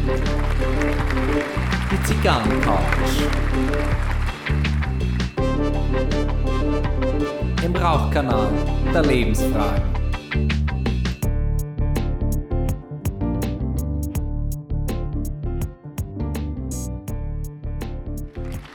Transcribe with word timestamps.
Die 0.00 0.06
Zigarrencouch. 2.04 2.80
Im 7.62 7.76
Rauchkanal 7.76 8.50
der 8.94 9.02
Lebensfragen. 9.02 9.82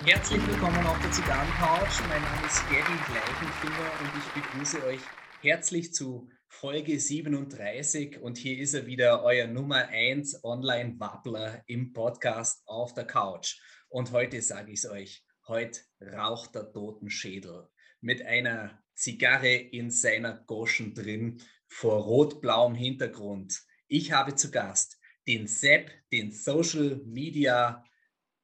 Herzlich 0.06 0.48
willkommen 0.48 0.86
auf 0.86 1.02
der 1.02 1.12
Zigarrencouch. 1.12 2.02
Mein 2.08 2.22
Name 2.22 2.46
ist 2.46 2.64
Gavin 2.70 3.00
Gleichenfinger 3.08 3.90
und 4.00 4.12
ich 4.16 4.28
begrüße 4.44 4.86
euch 4.86 5.02
herzlich 5.42 5.92
zu 5.92 6.30
Folge 6.60 6.98
37 6.98 8.22
und 8.22 8.38
hier 8.38 8.58
ist 8.60 8.74
er 8.74 8.88
wieder, 8.88 9.24
euer 9.24 9.46
Nummer 9.46 9.90
1 9.90 10.42
Online-Wappler 10.46 11.62
im 11.68 11.92
Podcast 11.92 12.64
auf 12.66 12.94
der 12.94 13.04
Couch. 13.06 13.60
Und 13.90 14.14
heute 14.14 14.42
sage 14.42 14.72
ich 14.72 14.80
es 14.80 14.90
euch, 14.90 15.26
heute 15.50 15.82
raucht 16.02 16.56
der 16.56 16.72
Totenschädel 16.72 17.68
mit 18.00 18.26
einer 18.26 18.82
Zigarre 18.94 19.54
in 19.54 19.92
seiner 19.92 20.34
Goschen 20.46 20.94
drin 20.94 21.42
vor 21.68 22.02
rot-blauem 22.04 22.74
Hintergrund. 22.74 23.62
Ich 23.90 24.14
habe 24.14 24.34
zu 24.36 24.50
Gast 24.50 24.98
den 25.28 25.48
Sepp, 25.48 25.92
den 26.14 26.32
Social 26.32 27.02
Media 27.06 27.84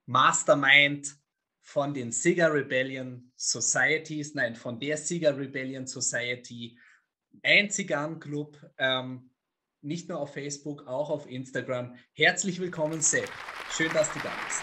Mastermind 0.05 1.15
von 1.61 1.93
den 1.93 2.11
Cigar 2.11 2.53
Rebellion 2.53 3.31
Societies, 3.37 4.35
nein, 4.35 4.55
von 4.55 4.81
der 4.81 4.97
Cigar 4.97 5.37
Rebellion 5.37 5.87
Society 5.87 6.77
ein 7.43 7.69
Zigarrenclub, 7.69 8.57
ähm, 8.77 9.31
nicht 9.81 10.09
nur 10.09 10.19
auf 10.19 10.33
Facebook, 10.33 10.87
auch 10.87 11.09
auf 11.09 11.27
Instagram. 11.27 11.95
Herzlich 12.13 12.59
willkommen, 12.59 13.01
Sepp. 13.01 13.29
Schön, 13.71 13.91
dass 13.93 14.13
du 14.13 14.19
da 14.19 14.31
bist. 14.45 14.61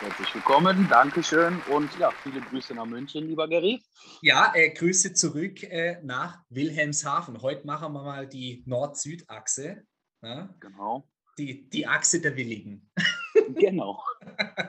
Herzlich 0.00 0.34
willkommen, 0.34 0.88
Dankeschön 0.88 1.60
und 1.70 1.96
ja, 1.98 2.10
viele 2.10 2.40
Grüße 2.40 2.74
nach 2.74 2.86
München, 2.86 3.28
lieber 3.28 3.46
Gary. 3.46 3.80
Ja, 4.20 4.52
äh, 4.54 4.70
Grüße 4.70 5.12
zurück 5.12 5.62
äh, 5.62 6.00
nach 6.02 6.40
Wilhelmshaven. 6.48 7.40
Heute 7.40 7.66
machen 7.66 7.92
wir 7.92 8.02
mal 8.02 8.26
die 8.26 8.64
Nord-Süd-Achse. 8.66 9.84
Ja? 10.22 10.52
Genau. 10.58 11.08
Die, 11.38 11.68
die 11.68 11.86
Achse 11.86 12.20
der 12.20 12.36
Willigen. 12.36 12.90
genau. 13.54 14.02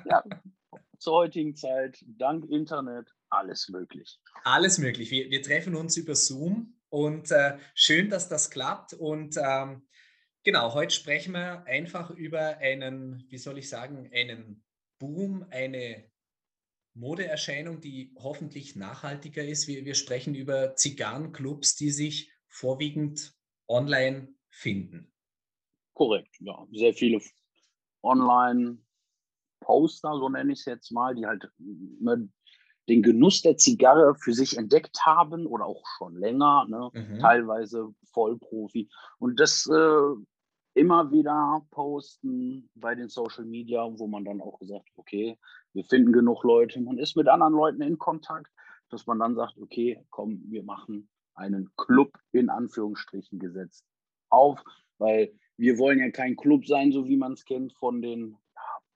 Ja, 0.06 0.24
zur 1.00 1.14
heutigen 1.14 1.56
Zeit, 1.56 2.04
dank 2.06 2.46
Internet, 2.46 3.12
alles 3.30 3.70
möglich. 3.70 4.20
Alles 4.44 4.78
möglich. 4.78 5.10
Wir, 5.10 5.32
wir 5.32 5.42
treffen 5.42 5.76
uns 5.76 5.98
über 5.98 6.16
Zoom 6.16 6.76
und 6.94 7.32
äh, 7.32 7.58
schön, 7.74 8.12
dass 8.12 8.30
das 8.30 8.52
klappt. 8.52 8.94
Und 8.94 9.36
ähm, 9.44 9.88
genau, 10.44 10.76
heute 10.76 10.94
sprechen 10.94 11.34
wir 11.34 11.66
einfach 11.66 12.12
über 12.12 12.60
einen, 12.60 13.26
wie 13.30 13.40
soll 13.40 13.58
ich 13.58 13.68
sagen, 13.68 14.12
einen 14.14 14.64
Boom, 15.00 15.44
eine 15.50 16.08
Modeerscheinung, 16.94 17.82
die 17.82 18.14
hoffentlich 18.20 18.76
nachhaltiger 18.76 19.44
ist. 19.44 19.68
Wir, 19.68 19.86
wir 19.86 19.96
sprechen 19.96 20.36
über 20.36 20.76
Zigarrenclubs, 20.76 21.76
die 21.78 21.90
sich 21.90 22.32
vorwiegend 22.48 23.34
online 23.68 24.32
finden. 24.52 25.12
Korrekt, 25.94 26.36
ja. 26.42 26.64
Sehr 26.74 26.94
viele 26.94 27.22
Online-Poster, 28.04 28.86
so 30.20 30.30
nenne 30.30 30.54
ich 30.54 30.60
es 30.60 30.66
jetzt 30.66 30.92
mal, 30.92 31.16
die 31.16 31.26
halt 31.26 31.50
ne, 31.58 32.30
den 32.90 33.02
Genuss 33.02 33.42
der 33.42 33.58
Zigarre 33.58 34.16
für 34.16 34.34
sich 34.34 34.58
entdeckt 34.58 35.06
haben 35.06 35.46
oder 35.46 35.66
auch 35.66 35.84
schon 35.98 36.16
länger, 36.18 36.66
ne? 36.68 36.90
mhm. 36.94 37.20
teilweise 37.20 37.94
Vollprofi. 38.12 38.90
Und 39.20 39.40
das 39.40 39.68
äh, 39.68 40.16
immer 40.74 41.12
wieder 41.12 41.66
posten 41.72 42.70
bei 42.76 42.96
den 42.96 43.10
Social 43.10 43.46
Media, 43.46 43.88
wo 43.98 44.08
man 44.08 44.26
dann 44.26 44.42
auch 44.42 44.60
gesagt, 44.60 44.90
okay, 44.96 45.38
wir 45.74 45.84
finden 45.86 46.12
genug 46.12 46.44
Leute, 46.44 46.82
man 46.82 46.98
ist 46.98 47.16
mit 47.16 47.28
anderen 47.28 47.54
Leuten 47.54 47.82
in 47.82 47.98
Kontakt, 47.98 48.52
dass 48.90 49.06
man 49.06 49.20
dann 49.20 49.36
sagt, 49.36 49.58
okay, 49.60 50.04
komm, 50.10 50.44
wir 50.50 50.64
machen 50.64 51.10
einen 51.36 51.72
Club 51.78 52.18
in 52.32 52.50
Anführungsstrichen 52.50 53.40
gesetzt 53.40 53.86
auf, 54.30 54.64
weil 54.98 55.34
wir 55.58 55.78
wollen 55.78 56.00
ja 56.00 56.10
kein 56.10 56.36
Club 56.36 56.66
sein, 56.66 56.92
so 56.92 57.08
wie 57.08 57.18
man 57.18 57.34
es 57.34 57.46
kennt 57.46 57.74
von 57.74 58.02
den 58.02 58.38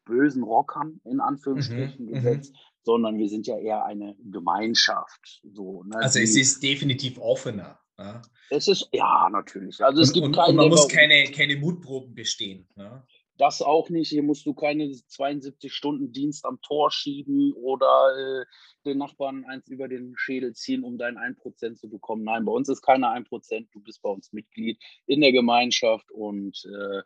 bösen 0.08 0.44
Rockern 0.44 1.00
in 1.04 1.20
Anführungsstrichen 1.20 2.06
mhm, 2.06 2.14
gesetzt, 2.14 2.54
mhm 2.54 2.78
sondern 2.88 3.18
wir 3.18 3.28
sind 3.28 3.46
ja 3.46 3.58
eher 3.58 3.84
eine 3.84 4.16
Gemeinschaft. 4.32 5.42
So, 5.44 5.84
ne? 5.84 5.98
Also 5.98 6.20
es 6.20 6.38
ist 6.38 6.64
definitiv 6.64 7.20
offener. 7.20 7.78
Ja? 8.00 8.22
Es 8.50 8.70
ist, 8.70 8.88
ja, 8.94 9.30
natürlich. 9.30 9.84
Also 9.84 10.02
es 10.02 10.08
und, 10.10 10.14
gibt 10.14 10.26
und, 10.28 10.38
und 10.38 10.56
man 10.56 10.70
muss 10.70 10.88
keine, 10.88 11.26
keine 11.32 11.58
Mutproben 11.58 12.16
bestehen. 12.16 12.66
Ne? 12.76 13.06
Das 13.38 13.62
auch 13.62 13.90
nicht. 13.90 14.08
Hier 14.08 14.24
musst 14.24 14.46
du 14.46 14.54
keine 14.54 14.90
72 14.90 15.74
Stunden 15.74 16.14
Dienst 16.14 16.46
am 16.46 16.62
Tor 16.62 16.90
schieben 16.90 17.52
oder 17.56 18.16
äh, 18.18 18.46
den 18.86 19.00
Nachbarn 19.00 19.44
eins 19.44 19.68
über 19.68 19.90
den 19.90 20.14
Schädel 20.16 20.54
ziehen, 20.54 20.86
um 20.86 20.98
dein 20.98 21.18
1% 21.18 21.76
zu 21.76 21.90
bekommen. 21.90 22.24
Nein, 22.24 22.46
bei 22.46 22.54
uns 22.54 22.70
ist 22.70 22.84
keiner 22.84 23.14
1%. 23.14 23.68
Du 23.74 23.82
bist 23.82 24.02
bei 24.02 24.10
uns 24.10 24.32
Mitglied 24.32 24.82
in 25.08 25.20
der 25.20 25.34
Gemeinschaft 25.34 26.10
und 26.10 26.58
äh, 26.74 27.02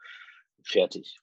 fertig. 0.64 1.18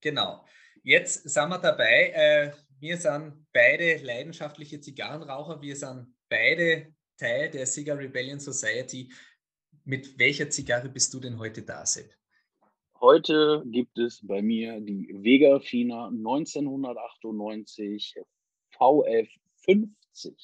Genau. 0.00 0.42
Jetzt 0.86 1.26
sind 1.26 1.48
wir 1.48 1.58
dabei. 1.58 2.10
Äh, 2.10 2.52
wir 2.78 2.98
sind 2.98 3.46
beide 3.54 4.04
leidenschaftliche 4.04 4.80
Zigarrenraucher. 4.80 5.62
Wir 5.62 5.76
sind 5.76 6.14
beide 6.28 6.94
Teil 7.16 7.50
der 7.50 7.64
Cigar 7.64 7.96
Rebellion 7.96 8.38
Society. 8.38 9.10
Mit 9.84 10.18
welcher 10.18 10.50
Zigarre 10.50 10.90
bist 10.90 11.14
du 11.14 11.20
denn 11.20 11.38
heute 11.38 11.62
da, 11.62 11.86
Sepp? 11.86 12.12
Heute 13.00 13.62
gibt 13.64 13.96
es 13.96 14.20
bei 14.26 14.42
mir 14.42 14.78
die 14.78 15.08
Vega 15.22 15.58
Fina 15.58 16.08
1998 16.08 18.16
VF50. 18.78 20.34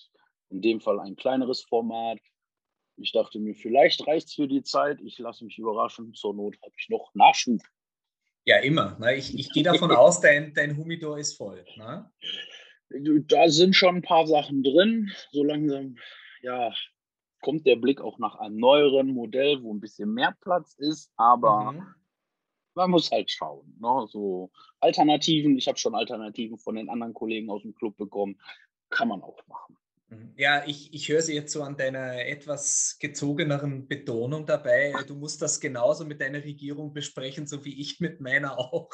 In 0.48 0.62
dem 0.62 0.80
Fall 0.80 1.00
ein 1.00 1.16
kleineres 1.16 1.60
Format. 1.60 2.18
Ich 2.96 3.12
dachte 3.12 3.40
mir, 3.40 3.54
vielleicht 3.54 4.06
reicht 4.06 4.28
es 4.28 4.34
für 4.34 4.48
die 4.48 4.62
Zeit. 4.62 5.02
Ich 5.02 5.18
lasse 5.18 5.44
mich 5.44 5.58
überraschen. 5.58 6.14
Zur 6.14 6.32
Not 6.32 6.56
habe 6.62 6.72
ich 6.78 6.88
noch 6.88 7.10
Nachschub. 7.12 7.60
Ja, 8.50 8.56
immer. 8.56 8.97
Ne? 8.99 9.15
Ich, 9.15 9.38
ich 9.38 9.53
gehe 9.53 9.62
davon 9.62 9.93
aus, 9.93 10.21
dein, 10.21 10.53
dein 10.55 10.77
Humidor 10.77 11.16
ist 11.21 11.37
voll. 11.37 11.65
Ne? 11.77 12.11
Da 13.28 13.49
sind 13.49 13.77
schon 13.77 13.99
ein 13.99 14.03
paar 14.03 14.27
Sachen 14.27 14.65
drin. 14.65 15.09
So 15.31 15.44
langsam, 15.44 15.94
ja, 16.43 16.72
kommt 17.43 17.65
der 17.65 17.77
Blick 17.77 18.00
auch 18.00 18.19
nach 18.19 18.34
einem 18.41 18.56
neueren 18.56 19.15
Modell, 19.15 19.62
wo 19.62 19.72
ein 19.72 19.78
bisschen 19.78 20.12
mehr 20.15 20.37
Platz 20.41 20.75
ist, 20.75 21.12
aber 21.15 21.71
mhm. 21.71 21.94
man 22.75 22.91
muss 22.91 23.12
halt 23.12 23.31
schauen. 23.31 23.72
Ne? 23.81 24.09
So 24.09 24.50
Alternativen, 24.81 25.56
ich 25.56 25.69
habe 25.69 25.78
schon 25.78 25.94
Alternativen 25.94 26.59
von 26.59 26.75
den 26.75 26.91
anderen 26.91 27.15
Kollegen 27.15 27.50
aus 27.50 27.62
dem 27.62 27.77
Club 27.77 27.97
bekommen, 27.97 28.41
kann 28.88 29.06
man 29.06 29.22
auch 29.22 29.47
machen. 29.47 29.77
Mhm. 30.10 30.34
Ja, 30.37 30.65
ich, 30.66 30.93
ich 30.93 31.09
höre 31.09 31.22
sie 31.22 31.34
jetzt 31.34 31.53
so 31.53 31.62
an 31.62 31.76
deiner 31.76 32.26
etwas 32.26 32.97
gezogeneren 33.00 33.87
Betonung 33.87 34.44
dabei. 34.44 34.93
Du 35.06 35.15
musst 35.15 35.41
das 35.41 35.60
genauso 35.60 36.04
mit 36.04 36.21
deiner 36.21 36.43
Regierung 36.44 36.93
besprechen, 36.93 37.47
so 37.47 37.65
wie 37.65 37.81
ich 37.81 38.00
mit 38.00 38.20
meiner 38.20 38.59
auch. 38.59 38.91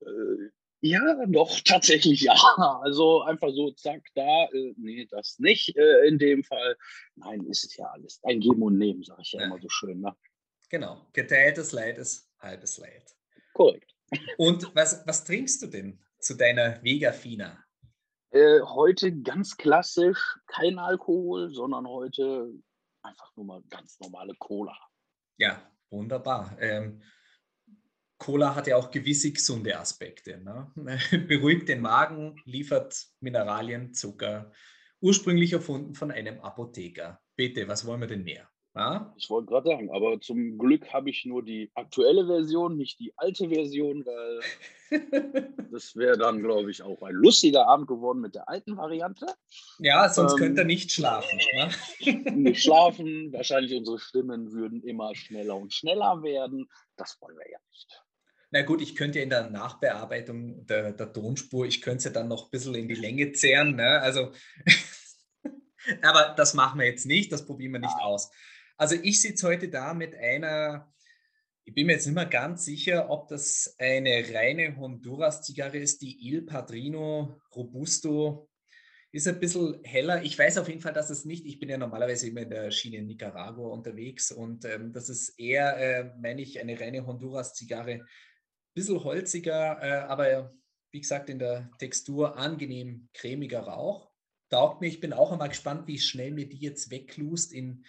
Äh, 0.00 0.50
ja, 0.80 1.26
doch, 1.26 1.60
tatsächlich 1.60 2.22
ja. 2.22 2.36
Also 2.82 3.22
einfach 3.22 3.50
so, 3.50 3.72
zack, 3.72 4.06
da, 4.14 4.44
äh, 4.52 4.74
nee, 4.76 5.06
das 5.10 5.38
nicht 5.38 5.76
äh, 5.76 6.06
in 6.06 6.18
dem 6.18 6.44
Fall. 6.44 6.76
Nein, 7.16 7.44
ist 7.46 7.64
es 7.64 7.76
ja 7.76 7.86
alles. 7.86 8.20
Ein 8.22 8.40
Geben 8.40 8.62
und 8.62 8.78
Nehmen, 8.78 9.02
sage 9.02 9.22
ich 9.22 9.32
ja, 9.32 9.40
ja, 9.40 9.46
immer 9.46 9.60
so 9.60 9.68
schön. 9.68 10.00
Ne? 10.00 10.14
Genau, 10.70 11.08
geteiltes 11.12 11.72
Leid 11.72 11.98
ist 11.98 12.30
halbes 12.38 12.78
Leid. 12.78 13.04
Korrekt. 13.54 13.92
Und 14.36 14.74
was, 14.74 15.04
was 15.06 15.24
trinkst 15.24 15.62
du 15.62 15.66
denn 15.66 15.98
zu 16.20 16.34
deiner 16.34 16.82
Vega 16.82 17.12
Fina? 17.12 17.62
Äh, 18.30 18.60
heute 18.60 19.22
ganz 19.22 19.56
klassisch, 19.56 20.38
kein 20.46 20.78
Alkohol, 20.78 21.50
sondern 21.50 21.86
heute 21.86 22.52
einfach 23.02 23.34
nur 23.36 23.46
mal 23.46 23.62
ganz 23.70 23.98
normale 24.00 24.34
Cola. 24.38 24.76
Ja, 25.38 25.62
wunderbar. 25.90 26.56
Ähm, 26.60 27.02
Cola 28.18 28.54
hat 28.54 28.66
ja 28.66 28.76
auch 28.76 28.90
gewisse 28.90 29.32
gesunde 29.32 29.78
Aspekte. 29.78 30.38
Ne? 30.38 30.70
Beruhigt 31.28 31.68
den 31.68 31.80
Magen, 31.80 32.36
liefert 32.44 33.06
Mineralien, 33.20 33.94
Zucker. 33.94 34.52
Ursprünglich 35.00 35.52
erfunden 35.52 35.94
von 35.94 36.10
einem 36.10 36.40
Apotheker. 36.40 37.20
Bitte, 37.36 37.68
was 37.68 37.86
wollen 37.86 38.00
wir 38.00 38.08
denn 38.08 38.24
mehr? 38.24 38.50
Ja? 38.78 39.12
Ich 39.16 39.28
wollte 39.28 39.48
gerade 39.48 39.68
sagen, 39.68 39.90
aber 39.90 40.20
zum 40.20 40.56
Glück 40.56 40.92
habe 40.92 41.10
ich 41.10 41.24
nur 41.24 41.42
die 41.42 41.68
aktuelle 41.74 42.26
Version, 42.26 42.76
nicht 42.76 43.00
die 43.00 43.12
alte 43.16 43.48
Version, 43.48 44.06
weil 44.06 44.40
das 45.72 45.96
wäre 45.96 46.16
dann, 46.16 46.40
glaube 46.40 46.70
ich, 46.70 46.80
auch 46.82 47.02
ein 47.02 47.14
lustiger 47.14 47.66
Abend 47.66 47.88
geworden 47.88 48.20
mit 48.20 48.36
der 48.36 48.48
alten 48.48 48.76
Variante. 48.76 49.26
Ja, 49.80 50.08
sonst 50.08 50.34
ähm, 50.34 50.38
könnt 50.38 50.58
ihr 50.58 50.64
nicht 50.64 50.92
schlafen. 50.92 51.40
Ne? 51.54 51.70
nicht 52.36 52.62
schlafen, 52.62 53.32
wahrscheinlich 53.32 53.76
unsere 53.76 53.98
Stimmen 53.98 54.52
würden 54.52 54.84
immer 54.84 55.12
schneller 55.16 55.56
und 55.56 55.74
schneller 55.74 56.22
werden. 56.22 56.68
Das 56.96 57.18
wollen 57.20 57.36
wir 57.36 57.50
ja 57.50 57.58
nicht. 57.72 58.04
Na 58.50 58.62
gut, 58.62 58.80
ich 58.80 58.94
könnte 58.94 59.18
ja 59.18 59.24
in 59.24 59.30
der 59.30 59.50
Nachbearbeitung 59.50 60.66
der, 60.66 60.92
der 60.92 61.12
Tonspur, 61.12 61.66
ich 61.66 61.82
könnte 61.82 62.04
sie 62.04 62.12
dann 62.12 62.28
noch 62.28 62.44
ein 62.44 62.50
bisschen 62.50 62.76
in 62.76 62.86
die 62.86 62.94
Länge 62.94 63.32
zehren. 63.32 63.74
Ne? 63.74 64.00
Also, 64.00 64.30
aber 66.02 66.34
das 66.36 66.54
machen 66.54 66.78
wir 66.78 66.86
jetzt 66.86 67.06
nicht, 67.06 67.32
das 67.32 67.44
probieren 67.44 67.72
wir 67.72 67.80
nicht 67.80 67.98
aus. 68.00 68.30
Also 68.78 68.94
ich 69.02 69.20
sitze 69.20 69.48
heute 69.48 69.68
da 69.68 69.92
mit 69.92 70.14
einer, 70.14 70.92
Ich 71.64 71.74
bin 71.74 71.86
mir 71.86 71.94
jetzt 71.94 72.06
nicht 72.06 72.14
mehr 72.14 72.26
ganz 72.26 72.64
sicher, 72.64 73.10
ob 73.10 73.28
das 73.28 73.74
eine 73.78 74.24
reine 74.32 74.76
Honduras-Zigarre 74.76 75.78
ist, 75.78 76.00
die 76.00 76.28
Il 76.28 76.42
Padrino 76.42 77.40
Robusto. 77.54 78.48
Ist 79.10 79.26
ein 79.26 79.40
bisschen 79.40 79.82
heller. 79.84 80.22
Ich 80.22 80.38
weiß 80.38 80.58
auf 80.58 80.68
jeden 80.68 80.80
Fall, 80.80 80.92
dass 80.92 81.10
es 81.10 81.24
nicht, 81.24 81.44
ich 81.44 81.58
bin 81.58 81.68
ja 81.68 81.76
normalerweise 81.76 82.28
immer 82.28 82.42
in 82.42 82.50
der 82.50 82.70
Schiene 82.70 82.98
in 82.98 83.06
Nicaragua 83.06 83.68
unterwegs 83.68 84.30
und 84.30 84.64
ähm, 84.64 84.92
das 84.92 85.08
ist 85.08 85.38
eher, 85.38 85.76
äh, 85.76 86.12
meine 86.20 86.42
ich, 86.42 86.60
eine 86.60 86.78
reine 86.78 87.04
Honduras-Zigarre. 87.04 88.06
Bisschen 88.74 89.02
holziger, 89.02 89.78
äh, 89.82 90.06
aber 90.06 90.54
wie 90.92 91.00
gesagt, 91.00 91.30
in 91.30 91.40
der 91.40 91.68
Textur 91.78 92.36
angenehm 92.38 93.08
cremiger 93.12 93.60
Rauch. 93.60 94.07
Taugt 94.50 94.80
mir. 94.80 94.88
Ich 94.88 95.00
bin 95.00 95.12
auch 95.12 95.30
einmal 95.30 95.50
gespannt, 95.50 95.86
wie 95.86 95.98
schnell 95.98 96.30
mir 96.30 96.48
die 96.48 96.58
jetzt 96.58 96.90
weglust. 96.90 97.52
In, 97.52 97.84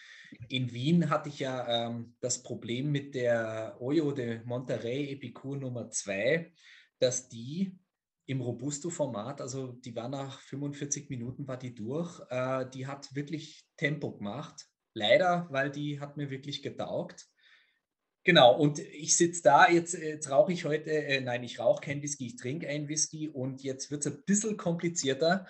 in 0.50 0.73
Wien 0.73 1.09
hatte 1.09 1.29
ich 1.29 1.39
ja 1.39 1.88
ähm, 1.88 2.15
das 2.19 2.44
Problem 2.44 2.91
mit 2.91 3.15
der 3.15 3.77
Oyo 3.79 4.11
de 4.11 4.44
Monterrey 4.44 5.11
Epicur 5.11 5.57
Nummer 5.57 5.89
2, 5.89 6.51
dass 7.00 7.29
die 7.29 7.77
im 8.25 8.41
Robusto-Format, 8.41 9.41
also 9.41 9.71
die 9.71 9.95
war 9.95 10.07
nach 10.07 10.39
45 10.41 11.09
Minuten, 11.09 11.47
war 11.47 11.57
die 11.57 11.73
durch. 11.73 12.19
Äh, 12.29 12.69
die 12.69 12.85
hat 12.85 13.15
wirklich 13.15 13.65
Tempo 13.77 14.11
gemacht. 14.11 14.67
Leider, 14.94 15.47
weil 15.50 15.71
die 15.71 16.00
hat 16.00 16.17
mir 16.17 16.29
wirklich 16.29 16.61
getaugt. 16.61 17.27
Genau, 18.25 18.56
und 18.56 18.79
ich 18.79 19.15
sitze 19.15 19.41
da, 19.44 19.69
jetzt, 19.69 19.94
jetzt 19.94 20.29
rauche 20.29 20.51
ich 20.51 20.65
heute, 20.65 20.91
äh, 20.91 21.21
nein, 21.21 21.44
ich 21.44 21.57
rauche 21.57 21.81
kein 21.81 22.01
Whisky, 22.01 22.27
ich 22.27 22.35
trinke 22.35 22.67
einen 22.67 22.89
Whisky 22.89 23.29
und 23.29 23.63
jetzt 23.63 23.89
wird 23.91 24.06
es 24.06 24.11
ein 24.11 24.23
bisschen 24.25 24.57
komplizierter, 24.57 25.47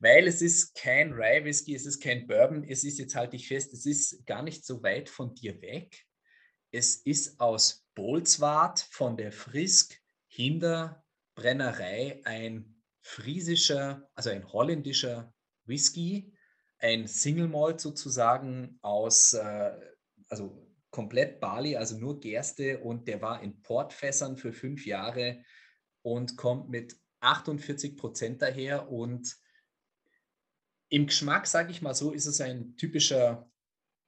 weil 0.00 0.28
es 0.28 0.42
ist 0.42 0.74
kein 0.74 1.12
Rye 1.12 1.44
Whisky, 1.44 1.74
es 1.74 1.86
ist 1.86 2.00
kein 2.00 2.26
Bourbon, 2.26 2.64
es 2.64 2.84
ist, 2.84 2.98
jetzt 2.98 3.14
halte 3.14 3.36
ich 3.36 3.48
fest, 3.48 3.72
es 3.72 3.84
ist 3.84 4.26
gar 4.26 4.42
nicht 4.42 4.64
so 4.64 4.82
weit 4.82 5.08
von 5.08 5.34
dir 5.34 5.60
weg. 5.60 6.04
Es 6.70 6.96
ist 6.96 7.40
aus 7.40 7.86
Bolzwart 7.94 8.80
von 8.90 9.16
der 9.16 9.32
Frisk 9.32 9.98
Hinder 10.28 11.04
Brennerei 11.34 12.20
ein 12.24 12.82
friesischer, 13.00 14.08
also 14.14 14.30
ein 14.30 14.52
holländischer 14.52 15.32
Whisky, 15.64 16.34
ein 16.78 17.06
Single 17.06 17.48
Malt 17.48 17.80
sozusagen 17.80 18.78
aus, 18.82 19.32
äh, 19.32 19.70
also 20.28 20.68
komplett 20.90 21.40
Bali, 21.40 21.76
also 21.76 21.98
nur 21.98 22.20
Gerste 22.20 22.78
und 22.80 23.08
der 23.08 23.20
war 23.20 23.42
in 23.42 23.62
Portfässern 23.62 24.36
für 24.36 24.52
fünf 24.52 24.86
Jahre 24.86 25.42
und 26.02 26.36
kommt 26.36 26.68
mit 26.70 26.96
48 27.20 27.96
Prozent 27.96 28.42
daher 28.42 28.90
und 28.90 29.36
im 30.88 31.06
Geschmack, 31.06 31.46
sage 31.46 31.70
ich 31.70 31.82
mal 31.82 31.94
so, 31.94 32.12
ist 32.12 32.26
es 32.26 32.40
ein 32.40 32.76
typischer 32.76 33.50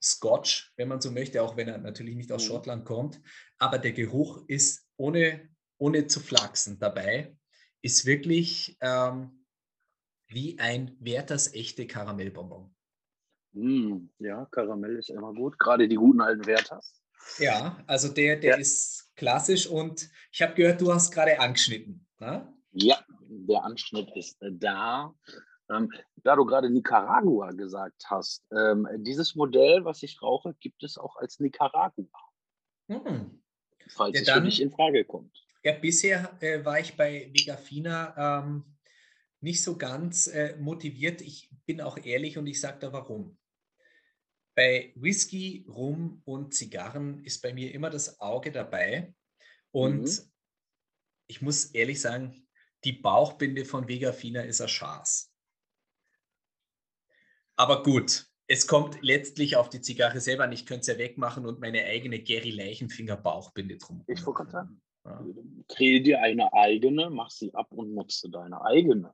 Scotch, 0.03 0.73
wenn 0.77 0.89
man 0.89 1.01
so 1.01 1.11
möchte, 1.11 1.43
auch 1.43 1.57
wenn 1.57 1.69
er 1.69 1.79
natürlich 1.79 2.17
nicht 2.17 2.33
aus 2.33 2.45
mhm. 2.45 2.49
Schottland 2.49 2.85
kommt. 2.85 3.21
Aber 3.59 3.79
der 3.79 3.93
Geruch 3.93 4.45
ist 4.49 4.87
ohne, 4.97 5.49
ohne 5.79 6.07
zu 6.07 6.21
flachsen 6.21 6.79
dabei, 6.79 7.37
ist 7.83 8.07
wirklich 8.07 8.77
ähm, 8.81 9.47
wie 10.29 10.59
ein 10.59 10.97
Werthers 11.01 11.53
echte 11.55 11.87
Karamellbonbon. 11.87 12.75
Mm, 13.53 14.09
ja, 14.19 14.47
Karamell 14.47 14.97
ist 14.97 15.11
immer 15.11 15.35
gut. 15.35 15.59
Gerade 15.59 15.89
die 15.89 15.97
guten 15.97 16.21
alten 16.21 16.47
Werthers. 16.47 17.03
Ja, 17.39 17.83
also 17.87 18.09
der, 18.09 18.37
der 18.37 18.53
ja. 18.53 18.57
ist 18.57 19.13
klassisch 19.17 19.67
und 19.67 20.09
ich 20.33 20.41
habe 20.41 20.55
gehört, 20.55 20.81
du 20.81 20.93
hast 20.93 21.13
gerade 21.13 21.39
angeschnitten. 21.39 22.07
Ne? 22.19 22.51
Ja, 22.73 23.05
der 23.29 23.65
Anschnitt 23.65 24.11
ist 24.15 24.39
da. 24.41 25.15
Ähm, 25.71 25.91
da 26.17 26.37
du 26.37 26.45
gerade 26.45 26.69
Nicaragua 26.69 27.53
gesagt 27.53 28.05
hast, 28.07 28.45
ähm, 28.53 28.89
dieses 28.99 29.35
Modell, 29.35 29.85
was 29.85 30.03
ich 30.03 30.21
rauche, 30.21 30.55
gibt 30.61 30.83
es 30.83 30.99
auch 30.99 31.17
als 31.17 31.39
Nicaragua. 31.39 32.07
Hm. 32.89 33.43
Falls 33.89 34.17
ja, 34.17 34.23
es 34.23 34.31
für 34.31 34.45
dich 34.45 34.61
in 34.61 34.71
Frage 34.71 35.05
kommt. 35.05 35.37
Ja, 35.63 35.73
bisher 35.73 36.37
äh, 36.41 36.65
war 36.65 36.81
ich 36.81 36.97
bei 36.97 37.31
Vigafina 37.33 38.41
ähm, 38.41 38.65
nicht 39.41 39.63
so 39.63 39.77
ganz 39.77 40.27
äh, 40.27 40.57
motiviert. 40.59 41.21
Ich 41.23 41.51
bin 41.67 41.81
auch 41.81 41.99
ehrlich 41.99 42.39
und 42.39 42.47
ich 42.47 42.61
sage 42.61 42.79
da 42.81 42.93
warum. 42.93 43.39
Bei 44.55 44.93
Whisky, 44.97 45.65
Rum 45.69 46.23
und 46.25 46.55
Zigarren 46.55 47.25
ist 47.25 47.41
bei 47.41 47.53
mir 47.53 47.73
immer 47.73 47.91
das 47.91 48.21
Auge 48.21 48.53
dabei. 48.53 49.15
Und 49.71 50.03
mhm. 50.03 50.33
ich 51.29 51.41
muss 51.41 51.67
ehrlich 51.67 52.01
sagen, 52.01 52.47
die 52.85 52.93
Bauchbinde 52.93 53.65
von 53.65 53.89
Vegafina 53.89 54.43
ist 54.43 54.61
ein 54.61 54.69
Schaß. 54.69 55.30
Aber 57.61 57.83
gut, 57.83 58.27
es 58.47 58.67
kommt 58.67 58.97
letztlich 59.03 59.57
auf 59.57 59.69
die 59.69 59.83
Zigarre 59.83 60.19
selber 60.19 60.45
an. 60.45 60.53
Ich 60.53 60.65
könnte 60.65 60.81
es 60.81 60.87
ja 60.87 60.97
wegmachen 60.97 61.45
und 61.45 61.61
meine 61.61 61.85
eigene 61.85 62.19
Gary 62.19 62.49
Leichenfinger 62.49 63.19
Bauchbinde 63.19 63.77
drum. 63.77 64.03
Ich 64.07 64.25
wollte 64.25 64.45
gerade 64.45 64.51
sagen, 64.51 64.83
ja. 65.05 65.23
kriege 65.69 66.03
dir 66.03 66.23
eine 66.23 66.51
eigene, 66.55 67.11
mach 67.11 67.29
sie 67.29 67.53
ab 67.53 67.67
und 67.73 67.93
nutze 67.93 68.31
deine 68.31 68.65
eigene. 68.65 69.13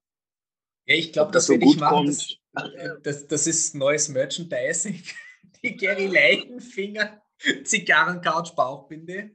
Ja, 0.86 0.94
ich 0.94 1.12
glaube, 1.12 1.32
das, 1.32 1.48
das 1.48 1.58
so 1.58 1.60
ich 1.60 1.76
machen. 1.76 2.06
Das, 2.06 2.38
äh, 2.72 2.90
das, 3.02 3.26
das, 3.26 3.48
ist 3.48 3.74
neues 3.74 4.08
Merchandising 4.10 5.02
die 5.64 5.76
Gary 5.76 6.06
Leichenfinger 6.06 7.20
Zigarrencouch 7.64 8.54
Bauchbinde. 8.54 9.34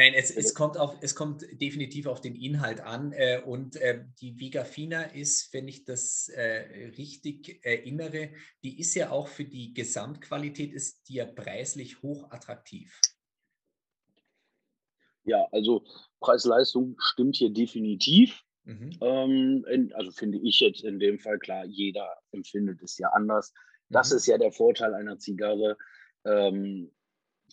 Nein, 0.00 0.14
es, 0.14 0.30
es, 0.30 0.54
kommt 0.54 0.78
auf, 0.78 0.96
es 1.02 1.14
kommt 1.14 1.42
definitiv 1.60 2.06
auf 2.06 2.22
den 2.22 2.34
Inhalt 2.34 2.80
an. 2.80 3.12
Äh, 3.12 3.42
und 3.44 3.76
äh, 3.76 4.02
die 4.18 4.40
Vigafina 4.40 5.02
ist, 5.02 5.52
wenn 5.52 5.68
ich 5.68 5.84
das 5.84 6.30
äh, 6.30 6.88
richtig 6.96 7.62
erinnere, 7.62 8.30
die 8.64 8.80
ist 8.80 8.94
ja 8.94 9.10
auch 9.10 9.28
für 9.28 9.44
die 9.44 9.74
Gesamtqualität, 9.74 10.72
ist 10.72 11.06
die 11.06 11.16
ja 11.16 11.26
preislich 11.26 12.00
hoch 12.00 12.30
attraktiv. 12.30 12.98
Ja, 15.24 15.46
also 15.52 15.84
Preis-Leistung 16.20 16.96
stimmt 16.98 17.36
hier 17.36 17.52
definitiv. 17.52 18.42
Mhm. 18.64 18.96
Ähm, 19.02 19.66
in, 19.70 19.92
also 19.92 20.12
finde 20.12 20.38
ich 20.38 20.60
jetzt 20.60 20.82
in 20.82 20.98
dem 20.98 21.18
Fall 21.18 21.38
klar, 21.38 21.66
jeder 21.66 22.08
empfindet 22.32 22.80
es 22.80 22.96
ja 22.96 23.08
anders. 23.08 23.52
Das 23.90 24.12
mhm. 24.12 24.16
ist 24.16 24.26
ja 24.28 24.38
der 24.38 24.52
Vorteil 24.52 24.94
einer 24.94 25.18
Zigarre. 25.18 25.76
Ähm, 26.24 26.90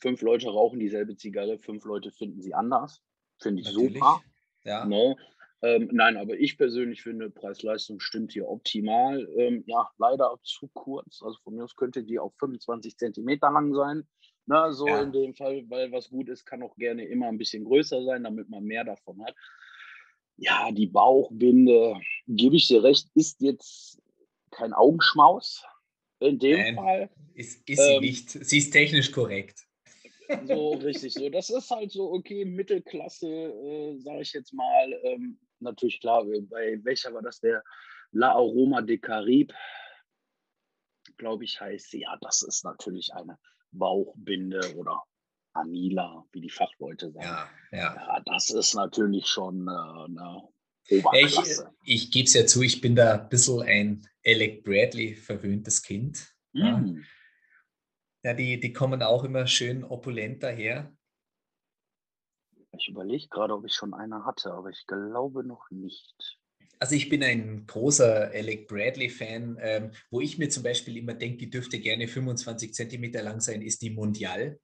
fünf 0.02 0.22
Leute 0.22 0.50
rauchen 0.50 0.80
dieselbe 0.80 1.16
Zigarre, 1.16 1.58
fünf 1.60 1.86
Leute 1.86 2.12
finden 2.12 2.42
sie 2.42 2.54
anders. 2.54 3.02
Finde 3.40 3.62
ich 3.62 3.68
Natürlich. 3.68 3.94
super. 3.96 4.22
Ja. 4.64 4.86
No. 4.86 5.10
Ne? 5.10 5.18
Ähm, 5.64 5.90
nein, 5.92 6.18
aber 6.18 6.36
ich 6.36 6.58
persönlich 6.58 7.02
finde, 7.02 7.32
Preis-Leistung 7.32 8.00
stimmt 8.00 8.32
hier 8.32 8.48
optimal. 8.48 9.28
Ähm, 9.38 9.64
ja, 9.66 9.90
leider 9.98 10.38
zu 10.44 10.68
kurz. 10.68 11.24
Also 11.24 11.40
von 11.44 11.56
mir 11.56 11.64
aus 11.64 11.76
könnte 11.76 12.04
die 12.04 12.20
auch 12.20 12.34
25 12.40 12.96
Zentimeter 12.98 13.52
lang 13.52 13.74
sein. 13.74 14.08
Na, 14.46 14.72
so 14.72 14.88
ja. 14.88 15.02
in 15.02 15.12
dem 15.12 15.34
Fall, 15.34 15.66
weil 15.68 15.92
was 15.92 16.10
gut 16.10 16.30
ist, 16.30 16.46
kann 16.46 16.64
auch 16.64 16.76
gerne 16.78 17.06
immer 17.06 17.28
ein 17.28 17.38
bisschen 17.38 17.66
größer 17.66 18.04
sein, 18.04 18.24
damit 18.24 18.50
man 18.50 18.64
mehr 18.64 18.84
davon 18.84 19.22
hat. 19.26 19.36
Ja, 20.38 20.72
die 20.72 20.88
Bauchbinde, 20.88 22.00
gebe 22.28 22.56
ich 22.56 22.68
dir 22.68 22.84
recht, 22.84 23.10
ist 23.16 23.42
jetzt 23.42 24.00
kein 24.52 24.74
Augenschmaus. 24.74 25.66
In 26.20 26.40
dem 26.40 26.58
Nein, 26.58 26.76
Fall. 26.76 27.10
Ist, 27.34 27.68
ist 27.70 27.82
sie 27.82 27.94
ähm, 27.94 28.02
nicht. 28.02 28.30
Sie 28.30 28.58
ist 28.58 28.72
technisch 28.72 29.12
korrekt. 29.12 29.67
So, 30.46 30.72
richtig 30.74 31.14
so. 31.14 31.30
Das 31.30 31.50
ist 31.50 31.70
halt 31.70 31.92
so, 31.92 32.12
okay, 32.12 32.46
Mittelklasse, 32.46 33.28
äh, 33.28 33.98
sage 34.00 34.22
ich 34.22 34.34
jetzt 34.34 34.54
mal. 34.54 34.94
Ähm, 35.04 35.40
natürlich 35.60 36.00
klar, 36.02 36.26
bei 36.26 36.80
welcher 36.84 37.14
war 37.14 37.22
das? 37.22 37.40
Der 37.40 37.64
La 38.12 38.32
Aroma 38.32 38.82
de 38.82 38.98
Carib, 38.98 39.54
glaube 41.18 41.44
ich, 41.44 41.60
heißt 41.60 41.92
sie. 41.92 42.02
Ja, 42.02 42.18
das 42.22 42.42
ist 42.42 42.64
natürlich 42.64 43.14
eine 43.14 43.38
Bauchbinde 43.72 44.76
oder 44.76 45.04
Anila, 45.54 46.26
wie 46.32 46.42
die 46.42 46.50
Fachleute 46.50 47.12
sagen. 47.12 47.26
Ja, 47.26 47.50
ja. 47.72 47.96
ja 47.96 48.22
das 48.26 48.50
ist 48.50 48.76
natürlich 48.76 49.28
schon 49.28 49.68
äh, 49.68 49.72
eine 49.72 50.44
Oberklasse. 50.90 51.72
Ich, 51.84 52.06
ich 52.06 52.12
gebe 52.12 52.26
es 52.26 52.34
ja 52.34 52.46
zu, 52.46 52.62
ich 52.62 52.82
bin 52.82 52.96
da 52.96 53.16
ein 53.16 53.30
bisschen 53.30 53.62
ein 53.64 54.08
Alec 54.26 54.64
Bradley 54.64 55.16
verwöhntes 55.16 55.82
Kind. 55.82 56.34
Mm. 56.54 56.60
Ja, 56.60 56.86
die, 58.34 58.60
die 58.60 58.74
kommen 58.74 59.02
auch 59.02 59.24
immer 59.24 59.48
schön 59.48 59.84
opulent 59.84 60.44
daher. 60.44 60.94
Ich 62.72 62.90
überlege 62.90 63.28
gerade, 63.30 63.54
ob 63.54 63.66
ich 63.66 63.74
schon 63.74 63.94
eine 63.94 64.26
hatte, 64.26 64.52
aber 64.52 64.70
ich 64.70 64.86
glaube 64.88 65.44
noch 65.44 65.70
nicht. 65.72 66.40
Also 66.80 66.96
ich 66.96 67.10
bin 67.10 67.24
ein 67.24 67.66
großer 67.66 68.32
Alec 68.34 68.68
Bradley-Fan. 68.68 69.58
Ähm, 69.62 69.92
wo 70.12 70.22
ich 70.22 70.38
mir 70.38 70.50
zum 70.50 70.64
Beispiel 70.64 70.98
immer 70.98 71.14
denke, 71.14 71.38
die 71.38 71.50
dürfte 71.50 71.80
gerne 71.80 72.08
25 72.08 72.74
Zentimeter 72.74 73.24
lang 73.24 73.40
sein, 73.40 73.62
ist 73.62 73.82
die 73.82 73.90
Mondial 73.90 74.60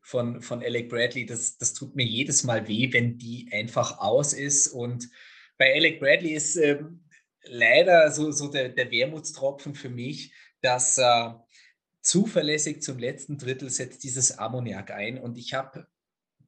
von, 0.00 0.42
von 0.42 0.62
Alec 0.62 0.88
Bradley. 0.88 1.26
Das, 1.26 1.56
das 1.56 1.74
tut 1.74 1.94
mir 1.94 2.04
jedes 2.04 2.42
Mal 2.44 2.66
weh, 2.66 2.92
wenn 2.92 3.18
die 3.18 3.48
einfach 3.52 3.98
aus 3.98 4.32
ist. 4.32 4.68
Und 4.68 5.08
bei 5.56 5.74
Alec 5.74 6.00
Bradley 6.00 6.34
ist 6.34 6.56
ähm, 6.56 7.04
leider 7.44 8.10
so, 8.10 8.32
so 8.32 8.48
der, 8.48 8.70
der 8.70 8.90
Wermutstropfen 8.90 9.74
für 9.74 9.90
mich, 9.90 10.34
dass 10.60 10.98
äh, 10.98 11.30
zuverlässig 12.04 12.82
zum 12.82 12.98
letzten 12.98 13.38
Drittel 13.38 13.70
setzt 13.70 14.04
dieses 14.04 14.38
Ammoniak 14.38 14.90
ein. 14.92 15.18
Und 15.18 15.38
ich 15.38 15.54
habe 15.54 15.86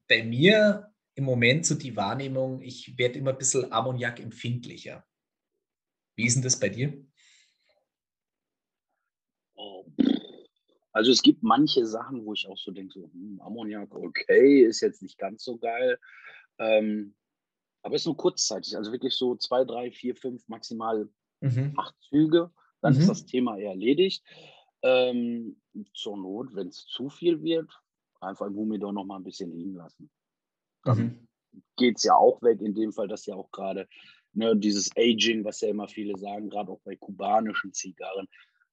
bei 0.09 0.23
mir 0.23 0.93
im 1.15 1.25
Moment 1.25 1.67
so 1.67 1.75
die 1.75 1.97
Wahrnehmung, 1.97 2.61
ich 2.61 2.97
werde 2.99 3.19
immer 3.19 3.33
ein 3.33 3.39
bisschen 3.39 3.73
Ammoniak 3.73 4.21
empfindlicher. 4.21 5.05
Wie 6.15 6.27
ist 6.27 6.35
denn 6.35 6.43
das 6.43 6.61
bei 6.61 6.69
dir? 6.69 7.05
Also 10.93 11.11
es 11.11 11.21
gibt 11.21 11.43
manche 11.43 11.87
Sachen, 11.87 12.25
wo 12.25 12.33
ich 12.33 12.47
auch 12.47 12.57
so 12.57 12.71
denke, 12.71 13.01
so, 13.01 13.11
hm, 13.13 13.41
Ammoniak, 13.43 13.95
okay, 13.95 14.63
ist 14.63 14.81
jetzt 14.81 15.03
nicht 15.03 15.19
ganz 15.19 15.45
so 15.45 15.59
geil. 15.59 15.99
Ähm, 16.59 17.15
aber 17.83 17.97
es 17.97 18.03
ist 18.03 18.07
nur 18.07 18.17
kurzzeitig, 18.17 18.77
also 18.77 18.93
wirklich 18.93 19.15
so 19.15 19.37
zwei, 19.37 19.65
drei, 19.65 19.91
vier, 19.91 20.17
fünf, 20.17 20.47
maximal 20.49 21.09
mhm. 21.41 21.75
acht 21.77 21.95
Züge. 22.09 22.51
Dann 22.81 22.95
mhm. 22.95 23.01
ist 23.01 23.09
das 23.09 23.27
Thema 23.27 23.59
erledigt. 23.59 24.25
Ähm, 24.87 25.57
zur 25.95 26.17
Not, 26.17 26.55
wenn 26.55 26.69
es 26.69 26.87
zu 26.87 27.09
viel 27.09 27.43
wird, 27.43 27.71
einfach 28.21 28.47
im 28.47 28.55
Humidor 28.55 28.93
noch 28.93 29.05
mal 29.05 29.17
ein 29.17 29.25
bisschen 29.25 29.51
liegen 29.53 29.75
lassen. 29.75 30.11
Dann 30.85 30.99
mhm. 30.99 31.29
geht 31.77 31.97
es 31.97 32.05
ja 32.05 32.15
auch 32.15 32.41
weg, 32.43 32.61
in 32.61 32.75
dem 32.75 32.93
Fall, 32.93 33.09
dass 33.09 33.27
ja 33.27 33.35
auch 33.35 33.51
gerade 33.51 33.89
ne, 34.33 34.57
dieses 34.57 34.91
Aging, 34.97 35.45
was 35.45 35.61
ja 35.61 35.69
immer 35.69 35.89
viele 35.89 36.17
sagen, 36.19 36.49
gerade 36.51 36.71
auch 36.71 36.81
bei 36.85 36.97
kubanischen 36.97 37.73
Zigarren, 37.73 38.29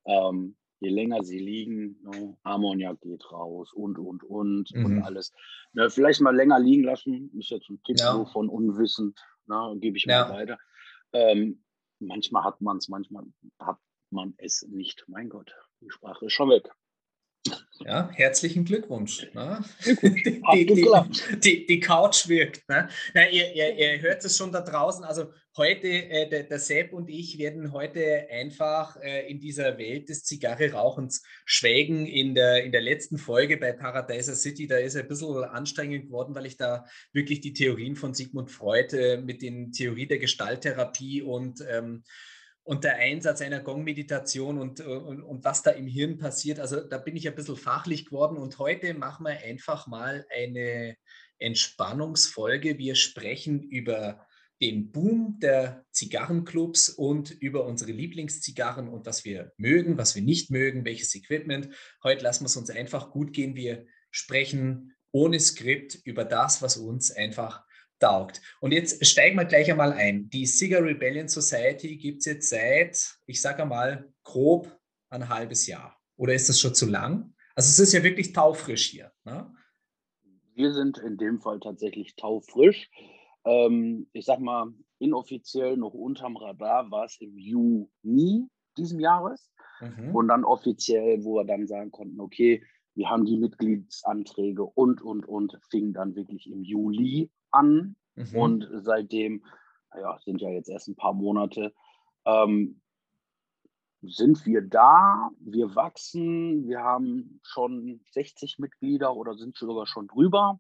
ähm, 0.06 0.56
je 0.80 0.90
länger 0.90 1.24
sie 1.24 1.40
liegen, 1.40 1.98
ne, 2.04 2.38
Ammoniak 2.44 3.02
geht 3.02 3.32
raus 3.32 3.72
und, 3.74 3.98
und, 3.98 4.24
und 4.24 4.74
mhm. 4.76 4.86
und 4.86 5.02
alles. 5.02 5.32
Ne, 5.72 5.90
vielleicht 5.90 6.22
mal 6.22 6.36
länger 6.36 6.60
liegen 6.60 6.84
lassen, 6.84 7.32
ist 7.38 7.50
jetzt 7.50 7.70
ein 7.70 7.82
Tipp 7.84 8.00
ja. 8.00 8.24
von 8.26 8.50
unwissend, 8.50 9.20
ne, 9.48 9.76
gebe 9.80 9.98
ich 9.98 10.06
ja. 10.06 10.28
mal 10.28 10.34
weiter. 10.34 10.60
Ähm, 11.14 11.64
manchmal 12.00 12.44
hat 12.44 12.62
man 12.62 12.78
es, 12.78 12.90
manchmal 12.90 13.26
hat 13.60 13.80
man 14.12 14.34
es 14.38 14.68
nicht. 14.70 15.04
Mein 15.08 15.30
Gott, 15.30 15.56
die 15.84 15.92
Sprache 15.92 16.26
ist 16.26 16.34
schon 16.34 16.50
weg. 16.50 16.70
Ja, 17.86 18.10
herzlichen 18.14 18.64
Glückwunsch. 18.64 19.28
Ne? 19.34 19.64
Die, 20.54 20.66
die, 20.66 20.86
die, 21.40 21.66
die, 21.66 21.80
Couch 21.80 22.30
wirkt. 22.30 22.68
Ne? 22.70 22.88
Na, 23.14 23.30
ihr, 23.30 23.54
ihr, 23.54 23.76
ihr, 23.76 24.02
hört 24.02 24.24
es 24.24 24.38
schon 24.38 24.54
da 24.54 24.62
draußen. 24.62 25.04
Also 25.04 25.32
heute, 25.58 25.88
äh, 25.88 26.30
der, 26.30 26.44
der 26.44 26.60
Sepp 26.60 26.94
und 26.94 27.10
ich 27.10 27.38
werden 27.40 27.74
heute 27.74 28.28
einfach 28.32 28.96
äh, 29.02 29.30
in 29.30 29.42
dieser 29.42 29.78
Welt 29.78 30.08
des 30.08 30.24
Zigarre-Rauchens 30.24 31.24
schwelgen. 31.46 32.06
In 32.06 32.36
der, 32.36 32.64
in 32.64 32.72
der 32.72 32.82
letzten 32.82 33.18
Folge 33.18 33.58
bei 33.58 33.74
Paradiser 33.74 34.36
City, 34.36 34.68
da 34.68 34.78
ist 34.78 34.96
es 34.96 35.02
ein 35.02 35.08
bisschen 35.08 35.44
anstrengend 35.44 36.06
geworden, 36.06 36.36
weil 36.36 36.46
ich 36.46 36.56
da 36.56 36.86
wirklich 37.12 37.42
die 37.42 37.54
Theorien 37.54 37.98
von 37.98 38.14
Sigmund 38.14 38.50
Freud 38.50 38.96
äh, 38.96 39.18
mit 39.18 39.42
den 39.42 39.74
Theorie 39.74 40.08
der 40.08 40.20
Gestalttherapie 40.20 41.22
und 41.22 41.60
ähm, 41.70 42.04
und 42.64 42.84
der 42.84 42.96
Einsatz 42.96 43.42
einer 43.42 43.60
Gong-Meditation 43.60 44.58
und, 44.58 44.80
und, 44.80 45.22
und, 45.22 45.44
was 45.44 45.64
da 45.64 45.72
im 45.72 45.88
Hirn 45.88 46.18
passiert. 46.18 46.60
Also 46.60 46.80
da 46.80 46.98
bin 46.98 47.16
ich 47.16 47.28
ein 47.28 47.36
bisschen 47.36 47.58
fachlich 47.58 48.06
geworden 48.06 48.38
und 48.38 48.58
heute 48.58 48.94
machen 48.94 49.26
wir 49.26 49.38
einfach 49.44 49.86
mal 49.88 50.26
eine 50.34 50.96
Entspannungsfolge. 51.40 52.78
Wir 52.78 52.96
sprechen 52.96 53.62
über 53.62 54.26
den 54.62 54.92
Boom 54.92 55.40
der 55.42 55.86
Zigarrenclubs 55.92 56.88
und 56.88 57.32
über 57.32 57.66
unsere 57.66 57.92
Lieblingszigarren 57.92 58.88
und 58.88 59.06
was 59.06 59.26
wir 59.26 59.52
mögen, 59.58 59.98
was 59.98 60.16
wir 60.16 60.22
nicht 60.22 60.52
mögen, 60.52 60.86
welches 60.86 61.14
Equipment. 61.16 61.70
Heute 62.02 62.24
lassen 62.24 62.44
wir 62.44 62.48
es 62.48 62.56
uns 62.56 62.70
einfach 62.70 63.12
gut 63.12 63.34
gehen. 63.34 63.56
Wir 63.56 63.86
sprechen 64.10 64.96
ohne 65.12 65.40
Skript 65.40 66.00
über 66.06 66.24
das, 66.24 66.62
was 66.62 66.78
uns 66.78 67.12
einfach 67.12 67.66
taugt. 68.00 68.42
Und 68.60 68.72
jetzt 68.72 69.06
steigen 69.06 69.38
wir 69.38 69.46
gleich 69.46 69.72
einmal 69.72 69.94
ein. 69.94 70.30
Die 70.30 70.46
Cigar 70.46 70.84
Rebellion 70.84 71.28
Society 71.28 71.98
gibt 71.98 72.20
es 72.20 72.26
jetzt 72.26 72.50
seit, 72.50 73.18
ich 73.26 73.42
sage 73.42 73.64
einmal, 73.64 74.12
grob 74.24 74.80
ein 75.10 75.30
halbes 75.30 75.68
Jahr. 75.68 75.98
Oder 76.18 76.34
ist 76.34 76.50
das 76.50 76.60
schon 76.60 76.76
zu 76.76 76.88
lang? 76.88 77.34
Also 77.56 77.70
es 77.70 77.80
ist 77.80 77.94
ja 77.94 78.04
wirklich 78.04 78.34
taufrisch 78.34 78.90
hier. 78.90 79.12
Ne? 79.24 79.54
Wir 80.56 80.74
sind 80.74 80.98
in 80.98 81.18
dem 81.18 81.40
Fall 81.40 81.60
tatsächlich 81.60 82.16
taufrisch. 82.16 82.90
Ähm, 83.46 84.08
ich 84.14 84.26
sag 84.26 84.40
mal, 84.40 84.74
inoffiziell 85.00 85.78
noch 85.78 85.94
unterm 85.94 86.38
Radar 86.38 86.90
war 86.92 87.06
es 87.06 87.20
im 87.20 87.38
Juni 87.38 88.48
diesen 88.78 89.00
Jahres. 89.00 89.52
Mhm. 89.82 90.16
Und 90.16 90.28
dann 90.30 90.44
offiziell, 90.44 91.24
wo 91.24 91.36
wir 91.36 91.46
dann 91.46 91.68
sagen 91.68 91.92
konnten, 91.92 92.20
okay, 92.20 92.64
wir 92.96 93.10
haben 93.10 93.26
die 93.26 93.38
Mitgliedsanträge 93.38 94.64
und, 94.64 95.02
und, 95.02 95.26
und, 95.26 95.58
fing 95.70 95.94
dann 95.94 96.16
wirklich 96.16 96.50
im 96.50 96.64
Juli 96.64 97.32
an. 97.54 97.96
Mhm. 98.16 98.36
Und 98.36 98.70
seitdem, 98.82 99.44
ja, 99.96 100.18
sind 100.20 100.42
ja 100.42 100.50
jetzt 100.50 100.70
erst 100.70 100.88
ein 100.88 100.96
paar 100.96 101.14
Monate, 101.14 101.74
ähm, 102.26 102.82
sind 104.02 104.46
wir 104.46 104.62
da, 104.62 105.30
wir 105.40 105.76
wachsen, 105.76 106.68
wir 106.68 106.82
haben 106.82 107.40
schon 107.44 108.02
60 108.12 108.60
Mitglieder 108.60 109.16
oder 109.16 109.36
sind 109.36 109.56
sogar 109.56 109.88
schon 109.88 110.08
drüber 110.08 110.60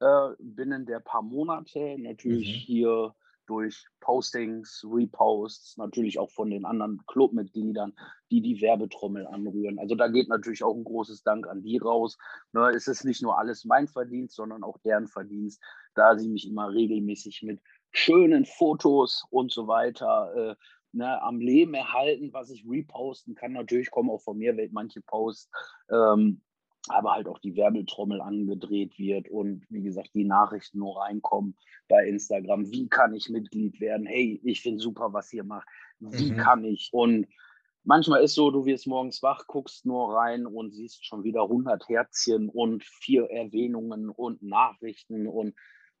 äh, 0.00 0.28
binnen 0.38 0.86
der 0.86 1.00
paar 1.00 1.22
Monate. 1.22 1.96
Natürlich 1.98 2.48
mhm. 2.48 2.60
hier 2.60 3.14
durch 3.46 3.86
Postings, 4.00 4.84
Reposts, 4.88 5.76
natürlich 5.76 6.18
auch 6.18 6.30
von 6.30 6.50
den 6.50 6.64
anderen 6.64 7.00
Clubmitgliedern, 7.06 7.94
die 8.30 8.40
die 8.40 8.60
Werbetrommel 8.60 9.26
anrühren. 9.26 9.78
Also 9.78 9.94
da 9.94 10.08
geht 10.08 10.28
natürlich 10.28 10.64
auch 10.64 10.74
ein 10.74 10.84
großes 10.84 11.22
Dank 11.22 11.46
an 11.46 11.62
die 11.62 11.78
raus. 11.78 12.18
Ne, 12.52 12.70
es 12.74 12.88
ist 12.88 13.04
nicht 13.04 13.22
nur 13.22 13.38
alles 13.38 13.64
mein 13.64 13.86
Verdienst, 13.86 14.34
sondern 14.34 14.64
auch 14.64 14.78
deren 14.78 15.06
Verdienst, 15.06 15.62
da 15.96 16.18
sie 16.18 16.28
mich 16.28 16.46
immer 16.46 16.72
regelmäßig 16.72 17.42
mit 17.42 17.60
schönen 17.90 18.44
Fotos 18.44 19.24
und 19.30 19.52
so 19.52 19.66
weiter 19.66 20.32
äh, 20.36 20.54
ne, 20.92 21.22
am 21.22 21.40
Leben 21.40 21.74
erhalten, 21.74 22.32
was 22.32 22.50
ich 22.50 22.64
reposten 22.68 23.34
kann. 23.34 23.52
Natürlich 23.52 23.90
kommen 23.90 24.10
auch 24.10 24.22
von 24.22 24.38
mir 24.38 24.54
manche 24.72 25.00
Posts, 25.02 25.50
ähm, 25.90 26.40
aber 26.88 27.12
halt 27.12 27.28
auch 27.28 27.38
die 27.38 27.56
Werbetrommel 27.56 28.20
angedreht 28.20 28.98
wird 28.98 29.28
und 29.28 29.64
wie 29.70 29.82
gesagt, 29.82 30.10
die 30.14 30.24
Nachrichten 30.24 30.78
nur 30.78 31.00
reinkommen 31.00 31.56
bei 31.88 32.06
Instagram. 32.06 32.70
Wie 32.70 32.88
kann 32.88 33.14
ich 33.14 33.28
Mitglied 33.28 33.80
werden? 33.80 34.06
Hey, 34.06 34.40
ich 34.44 34.62
finde 34.62 34.80
super, 34.80 35.12
was 35.12 35.32
ihr 35.32 35.44
macht. 35.44 35.68
Wie 35.98 36.32
mhm. 36.32 36.36
kann 36.36 36.64
ich? 36.64 36.90
Und 36.92 37.26
manchmal 37.84 38.22
ist 38.22 38.34
so, 38.34 38.50
du 38.50 38.66
wirst 38.66 38.86
morgens 38.86 39.22
wach, 39.22 39.46
guckst 39.46 39.86
nur 39.86 40.14
rein 40.14 40.46
und 40.46 40.72
siehst 40.72 41.04
schon 41.04 41.24
wieder 41.24 41.42
100 41.42 41.88
Herzchen 41.88 42.48
und 42.48 42.84
vier 42.84 43.30
Erwähnungen 43.30 44.10
und 44.10 44.42
Nachrichten 44.42 45.26
und 45.26 45.54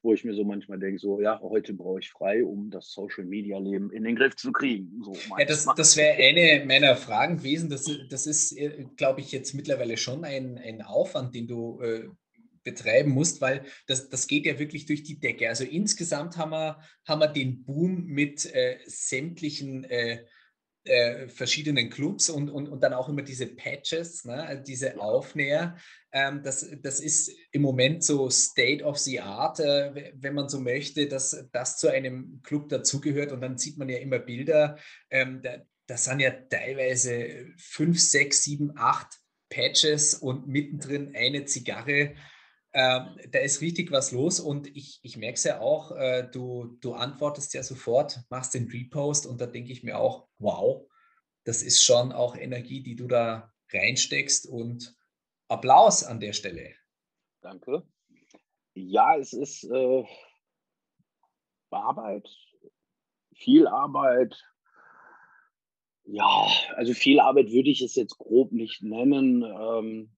wo 0.06 0.14
ich 0.14 0.24
mir 0.24 0.34
so 0.34 0.44
manchmal 0.44 0.78
denke, 0.78 1.00
so, 1.00 1.20
ja, 1.20 1.40
heute 1.40 1.74
brauche 1.74 1.98
ich 1.98 2.10
frei, 2.10 2.44
um 2.44 2.70
das 2.70 2.92
Social-Media-Leben 2.92 3.90
in 3.90 4.04
den 4.04 4.14
Griff 4.14 4.36
zu 4.36 4.52
kriegen. 4.52 5.02
So 5.02 5.14
ja, 5.36 5.44
das, 5.44 5.66
das 5.76 5.96
wäre 5.96 6.14
eine 6.14 6.64
meiner 6.64 6.94
Fragen 6.96 7.38
gewesen. 7.38 7.68
Das, 7.68 7.90
das 8.08 8.26
ist, 8.26 8.52
äh, 8.52 8.86
glaube 8.96 9.20
ich, 9.20 9.32
jetzt 9.32 9.52
mittlerweile 9.54 9.96
schon 9.96 10.24
ein, 10.24 10.58
ein 10.58 10.80
Aufwand, 10.80 11.34
den 11.34 11.48
du 11.48 11.80
äh, 11.80 12.04
betreiben 12.62 13.10
musst, 13.10 13.40
weil 13.40 13.64
das, 13.88 14.08
das 14.08 14.28
geht 14.28 14.46
ja 14.46 14.60
wirklich 14.60 14.86
durch 14.86 15.02
die 15.02 15.18
Decke. 15.18 15.48
Also 15.48 15.64
insgesamt 15.64 16.36
haben 16.36 16.50
wir, 16.50 16.78
haben 17.04 17.20
wir 17.20 17.28
den 17.28 17.64
Boom 17.64 18.06
mit 18.06 18.46
äh, 18.54 18.78
sämtlichen 18.86 19.82
äh, 19.84 20.24
äh, 20.86 21.28
verschiedenen 21.28 21.90
Clubs 21.90 22.30
und, 22.30 22.48
und, 22.48 22.68
und 22.68 22.82
dann 22.82 22.94
auch 22.94 23.08
immer 23.08 23.22
diese 23.22 23.46
Patches, 23.46 24.24
ne, 24.24 24.62
diese 24.66 25.00
Aufnäher. 25.00 25.76
Ähm, 26.12 26.42
das, 26.42 26.68
das 26.82 27.00
ist 27.00 27.30
im 27.52 27.62
Moment 27.62 28.04
so 28.04 28.30
State 28.30 28.84
of 28.84 28.98
the 28.98 29.20
Art, 29.20 29.60
äh, 29.60 30.12
wenn 30.14 30.34
man 30.34 30.48
so 30.48 30.60
möchte, 30.60 31.08
dass 31.08 31.46
das 31.52 31.78
zu 31.78 31.88
einem 31.88 32.40
Club 32.42 32.68
dazugehört. 32.68 33.32
Und 33.32 33.40
dann 33.40 33.58
sieht 33.58 33.78
man 33.78 33.88
ja 33.88 33.98
immer 33.98 34.18
Bilder, 34.18 34.78
ähm, 35.10 35.40
da, 35.42 35.58
das 35.86 36.04
sind 36.04 36.20
ja 36.20 36.30
teilweise 36.30 37.46
fünf, 37.58 38.00
sechs, 38.00 38.42
sieben, 38.42 38.72
acht 38.76 39.20
Patches 39.48 40.14
und 40.14 40.48
mittendrin 40.48 41.14
eine 41.14 41.44
Zigarre. 41.44 42.14
Ähm, 42.78 43.18
da 43.30 43.38
ist 43.38 43.62
richtig 43.62 43.90
was 43.90 44.12
los 44.12 44.38
und 44.38 44.66
ich, 44.76 45.00
ich 45.02 45.16
merke 45.16 45.36
es 45.36 45.44
ja 45.44 45.60
auch, 45.60 45.92
äh, 45.92 46.28
du, 46.30 46.76
du 46.82 46.92
antwortest 46.92 47.54
ja 47.54 47.62
sofort, 47.62 48.20
machst 48.28 48.52
den 48.52 48.68
Repost 48.68 49.26
und 49.26 49.40
da 49.40 49.46
denke 49.46 49.72
ich 49.72 49.82
mir 49.82 49.98
auch, 49.98 50.28
wow, 50.36 50.86
das 51.44 51.62
ist 51.62 51.82
schon 51.82 52.12
auch 52.12 52.36
Energie, 52.36 52.82
die 52.82 52.94
du 52.94 53.06
da 53.06 53.50
reinsteckst 53.72 54.46
und 54.46 54.94
Applaus 55.48 56.04
an 56.04 56.20
der 56.20 56.34
Stelle. 56.34 56.74
Danke. 57.40 57.82
Ja, 58.74 59.16
es 59.16 59.32
ist 59.32 59.64
äh, 59.64 60.04
Arbeit, 61.70 62.28
viel 63.34 63.66
Arbeit. 63.66 64.38
Ja, 66.04 66.46
also 66.74 66.92
viel 66.92 67.20
Arbeit 67.20 67.50
würde 67.52 67.70
ich 67.70 67.80
es 67.80 67.94
jetzt 67.94 68.18
grob 68.18 68.52
nicht 68.52 68.82
nennen. 68.82 69.42
Ähm, 69.42 70.15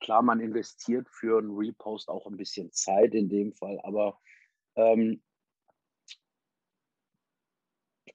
Klar, 0.00 0.22
man 0.22 0.40
investiert 0.40 1.08
für 1.08 1.38
einen 1.38 1.56
Repost 1.56 2.08
auch 2.08 2.26
ein 2.26 2.36
bisschen 2.36 2.72
Zeit 2.72 3.14
in 3.14 3.28
dem 3.28 3.52
Fall, 3.52 3.80
aber 3.82 4.18
ähm, 4.76 5.22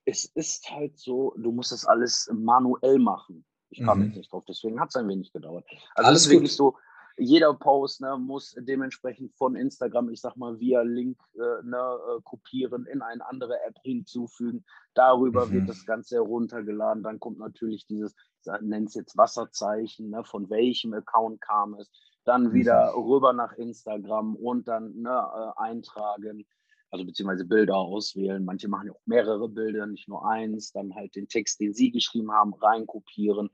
es 0.06 0.26
ist 0.26 0.70
halt 0.72 0.98
so, 0.98 1.34
du 1.38 1.52
musst 1.52 1.72
das 1.72 1.86
alles 1.86 2.30
manuell 2.34 3.00
machen. 3.00 3.46
Ich 3.70 3.84
kam 3.84 4.00
mhm. 4.00 4.06
jetzt 4.06 4.18
nicht 4.18 4.32
drauf, 4.32 4.44
deswegen 4.48 4.80
hat 4.80 4.90
es 4.90 4.96
ein 4.96 5.08
wenig 5.08 5.32
gedauert. 5.32 5.66
Also 5.96 6.08
alles 6.08 6.30
wirklich 6.30 6.56
so, 6.56 6.78
jeder 7.18 7.54
Post 7.54 8.02
ne, 8.02 8.18
muss 8.18 8.56
dementsprechend 8.58 9.36
von 9.36 9.56
Instagram, 9.56 10.10
ich 10.10 10.22
sag 10.22 10.36
mal, 10.38 10.60
via 10.60 10.82
Link 10.82 11.18
äh, 11.36 11.64
ne, 11.64 11.78
äh, 11.78 12.22
kopieren, 12.24 12.86
in 12.86 13.02
eine 13.02 13.28
andere 13.28 13.62
App 13.64 13.78
hinzufügen. 13.84 14.64
Darüber 14.94 15.46
mhm. 15.46 15.52
wird 15.52 15.70
das 15.70 15.86
Ganze 15.86 16.16
heruntergeladen. 16.16 17.04
Dann 17.04 17.20
kommt 17.20 17.40
natürlich 17.40 17.86
dieses, 17.88 18.16
nennt 18.62 18.90
es 18.90 18.96
jetzt 18.96 19.18
Wasserzeichen, 19.18 20.10
ne, 20.10 20.24
von 20.24 20.50
welchem 20.50 20.94
Account 20.94 21.42
kam 21.42 21.76
es. 21.76 21.92
Dann 22.24 22.54
wieder 22.54 22.94
mhm. 22.96 23.04
rüber 23.04 23.34
nach 23.34 23.54
Instagram 23.54 24.36
und 24.36 24.68
dann 24.68 24.96
ne, 24.96 25.10
äh, 25.10 25.62
eintragen, 25.62 26.46
also 26.90 27.06
beziehungsweise 27.06 27.46
Bilder 27.46 27.76
auswählen. 27.78 28.44
Manche 28.44 28.68
machen 28.68 28.88
ja 28.88 28.94
auch 28.94 29.06
mehrere 29.06 29.48
Bilder, 29.48 29.86
nicht 29.86 30.08
nur 30.08 30.28
eins. 30.28 30.72
Dann 30.72 30.94
halt 30.94 31.16
den 31.16 31.28
Text, 31.28 31.60
den 31.60 31.74
sie 31.74 31.92
geschrieben 31.92 32.32
haben, 32.32 32.54
reinkopieren 32.54 33.50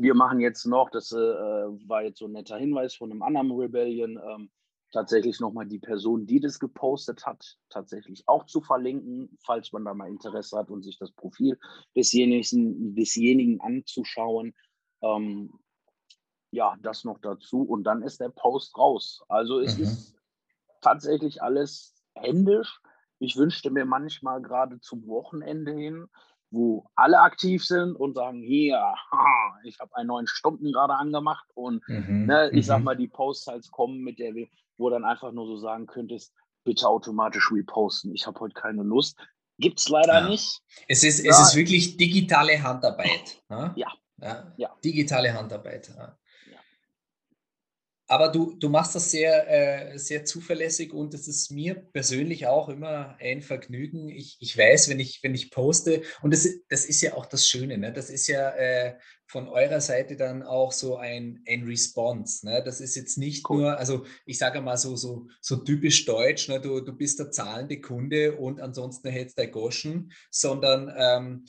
wir 0.00 0.14
machen 0.14 0.40
jetzt 0.40 0.64
noch, 0.64 0.90
das 0.90 1.10
äh, 1.12 1.16
war 1.16 2.04
jetzt 2.04 2.20
so 2.20 2.26
ein 2.26 2.32
netter 2.32 2.56
Hinweis 2.56 2.94
von 2.94 3.10
einem 3.10 3.22
anderen 3.22 3.50
Rebellion, 3.50 4.18
ähm, 4.24 4.50
tatsächlich 4.92 5.40
nochmal 5.40 5.66
die 5.66 5.80
Person, 5.80 6.24
die 6.24 6.40
das 6.40 6.60
gepostet 6.60 7.26
hat, 7.26 7.58
tatsächlich 7.68 8.26
auch 8.26 8.46
zu 8.46 8.60
verlinken, 8.60 9.36
falls 9.44 9.72
man 9.72 9.84
da 9.84 9.94
mal 9.94 10.08
Interesse 10.08 10.56
hat 10.56 10.70
und 10.70 10.82
sich 10.82 10.98
das 10.98 11.10
Profil 11.12 11.58
desjenigen, 11.96 12.94
desjenigen 12.94 13.60
anzuschauen. 13.60 14.54
Ähm, 15.02 15.58
ja, 16.50 16.76
das 16.80 17.04
noch 17.04 17.18
dazu 17.18 17.62
und 17.62 17.84
dann 17.84 18.02
ist 18.02 18.20
der 18.20 18.30
Post 18.30 18.78
raus. 18.78 19.22
Also 19.28 19.58
es 19.58 19.76
mhm. 19.76 19.84
ist 19.84 20.14
tatsächlich 20.80 21.42
alles 21.42 22.00
händisch. 22.14 22.80
Ich 23.18 23.36
wünschte 23.36 23.70
mir 23.70 23.84
manchmal 23.84 24.40
gerade 24.40 24.80
zum 24.80 25.06
Wochenende 25.08 25.72
hin, 25.72 26.06
wo 26.50 26.86
alle 26.94 27.20
aktiv 27.20 27.64
sind 27.64 27.94
und 27.94 28.14
sagen, 28.14 28.40
hier, 28.42 28.78
haha, 28.78 29.58
ich 29.64 29.78
habe 29.80 29.94
einen 29.96 30.08
neuen 30.08 30.26
Stunden 30.26 30.72
gerade 30.72 30.94
angemacht 30.94 31.46
und 31.54 31.86
mhm. 31.88 32.26
ne, 32.26 32.50
ich 32.52 32.66
sag 32.66 32.78
mhm. 32.78 32.84
mal, 32.84 32.96
die 32.96 33.08
Posts 33.08 33.46
halt 33.48 33.70
kommen, 33.70 34.00
mit 34.00 34.18
der 34.18 34.32
wo 34.78 34.90
dann 34.90 35.04
einfach 35.04 35.32
nur 35.32 35.46
so 35.46 35.58
sagen 35.58 35.86
könntest, 35.86 36.32
bitte 36.64 36.88
automatisch 36.88 37.50
reposten. 37.52 38.14
Ich 38.14 38.26
habe 38.26 38.38
heute 38.40 38.54
keine 38.54 38.82
Lust. 38.82 39.18
Gibt 39.58 39.80
es 39.80 39.88
leider 39.88 40.20
ja. 40.20 40.28
nicht. 40.28 40.62
Es 40.86 41.02
ist, 41.02 41.24
ja. 41.24 41.30
es 41.32 41.40
ist 41.40 41.56
wirklich 41.56 41.96
digitale 41.96 42.62
Handarbeit. 42.62 43.42
Ne? 43.48 43.72
Ja. 43.76 43.88
ja. 44.20 44.52
ja. 44.56 44.76
Digitale 44.84 45.34
Handarbeit. 45.34 45.90
Aber 48.10 48.28
du, 48.28 48.54
du 48.58 48.70
machst 48.70 48.94
das 48.94 49.10
sehr, 49.10 49.92
äh, 49.92 49.98
sehr 49.98 50.24
zuverlässig 50.24 50.94
und 50.94 51.12
es 51.12 51.28
ist 51.28 51.50
mir 51.50 51.74
persönlich 51.74 52.46
auch 52.46 52.70
immer 52.70 53.16
ein 53.20 53.42
Vergnügen. 53.42 54.08
Ich, 54.08 54.38
ich 54.40 54.56
weiß, 54.56 54.88
wenn 54.88 54.98
ich, 54.98 55.22
wenn 55.22 55.34
ich 55.34 55.50
poste, 55.50 56.00
und 56.22 56.32
das, 56.32 56.48
das 56.70 56.86
ist 56.86 57.02
ja 57.02 57.12
auch 57.14 57.26
das 57.26 57.46
Schöne, 57.46 57.76
ne? 57.76 57.92
das 57.92 58.08
ist 58.08 58.26
ja 58.26 58.50
äh, 58.52 58.96
von 59.26 59.46
eurer 59.46 59.82
Seite 59.82 60.16
dann 60.16 60.42
auch 60.42 60.72
so 60.72 60.96
ein, 60.96 61.44
ein 61.46 61.64
Response. 61.64 62.46
Ne? 62.46 62.62
Das 62.64 62.80
ist 62.80 62.96
jetzt 62.96 63.18
nicht 63.18 63.48
cool. 63.50 63.60
nur, 63.60 63.78
also 63.78 64.06
ich 64.24 64.38
sage 64.38 64.62
mal 64.62 64.78
so, 64.78 64.96
so, 64.96 65.28
so 65.42 65.56
typisch 65.56 66.06
deutsch, 66.06 66.48
ne? 66.48 66.62
du, 66.62 66.80
du 66.80 66.94
bist 66.94 67.18
der 67.18 67.30
zahlende 67.30 67.78
Kunde 67.78 68.36
und 68.36 68.58
ansonsten 68.62 69.10
hältst 69.10 69.36
der 69.36 69.48
Goschen, 69.48 70.12
sondern 70.30 70.90
ähm, 70.96 71.44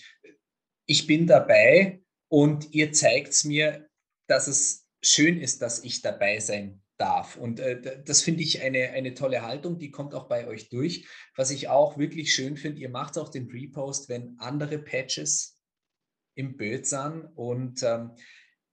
ich 0.86 1.08
bin 1.08 1.25
dabei 1.25 2.01
und 2.28 2.74
ihr 2.74 2.92
zeigt 2.92 3.30
es 3.30 3.46
mir, 3.46 3.88
dass 4.28 4.48
es 4.48 4.88
schön 5.01 5.39
ist, 5.39 5.62
dass 5.62 5.84
ich 5.84 6.01
dabei 6.01 6.39
sein 6.39 6.82
darf. 6.98 7.38
Und 7.38 7.60
äh, 7.60 8.03
das 8.03 8.22
finde 8.22 8.44
ich 8.44 8.62
eine, 8.62 8.89
eine 8.91 9.13
tolle 9.13 9.41
Haltung, 9.41 9.79
die 9.79 9.91
kommt 9.91 10.13
auch 10.13 10.27
bei 10.27 10.48
euch 10.48 10.70
durch. 10.70 11.08
Was 11.36 11.51
ich 11.51 11.70
auch 11.70 11.98
wirklich 11.98 12.34
schön 12.34 12.58
finde, 12.58 12.82
ihr 12.82 12.89
macht 12.89 13.18
auch 13.18 13.29
den 13.29 13.50
Repost, 13.50 14.10
wenn 14.10 14.36
andere 14.39 14.79
Patches 14.79 15.58
im 16.36 16.58
Bild 16.58 16.86
sind. 16.86 17.25
Und 17.36 17.84
ähm, 17.84 18.12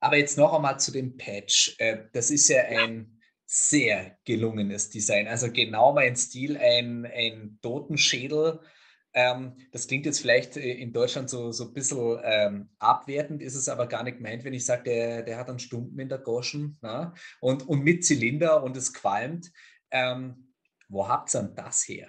aber 0.01 0.19
jetzt 0.19 0.37
noch 0.37 0.53
einmal 0.53 0.79
zu 0.79 0.93
dem 0.93 1.17
Patch. 1.17 1.77
Äh, 1.79 2.05
das 2.13 2.31
ist 2.31 2.49
ja 2.49 2.63
ein 2.65 3.21
sehr 3.47 4.19
gelungenes 4.25 4.91
Design. 4.91 5.29
Also 5.29 5.51
genau 5.53 5.93
mein 5.93 6.17
Stil, 6.17 6.57
ein, 6.59 7.07
ein 7.07 7.59
Totenschädel 7.63 8.61
ähm, 9.17 9.57
das 9.73 9.89
klingt 9.89 10.05
jetzt 10.05 10.21
vielleicht 10.21 10.59
äh, 10.59 10.75
in 10.75 10.93
Deutschland 10.93 11.31
so, 11.31 11.51
so 11.51 11.65
ein 11.65 11.73
bisschen 11.73 12.21
ähm, 12.23 12.69
abwertend, 12.79 13.41
ist 13.41 13.55
es 13.55 13.67
aber 13.67 13.87
gar 13.87 14.03
nicht 14.03 14.19
gemeint, 14.19 14.45
wenn 14.45 14.53
ich 14.53 14.67
sage, 14.67 14.83
der, 14.85 15.23
der 15.23 15.39
hat 15.39 15.49
einen 15.49 15.59
Stumpen 15.59 15.99
in 15.99 16.11
der 16.11 16.19
Goschen 16.19 16.77
na? 16.83 17.15
Und, 17.41 17.67
und 17.67 17.83
mit 17.83 18.05
Zylinder 18.05 18.63
und 18.63 18.77
es 18.77 18.93
qualmt. 18.93 19.51
Ähm, 19.91 20.53
wo 20.89 21.09
habt 21.09 21.35
ihr 21.35 21.43
denn 21.43 21.55
das 21.55 21.89
her? 21.89 22.09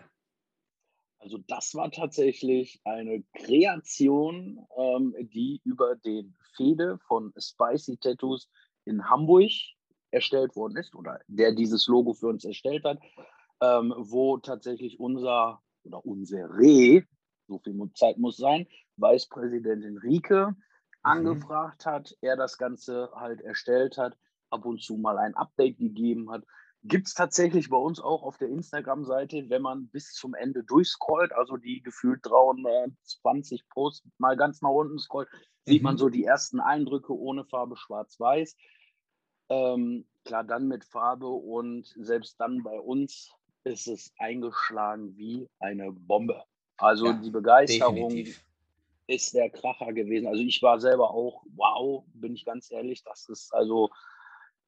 Also 1.19 1.37
das 1.47 1.73
war 1.75 1.89
tatsächlich 1.91 2.81
eine 2.83 3.23
Kreation, 3.33 4.59
ähm, 4.77 5.15
die 5.33 5.61
über 5.63 5.95
den 5.95 6.35
Fede 6.57 6.99
von 7.07 7.33
Spicy 7.39 7.97
Tattoos 7.97 8.49
in 8.83 9.09
Hamburg 9.09 9.51
erstellt 10.11 10.57
worden 10.57 10.75
ist 10.75 10.93
oder 10.93 11.21
der 11.27 11.53
dieses 11.53 11.87
Logo 11.87 12.13
für 12.13 12.27
uns 12.27 12.43
erstellt 12.43 12.83
hat, 12.83 12.99
ähm, 13.61 13.93
wo 13.97 14.37
tatsächlich 14.37 14.99
unser 14.99 15.61
oder 15.87 16.05
unsere, 16.05 17.03
so 17.47 17.59
viel 17.59 17.91
Zeit 17.93 18.17
muss 18.17 18.37
sein, 18.37 18.67
Vicepräsidentin 18.97 19.97
Rike 19.97 20.49
mhm. 20.49 20.55
angefragt 21.03 21.85
hat, 21.85 22.15
er 22.21 22.35
das 22.35 22.57
Ganze 22.57 23.09
halt 23.15 23.41
erstellt 23.41 23.97
hat, 23.97 24.17
ab 24.49 24.65
und 24.65 24.81
zu 24.81 24.97
mal 24.97 25.17
ein 25.17 25.35
Update 25.35 25.77
gegeben 25.77 26.29
hat. 26.31 26.43
Gibt 26.83 27.07
es 27.07 27.13
tatsächlich 27.13 27.69
bei 27.69 27.77
uns 27.77 27.99
auch 27.99 28.23
auf 28.23 28.37
der 28.37 28.49
Instagram-Seite, 28.49 29.49
wenn 29.49 29.61
man 29.61 29.87
bis 29.89 30.13
zum 30.13 30.35
Ende 30.35 30.63
durchscrollt, 30.63 31.33
also 31.33 31.57
die 31.57 31.81
gefühlt 31.81 32.19
320 32.23 33.67
Posts 33.69 34.07
mal 34.19 34.37
ganz 34.37 34.61
nach 34.61 34.69
unten 34.69 34.99
scrollt, 34.99 35.29
mhm. 35.31 35.71
sieht 35.71 35.83
man 35.83 35.95
mhm. 35.95 35.99
so 35.99 36.09
die 36.09 36.23
ersten 36.23 36.59
Eindrücke 36.59 37.13
ohne 37.13 37.45
Farbe 37.45 37.77
schwarz-weiß. 37.77 38.55
Ähm, 39.49 40.05
klar, 40.25 40.43
dann 40.43 40.67
mit 40.67 40.83
Farbe 40.83 41.27
und 41.27 41.87
selbst 41.97 42.39
dann 42.39 42.63
bei 42.63 42.79
uns 42.79 43.33
ist 43.67 43.87
es 43.87 44.13
eingeschlagen 44.17 45.15
wie 45.17 45.49
eine 45.59 45.91
Bombe. 45.91 46.43
Also 46.77 47.07
ja, 47.07 47.13
die 47.13 47.31
Begeisterung 47.31 48.09
definitiv. 48.09 48.43
ist 49.07 49.33
der 49.33 49.49
Kracher 49.49 49.93
gewesen. 49.93 50.27
Also 50.27 50.41
ich 50.41 50.61
war 50.61 50.79
selber 50.79 51.11
auch, 51.11 51.43
wow, 51.55 52.03
bin 52.13 52.35
ich 52.35 52.45
ganz 52.45 52.71
ehrlich, 52.71 53.03
das 53.03 53.27
ist 53.29 53.53
also, 53.53 53.89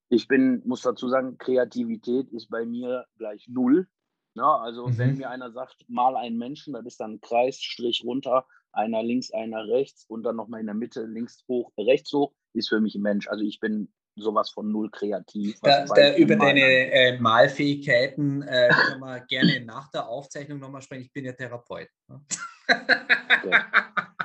ich 0.09 0.27
bin, 0.27 0.61
muss 0.65 0.81
dazu 0.81 1.07
sagen, 1.09 1.37
Kreativität 1.37 2.29
ist 2.31 2.49
bei 2.49 2.65
mir 2.65 3.05
gleich 3.17 3.47
null. 3.47 3.87
Ja, 4.35 4.57
also 4.57 4.87
mhm. 4.87 4.97
wenn 4.97 5.17
mir 5.17 5.29
einer 5.29 5.51
sagt, 5.51 5.87
mal 5.87 6.15
einen 6.15 6.37
Menschen, 6.37 6.73
das 6.73 6.85
ist 6.85 6.99
dann 6.99 7.13
ein 7.13 7.21
Kreis, 7.21 7.61
Strich 7.61 8.03
runter, 8.03 8.45
einer 8.71 9.03
links, 9.03 9.31
einer 9.31 9.67
rechts 9.67 10.05
und 10.05 10.23
dann 10.23 10.35
nochmal 10.35 10.59
in 10.59 10.67
der 10.67 10.75
Mitte 10.75 11.05
links 11.05 11.43
hoch, 11.47 11.71
rechts 11.77 12.11
hoch, 12.13 12.33
ist 12.53 12.69
für 12.69 12.79
mich 12.79 12.95
ein 12.95 13.01
Mensch. 13.01 13.27
Also 13.27 13.43
ich 13.43 13.59
bin 13.59 13.91
sowas 14.21 14.49
von 14.49 14.71
null 14.71 14.89
kreativ. 14.89 15.59
Da, 15.61 15.85
da 15.85 16.15
über 16.15 16.35
deine 16.35 16.61
äh, 16.61 17.19
Malfähigkeiten 17.19 18.41
äh, 18.43 18.69
können 18.69 18.99
wir 18.99 19.19
gerne 19.21 19.61
nach 19.61 19.89
der 19.91 20.07
Aufzeichnung 20.07 20.59
nochmal 20.59 20.81
sprechen. 20.81 21.03
Ich 21.03 21.13
bin 21.13 21.25
ja 21.25 21.33
Therapeut. 21.33 21.89
Ne? 22.07 22.21
Okay. 22.67 23.59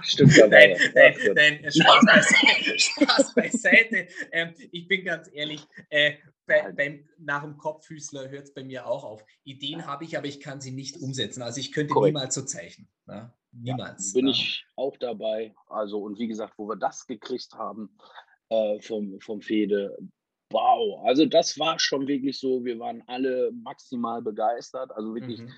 Stimmt 0.03 0.39
dabei. 0.39 0.77
Nein, 0.95 1.15
nein, 1.35 1.61
nein 1.63 1.73
Spaß, 1.73 2.05
beiseite. 2.07 2.79
Spaß 2.79 3.35
beiseite. 3.35 4.09
Ähm, 4.33 4.55
ich 4.71 4.87
bin 4.87 5.05
ganz 5.05 5.31
ehrlich, 5.33 5.67
äh, 5.89 6.15
bei, 6.47 6.73
beim, 6.73 7.09
nach 7.19 7.43
dem 7.43 7.57
Kopffüßler 7.57 8.29
hört 8.29 8.45
es 8.45 8.55
bei 8.55 8.65
mir 8.65 8.87
auch 8.87 9.05
auf. 9.05 9.25
Ideen 9.45 9.87
habe 9.87 10.05
ich, 10.05 10.19
aber 10.19 10.27
ich 10.27 10.41
kann 10.41 10.61
sie 10.61 10.73
nicht 10.73 10.99
umsetzen. 10.99 11.43
Also 11.43 11.61
ich 11.61 11.73
könnte 11.73 11.95
Korrekt. 11.95 12.15
niemals 12.15 12.35
so 12.35 12.43
zeichnen. 12.43 12.89
Ne? 13.07 13.33
Niemals. 13.53 14.13
Ja, 14.13 14.19
bin 14.19 14.25
ne? 14.27 14.31
ich 14.33 14.67
auch 14.77 14.97
dabei. 14.97 15.55
Also, 15.69 16.03
und 16.03 16.19
wie 16.19 16.29
gesagt, 16.29 16.55
wo 16.59 16.69
wir 16.69 16.77
das 16.77 17.07
gekriegt 17.07 17.55
haben, 17.55 17.97
äh, 18.51 18.81
vom, 18.81 19.21
vom 19.21 19.41
Fede. 19.41 19.97
Wow, 20.51 21.05
also 21.05 21.27
das 21.27 21.59
war 21.59 21.79
schon 21.79 22.07
wirklich 22.07 22.39
so, 22.39 22.65
wir 22.65 22.79
waren 22.79 23.03
alle 23.07 23.51
maximal 23.53 24.23
begeistert. 24.23 24.91
Also 24.93 25.15
wirklich, 25.15 25.41
mhm. 25.41 25.51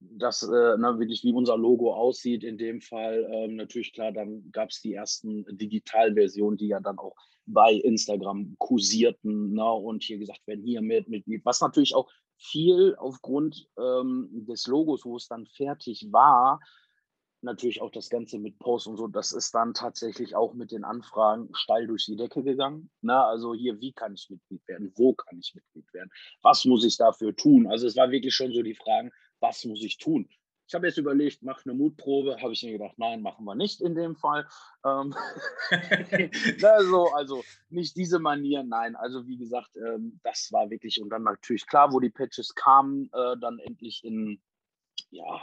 das, 0.00 0.42
äh, 0.42 0.76
na, 0.78 0.98
wirklich 0.98 1.22
wie 1.24 1.32
unser 1.32 1.56
Logo 1.56 1.94
aussieht 1.94 2.44
in 2.44 2.58
dem 2.58 2.80
Fall. 2.80 3.26
Ähm, 3.30 3.56
natürlich 3.56 3.92
klar, 3.92 4.12
dann 4.12 4.50
gab 4.52 4.70
es 4.70 4.82
die 4.82 4.94
ersten 4.94 5.44
Digitalversionen, 5.56 6.58
die 6.58 6.68
ja 6.68 6.80
dann 6.80 6.98
auch 6.98 7.14
bei 7.46 7.74
Instagram 7.74 8.56
kursierten 8.58 9.52
na, 9.54 9.70
und 9.70 10.02
hier 10.02 10.18
gesagt 10.18 10.46
werden, 10.46 10.64
hier 10.64 10.82
mit, 10.82 11.08
mit, 11.08 11.24
was 11.44 11.60
natürlich 11.60 11.94
auch 11.94 12.10
viel 12.36 12.94
aufgrund 12.98 13.68
ähm, 13.78 14.28
des 14.48 14.66
Logos, 14.66 15.04
wo 15.04 15.16
es 15.16 15.28
dann 15.28 15.46
fertig 15.46 16.08
war, 16.10 16.60
natürlich 17.44 17.80
auch 17.80 17.90
das 17.90 18.10
Ganze 18.10 18.38
mit 18.38 18.58
Post 18.58 18.86
und 18.86 18.96
so, 18.96 19.06
das 19.06 19.32
ist 19.32 19.54
dann 19.54 19.74
tatsächlich 19.74 20.34
auch 20.34 20.54
mit 20.54 20.72
den 20.72 20.84
Anfragen 20.84 21.48
steil 21.54 21.86
durch 21.86 22.06
die 22.06 22.16
Decke 22.16 22.42
gegangen. 22.42 22.90
Na, 23.00 23.26
also 23.26 23.54
hier, 23.54 23.80
wie 23.80 23.92
kann 23.92 24.14
ich 24.14 24.28
Mitglied 24.30 24.66
werden? 24.66 24.92
Wo 24.96 25.14
kann 25.14 25.38
ich 25.38 25.54
Mitglied 25.54 25.92
werden? 25.94 26.10
Was 26.42 26.64
muss 26.64 26.84
ich 26.84 26.96
dafür 26.96 27.34
tun? 27.36 27.66
Also 27.66 27.86
es 27.86 27.96
war 27.96 28.10
wirklich 28.10 28.34
schon 28.34 28.52
so 28.52 28.62
die 28.62 28.74
Fragen, 28.74 29.12
was 29.40 29.64
muss 29.64 29.82
ich 29.82 29.98
tun? 29.98 30.28
Ich 30.66 30.74
habe 30.74 30.86
jetzt 30.86 30.96
überlegt, 30.96 31.42
mach 31.42 31.64
eine 31.66 31.74
Mutprobe, 31.74 32.40
habe 32.40 32.54
ich 32.54 32.62
mir 32.62 32.72
gedacht, 32.72 32.98
nein, 32.98 33.20
machen 33.20 33.44
wir 33.44 33.54
nicht 33.54 33.82
in 33.82 33.94
dem 33.94 34.16
Fall. 34.16 34.48
Ähm, 34.84 35.14
also, 36.62 37.12
also 37.12 37.44
nicht 37.68 37.96
diese 37.96 38.18
Manier, 38.18 38.62
nein. 38.62 38.96
Also 38.96 39.26
wie 39.26 39.36
gesagt, 39.36 39.76
ähm, 39.76 40.18
das 40.22 40.50
war 40.52 40.70
wirklich 40.70 41.02
und 41.02 41.10
dann 41.10 41.22
natürlich 41.22 41.66
klar, 41.66 41.92
wo 41.92 42.00
die 42.00 42.08
Patches 42.08 42.54
kamen, 42.54 43.10
äh, 43.12 43.36
dann 43.38 43.58
endlich 43.58 44.02
in 44.04 44.40
ja, 45.10 45.40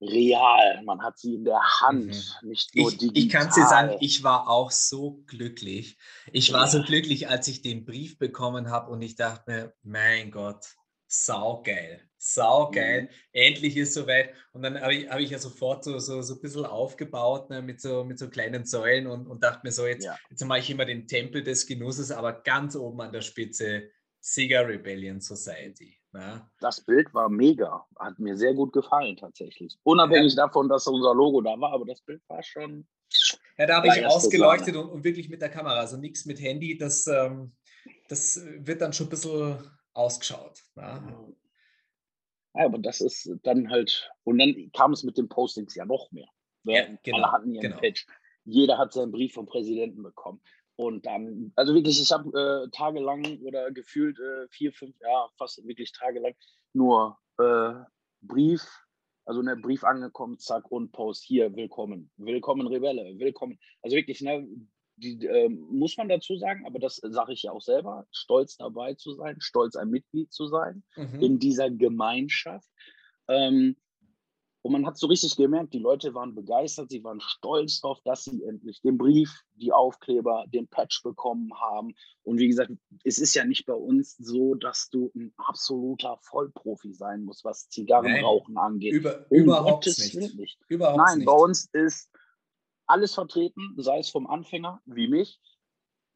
real. 0.00 0.82
Man 0.84 1.02
hat 1.02 1.18
sie 1.18 1.34
in 1.34 1.44
der 1.44 1.62
Hand, 1.80 2.06
mhm. 2.42 2.48
nicht 2.48 2.74
nur 2.74 2.90
ich, 2.90 2.98
digital. 2.98 3.22
Ich 3.22 3.28
kann 3.28 3.48
es 3.48 3.54
dir 3.54 3.66
sagen, 3.66 3.96
ich 4.00 4.22
war 4.22 4.48
auch 4.48 4.70
so 4.70 5.22
glücklich. 5.26 5.98
Ich 6.32 6.52
war 6.52 6.64
ja. 6.64 6.70
so 6.70 6.82
glücklich, 6.82 7.28
als 7.28 7.48
ich 7.48 7.62
den 7.62 7.84
Brief 7.84 8.18
bekommen 8.18 8.70
habe 8.70 8.90
und 8.90 9.02
ich 9.02 9.16
dachte 9.16 9.50
mir, 9.50 9.74
mein 9.82 10.30
Gott, 10.30 10.66
saugeil, 11.06 12.08
saugeil. 12.16 13.02
Mhm. 13.02 13.08
Endlich 13.32 13.76
ist 13.76 13.94
soweit. 13.94 14.32
Und 14.52 14.62
dann 14.62 14.80
habe 14.80 14.94
ich, 14.94 15.10
hab 15.10 15.18
ich 15.18 15.30
ja 15.30 15.38
sofort 15.38 15.84
so, 15.84 15.98
so, 15.98 16.22
so 16.22 16.34
ein 16.34 16.40
bisschen 16.40 16.64
aufgebaut 16.64 17.50
ne, 17.50 17.62
mit, 17.62 17.80
so, 17.80 18.04
mit 18.04 18.18
so 18.18 18.28
kleinen 18.28 18.64
Säulen 18.64 19.06
und, 19.06 19.26
und 19.26 19.42
dachte 19.42 19.60
mir 19.64 19.72
so, 19.72 19.86
jetzt, 19.86 20.04
ja. 20.04 20.16
jetzt 20.30 20.44
mache 20.44 20.60
ich 20.60 20.70
immer 20.70 20.84
den 20.84 21.06
Tempel 21.06 21.42
des 21.42 21.66
Genusses, 21.66 22.12
aber 22.12 22.32
ganz 22.32 22.76
oben 22.76 23.00
an 23.00 23.12
der 23.12 23.22
Spitze 23.22 23.90
Sega 24.20 24.60
Rebellion 24.60 25.20
Society. 25.20 25.99
Ja. 26.12 26.50
Das 26.60 26.80
Bild 26.80 27.14
war 27.14 27.28
mega, 27.28 27.86
hat 27.98 28.18
mir 28.18 28.36
sehr 28.36 28.54
gut 28.54 28.72
gefallen 28.72 29.16
tatsächlich. 29.16 29.78
Unabhängig 29.84 30.34
ja. 30.34 30.46
davon, 30.46 30.68
dass 30.68 30.86
unser 30.86 31.14
Logo 31.14 31.40
da 31.40 31.58
war, 31.60 31.72
aber 31.72 31.84
das 31.84 32.00
Bild 32.02 32.22
war 32.28 32.42
schon 32.42 32.86
Ja, 33.56 33.66
da 33.66 33.76
habe 33.76 33.88
ich 33.88 34.04
ausgeleuchtet 34.04 34.74
und, 34.76 34.90
und, 34.90 35.04
wirklich 35.04 35.28
mit 35.28 35.40
der 35.40 35.50
Kamera, 35.50 35.78
also 35.78 35.96
nichts 35.96 36.26
mit 36.26 36.40
Handy, 36.40 36.76
das, 36.76 37.06
ähm, 37.06 37.52
das 38.08 38.40
wird 38.44 38.80
dann 38.80 38.92
schon 38.92 39.06
ein 39.06 39.10
bisschen 39.10 39.58
ausgeschaut. 39.92 40.60
Ja. 40.76 40.96
ja. 42.54 42.64
aber 42.64 42.78
das 42.78 43.00
ist 43.00 43.30
dann 43.44 43.70
halt, 43.70 44.10
und 44.24 44.38
dann 44.38 44.70
kam 44.72 44.92
es 44.92 45.04
mit 45.04 45.16
den 45.16 45.28
Postings 45.28 45.76
ja 45.76 45.84
noch 45.84 46.10
mehr. 46.10 46.28
Ne? 46.64 46.74
Ja, 46.74 46.98
genau, 47.04 47.18
Alle 47.18 47.32
hatten 47.32 47.54
ihren 47.54 47.62
genau. 47.62 47.78
Patch. 47.78 48.06
Jeder 48.44 48.78
hat 48.78 48.92
seinen 48.92 49.12
Brief 49.12 49.34
vom 49.34 49.46
Präsidenten 49.46 50.02
bekommen. 50.02 50.40
Und 50.80 51.04
dann, 51.04 51.52
also 51.56 51.74
wirklich, 51.74 52.00
ich 52.00 52.10
habe 52.10 52.30
äh, 52.64 52.70
tagelang 52.70 53.38
oder 53.42 53.70
gefühlt 53.70 54.18
äh, 54.18 54.48
vier, 54.48 54.72
fünf, 54.72 54.96
ja, 55.02 55.28
fast 55.36 55.62
wirklich 55.66 55.92
tagelang 55.92 56.32
nur 56.72 57.18
äh, 57.36 57.74
Brief, 58.22 58.66
also 59.26 59.42
ne, 59.42 59.58
Brief 59.58 59.84
angekommen, 59.84 60.38
zack, 60.38 60.72
und 60.72 60.90
Post 60.92 61.22
hier, 61.22 61.54
willkommen, 61.54 62.10
willkommen 62.16 62.66
Rebelle, 62.66 63.18
willkommen. 63.18 63.58
Also 63.82 63.94
wirklich, 63.94 64.22
ne, 64.22 64.48
die, 64.96 65.26
äh, 65.26 65.50
muss 65.50 65.98
man 65.98 66.08
dazu 66.08 66.38
sagen, 66.38 66.64
aber 66.64 66.78
das 66.78 66.96
sage 66.96 67.34
ich 67.34 67.42
ja 67.42 67.52
auch 67.52 67.60
selber, 67.60 68.06
stolz 68.10 68.56
dabei 68.56 68.94
zu 68.94 69.12
sein, 69.12 69.36
stolz 69.38 69.76
ein 69.76 69.90
Mitglied 69.90 70.32
zu 70.32 70.46
sein 70.46 70.82
mhm. 70.96 71.20
in 71.20 71.38
dieser 71.38 71.70
Gemeinschaft. 71.70 72.70
Ähm, 73.28 73.76
und 74.62 74.72
man 74.72 74.86
hat 74.86 74.98
so 74.98 75.06
richtig 75.06 75.36
gemerkt, 75.36 75.72
die 75.72 75.78
Leute 75.78 76.14
waren 76.14 76.34
begeistert, 76.34 76.90
sie 76.90 77.02
waren 77.02 77.20
stolz 77.20 77.80
darauf, 77.80 78.00
dass 78.04 78.24
sie 78.24 78.44
endlich 78.44 78.82
den 78.82 78.98
Brief, 78.98 79.42
die 79.54 79.72
Aufkleber, 79.72 80.44
den 80.48 80.68
Patch 80.68 81.02
bekommen 81.02 81.50
haben. 81.58 81.94
Und 82.24 82.38
wie 82.38 82.48
gesagt, 82.48 82.72
es 83.04 83.18
ist 83.18 83.34
ja 83.34 83.44
nicht 83.44 83.64
bei 83.64 83.72
uns 83.74 84.16
so, 84.18 84.54
dass 84.54 84.90
du 84.90 85.10
ein 85.14 85.32
absoluter 85.38 86.18
Vollprofi 86.22 86.92
sein 86.92 87.24
musst, 87.24 87.44
was 87.44 87.70
Zigarrenrauchen 87.70 88.54
Nein, 88.54 88.64
angeht. 88.64 88.92
Über, 88.92 89.26
überhaupt 89.30 89.86
nicht. 89.86 90.34
nicht. 90.36 90.58
Überhaupt 90.68 90.98
Nein, 90.98 91.18
nicht. 91.18 91.26
bei 91.26 91.32
uns 91.32 91.66
ist 91.72 92.10
alles 92.86 93.14
vertreten, 93.14 93.74
sei 93.78 94.00
es 94.00 94.10
vom 94.10 94.26
Anfänger 94.26 94.82
wie 94.84 95.08
mich, 95.08 95.40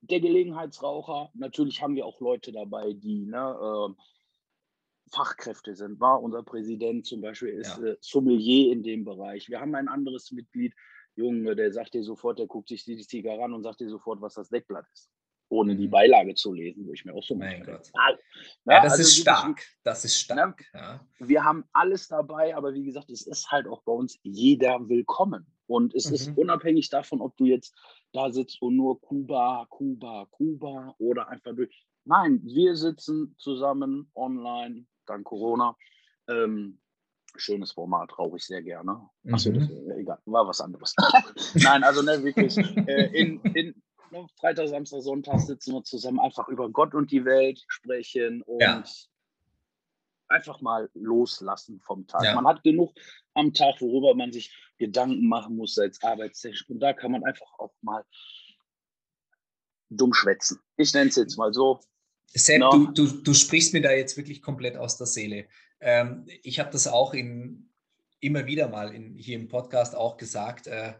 der 0.02 0.20
Gelegenheitsraucher. 0.20 1.30
Natürlich 1.32 1.80
haben 1.80 1.96
wir 1.96 2.04
auch 2.04 2.20
Leute 2.20 2.52
dabei, 2.52 2.92
die 2.92 3.24
ne, 3.24 3.56
äh, 3.58 3.94
Fachkräfte 5.14 5.74
sind. 5.74 6.00
War 6.00 6.22
unser 6.22 6.42
Präsident 6.42 7.06
zum 7.06 7.20
Beispiel 7.20 7.50
ist 7.50 7.78
ja. 7.78 7.84
äh, 7.84 7.96
Sommelier 8.00 8.72
in 8.72 8.82
dem 8.82 9.04
Bereich. 9.04 9.48
Wir 9.48 9.60
haben 9.60 9.74
ein 9.74 9.88
anderes 9.88 10.32
Mitglied, 10.32 10.74
Junge, 11.16 11.54
der 11.54 11.72
sagt 11.72 11.94
dir 11.94 12.02
sofort, 12.02 12.38
der 12.38 12.46
guckt 12.46 12.68
sich 12.68 12.84
die 12.84 12.98
Zigarre 12.98 13.44
an 13.44 13.52
und 13.52 13.62
sagt 13.62 13.80
dir 13.80 13.88
sofort, 13.88 14.20
was 14.20 14.34
das 14.34 14.48
Deckblatt 14.48 14.86
ist, 14.92 15.10
ohne 15.48 15.74
mhm. 15.74 15.78
die 15.78 15.88
Beilage 15.88 16.34
zu 16.34 16.52
lesen, 16.52 16.86
wo 16.86 16.92
ich 16.92 17.04
mir 17.04 17.14
auch 17.14 17.22
so 17.22 17.36
mein 17.36 17.62
Gott. 17.64 17.90
Ja, 17.94 18.18
ja, 18.66 18.82
das 18.82 18.92
also 18.92 19.02
ist 19.02 19.16
stark. 19.18 19.62
Das 19.84 20.04
ist 20.04 20.18
stark. 20.18 20.64
Ja. 20.74 21.06
Wir 21.20 21.44
haben 21.44 21.64
alles 21.72 22.08
dabei, 22.08 22.56
aber 22.56 22.74
wie 22.74 22.84
gesagt, 22.84 23.10
es 23.10 23.26
ist 23.26 23.50
halt 23.52 23.68
auch 23.68 23.82
bei 23.82 23.92
uns 23.92 24.18
jeder 24.22 24.88
willkommen. 24.88 25.46
Und 25.66 25.94
es 25.94 26.08
mhm. 26.08 26.14
ist 26.14 26.36
unabhängig 26.36 26.90
davon, 26.90 27.20
ob 27.20 27.36
du 27.36 27.46
jetzt 27.46 27.74
da 28.12 28.30
sitzt 28.30 28.60
und 28.60 28.76
nur 28.76 29.00
Kuba, 29.00 29.66
Kuba, 29.70 30.26
Kuba 30.30 30.94
oder 30.98 31.28
einfach 31.28 31.54
durch. 31.54 31.86
Nein, 32.04 32.40
wir 32.44 32.76
sitzen 32.76 33.34
zusammen 33.38 34.10
online, 34.14 34.84
dank 35.06 35.24
Corona. 35.24 35.76
Ähm, 36.28 36.78
schönes 37.36 37.72
Format, 37.72 38.16
rauche 38.18 38.36
ich 38.36 38.44
sehr 38.44 38.62
gerne. 38.62 39.08
Achso, 39.30 39.50
mhm. 39.50 39.54
das, 39.54 39.70
äh, 39.70 40.00
egal, 40.00 40.18
war 40.26 40.46
was 40.46 40.60
anderes. 40.60 40.94
Nein, 41.54 41.82
also 41.82 42.02
ne, 42.02 42.22
wirklich, 42.22 42.56
äh, 42.58 43.06
in, 43.18 43.40
in 43.54 43.82
ne, 44.10 44.26
Freitag, 44.38 44.68
Samstag, 44.68 45.02
Sonntag 45.02 45.40
sitzen 45.40 45.74
wir 45.74 45.82
zusammen, 45.82 46.20
einfach 46.20 46.48
über 46.48 46.70
Gott 46.70 46.94
und 46.94 47.10
die 47.10 47.24
Welt 47.24 47.62
sprechen 47.68 48.42
und 48.42 48.60
ja. 48.60 48.84
einfach 50.28 50.60
mal 50.60 50.88
loslassen 50.94 51.80
vom 51.80 52.06
Tag. 52.06 52.24
Ja. 52.24 52.34
Man 52.34 52.46
hat 52.46 52.62
genug 52.62 52.94
am 53.34 53.52
Tag, 53.52 53.80
worüber 53.80 54.14
man 54.14 54.32
sich 54.32 54.54
Gedanken 54.78 55.28
machen 55.28 55.56
muss 55.56 55.78
als 55.78 56.02
Arbeitstechnik. 56.02 56.68
Und 56.68 56.80
da 56.80 56.92
kann 56.92 57.12
man 57.12 57.24
einfach 57.24 57.46
auch 57.58 57.72
mal 57.80 58.04
dumm 59.90 60.12
schwätzen. 60.12 60.60
Ich 60.76 60.92
nenne 60.94 61.10
es 61.10 61.16
jetzt 61.16 61.36
mal 61.36 61.52
so. 61.52 61.80
Sepp, 62.26 62.60
no. 62.60 62.70
du, 62.70 62.92
du, 62.92 63.22
du 63.22 63.34
sprichst 63.34 63.72
mir 63.72 63.82
da 63.82 63.92
jetzt 63.92 64.16
wirklich 64.16 64.42
komplett 64.42 64.76
aus 64.76 64.96
der 64.96 65.06
Seele. 65.06 65.46
Ähm, 65.80 66.26
ich 66.42 66.58
habe 66.58 66.70
das 66.70 66.86
auch 66.86 67.14
in, 67.14 67.70
immer 68.20 68.46
wieder 68.46 68.68
mal 68.68 68.94
in, 68.94 69.14
hier 69.14 69.36
im 69.36 69.48
Podcast 69.48 69.94
auch 69.94 70.16
gesagt. 70.16 70.66
Äh, 70.66 70.94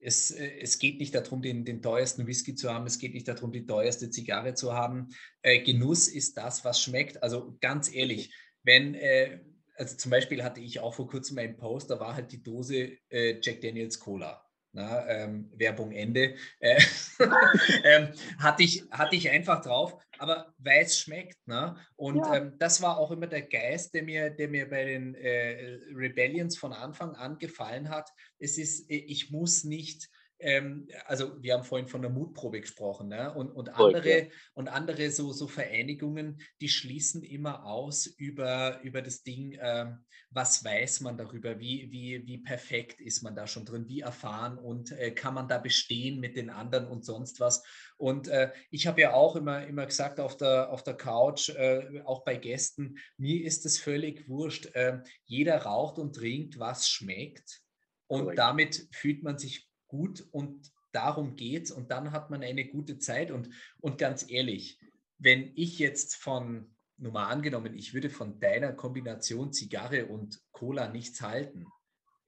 es, 0.00 0.30
äh, 0.30 0.60
es, 0.60 0.78
geht 0.78 0.98
nicht 1.00 1.14
darum, 1.14 1.42
den, 1.42 1.64
den, 1.64 1.82
teuersten 1.82 2.26
Whisky 2.26 2.54
zu 2.54 2.72
haben, 2.72 2.86
es 2.86 2.98
geht 2.98 3.14
nicht 3.14 3.28
darum, 3.28 3.52
die 3.52 3.66
teuerste 3.66 4.10
Zigarre 4.10 4.54
zu 4.54 4.72
haben. 4.72 5.08
Äh, 5.42 5.62
Genuss 5.62 6.08
ist 6.08 6.36
das, 6.36 6.64
was 6.64 6.80
schmeckt. 6.80 7.22
Also 7.22 7.56
ganz 7.60 7.92
ehrlich, 7.92 8.32
wenn, 8.62 8.94
äh, 8.94 9.40
also 9.76 9.96
zum 9.96 10.10
Beispiel 10.10 10.42
hatte 10.42 10.60
ich 10.60 10.80
auch 10.80 10.94
vor 10.94 11.08
kurzem 11.08 11.38
einen 11.38 11.56
Post, 11.56 11.90
da 11.90 12.00
war 12.00 12.14
halt 12.14 12.32
die 12.32 12.42
Dose 12.42 12.98
äh, 13.08 13.40
Jack 13.40 13.60
Daniels 13.60 13.98
Cola. 13.98 14.47
Na, 14.72 15.06
ähm, 15.08 15.50
Werbung 15.56 15.92
Ende, 15.92 16.34
äh, 16.60 16.80
ähm, 17.84 18.08
hatte, 18.38 18.62
ich, 18.62 18.84
hatte 18.90 19.16
ich 19.16 19.30
einfach 19.30 19.62
drauf, 19.62 19.96
aber 20.18 20.52
weil 20.58 20.82
es 20.84 21.00
schmeckt. 21.00 21.38
Ne? 21.46 21.76
Und 21.96 22.18
ja. 22.18 22.36
ähm, 22.36 22.52
das 22.58 22.82
war 22.82 22.98
auch 22.98 23.10
immer 23.10 23.26
der 23.26 23.42
Geist, 23.42 23.94
der 23.94 24.02
mir, 24.02 24.30
der 24.30 24.48
mir 24.48 24.68
bei 24.68 24.84
den 24.84 25.14
äh, 25.14 25.78
Rebellions 25.94 26.58
von 26.58 26.72
Anfang 26.72 27.14
an 27.16 27.38
gefallen 27.38 27.88
hat. 27.88 28.10
Es 28.38 28.58
ist, 28.58 28.90
ich 28.90 29.30
muss 29.30 29.64
nicht 29.64 30.10
ähm, 30.40 30.88
also 31.06 31.42
wir 31.42 31.54
haben 31.54 31.64
vorhin 31.64 31.88
von 31.88 32.02
der 32.02 32.10
Mutprobe 32.10 32.60
gesprochen, 32.60 33.08
ne? 33.08 33.32
und, 33.34 33.50
und 33.50 33.70
andere, 33.70 34.18
ja. 34.18 34.26
und 34.54 34.68
andere 34.68 35.10
so, 35.10 35.32
so 35.32 35.48
Vereinigungen, 35.48 36.40
die 36.60 36.68
schließen 36.68 37.22
immer 37.22 37.64
aus 37.64 38.06
über, 38.06 38.80
über 38.82 39.02
das 39.02 39.22
Ding, 39.22 39.58
ähm, 39.60 40.04
was 40.30 40.64
weiß 40.64 41.00
man 41.00 41.16
darüber, 41.16 41.58
wie, 41.58 41.90
wie, 41.90 42.26
wie 42.26 42.38
perfekt 42.38 43.00
ist 43.00 43.22
man 43.22 43.34
da 43.34 43.46
schon 43.46 43.64
drin, 43.64 43.88
wie 43.88 44.00
erfahren 44.00 44.58
und 44.58 44.92
äh, 44.92 45.10
kann 45.10 45.34
man 45.34 45.48
da 45.48 45.58
bestehen 45.58 46.20
mit 46.20 46.36
den 46.36 46.50
anderen 46.50 46.86
und 46.86 47.04
sonst 47.04 47.40
was. 47.40 47.62
Und 47.96 48.28
äh, 48.28 48.52
ich 48.70 48.86
habe 48.86 49.00
ja 49.00 49.14
auch 49.14 49.36
immer, 49.36 49.66
immer 49.66 49.86
gesagt 49.86 50.20
auf 50.20 50.36
der, 50.36 50.70
auf 50.70 50.82
der 50.82 50.94
Couch, 50.94 51.48
äh, 51.48 52.02
auch 52.04 52.24
bei 52.24 52.36
Gästen, 52.36 52.98
mir 53.16 53.44
ist 53.44 53.66
es 53.66 53.78
völlig 53.78 54.28
wurscht. 54.28 54.70
Ähm, 54.74 55.02
jeder 55.24 55.62
raucht 55.62 55.98
und 55.98 56.14
trinkt, 56.14 56.58
was 56.58 56.88
schmeckt. 56.88 57.62
Und 58.06 58.38
damit 58.38 58.88
fühlt 58.90 59.22
man 59.22 59.38
sich 59.38 59.67
gut 59.88 60.26
und 60.30 60.70
darum 60.92 61.36
geht's 61.36 61.70
und 61.70 61.90
dann 61.90 62.12
hat 62.12 62.30
man 62.30 62.42
eine 62.42 62.66
gute 62.66 62.98
Zeit 62.98 63.30
und, 63.30 63.50
und 63.80 63.98
ganz 63.98 64.28
ehrlich, 64.28 64.78
wenn 65.18 65.52
ich 65.56 65.78
jetzt 65.78 66.16
von, 66.16 66.74
nur 66.96 67.12
mal 67.12 67.26
angenommen, 67.26 67.74
ich 67.74 67.94
würde 67.94 68.10
von 68.10 68.38
deiner 68.40 68.72
Kombination 68.72 69.52
Zigarre 69.52 70.06
und 70.06 70.40
Cola 70.52 70.88
nichts 70.88 71.20
halten, 71.20 71.66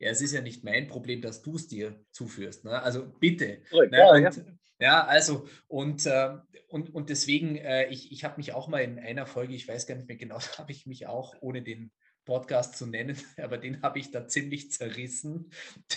ja, 0.00 0.10
es 0.10 0.22
ist 0.22 0.32
ja 0.32 0.40
nicht 0.40 0.64
mein 0.64 0.88
Problem, 0.88 1.20
dass 1.20 1.42
du 1.42 1.56
es 1.56 1.68
dir 1.68 2.02
zuführst. 2.10 2.64
Ne? 2.64 2.82
Also 2.82 3.06
bitte. 3.20 3.62
Ne? 3.70 3.90
ja, 3.92 4.10
und, 4.10 4.22
ja. 4.22 4.30
ja, 4.78 5.06
also 5.06 5.46
und, 5.68 6.06
äh, 6.06 6.38
und, 6.68 6.94
und 6.94 7.10
deswegen, 7.10 7.56
äh, 7.56 7.88
ich, 7.88 8.10
ich 8.10 8.24
habe 8.24 8.38
mich 8.38 8.54
auch 8.54 8.66
mal 8.66 8.80
in 8.80 8.98
einer 8.98 9.26
Folge, 9.26 9.54
ich 9.54 9.68
weiß 9.68 9.86
gar 9.86 9.96
nicht 9.96 10.08
mehr 10.08 10.16
genau, 10.16 10.40
habe 10.58 10.72
ich 10.72 10.86
mich 10.86 11.06
auch 11.06 11.34
ohne 11.40 11.62
den 11.62 11.92
Podcast 12.24 12.76
zu 12.76 12.86
nennen, 12.86 13.16
aber 13.38 13.58
den 13.58 13.82
habe 13.82 13.98
ich 13.98 14.10
da 14.10 14.26
ziemlich 14.26 14.70
zerrissen, 14.70 15.50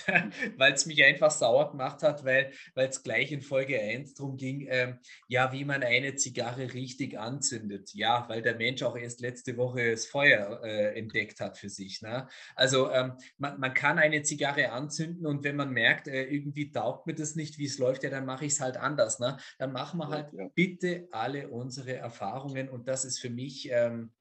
weil 0.57 0.73
es 0.73 0.85
mich 0.85 1.03
einfach 1.03 1.31
sauer 1.31 1.71
gemacht 1.71 2.03
hat, 2.03 2.23
weil 2.23 2.51
es 2.75 3.03
gleich 3.03 3.31
in 3.31 3.41
Folge 3.41 3.79
1 3.79 4.13
darum 4.13 4.37
ging, 4.37 4.67
ähm, 4.69 4.99
ja, 5.27 5.51
wie 5.51 5.65
man 5.65 5.83
eine 5.83 6.15
Zigarre 6.15 6.73
richtig 6.73 7.19
anzündet. 7.19 7.93
Ja, 7.93 8.25
weil 8.29 8.41
der 8.41 8.55
Mensch 8.55 8.83
auch 8.83 8.95
erst 8.95 9.21
letzte 9.21 9.57
Woche 9.57 9.91
das 9.91 10.05
Feuer 10.05 10.61
äh, 10.63 10.97
entdeckt 10.97 11.39
hat 11.39 11.57
für 11.57 11.69
sich. 11.69 12.01
Ne? 12.01 12.27
Also 12.55 12.91
ähm, 12.91 13.13
man, 13.37 13.59
man, 13.59 13.73
kann 13.73 13.99
eine 13.99 14.21
Zigarre 14.21 14.71
anzünden 14.71 15.25
und 15.25 15.43
wenn 15.43 15.55
man 15.55 15.71
merkt, 15.71 16.07
äh, 16.07 16.23
irgendwie 16.23 16.71
taugt 16.71 17.07
mir 17.07 17.15
das 17.15 17.35
nicht, 17.35 17.57
wie 17.57 17.65
es 17.65 17.79
läuft, 17.79 18.03
ja, 18.03 18.09
dann 18.09 18.25
mache 18.25 18.45
ich 18.45 18.53
es 18.53 18.61
halt 18.61 18.77
anders. 18.77 19.19
Ne? 19.19 19.37
Dann 19.57 19.71
machen 19.71 19.99
wir 19.99 20.09
halt 20.09 20.31
ja, 20.33 20.43
ja. 20.43 20.49
bitte 20.53 21.07
alle 21.11 21.49
unsere 21.49 21.95
Erfahrungen 21.95 22.69
und 22.69 22.87
das 22.87 23.05
ist 23.05 23.19
für 23.19 23.29
mich... 23.29 23.69
Ähm, 23.71 24.11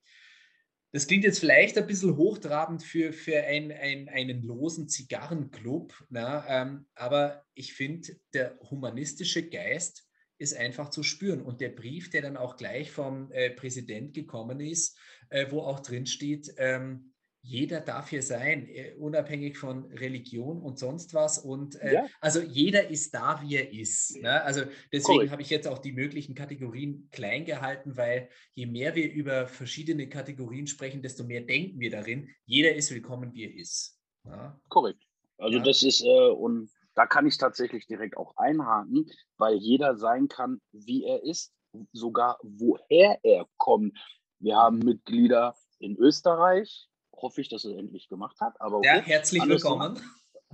das 0.92 1.06
klingt 1.06 1.24
jetzt 1.24 1.40
vielleicht 1.40 1.78
ein 1.78 1.86
bisschen 1.86 2.16
hochtrabend 2.16 2.82
für, 2.82 3.12
für 3.12 3.42
ein, 3.42 3.72
ein, 3.72 4.08
einen 4.10 4.42
losen 4.42 4.88
Zigarrenclub, 4.88 5.94
na, 6.10 6.44
ähm, 6.48 6.86
aber 6.94 7.44
ich 7.54 7.72
finde, 7.72 8.16
der 8.34 8.58
humanistische 8.70 9.48
Geist 9.48 10.06
ist 10.36 10.54
einfach 10.54 10.90
zu 10.90 11.02
spüren. 11.02 11.40
Und 11.40 11.60
der 11.60 11.70
Brief, 11.70 12.10
der 12.10 12.22
dann 12.22 12.36
auch 12.36 12.56
gleich 12.56 12.90
vom 12.90 13.30
äh, 13.32 13.50
Präsident 13.50 14.12
gekommen 14.12 14.60
ist, 14.60 14.98
äh, 15.30 15.46
wo 15.50 15.60
auch 15.60 15.80
drin 15.80 16.04
steht, 16.04 16.52
ähm, 16.58 17.11
jeder 17.44 17.80
darf 17.80 18.08
hier 18.08 18.22
sein, 18.22 18.68
äh, 18.68 18.94
unabhängig 18.98 19.58
von 19.58 19.84
Religion 19.92 20.62
und 20.62 20.78
sonst 20.78 21.12
was. 21.12 21.38
Und 21.38 21.74
äh, 21.80 21.94
ja. 21.94 22.06
also 22.20 22.40
jeder 22.40 22.88
ist 22.88 23.12
da, 23.12 23.42
wie 23.42 23.56
er 23.56 23.72
ist. 23.72 24.16
Ne? 24.22 24.42
Also 24.42 24.62
deswegen 24.92 25.30
habe 25.30 25.42
ich 25.42 25.50
jetzt 25.50 25.66
auch 25.66 25.78
die 25.78 25.92
möglichen 25.92 26.36
Kategorien 26.36 27.08
klein 27.10 27.44
gehalten, 27.44 27.96
weil 27.96 28.28
je 28.54 28.66
mehr 28.66 28.94
wir 28.94 29.12
über 29.12 29.48
verschiedene 29.48 30.08
Kategorien 30.08 30.68
sprechen, 30.68 31.02
desto 31.02 31.24
mehr 31.24 31.40
denken 31.40 31.80
wir 31.80 31.90
darin. 31.90 32.28
Jeder 32.46 32.74
ist 32.74 32.92
willkommen, 32.92 33.34
wie 33.34 33.44
er 33.44 33.54
ist. 33.54 33.98
Ja? 34.24 34.60
Korrekt. 34.68 35.02
Also 35.38 35.58
ja. 35.58 35.64
das 35.64 35.82
ist, 35.82 36.02
äh, 36.02 36.30
und 36.30 36.70
da 36.94 37.06
kann 37.06 37.26
ich 37.26 37.38
tatsächlich 37.38 37.88
direkt 37.88 38.16
auch 38.16 38.36
einhaken, 38.36 39.10
weil 39.36 39.56
jeder 39.56 39.96
sein 39.96 40.28
kann, 40.28 40.60
wie 40.70 41.04
er 41.04 41.24
ist, 41.24 41.52
sogar 41.92 42.38
woher 42.42 43.18
er 43.24 43.48
kommt. 43.56 43.98
Wir 44.38 44.56
haben 44.56 44.78
Mitglieder 44.78 45.56
in 45.80 45.96
Österreich, 45.96 46.88
hoffe 47.14 47.40
ich, 47.40 47.48
dass 47.48 47.64
er 47.64 47.78
endlich 47.78 48.08
gemacht 48.08 48.40
hat. 48.40 48.60
Aber 48.60 48.80
ja, 48.84 48.94
herzlich 49.00 49.46
willkommen. 49.46 50.00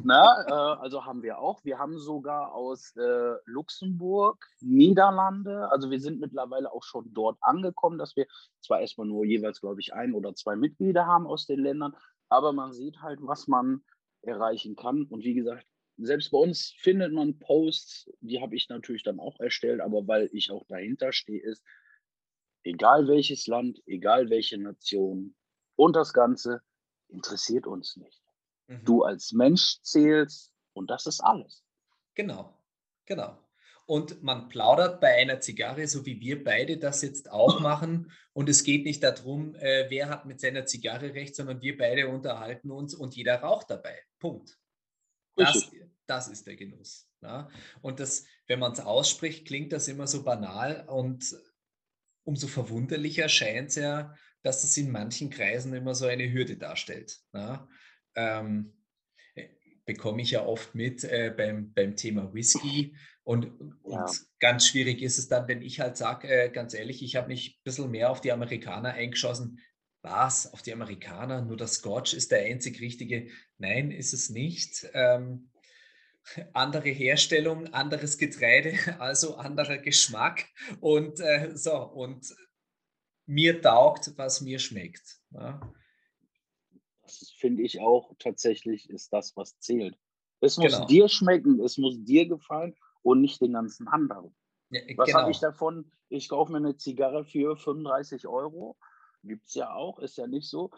Na, 0.01 0.45
äh, 0.47 0.81
also 0.81 1.05
haben 1.05 1.23
wir 1.23 1.39
auch. 1.39 1.65
Wir 1.65 1.79
haben 1.79 1.99
sogar 1.99 2.55
aus 2.55 2.95
äh, 2.97 3.35
Luxemburg, 3.47 4.47
Niederlande, 4.61 5.71
also 5.71 5.91
wir 5.91 6.01
sind 6.01 6.21
mittlerweile 6.21 6.73
auch 6.73 6.85
schon 6.85 7.13
dort 7.13 7.37
angekommen, 7.41 7.99
dass 7.99 8.15
wir 8.15 8.27
zwar 8.61 8.81
erstmal 8.81 9.09
nur 9.09 9.25
jeweils, 9.25 9.61
glaube 9.61 9.81
ich, 9.81 9.95
ein 9.95 10.15
oder 10.15 10.35
zwei 10.35 10.55
Mitglieder 10.55 11.07
haben 11.07 11.27
aus 11.27 11.47
den 11.47 11.61
Ländern, 11.61 11.97
aber 12.29 12.53
man 12.53 12.73
sieht 12.73 13.03
halt, 13.03 13.19
was 13.23 13.49
man 13.49 13.83
erreichen 14.23 14.77
kann. 14.77 15.05
Und 15.05 15.25
wie 15.25 15.35
gesagt, 15.35 15.67
selbst 15.97 16.31
bei 16.31 16.39
uns 16.39 16.75
findet 16.79 17.13
man 17.13 17.39
Posts, 17.39 18.11
die 18.21 18.41
habe 18.41 18.55
ich 18.55 18.69
natürlich 18.69 19.03
dann 19.03 19.19
auch 19.19 19.41
erstellt, 19.41 19.81
aber 19.81 20.07
weil 20.07 20.31
ich 20.33 20.53
auch 20.53 20.65
dahinter 20.69 21.13
stehe, 21.13 21.43
ist, 21.43 21.65
egal 22.63 23.09
welches 23.09 23.47
Land, 23.49 23.83
egal 23.87 24.31
welche 24.31 24.59
Nation 24.59 25.35
und 25.79 25.95
das 25.95 26.13
Ganze 26.13 26.61
interessiert 27.09 27.67
uns 27.67 27.97
nicht. 27.97 28.21
Mhm. 28.67 28.85
Du 28.85 29.05
als 29.05 29.33
Mensch 29.33 29.81
zählst 29.83 30.53
und 30.73 30.91
das 30.91 31.07
ist 31.07 31.21
alles. 31.21 31.63
Genau, 32.15 32.59
genau. 33.07 33.39
Und 33.87 34.23
man 34.23 34.49
plaudert 34.49 35.01
bei 35.01 35.15
einer 35.15 35.41
Zigarre, 35.41 35.87
so 35.87 36.05
wie 36.05 36.21
wir 36.21 36.45
beide 36.45 36.77
das 36.77 37.01
jetzt 37.01 37.31
auch 37.31 37.61
machen. 37.61 38.13
Und 38.35 38.49
es 38.49 38.65
geht 38.65 38.85
nicht 38.85 39.03
darum, 39.03 39.55
äh, 39.55 39.87
wer 39.89 40.11
hat 40.11 40.27
mit 40.27 40.41
seiner 40.41 40.67
Zigarre 40.67 41.15
recht, 41.15 41.35
sondern 41.35 41.63
wir 41.63 41.79
beide 41.79 42.09
unterhalten 42.09 42.71
uns 42.71 42.95
und 42.95 43.17
jeder 43.17 43.41
raucht 43.41 43.71
dabei. 43.71 43.99
Punkt. 44.19 44.59
Das, 45.37 45.71
das 46.07 46.29
ist 46.29 46.47
der 46.47 46.57
Genuss. 46.57 47.09
Ja? 47.23 47.49
Und 47.81 48.01
das, 48.01 48.27
wenn 48.47 48.59
man 48.59 48.73
es 48.73 48.81
ausspricht, 48.81 49.47
klingt 49.47 49.73
das 49.73 49.89
immer 49.89 50.09
so 50.09 50.25
banal 50.25 50.85
und 50.89 51.37
umso 52.25 52.47
verwunderlicher 52.47 53.29
scheint 53.29 53.71
es 53.71 53.77
ja, 53.77 54.15
dass 54.43 54.63
das 54.63 54.77
in 54.77 54.91
manchen 54.91 55.31
Kreisen 55.31 55.75
immer 55.75 55.95
so 55.95 56.07
eine 56.07 56.33
Hürde 56.33 56.57
darstellt. 56.57 57.19
Ja? 57.33 57.69
Ähm, 58.15 58.75
bekomme 59.89 60.21
ich 60.21 60.33
ja 60.33 60.45
oft 60.45 60.75
mit 60.75 61.03
äh, 61.05 61.33
beim, 61.35 61.73
beim 61.73 61.97
Thema 61.97 62.35
Whisky. 62.35 62.95
Und, 63.25 63.47
und 63.83 63.95
ja. 63.95 64.07
ganz 64.39 64.69
schwierig 64.69 65.01
ist 65.01 65.19
es 65.19 65.29
dann, 65.29 65.49
wenn 65.49 65.63
ich 65.63 65.81
halt 65.81 65.97
sage, 65.97 66.29
äh, 66.29 66.51
ganz 66.51 66.75
ehrlich, 66.75 67.03
ich 67.03 67.17
habe 67.17 67.29
mich 67.29 67.57
ein 67.59 67.63
bisschen 67.65 67.91
mehr 67.91 68.11
auf 68.11 68.21
die 68.21 68.33
Amerikaner 68.33 68.93
eingeschossen. 68.93 69.61
Was? 70.03 70.53
Auf 70.53 70.61
die 70.61 70.75
Amerikaner? 70.75 71.43
Nur 71.43 71.57
das 71.57 71.75
Scotch 71.77 72.13
ist 72.13 72.33
der 72.33 72.45
einzig 72.45 72.81
richtige? 72.81 73.29
Nein, 73.57 73.91
ist 73.91 74.13
es 74.13 74.29
nicht. 74.29 74.87
Ähm, 74.93 75.51
andere 76.53 76.91
Herstellung, 76.91 77.69
anderes 77.73 78.19
Getreide, 78.19 78.75
also 78.99 79.37
anderer 79.37 79.79
Geschmack. 79.79 80.47
Und 80.81 81.19
äh, 81.21 81.53
so, 81.55 81.77
und 81.77 82.27
mir 83.29 83.61
taugt, 83.61 84.17
was 84.17 84.41
mir 84.41 84.59
schmeckt. 84.59 85.21
Ja. 85.31 85.61
Das 87.03 87.31
finde 87.39 87.63
ich 87.63 87.81
auch 87.81 88.15
tatsächlich 88.19 88.89
ist 88.91 89.13
das, 89.13 89.37
was 89.37 89.59
zählt. 89.59 89.97
Es 90.41 90.57
muss 90.57 90.73
genau. 90.73 90.87
dir 90.87 91.09
schmecken, 91.09 91.61
es 91.61 91.79
muss 91.79 92.03
dir 92.03 92.27
gefallen 92.27 92.75
und 93.03 93.21
nicht 93.21 93.41
den 93.41 93.53
ganzen 93.53 93.87
anderen. 93.87 94.35
Ja, 94.71 94.81
was 94.97 95.07
genau. 95.07 95.21
habe 95.21 95.31
ich 95.31 95.41
davon? 95.41 95.91
Ich 96.09 96.29
kaufe 96.29 96.53
mir 96.53 96.59
eine 96.59 96.77
Zigarre 96.77 97.25
für 97.25 97.57
35 97.57 98.27
Euro. 98.27 98.77
Gibt 99.23 99.47
es 99.47 99.55
ja 99.55 99.75
auch, 99.75 99.99
ist 99.99 100.17
ja 100.17 100.27
nicht 100.27 100.49
so. 100.49 100.71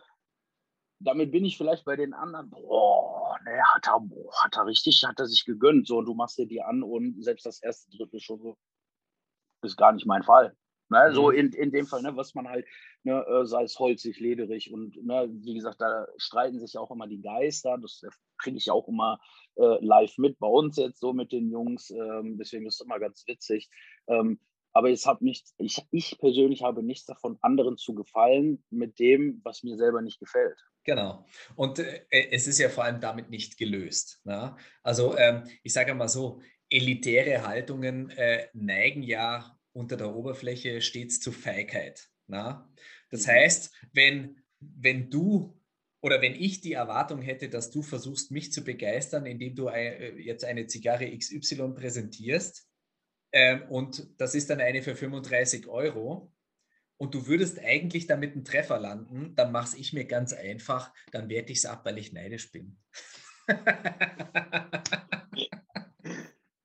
Damit 0.99 1.31
bin 1.31 1.45
ich 1.45 1.57
vielleicht 1.57 1.85
bei 1.85 1.97
den 1.97 2.15
anderen, 2.15 2.51
boah, 2.51 3.39
ne, 3.45 3.63
hat 3.75 3.87
er, 3.87 4.01
boah, 4.01 4.33
hat 4.43 4.57
er 4.57 4.67
richtig, 4.67 5.05
hat 5.05 5.19
er 5.19 5.27
sich 5.27 5.45
gegönnt. 5.45 5.87
So, 5.87 5.99
und 5.99 6.07
du 6.07 6.15
machst 6.15 6.39
dir 6.39 6.47
die 6.47 6.63
an 6.63 6.83
und 6.83 7.23
selbst 7.23 7.47
das 7.47 7.63
erste 7.63 7.91
Drittel 7.97 8.21
schon 8.21 8.41
so, 8.41 8.57
ist 9.63 9.77
gar 9.77 9.93
nicht 9.93 10.07
mein 10.07 10.23
Fall. 10.23 10.57
Ne. 10.91 11.15
So 11.15 11.31
in, 11.31 11.53
in 11.53 11.71
dem 11.71 11.87
Fall, 11.87 12.03
ne, 12.03 12.17
was 12.17 12.35
man 12.35 12.49
halt, 12.49 12.67
ne, 13.05 13.25
äh, 13.27 13.47
sei 13.47 13.63
es 13.63 13.79
holzig, 13.79 14.19
lederig 14.19 14.73
und 14.73 14.97
ne, 15.05 15.29
wie 15.31 15.55
gesagt, 15.55 15.81
da 15.81 16.07
streiten 16.17 16.59
sich 16.59 16.77
auch 16.77 16.91
immer 16.91 17.07
die 17.07 17.23
Geister. 17.23 17.79
Das 17.81 18.03
kriege 18.39 18.57
ich 18.57 18.71
auch 18.71 18.89
immer 18.89 19.21
äh, 19.57 19.85
live 19.85 20.19
mit 20.19 20.39
bei 20.39 20.49
uns 20.49 20.77
jetzt 20.77 21.01
so 21.01 21.13
mit 21.13 21.33
den 21.33 21.51
Jungs. 21.51 21.91
Ähm, 21.91 22.37
deswegen 22.39 22.67
ist 22.67 22.81
es 22.81 22.85
immer 22.85 22.99
ganz 22.99 23.25
witzig. 23.27 23.71
Ähm, 24.09 24.41
aber 24.73 24.91
es 24.91 25.07
hat 25.07 25.23
nichts, 25.23 25.55
ich, 25.59 25.81
ich 25.91 26.19
persönlich 26.19 26.63
habe 26.63 26.83
nichts 26.83 27.07
davon, 27.07 27.39
anderen 27.41 27.77
zu 27.77 27.95
gefallen 27.95 28.65
mit 28.71 28.99
dem, 28.99 29.41
was 29.45 29.63
mir 29.63 29.77
selber 29.77 30.03
nicht 30.03 30.21
gefällt. 30.21 30.59
Genau. 30.85 31.25
Und 31.57 31.79
äh, 31.79 32.05
es 32.11 32.47
ist 32.47 32.59
ja 32.59 32.69
vor 32.69 32.85
allem 32.85 33.01
damit 33.01 33.31
nicht 33.31 33.59
gelöst. 33.59 34.21
Ne? 34.25 34.57
Also 34.83 35.17
ähm, 35.17 35.45
ich 35.63 35.73
sage 35.73 35.95
mal 35.95 36.09
so, 36.09 36.41
elitäre 36.69 37.47
Haltungen 37.47 38.11
äh, 38.11 38.49
neigen 38.55 39.03
ja 39.03 39.57
unter 39.81 39.97
der 39.97 40.15
Oberfläche 40.15 40.81
stets 40.81 41.19
zu 41.19 41.33
Feigheit. 41.33 42.09
Na? 42.27 42.71
Das 43.11 43.27
mhm. 43.27 43.31
heißt, 43.31 43.75
wenn, 43.93 44.41
wenn 44.61 45.11
du 45.11 45.57
oder 46.03 46.23
wenn 46.23 46.35
ich 46.35 46.61
die 46.61 46.73
Erwartung 46.73 47.21
hätte, 47.21 47.49
dass 47.51 47.71
du 47.71 47.83
versuchst, 47.83 48.31
mich 48.31 48.53
zu 48.53 48.65
begeistern, 48.65 49.27
indem 49.27 49.55
du 49.55 49.69
äh, 49.69 50.19
jetzt 50.19 50.45
eine 50.45 50.67
Zigarre 50.67 51.11
XY 51.17 51.73
präsentierst 51.75 52.69
ähm, 53.33 53.63
und 53.69 54.09
das 54.19 54.35
ist 54.35 54.49
dann 54.51 54.61
eine 54.61 54.83
für 54.83 54.97
35 54.97 55.67
Euro 55.67 56.33
und 56.97 57.15
du 57.15 57.27
würdest 57.27 57.59
eigentlich 57.59 58.07
damit 58.07 58.33
einen 58.35 58.45
Treffer 58.45 58.79
landen, 58.79 59.35
dann 59.35 59.53
mache 59.53 59.77
ich 59.77 59.93
mir 59.93 60.07
ganz 60.07 60.33
einfach, 60.33 60.93
dann 61.13 61.29
werte 61.29 61.53
ich 61.53 61.59
es 61.59 61.67
ab, 61.67 61.85
weil 61.85 61.99
ich 61.99 62.13
neidisch 62.13 62.51
bin. 62.51 62.79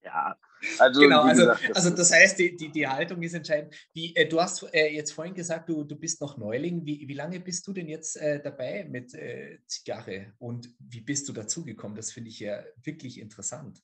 ja, 0.04 0.38
also, 0.80 1.02
genau, 1.02 1.22
also, 1.22 1.42
gesagt, 1.42 1.70
das 1.70 1.78
also 1.78 1.96
das 1.96 2.12
heißt, 2.12 2.40
die, 2.40 2.56
die, 2.56 2.72
die 2.72 2.88
Haltung 2.88 3.22
ist 3.22 3.34
entscheidend. 3.34 3.76
Wie, 3.94 4.16
äh, 4.16 4.28
du 4.28 4.40
hast 4.40 4.64
äh, 4.74 4.94
jetzt 4.94 5.12
vorhin 5.12 5.34
gesagt, 5.34 5.70
du, 5.70 5.84
du 5.84 5.96
bist 5.96 6.22
noch 6.22 6.38
Neuling. 6.38 6.86
Wie, 6.86 7.08
wie 7.08 7.14
lange 7.14 7.40
bist 7.40 7.68
du 7.68 7.74
denn 7.74 7.88
jetzt 7.88 8.18
äh, 8.18 8.42
dabei 8.42 8.86
mit 8.90 9.14
äh, 9.14 9.60
Zigarre 9.68 10.34
und 10.40 10.70
wie 10.80 11.02
bist 11.02 11.28
du 11.30 11.34
dazugekommen? 11.34 11.96
Das 11.96 12.12
finde 12.12 12.30
ich 12.30 12.40
ja 12.40 12.64
wirklich 12.84 13.20
interessant. 13.20 13.82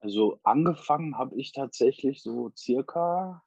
Also 0.00 0.40
angefangen 0.44 1.18
habe 1.18 1.34
ich 1.36 1.52
tatsächlich 1.52 2.22
so 2.22 2.52
circa 2.56 3.42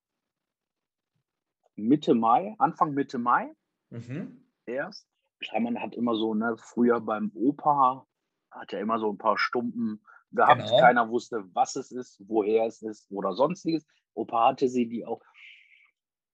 Mitte 1.76 2.14
Mai, 2.14 2.56
Anfang 2.60 2.94
Mitte 2.94 3.18
Mai 3.18 3.54
mhm. 3.90 4.46
erst. 4.66 5.08
Man 5.54 5.82
hat 5.82 5.96
immer 5.96 6.16
so, 6.16 6.36
ne, 6.36 6.56
früher 6.58 7.00
beim 7.02 7.32
Opa 7.34 8.06
hat 8.52 8.74
er 8.74 8.82
immer 8.82 9.00
so 9.00 9.12
ein 9.12 9.18
paar 9.18 9.38
Stumpen 9.38 10.04
gehabt. 10.32 10.64
Genau. 10.64 10.80
Keiner 10.80 11.10
wusste, 11.10 11.44
was 11.54 11.76
es 11.76 11.92
ist, 11.92 12.22
woher 12.28 12.66
es 12.66 12.82
ist 12.82 13.12
oder 13.12 13.34
sonstiges. 13.34 13.86
Opa 14.14 14.50
hatte 14.50 14.68
sie 14.68 14.88
die 14.88 15.06
auch. 15.06 15.22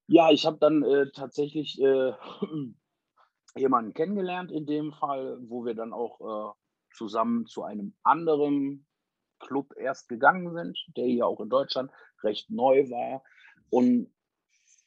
Ja, 0.07 0.31
ich 0.31 0.45
habe 0.45 0.57
dann 0.57 0.83
äh, 0.83 1.11
tatsächlich 1.11 1.81
äh, 1.81 2.13
jemanden 3.55 3.93
kennengelernt 3.93 4.51
in 4.51 4.65
dem 4.65 4.93
Fall, 4.93 5.37
wo 5.41 5.65
wir 5.65 5.75
dann 5.75 5.93
auch 5.93 6.21
äh, 6.21 6.53
zusammen 6.95 7.45
zu 7.45 7.63
einem 7.63 7.95
anderen 8.03 8.87
Club 9.39 9.73
erst 9.77 10.09
gegangen 10.09 10.53
sind, 10.53 10.77
der 10.95 11.05
hier 11.05 11.27
auch 11.27 11.39
in 11.41 11.49
Deutschland 11.49 11.91
recht 12.23 12.49
neu 12.49 12.89
war. 12.89 13.23
Und 13.69 14.11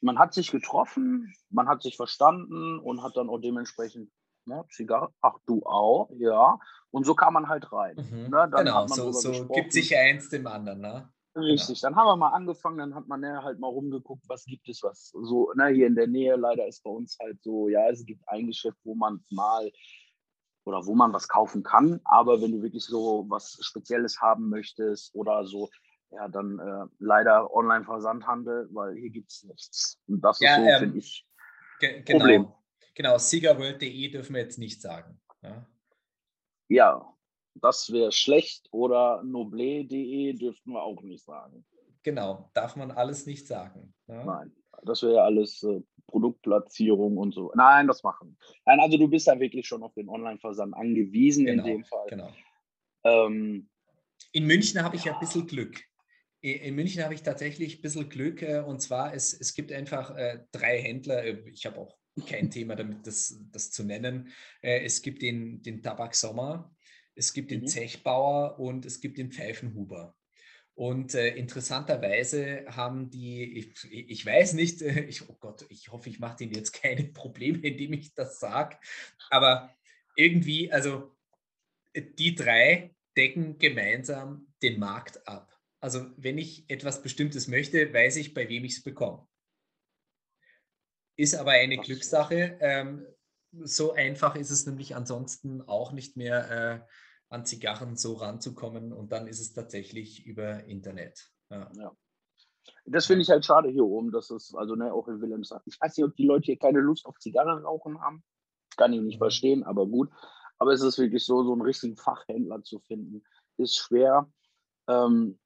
man 0.00 0.18
hat 0.18 0.32
sich 0.32 0.50
getroffen, 0.50 1.32
man 1.50 1.68
hat 1.68 1.82
sich 1.82 1.96
verstanden 1.96 2.78
und 2.78 3.02
hat 3.02 3.16
dann 3.16 3.28
auch 3.28 3.38
dementsprechend 3.38 4.10
ne, 4.46 4.64
Zigarre, 4.70 5.12
ach 5.20 5.36
du 5.46 5.62
auch, 5.64 6.10
ja. 6.18 6.58
Und 6.90 7.06
so 7.06 7.14
kam 7.14 7.34
man 7.34 7.48
halt 7.48 7.72
rein. 7.72 7.96
Mhm. 7.96 8.30
Ne, 8.30 8.50
genau, 8.54 8.86
so, 8.86 9.12
so 9.12 9.46
gibt 9.48 9.72
sich 9.72 9.96
eins 9.96 10.28
dem 10.28 10.46
anderen, 10.46 10.80
ne? 10.80 11.12
Richtig, 11.36 11.80
genau. 11.80 11.90
dann 11.90 11.96
haben 11.96 12.06
wir 12.06 12.16
mal 12.16 12.30
angefangen, 12.30 12.78
dann 12.78 12.94
hat 12.94 13.06
man 13.06 13.22
ja 13.22 13.42
halt 13.42 13.60
mal 13.60 13.68
rumgeguckt, 13.68 14.28
was 14.28 14.44
gibt 14.44 14.68
es, 14.68 14.82
was 14.82 15.10
so, 15.10 15.52
ne, 15.54 15.68
hier 15.68 15.86
in 15.86 15.94
der 15.94 16.08
Nähe, 16.08 16.34
leider 16.34 16.66
ist 16.66 16.82
bei 16.82 16.90
uns 16.90 17.16
halt 17.22 17.40
so, 17.42 17.68
ja, 17.68 17.88
es 17.88 18.04
gibt 18.04 18.28
ein 18.28 18.48
Geschäft, 18.48 18.78
wo 18.82 18.94
man 18.94 19.24
mal 19.30 19.70
oder 20.64 20.84
wo 20.86 20.94
man 20.94 21.12
was 21.12 21.28
kaufen 21.28 21.62
kann, 21.62 22.00
aber 22.04 22.42
wenn 22.42 22.52
du 22.52 22.62
wirklich 22.62 22.84
so 22.84 23.24
was 23.28 23.58
Spezielles 23.62 24.20
haben 24.20 24.48
möchtest 24.48 25.14
oder 25.14 25.46
so, 25.46 25.70
ja, 26.10 26.28
dann 26.28 26.58
äh, 26.58 26.86
leider 26.98 27.52
Online-Versandhandel, 27.54 28.68
weil 28.72 28.96
hier 28.96 29.10
gibt 29.10 29.30
es 29.30 29.44
nichts. 29.44 30.00
Und 30.08 30.20
das 30.22 30.40
ja, 30.40 30.56
ist 30.56 30.56
so, 30.56 30.62
ähm, 30.68 30.78
finde 30.80 30.98
ich, 30.98 31.26
ge 31.78 32.02
genau. 32.02 32.59
Genau, 32.94 33.18
siegerworld.de 33.18 34.08
dürfen 34.10 34.34
wir 34.34 34.42
jetzt 34.42 34.58
nicht 34.58 34.80
sagen. 34.80 35.20
Ja, 35.42 35.66
ja 36.68 37.16
das 37.54 37.92
wäre 37.92 38.12
schlecht 38.12 38.68
oder 38.72 39.22
noble.de 39.22 40.32
dürften 40.34 40.72
wir 40.72 40.82
auch 40.82 41.02
nicht 41.02 41.24
sagen. 41.24 41.64
Genau, 42.02 42.50
darf 42.54 42.76
man 42.76 42.90
alles 42.90 43.26
nicht 43.26 43.46
sagen. 43.46 43.94
Ja? 44.06 44.24
Nein, 44.24 44.52
das 44.82 45.02
wäre 45.02 45.22
alles 45.22 45.62
äh, 45.62 45.80
Produktplatzierung 46.06 47.18
und 47.18 47.34
so. 47.34 47.52
Nein, 47.54 47.86
das 47.86 48.02
machen. 48.02 48.36
Nein, 48.64 48.80
also 48.80 48.96
du 48.96 49.08
bist 49.08 49.28
da 49.28 49.38
wirklich 49.38 49.66
schon 49.66 49.82
auf 49.82 49.94
den 49.94 50.08
Online-Versand 50.08 50.74
angewiesen 50.74 51.46
genau, 51.46 51.64
in 51.64 51.72
dem 51.72 51.84
Fall. 51.84 52.06
Genau. 52.08 52.30
Ähm, 53.04 53.68
in 54.32 54.46
München 54.46 54.82
habe 54.82 54.96
ich 54.96 55.04
ja 55.04 55.14
ein 55.14 55.20
bisschen 55.20 55.46
Glück. 55.46 55.80
In 56.42 56.74
München 56.74 57.04
habe 57.04 57.12
ich 57.12 57.22
tatsächlich 57.22 57.78
ein 57.78 57.82
bisschen 57.82 58.08
Glück 58.08 58.40
äh, 58.40 58.60
und 58.60 58.80
zwar, 58.80 59.12
es, 59.12 59.38
es 59.38 59.52
gibt 59.52 59.72
einfach 59.72 60.16
äh, 60.16 60.42
drei 60.52 60.80
Händler. 60.80 61.22
Äh, 61.22 61.42
ich 61.50 61.66
habe 61.66 61.78
auch 61.78 61.99
kein 62.26 62.50
Thema 62.50 62.76
damit, 62.76 63.06
das, 63.06 63.38
das 63.52 63.70
zu 63.70 63.84
nennen. 63.84 64.28
Äh, 64.62 64.84
es 64.84 65.02
gibt 65.02 65.22
den, 65.22 65.62
den 65.62 65.82
Tabak 65.82 66.14
Sommer, 66.14 66.74
es 67.14 67.32
gibt 67.32 67.50
den 67.50 67.62
mhm. 67.62 67.66
Zechbauer 67.66 68.58
und 68.58 68.84
es 68.86 69.00
gibt 69.00 69.18
den 69.18 69.32
Pfeifenhuber. 69.32 70.16
Und 70.74 71.14
äh, 71.14 71.36
interessanterweise 71.36 72.64
haben 72.68 73.10
die, 73.10 73.58
ich, 73.58 73.92
ich 73.92 74.24
weiß 74.24 74.54
nicht, 74.54 74.82
äh, 74.82 75.00
ich, 75.08 75.28
oh 75.28 75.36
Gott, 75.38 75.66
ich 75.68 75.92
hoffe, 75.92 76.08
ich 76.08 76.20
mache 76.20 76.38
denen 76.38 76.54
jetzt 76.54 76.72
keine 76.72 77.04
Probleme, 77.12 77.58
indem 77.58 77.92
ich 77.92 78.14
das 78.14 78.40
sage, 78.40 78.78
aber 79.30 79.74
irgendwie, 80.16 80.72
also 80.72 81.16
die 81.94 82.34
drei 82.34 82.94
decken 83.16 83.58
gemeinsam 83.58 84.46
den 84.62 84.78
Markt 84.78 85.26
ab. 85.26 85.54
Also 85.80 86.06
wenn 86.16 86.38
ich 86.38 86.68
etwas 86.68 87.02
Bestimmtes 87.02 87.48
möchte, 87.48 87.92
weiß 87.92 88.16
ich, 88.16 88.34
bei 88.34 88.48
wem 88.48 88.64
ich 88.64 88.76
es 88.76 88.82
bekomme. 88.82 89.26
Ist 91.20 91.34
aber 91.34 91.50
eine 91.50 91.76
Glückssache. 91.76 92.56
Ähm, 92.60 93.06
so 93.52 93.92
einfach 93.92 94.36
ist 94.36 94.48
es 94.48 94.64
nämlich 94.64 94.96
ansonsten 94.96 95.60
auch 95.60 95.92
nicht 95.92 96.16
mehr 96.16 96.50
äh, 96.50 96.80
an 97.28 97.44
Zigarren 97.44 97.94
so 97.94 98.14
ranzukommen 98.14 98.94
und 98.94 99.12
dann 99.12 99.26
ist 99.26 99.38
es 99.38 99.52
tatsächlich 99.52 100.24
über 100.24 100.64
Internet. 100.64 101.30
Ja. 101.50 101.70
ja. 101.76 101.92
Das 102.86 103.04
finde 103.04 103.20
ich 103.20 103.28
halt 103.28 103.44
schade 103.44 103.68
hier 103.68 103.84
oben, 103.84 104.12
dass 104.12 104.30
es, 104.30 104.54
also 104.54 104.76
ne, 104.76 104.94
auch 104.94 105.08
in 105.08 105.20
Wilhelmshaven. 105.20 105.64
Ich 105.66 105.78
weiß 105.78 105.94
nicht, 105.94 106.06
ob 106.06 106.16
die 106.16 106.24
Leute 106.24 106.46
hier 106.46 106.58
keine 106.58 106.80
Lust 106.80 107.04
auf 107.04 107.18
Zigarren 107.18 107.66
rauchen 107.66 108.00
haben. 108.00 108.24
Kann 108.78 108.94
ich 108.94 109.02
nicht 109.02 109.16
mhm. 109.16 109.24
verstehen, 109.24 109.62
aber 109.62 109.86
gut. 109.86 110.08
Aber 110.56 110.72
es 110.72 110.80
ist 110.80 110.98
wirklich 110.98 111.26
so, 111.26 111.44
so 111.44 111.52
einen 111.52 111.60
richtigen 111.60 111.98
Fachhändler 111.98 112.62
zu 112.62 112.78
finden, 112.78 113.24
ist 113.58 113.76
schwer. 113.76 114.32
Ähm, 114.88 115.38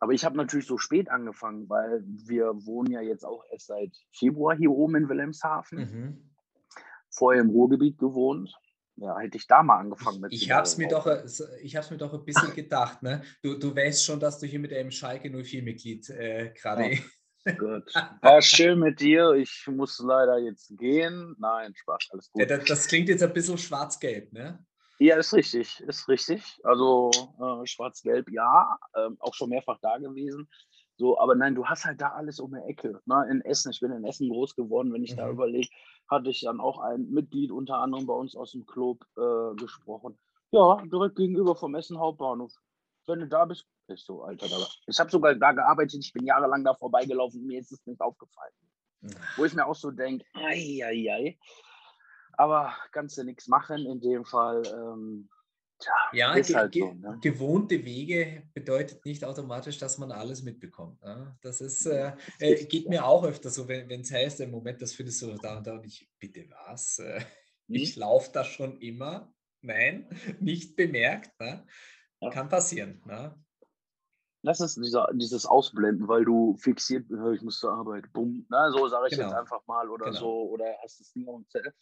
aber 0.00 0.12
ich 0.12 0.24
habe 0.24 0.36
natürlich 0.36 0.66
so 0.66 0.78
spät 0.78 1.10
angefangen, 1.10 1.68
weil 1.68 2.02
wir 2.06 2.46
wohnen 2.64 2.90
ja 2.90 3.02
jetzt 3.02 3.24
auch 3.24 3.44
erst 3.52 3.66
seit 3.66 3.94
Februar 4.12 4.56
hier 4.56 4.70
oben 4.70 4.96
in 4.96 5.08
Wilhelmshaven. 5.08 5.78
Mhm. 5.78 6.30
Vorher 7.10 7.42
im 7.42 7.50
Ruhrgebiet 7.50 7.98
gewohnt. 7.98 8.50
Ja, 8.96 9.18
hätte 9.18 9.36
ich 9.36 9.46
da 9.46 9.62
mal 9.62 9.78
angefangen 9.78 10.20
mit. 10.20 10.32
Ich 10.32 10.50
habe 10.50 10.62
es 10.62 10.78
mir, 10.78 10.88
doch, 10.88 11.06
ich 11.62 11.74
mir 11.74 11.96
doch 11.98 12.14
ein 12.14 12.24
bisschen 12.24 12.54
gedacht. 12.54 13.02
Ne? 13.02 13.22
Du, 13.42 13.58
du 13.58 13.74
weißt 13.74 14.04
schon, 14.04 14.20
dass 14.20 14.38
du 14.38 14.46
hier 14.46 14.58
mit 14.58 14.72
einem 14.72 14.90
Schalke 14.90 15.28
04-Mitglied 15.28 16.10
äh, 16.10 16.52
gerade. 16.54 16.98
Oh, 17.46 17.50
gut. 17.58 17.94
War 18.22 18.42
schön 18.42 18.78
mit 18.78 19.00
dir. 19.00 19.32
Ich 19.32 19.66
muss 19.68 19.98
leider 19.98 20.38
jetzt 20.38 20.76
gehen. 20.78 21.34
Nein, 21.38 21.74
Spaß, 21.74 22.08
alles 22.10 22.30
gut. 22.30 22.40
Ja, 22.40 22.46
das, 22.46 22.64
das, 22.66 22.86
klingt 22.88 23.08
jetzt 23.08 23.22
ein 23.22 23.32
bisschen 23.32 23.58
schwarz-gelb, 23.58 24.32
ne? 24.32 24.64
Ja, 25.00 25.16
ist 25.16 25.32
richtig, 25.32 25.80
ist 25.80 26.08
richtig. 26.08 26.60
Also 26.62 27.10
äh, 27.38 27.66
schwarz-gelb, 27.66 28.30
ja, 28.30 28.78
äh, 28.92 29.08
auch 29.20 29.32
schon 29.32 29.48
mehrfach 29.48 29.78
da 29.80 29.96
gewesen. 29.96 30.46
So, 30.98 31.18
aber 31.18 31.34
nein, 31.34 31.54
du 31.54 31.64
hast 31.64 31.86
halt 31.86 32.02
da 32.02 32.08
alles 32.10 32.38
um 32.38 32.52
die 32.52 32.60
Ecke. 32.68 33.00
Ne? 33.06 33.26
In 33.30 33.40
Essen, 33.40 33.70
ich 33.70 33.80
bin 33.80 33.92
in 33.92 34.04
Essen 34.04 34.28
groß 34.28 34.54
geworden, 34.54 34.92
wenn 34.92 35.02
ich 35.02 35.12
mhm. 35.12 35.16
da 35.16 35.30
überlege, 35.30 35.70
hatte 36.10 36.28
ich 36.28 36.42
dann 36.42 36.60
auch 36.60 36.80
ein 36.80 37.08
Mitglied 37.10 37.50
unter 37.50 37.78
anderem 37.78 38.06
bei 38.06 38.12
uns 38.12 38.36
aus 38.36 38.52
dem 38.52 38.66
Club 38.66 39.02
äh, 39.16 39.54
gesprochen. 39.56 40.18
Ja, 40.50 40.82
direkt 40.84 41.16
gegenüber 41.16 41.56
vom 41.56 41.74
Essen 41.76 41.98
Hauptbahnhof. 41.98 42.52
Wenn 43.06 43.20
du 43.20 43.26
da 43.26 43.46
bist, 43.46 43.64
ist 43.86 44.04
so, 44.04 44.22
Alter. 44.22 44.48
Da. 44.50 44.56
Ich 44.86 45.00
habe 45.00 45.10
sogar 45.10 45.34
da 45.34 45.52
gearbeitet, 45.52 46.04
ich 46.04 46.12
bin 46.12 46.26
jahrelang 46.26 46.62
da 46.62 46.74
vorbeigelaufen, 46.74 47.46
mir 47.46 47.60
ist 47.60 47.72
es 47.72 47.86
nicht 47.86 48.02
aufgefallen. 48.02 48.52
Mhm. 49.00 49.14
Wo 49.36 49.46
ich 49.46 49.54
mir 49.54 49.64
auch 49.64 49.74
so 49.74 49.90
denke, 49.90 50.26
ei, 50.34 50.84
ei, 50.84 51.10
ei. 51.10 51.38
Aber 52.40 52.74
kannst 52.92 53.18
du 53.18 53.22
nichts 53.22 53.48
machen 53.48 53.84
in 53.84 54.00
dem 54.00 54.24
Fall. 54.24 54.62
Ähm, 54.64 55.28
tja, 55.78 55.92
ja, 56.14 56.32
ist 56.32 56.54
halt 56.54 56.72
so, 56.72 56.94
ne? 56.94 57.18
gewohnte 57.20 57.84
Wege 57.84 58.44
bedeutet 58.54 59.04
nicht 59.04 59.26
automatisch, 59.26 59.76
dass 59.76 59.98
man 59.98 60.10
alles 60.10 60.42
mitbekommt. 60.42 61.02
Ne? 61.02 61.36
Das 61.42 61.60
ist, 61.60 61.84
äh, 61.84 62.12
äh, 62.38 62.64
geht 62.64 62.88
mir 62.88 63.04
auch 63.04 63.24
öfter 63.24 63.50
so, 63.50 63.68
wenn 63.68 63.90
es 63.90 64.10
heißt, 64.10 64.40
im 64.40 64.52
Moment, 64.52 64.80
das 64.80 64.94
findest 64.94 65.20
du 65.20 65.34
da 65.34 65.58
und 65.58 65.66
da 65.66 65.74
und 65.74 65.84
ich, 65.84 66.08
bitte 66.18 66.48
was? 66.64 66.98
Äh, 66.98 67.20
ich 67.68 67.92
hm? 67.96 68.00
laufe 68.00 68.30
da 68.32 68.42
schon 68.42 68.78
immer. 68.78 69.30
Nein, 69.60 70.08
nicht 70.40 70.76
bemerkt. 70.76 71.38
Ne? 71.38 71.66
Ja. 72.22 72.30
Kann 72.30 72.48
passieren. 72.48 73.02
Ne? 73.04 73.38
Das 74.42 74.60
ist 74.60 74.76
dieser, 74.76 75.08
dieses 75.12 75.44
Ausblenden, 75.44 76.08
weil 76.08 76.24
du 76.24 76.56
fixiert, 76.56 77.06
ich 77.34 77.42
muss 77.42 77.58
zur 77.58 77.72
Arbeit, 77.72 78.10
bumm, 78.12 78.46
na, 78.48 78.70
so 78.70 78.88
sage 78.88 79.08
ich 79.08 79.16
genau. 79.16 79.28
jetzt 79.28 79.36
einfach 79.36 79.66
mal 79.66 79.90
oder 79.90 80.06
genau. 80.06 80.18
so, 80.18 80.50
oder 80.50 80.64
hast 80.82 81.00
es 81.00 81.14
nie 81.14 81.26
auf 81.28 81.42
Zettel. 81.48 81.74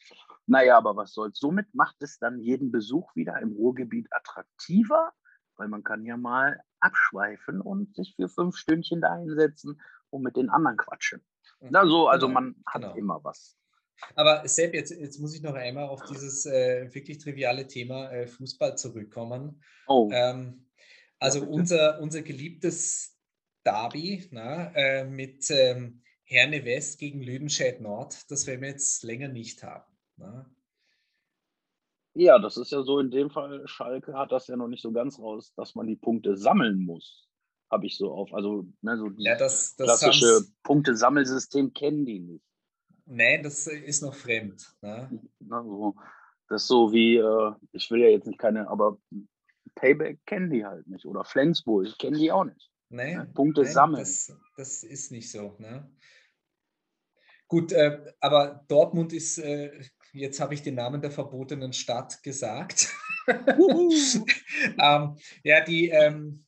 Naja, 0.46 0.76
aber 0.76 0.96
was 0.96 1.12
soll's. 1.12 1.38
Somit 1.38 1.72
macht 1.72 1.96
es 2.00 2.18
dann 2.18 2.40
jeden 2.40 2.72
Besuch 2.72 3.14
wieder 3.14 3.38
im 3.40 3.52
Ruhrgebiet 3.52 4.08
attraktiver, 4.10 5.12
weil 5.56 5.68
man 5.68 5.84
kann 5.84 6.04
ja 6.04 6.16
mal 6.16 6.60
abschweifen 6.80 7.60
und 7.60 7.94
sich 7.94 8.14
für 8.16 8.28
fünf 8.28 8.56
Stündchen 8.56 9.00
da 9.00 9.16
hinsetzen 9.16 9.80
und 10.10 10.22
mit 10.22 10.36
den 10.36 10.50
anderen 10.50 10.76
quatschen. 10.76 11.24
Mhm. 11.60 11.68
Na, 11.70 11.86
so, 11.86 12.08
also 12.08 12.26
genau. 12.26 12.40
man 12.40 12.56
hat 12.66 12.82
genau. 12.82 12.94
immer 12.96 13.20
was. 13.22 13.56
Aber 14.14 14.46
Sepp, 14.46 14.74
jetzt, 14.74 14.90
jetzt 14.90 15.18
muss 15.18 15.34
ich 15.34 15.42
noch 15.42 15.54
einmal 15.54 15.88
auf 15.88 16.04
dieses 16.04 16.46
äh, 16.46 16.88
wirklich 16.92 17.18
triviale 17.18 17.66
Thema 17.66 18.10
äh, 18.10 18.26
Fußball 18.26 18.76
zurückkommen. 18.78 19.62
Oh. 19.86 20.08
Ähm, 20.12 20.67
also 21.18 21.44
unser, 21.44 22.00
unser 22.00 22.22
geliebtes 22.22 23.18
Derby 23.64 24.28
na, 24.30 24.72
äh, 24.74 25.04
mit 25.04 25.50
ähm, 25.50 26.02
Herne 26.24 26.64
West 26.64 26.98
gegen 26.98 27.22
Lüdenscheid 27.22 27.80
Nord, 27.80 28.30
das 28.30 28.46
werden 28.46 28.62
wir 28.62 28.68
jetzt 28.68 29.02
länger 29.02 29.28
nicht 29.28 29.62
haben. 29.62 29.92
Na. 30.16 30.50
Ja, 32.14 32.38
das 32.38 32.56
ist 32.56 32.72
ja 32.72 32.82
so 32.82 32.98
in 32.98 33.10
dem 33.10 33.30
Fall, 33.30 33.66
Schalke 33.66 34.14
hat 34.14 34.32
das 34.32 34.48
ja 34.48 34.56
noch 34.56 34.68
nicht 34.68 34.82
so 34.82 34.92
ganz 34.92 35.18
raus, 35.18 35.52
dass 35.54 35.74
man 35.74 35.86
die 35.86 35.96
Punkte 35.96 36.36
sammeln 36.36 36.84
muss. 36.84 37.28
Habe 37.70 37.86
ich 37.86 37.96
so 37.96 38.12
auf. 38.12 38.32
Also 38.32 38.66
ne, 38.80 38.96
so 38.96 39.10
ja, 39.18 39.36
das, 39.36 39.76
das 39.76 40.00
klassische 40.00 40.40
Punktesammelsystem 40.62 41.74
kennen 41.74 42.06
die 42.06 42.20
nicht. 42.20 42.44
Nein, 43.04 43.42
das 43.42 43.66
ist 43.66 44.02
noch 44.02 44.14
fremd. 44.14 44.74
Ne? 44.82 45.20
Na, 45.38 45.62
so. 45.62 45.94
Das 46.48 46.62
ist 46.62 46.68
so 46.68 46.92
wie, 46.92 47.16
äh, 47.16 47.52
ich 47.72 47.90
will 47.90 48.00
ja 48.00 48.08
jetzt 48.08 48.26
nicht 48.26 48.38
keine, 48.38 48.68
aber 48.68 48.98
Payback 49.78 50.18
kennen 50.26 50.50
die 50.50 50.64
halt 50.64 50.86
nicht. 50.88 51.06
Oder 51.06 51.24
Flensburg 51.24 51.96
kennen 51.98 52.18
die 52.18 52.32
auch 52.32 52.44
nicht. 52.44 52.70
Nee, 52.90 53.16
ne? 53.16 53.30
Punkte 53.32 53.62
nee, 53.62 53.68
sammeln. 53.68 54.00
Das, 54.00 54.32
das, 54.56 54.82
ist 54.82 55.12
nicht 55.12 55.30
so. 55.30 55.54
Ne? 55.58 55.88
Gut, 57.46 57.72
äh, 57.72 58.14
aber 58.20 58.64
Dortmund 58.68 59.12
ist, 59.12 59.38
äh, 59.38 59.70
jetzt 60.12 60.40
habe 60.40 60.54
ich 60.54 60.62
den 60.62 60.74
Namen 60.74 61.00
der 61.00 61.10
verbotenen 61.10 61.72
Stadt 61.72 62.22
gesagt. 62.22 62.92
ähm, 63.28 65.16
ja, 65.44 65.60
die, 65.64 65.90
ähm, 65.90 66.44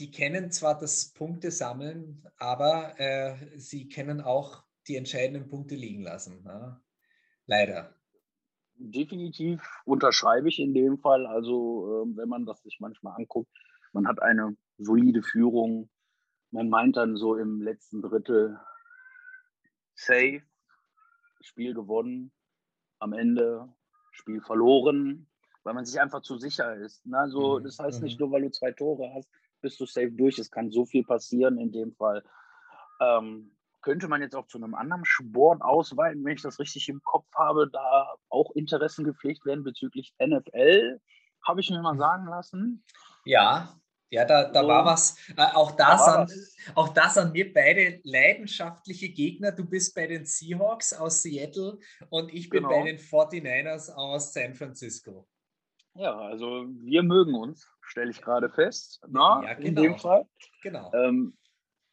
die 0.00 0.10
kennen 0.10 0.50
zwar 0.50 0.76
das 0.76 1.12
Punkte 1.12 1.50
sammeln, 1.50 2.26
aber 2.36 2.98
äh, 2.98 3.58
sie 3.58 3.88
kennen 3.88 4.20
auch 4.20 4.64
die 4.88 4.96
entscheidenden 4.96 5.48
Punkte 5.48 5.76
liegen 5.76 6.02
lassen. 6.02 6.42
Ne? 6.42 6.80
Leider 7.46 7.94
definitiv 8.76 9.60
unterschreibe 9.84 10.48
ich 10.48 10.58
in 10.58 10.74
dem 10.74 10.98
Fall. 10.98 11.26
Also, 11.26 12.04
äh, 12.04 12.16
wenn 12.16 12.28
man 12.28 12.46
das 12.46 12.62
sich 12.62 12.78
manchmal 12.80 13.16
anguckt, 13.16 13.50
man 13.92 14.06
hat 14.06 14.20
eine 14.22 14.56
solide 14.78 15.22
Führung. 15.22 15.88
Man 16.50 16.68
meint 16.68 16.96
dann 16.96 17.16
so 17.16 17.36
im 17.36 17.62
letzten 17.62 18.02
Drittel 18.02 18.58
safe, 19.94 20.42
Spiel 21.40 21.74
gewonnen, 21.74 22.32
am 22.98 23.12
Ende 23.12 23.68
Spiel 24.12 24.40
verloren, 24.40 25.26
weil 25.62 25.74
man 25.74 25.84
sich 25.84 26.00
einfach 26.00 26.22
zu 26.22 26.38
sicher 26.38 26.74
ist. 26.76 27.04
Ne? 27.06 27.28
So, 27.28 27.58
mhm. 27.58 27.64
Das 27.64 27.78
heißt 27.78 28.02
nicht 28.02 28.18
mhm. 28.18 28.26
nur, 28.26 28.32
weil 28.32 28.42
du 28.42 28.50
zwei 28.50 28.72
Tore 28.72 29.12
hast, 29.14 29.28
bist 29.60 29.80
du 29.80 29.86
safe 29.86 30.12
durch. 30.12 30.38
Es 30.38 30.50
kann 30.50 30.70
so 30.70 30.84
viel 30.84 31.04
passieren 31.04 31.58
in 31.58 31.72
dem 31.72 31.92
Fall. 31.92 32.24
Ähm, 33.00 33.53
könnte 33.84 34.08
man 34.08 34.22
jetzt 34.22 34.34
auch 34.34 34.46
zu 34.46 34.56
einem 34.56 34.74
anderen 34.74 35.04
Sport 35.04 35.60
ausweiten, 35.60 36.24
wenn 36.24 36.34
ich 36.34 36.42
das 36.42 36.58
richtig 36.58 36.88
im 36.88 37.02
Kopf 37.02 37.26
habe, 37.36 37.68
da 37.70 38.14
auch 38.30 38.50
Interessen 38.52 39.04
gepflegt 39.04 39.44
werden 39.44 39.62
bezüglich 39.62 40.14
NFL, 40.18 41.00
habe 41.46 41.60
ich 41.60 41.68
mir 41.68 41.82
mal 41.82 41.98
sagen 41.98 42.26
lassen. 42.26 42.82
Ja, 43.26 43.76
ja, 44.08 44.24
da, 44.24 44.50
da 44.50 44.62
so, 44.62 44.68
war 44.68 44.84
was. 44.86 45.18
Äh, 45.36 45.42
auch, 45.54 45.72
da 45.72 45.96
da 45.96 46.26
sind, 46.26 46.54
auch 46.74 46.88
da 46.90 47.10
sind 47.10 47.34
wir 47.34 47.52
beide 47.52 48.00
leidenschaftliche 48.04 49.10
Gegner. 49.10 49.52
Du 49.52 49.68
bist 49.68 49.94
bei 49.94 50.06
den 50.06 50.24
Seahawks 50.24 50.94
aus 50.94 51.20
Seattle 51.20 51.78
und 52.08 52.32
ich 52.32 52.48
bin 52.48 52.62
genau. 52.62 52.74
bei 52.74 52.84
den 52.84 52.98
49ers 52.98 53.92
aus 53.92 54.32
San 54.32 54.54
Francisco. 54.54 55.28
Ja, 55.94 56.16
also 56.16 56.66
wir 56.80 57.02
mögen 57.02 57.34
uns, 57.34 57.68
stelle 57.82 58.10
ich 58.10 58.22
gerade 58.22 58.48
fest. 58.48 59.00
Na, 59.08 59.42
ja, 59.44 59.54
genau. 59.54 59.68
In 59.68 59.74
dem 59.74 59.98
Fall. 59.98 60.26
Genau. 60.62 60.90
Ähm, 60.94 61.36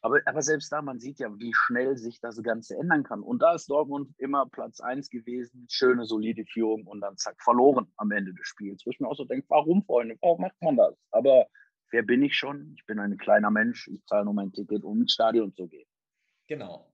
aber, 0.02 0.20
aber 0.24 0.42
selbst 0.42 0.72
da, 0.72 0.82
man 0.82 0.98
sieht 0.98 1.20
ja, 1.20 1.28
wie 1.38 1.54
schnell 1.54 1.96
sich 1.96 2.20
das 2.20 2.42
Ganze 2.42 2.76
ändern 2.76 3.04
kann. 3.04 3.22
Und 3.22 3.40
da 3.40 3.54
ist 3.54 3.70
Dortmund 3.70 4.12
immer 4.18 4.46
Platz 4.48 4.80
1 4.80 5.10
gewesen, 5.10 5.66
schöne, 5.70 6.04
solide 6.04 6.44
Führung 6.44 6.84
und 6.86 7.00
dann 7.00 7.16
zack, 7.16 7.40
verloren 7.40 7.86
am 7.96 8.10
Ende 8.10 8.34
des 8.34 8.46
Spiels. 8.46 8.84
Wo 8.84 8.90
ich 8.90 8.98
mir 8.98 9.08
auch 9.08 9.16
so 9.16 9.24
denke, 9.24 9.46
warum, 9.48 9.84
Freunde, 9.84 10.18
warum 10.20 10.40
macht 10.40 10.60
man 10.60 10.76
das? 10.76 10.94
Aber 11.12 11.46
wer 11.92 12.02
bin 12.02 12.22
ich 12.24 12.36
schon? 12.36 12.74
Ich 12.76 12.84
bin 12.84 12.98
ein 12.98 13.16
kleiner 13.16 13.52
Mensch, 13.52 13.88
ich 13.88 14.04
zahle 14.06 14.24
nur 14.24 14.34
mein 14.34 14.52
Ticket, 14.52 14.82
um 14.82 15.02
ins 15.02 15.12
Stadion 15.12 15.54
zu 15.54 15.68
gehen. 15.68 15.88
Genau. 16.48 16.92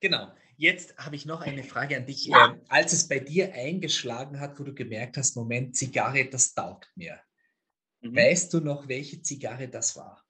Genau. 0.00 0.32
Jetzt 0.56 0.96
habe 0.98 1.16
ich 1.16 1.26
noch 1.26 1.40
eine 1.40 1.64
Frage 1.64 1.96
an 1.96 2.06
dich. 2.06 2.26
Ja. 2.26 2.52
Ähm, 2.52 2.60
als 2.68 2.92
es 2.92 3.08
bei 3.08 3.18
dir 3.18 3.52
eingeschlagen 3.52 4.38
hat, 4.38 4.60
wo 4.60 4.64
du 4.64 4.74
gemerkt 4.74 5.16
hast, 5.16 5.34
Moment, 5.34 5.74
Zigarre, 5.74 6.28
das 6.30 6.54
taugt 6.54 6.92
mir. 6.94 7.18
Mhm. 8.00 8.14
Weißt 8.14 8.54
du 8.54 8.60
noch, 8.60 8.86
welche 8.86 9.22
Zigarre 9.22 9.68
das 9.68 9.96
war? 9.96 10.22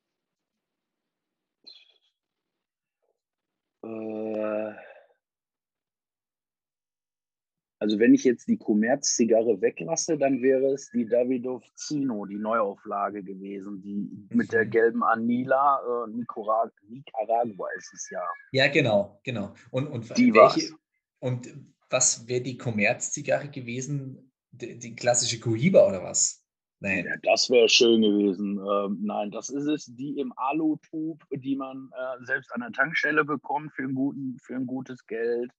Also 7.82 7.98
wenn 7.98 8.14
ich 8.14 8.22
jetzt 8.22 8.46
die 8.46 8.58
Commerz-Zigarre 8.58 9.60
weglasse, 9.60 10.16
dann 10.16 10.40
wäre 10.40 10.72
es 10.72 10.88
die 10.90 11.04
Davidoff 11.04 11.64
Zino, 11.74 12.24
die 12.26 12.38
Neuauflage 12.38 13.24
gewesen, 13.24 13.82
die 13.82 14.08
mit 14.34 14.52
der 14.52 14.66
mhm. 14.66 14.70
gelben 14.70 15.02
Anila, 15.02 15.80
äh, 16.06 16.10
Nicaragua, 16.10 17.68
ist 17.76 17.92
es 17.92 18.08
ja. 18.10 18.22
Ja, 18.52 18.68
genau, 18.68 19.20
genau. 19.24 19.52
Und, 19.72 19.88
und, 19.88 20.16
die 20.16 20.32
welche, 20.32 20.70
und 21.18 21.52
was 21.90 22.28
wäre 22.28 22.42
die 22.42 22.56
Commerz-Zigarre 22.56 23.48
gewesen? 23.48 24.32
Die, 24.52 24.78
die, 24.78 24.94
klassische 24.94 25.40
Cohiba 25.40 25.88
oder 25.88 26.04
was? 26.04 26.41
Nein. 26.82 27.04
Ja, 27.06 27.16
das 27.22 27.48
wäre 27.48 27.68
schön 27.68 28.02
gewesen. 28.02 28.58
Ähm, 28.58 28.98
nein, 29.02 29.30
das 29.30 29.50
ist 29.50 29.66
es, 29.66 29.86
die 29.86 30.18
im 30.18 30.32
Alu-Tube, 30.36 31.22
die 31.30 31.54
man 31.54 31.90
äh, 31.92 32.24
selbst 32.24 32.52
an 32.52 32.60
der 32.60 32.72
Tankstelle 32.72 33.24
bekommt 33.24 33.72
für 33.72 33.84
ein, 33.84 33.94
guten, 33.94 34.36
für 34.42 34.56
ein 34.56 34.66
gutes 34.66 35.06
Geld. 35.06 35.50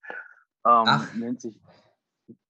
Ähm, 0.66 0.84
Ach. 0.86 1.14
Nennt 1.14 1.40
sich, 1.40 1.58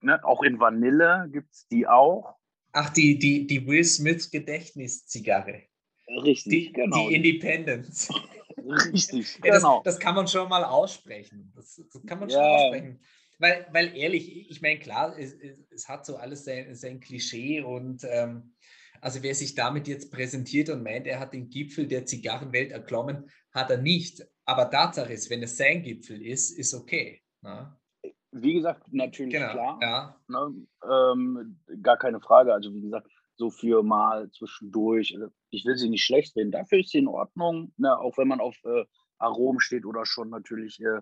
ne, 0.00 0.22
auch 0.24 0.42
in 0.42 0.58
Vanille 0.58 1.28
gibt 1.32 1.52
es 1.52 1.68
die 1.68 1.86
auch. 1.86 2.34
Ach, 2.72 2.90
die, 2.90 3.16
die, 3.16 3.46
die 3.46 3.64
Will 3.66 3.84
Smith 3.84 4.30
Gedächtniszigarre. 4.30 5.62
Richtig, 6.08 6.66
die, 6.66 6.72
genau. 6.72 7.08
Die 7.08 7.14
Independence. 7.14 8.08
Richtig, 8.92 9.38
ja, 9.44 9.56
genau. 9.56 9.82
Das, 9.84 9.94
das, 9.94 10.00
kann 10.00 10.16
man 10.16 10.26
schon 10.26 10.48
mal 10.48 10.64
aussprechen. 10.64 11.52
Das, 11.54 11.80
das 11.92 12.04
kann 12.06 12.18
man 12.18 12.28
schon 12.28 12.40
ja. 12.40 12.46
aussprechen. 12.46 13.00
Weil, 13.38 13.66
weil 13.72 13.96
ehrlich, 13.96 14.50
ich 14.50 14.62
meine, 14.62 14.78
klar, 14.78 15.18
es, 15.18 15.34
es, 15.70 15.88
hat 15.88 16.06
so 16.06 16.16
alles 16.16 16.44
sein, 16.44 16.74
sein 16.74 17.00
Klischee 17.00 17.60
und 17.62 18.04
ähm, 18.08 18.54
also 19.00 19.22
wer 19.22 19.34
sich 19.34 19.54
damit 19.54 19.86
jetzt 19.88 20.10
präsentiert 20.12 20.70
und 20.70 20.82
meint, 20.82 21.06
er 21.06 21.20
hat 21.20 21.34
den 21.34 21.50
Gipfel 21.50 21.86
der 21.86 22.06
Zigarrenwelt 22.06 22.72
erklommen, 22.72 23.30
hat 23.52 23.70
er 23.70 23.78
nicht. 23.78 24.22
Aber 24.46 24.70
Tatsache 24.70 25.12
ist, 25.12 25.30
wenn 25.30 25.42
es 25.42 25.56
sein 25.56 25.82
Gipfel 25.82 26.22
ist, 26.24 26.58
ist 26.58 26.74
okay. 26.74 27.22
Na? 27.42 27.78
Ne? 28.02 28.12
Wie 28.36 28.54
gesagt, 28.54 28.92
natürlich 28.92 29.32
genau, 29.32 29.52
klar. 29.52 29.78
Ja. 29.80 30.20
Ne, 30.26 30.66
ähm, 30.90 31.60
gar 31.82 31.96
keine 31.96 32.20
Frage. 32.20 32.52
Also 32.52 32.74
wie 32.74 32.80
gesagt, 32.80 33.08
so 33.36 33.50
für 33.50 33.82
mal 33.82 34.30
zwischendurch. 34.30 35.14
Also, 35.14 35.32
ich 35.50 35.64
will 35.64 35.76
sie 35.76 35.88
nicht 35.88 36.04
schlecht 36.04 36.36
reden. 36.36 36.50
Dafür 36.50 36.80
ist 36.80 36.90
sie 36.90 36.98
in 36.98 37.08
Ordnung, 37.08 37.72
ne? 37.76 37.96
auch 37.96 38.18
wenn 38.18 38.28
man 38.28 38.40
auf 38.40 38.56
äh, 38.64 38.84
Aromen 39.18 39.60
steht 39.60 39.86
oder 39.86 40.04
schon 40.04 40.30
natürlich 40.30 40.80
äh, 40.80 41.00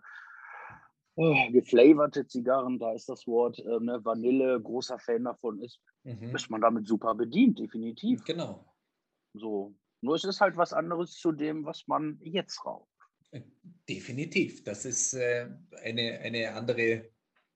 oh, 1.17 1.37
geflaverte 1.51 2.27
Zigarren, 2.27 2.79
da 2.79 2.93
ist 2.93 3.09
das 3.09 3.27
Wort 3.27 3.59
äh, 3.59 3.81
ne? 3.81 4.01
Vanille, 4.05 4.61
großer 4.61 4.99
Fan 4.99 5.25
davon 5.25 5.63
ist, 5.63 5.81
mhm. 6.05 6.35
ist 6.35 6.51
man 6.51 6.61
damit 6.61 6.87
super 6.87 7.15
bedient, 7.15 7.59
definitiv. 7.59 8.25
Genau. 8.25 8.65
So. 9.35 9.75
Nur 10.01 10.17
es 10.17 10.25
ist 10.25 10.41
halt 10.41 10.57
was 10.57 10.73
anderes 10.73 11.13
zu 11.17 11.33
dem, 11.33 11.65
was 11.65 11.87
man 11.87 12.19
jetzt 12.23 12.65
raucht. 12.65 12.89
Äh, 13.31 13.43
definitiv. 13.89 14.65
Das 14.65 14.85
ist 14.85 15.15
äh, 15.15 15.49
eine, 15.83 16.19
eine 16.21 16.55
andere 16.55 17.11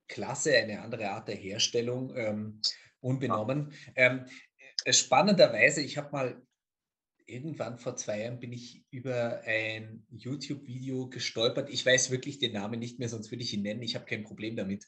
Klasse, 0.09 0.57
eine 0.57 0.81
andere 0.81 1.11
Art 1.11 1.29
der 1.29 1.35
Herstellung. 1.35 2.15
Ähm, 2.17 2.61
unbenommen. 3.01 3.73
Ähm, 3.95 4.27
äh, 4.85 4.93
spannenderweise, 4.93 5.81
ich 5.81 5.97
habe 5.97 6.11
mal 6.13 6.43
irgendwann 7.27 7.79
vor 7.79 7.97
zwei 7.97 8.23
Jahren 8.23 8.41
bin 8.41 8.53
ich 8.53 8.85
über 8.91 9.43
ein 9.45 10.07
YouTube-Video 10.11 11.09
gestolpert. 11.09 11.69
Ich 11.71 11.85
weiß 11.85 12.11
wirklich 12.11 12.39
den 12.39 12.53
Namen 12.53 12.79
nicht 12.79 12.99
mehr, 12.99 13.09
sonst 13.09 13.31
würde 13.31 13.43
ich 13.43 13.53
ihn 13.53 13.63
nennen. 13.63 13.83
Ich 13.83 13.95
habe 13.95 14.07
kein 14.07 14.25
Problem 14.25 14.57
damit. 14.57 14.87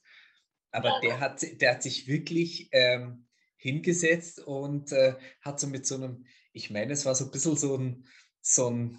Aber 0.71 1.01
der 1.03 1.21
hat, 1.21 1.43
der 1.61 1.73
hat 1.73 1.83
sich 1.83 2.07
wirklich 2.07 2.69
ähm, 2.73 3.27
hingesetzt 3.57 4.41
und 4.41 4.93
äh, 4.93 5.15
hat 5.41 5.59
so 5.59 5.67
mit 5.67 5.87
so 5.87 5.97
einem, 5.97 6.27
ich 6.53 6.71
meine, 6.71 6.93
es 6.93 7.05
war 7.05 7.15
so 7.15 7.25
ein 7.25 7.31
bisschen 7.31 7.57
so 7.57 7.77
ein, 7.77 8.07
so 8.41 8.71
ein 8.71 8.99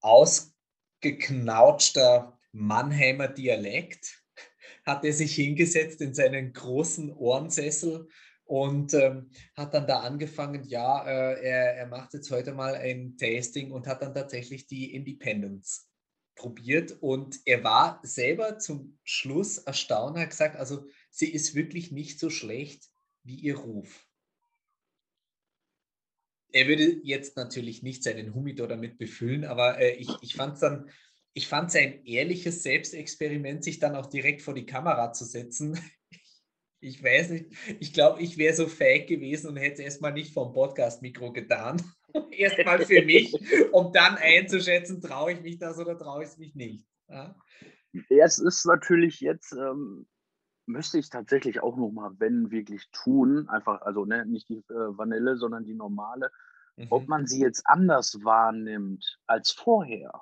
ausgeknautschter 0.00 2.38
Mannheimer 2.52 3.28
Dialekt, 3.28 4.22
hat 4.84 5.04
er 5.04 5.12
sich 5.12 5.34
hingesetzt 5.34 6.00
in 6.00 6.14
seinen 6.14 6.52
großen 6.52 7.12
Ohrensessel 7.12 8.08
und 8.44 8.92
ähm, 8.94 9.30
hat 9.56 9.74
dann 9.74 9.86
da 9.86 10.00
angefangen, 10.00 10.64
ja, 10.64 11.04
äh, 11.06 11.42
er, 11.42 11.76
er 11.76 11.86
macht 11.86 12.14
jetzt 12.14 12.30
heute 12.30 12.52
mal 12.52 12.74
ein 12.74 13.16
Tasting 13.16 13.70
und 13.70 13.86
hat 13.86 14.02
dann 14.02 14.14
tatsächlich 14.14 14.66
die 14.66 14.94
Independence 14.94 15.88
probiert 16.34 16.96
und 17.00 17.40
er 17.46 17.64
war 17.64 18.00
selber 18.02 18.58
zum 18.58 18.98
Schluss 19.04 19.58
erstaunt, 19.58 20.18
hat 20.18 20.30
gesagt, 20.30 20.56
also 20.56 20.86
sie 21.10 21.32
ist 21.32 21.54
wirklich 21.54 21.90
nicht 21.92 22.18
so 22.18 22.28
schlecht 22.28 22.90
wie 23.22 23.36
ihr 23.36 23.56
Ruf. 23.56 24.06
Er 26.52 26.68
würde 26.68 27.00
jetzt 27.02 27.36
natürlich 27.36 27.82
nicht 27.82 28.02
seinen 28.04 28.34
Humidor 28.34 28.68
damit 28.68 28.98
befüllen, 28.98 29.44
aber 29.44 29.78
äh, 29.78 29.94
ich, 29.94 30.08
ich 30.20 30.34
fand 30.34 30.54
es 30.54 30.60
dann, 30.60 30.90
ich 31.32 31.48
fand 31.48 31.70
es 31.70 31.76
ein 31.76 32.04
ehrliches 32.04 32.62
Selbstexperiment, 32.62 33.64
sich 33.64 33.78
dann 33.78 33.96
auch 33.96 34.06
direkt 34.06 34.42
vor 34.42 34.54
die 34.54 34.66
Kamera 34.66 35.12
zu 35.12 35.24
setzen 35.24 35.78
ich 36.84 37.02
weiß 37.02 37.30
nicht, 37.30 37.46
ich 37.80 37.92
glaube, 37.92 38.20
ich 38.20 38.36
wäre 38.36 38.54
so 38.54 38.66
fake 38.66 39.08
gewesen 39.08 39.48
und 39.48 39.56
hätte 39.56 39.74
es 39.74 39.80
erstmal 39.80 40.12
nicht 40.12 40.34
vom 40.34 40.52
Podcast-Mikro 40.52 41.32
getan. 41.32 41.82
erstmal 42.30 42.84
für 42.84 43.02
mich, 43.04 43.34
um 43.72 43.92
dann 43.92 44.16
einzuschätzen, 44.16 45.00
traue 45.00 45.32
ich 45.32 45.42
mich 45.42 45.58
das 45.58 45.78
oder 45.78 45.98
traue 45.98 46.22
ich 46.22 46.30
es 46.30 46.38
mich 46.38 46.54
nicht. 46.54 46.86
Ja? 47.08 47.34
Es 48.08 48.38
ist 48.38 48.66
natürlich 48.66 49.20
jetzt, 49.20 49.52
ähm, 49.52 50.06
müsste 50.66 50.98
ich 50.98 51.08
tatsächlich 51.10 51.62
auch 51.62 51.76
nochmal, 51.76 52.12
wenn 52.18 52.50
wirklich 52.50 52.88
tun, 52.92 53.48
einfach, 53.48 53.82
also 53.82 54.04
ne, 54.04 54.26
nicht 54.26 54.48
die 54.48 54.58
äh, 54.58 54.98
Vanille, 54.98 55.36
sondern 55.36 55.64
die 55.64 55.74
normale, 55.74 56.30
mhm. 56.76 56.86
ob 56.90 57.08
man 57.08 57.26
sie 57.26 57.40
jetzt 57.40 57.62
anders 57.66 58.18
wahrnimmt 58.22 59.18
als 59.26 59.50
vorher. 59.50 60.12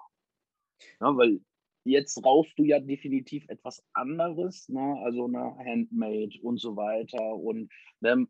Ja, 1.00 1.16
weil 1.16 1.40
Jetzt 1.84 2.24
rauchst 2.24 2.56
du 2.58 2.64
ja 2.64 2.78
definitiv 2.78 3.44
etwas 3.48 3.82
anderes, 3.92 4.68
ne? 4.68 4.96
also 5.04 5.24
eine 5.24 5.56
Handmade 5.58 6.38
und 6.42 6.60
so 6.60 6.76
weiter. 6.76 7.34
Und 7.34 7.70
ne, 8.00 8.26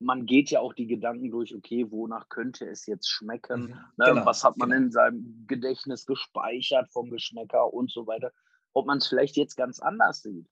man 0.00 0.26
geht 0.26 0.50
ja 0.50 0.60
auch 0.60 0.72
die 0.72 0.86
Gedanken 0.86 1.30
durch, 1.30 1.54
okay, 1.54 1.90
wonach 1.90 2.28
könnte 2.28 2.66
es 2.66 2.86
jetzt 2.86 3.08
schmecken? 3.08 3.62
Mhm, 3.62 3.68
ne? 3.96 4.06
genau, 4.06 4.26
Was 4.26 4.44
hat 4.44 4.56
man 4.56 4.70
genau. 4.70 4.82
in 4.82 4.90
seinem 4.90 5.44
Gedächtnis 5.46 6.06
gespeichert 6.06 6.90
vom 6.90 7.10
Geschmäcker 7.10 7.72
und 7.72 7.90
so 7.90 8.06
weiter? 8.06 8.32
Ob 8.72 8.86
man 8.86 8.98
es 8.98 9.08
vielleicht 9.08 9.36
jetzt 9.36 9.56
ganz 9.56 9.80
anders 9.80 10.22
sieht. 10.22 10.46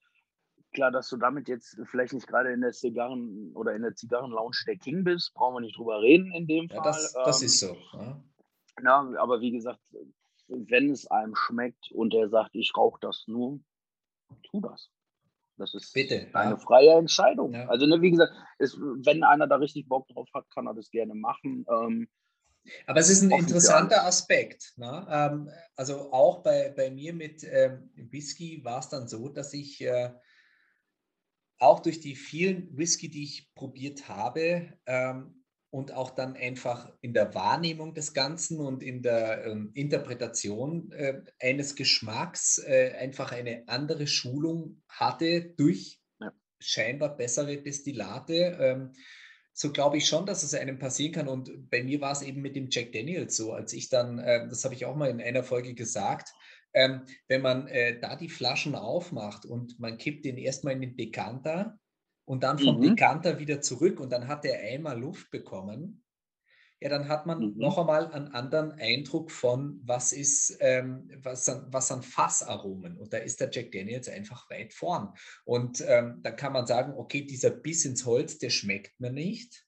Klar, 0.72 0.90
dass 0.90 1.08
du 1.08 1.16
damit 1.16 1.48
jetzt 1.48 1.80
vielleicht 1.84 2.12
nicht 2.12 2.26
gerade 2.26 2.52
in 2.52 2.60
der 2.60 2.72
Zigarren- 2.72 3.52
oder 3.54 3.74
in 3.74 3.82
der 3.82 3.94
Zigarrenlounge 3.94 4.56
der 4.66 4.76
King 4.76 5.04
bist, 5.04 5.32
brauchen 5.32 5.54
wir 5.54 5.60
nicht 5.60 5.78
drüber 5.78 6.02
reden 6.02 6.32
in 6.32 6.46
dem 6.46 6.68
Fall. 6.68 6.78
Ja, 6.78 6.84
das, 6.84 7.12
das 7.12 7.40
ähm, 7.40 7.46
ist 7.46 7.60
so. 7.60 7.76
Ja. 7.94 8.22
Na, 8.82 9.12
aber 9.18 9.40
wie 9.40 9.52
gesagt, 9.52 9.80
wenn 10.48 10.90
es 10.90 11.06
einem 11.06 11.34
schmeckt 11.34 11.90
und 11.92 12.14
er 12.14 12.28
sagt, 12.28 12.54
ich 12.54 12.72
rauche 12.76 12.98
das 13.00 13.24
nur, 13.26 13.60
tu 14.42 14.60
das. 14.60 14.90
Das 15.58 15.74
ist 15.74 15.94
Bitte, 15.94 16.28
eine 16.34 16.50
ja. 16.50 16.56
freie 16.58 16.92
Entscheidung. 16.92 17.54
Ja. 17.54 17.66
Also, 17.68 17.86
ne, 17.86 18.02
wie 18.02 18.10
gesagt, 18.10 18.32
ist, 18.58 18.78
wenn 18.78 19.24
einer 19.24 19.46
da 19.46 19.56
richtig 19.56 19.88
Bock 19.88 20.06
drauf 20.08 20.28
hat, 20.34 20.50
kann 20.50 20.66
er 20.66 20.74
das 20.74 20.90
gerne 20.90 21.14
machen. 21.14 21.64
Ähm, 21.70 22.08
aber 22.86 23.00
es 23.00 23.08
ist 23.08 23.22
ein 23.22 23.30
interessanter 23.30 24.04
Aspekt. 24.04 24.74
Ne? 24.76 25.06
Ähm, 25.08 25.50
also 25.76 26.12
auch 26.12 26.42
bei, 26.42 26.74
bei 26.76 26.90
mir 26.90 27.14
mit 27.14 27.44
ähm, 27.44 27.90
Whisky 27.94 28.64
war 28.64 28.80
es 28.80 28.88
dann 28.88 29.08
so, 29.08 29.28
dass 29.28 29.54
ich 29.54 29.80
äh, 29.80 30.10
auch 31.58 31.80
durch 31.80 32.00
die 32.00 32.16
vielen 32.16 32.76
Whisky, 32.76 33.08
die 33.08 33.22
ich 33.22 33.54
probiert 33.54 34.08
habe, 34.08 34.72
ähm, 34.86 35.44
und 35.76 35.92
auch 35.92 36.08
dann 36.08 36.36
einfach 36.36 36.90
in 37.02 37.12
der 37.12 37.34
Wahrnehmung 37.34 37.92
des 37.92 38.14
Ganzen 38.14 38.60
und 38.60 38.82
in 38.82 39.02
der 39.02 39.44
ähm, 39.44 39.72
Interpretation 39.74 40.90
äh, 40.92 41.20
eines 41.38 41.76
Geschmacks 41.76 42.56
äh, 42.66 42.92
einfach 42.98 43.30
eine 43.30 43.68
andere 43.68 44.06
Schulung 44.06 44.80
hatte 44.88 45.52
durch 45.58 46.00
ja. 46.18 46.32
scheinbar 46.60 47.14
bessere 47.14 47.58
Destillate. 47.58 48.56
Ähm, 48.58 48.92
so 49.52 49.70
glaube 49.70 49.98
ich 49.98 50.08
schon, 50.08 50.24
dass 50.24 50.44
es 50.44 50.54
einem 50.54 50.78
passieren 50.78 51.12
kann. 51.12 51.28
Und 51.28 51.68
bei 51.68 51.82
mir 51.84 52.00
war 52.00 52.12
es 52.12 52.22
eben 52.22 52.40
mit 52.40 52.56
dem 52.56 52.68
Jack 52.70 52.92
Daniels 52.92 53.36
so, 53.36 53.52
als 53.52 53.74
ich 53.74 53.90
dann, 53.90 54.18
äh, 54.18 54.48
das 54.48 54.64
habe 54.64 54.72
ich 54.72 54.86
auch 54.86 54.96
mal 54.96 55.10
in 55.10 55.20
einer 55.20 55.44
Folge 55.44 55.74
gesagt, 55.74 56.32
ähm, 56.72 57.02
wenn 57.28 57.42
man 57.42 57.68
äh, 57.68 58.00
da 58.00 58.16
die 58.16 58.30
Flaschen 58.30 58.76
aufmacht 58.76 59.44
und 59.44 59.78
man 59.78 59.98
kippt 59.98 60.24
den 60.24 60.38
erstmal 60.38 60.72
in 60.72 60.80
den 60.80 60.96
Dekanter, 60.96 61.78
und 62.26 62.42
dann 62.42 62.58
vom 62.58 62.78
mhm. 62.78 62.82
Dekanter 62.82 63.38
wieder 63.38 63.62
zurück 63.62 63.98
und 63.98 64.12
dann 64.12 64.28
hat 64.28 64.44
er 64.44 64.60
einmal 64.60 64.98
Luft 65.00 65.30
bekommen, 65.30 66.02
ja, 66.80 66.90
dann 66.90 67.08
hat 67.08 67.24
man 67.24 67.38
mhm. 67.38 67.54
noch 67.56 67.78
einmal 67.78 68.12
einen 68.12 68.28
anderen 68.28 68.72
Eindruck 68.72 69.30
von, 69.30 69.80
was 69.82 70.12
ist, 70.12 70.58
ähm, 70.60 71.10
was, 71.22 71.48
an, 71.48 71.66
was 71.70 71.90
an 71.90 72.02
Fassaromen. 72.02 72.98
Und 72.98 73.14
da 73.14 73.18
ist 73.18 73.40
der 73.40 73.50
Jack 73.50 73.72
Daniels 73.72 74.08
einfach 74.08 74.50
weit 74.50 74.74
vorn. 74.74 75.14
Und 75.44 75.82
ähm, 75.86 76.20
da 76.22 76.32
kann 76.32 76.52
man 76.52 76.66
sagen, 76.66 76.92
okay, 76.94 77.22
dieser 77.22 77.50
Biss 77.50 77.86
ins 77.86 78.04
Holz, 78.04 78.38
der 78.38 78.50
schmeckt 78.50 79.00
mir 79.00 79.10
nicht. 79.10 79.66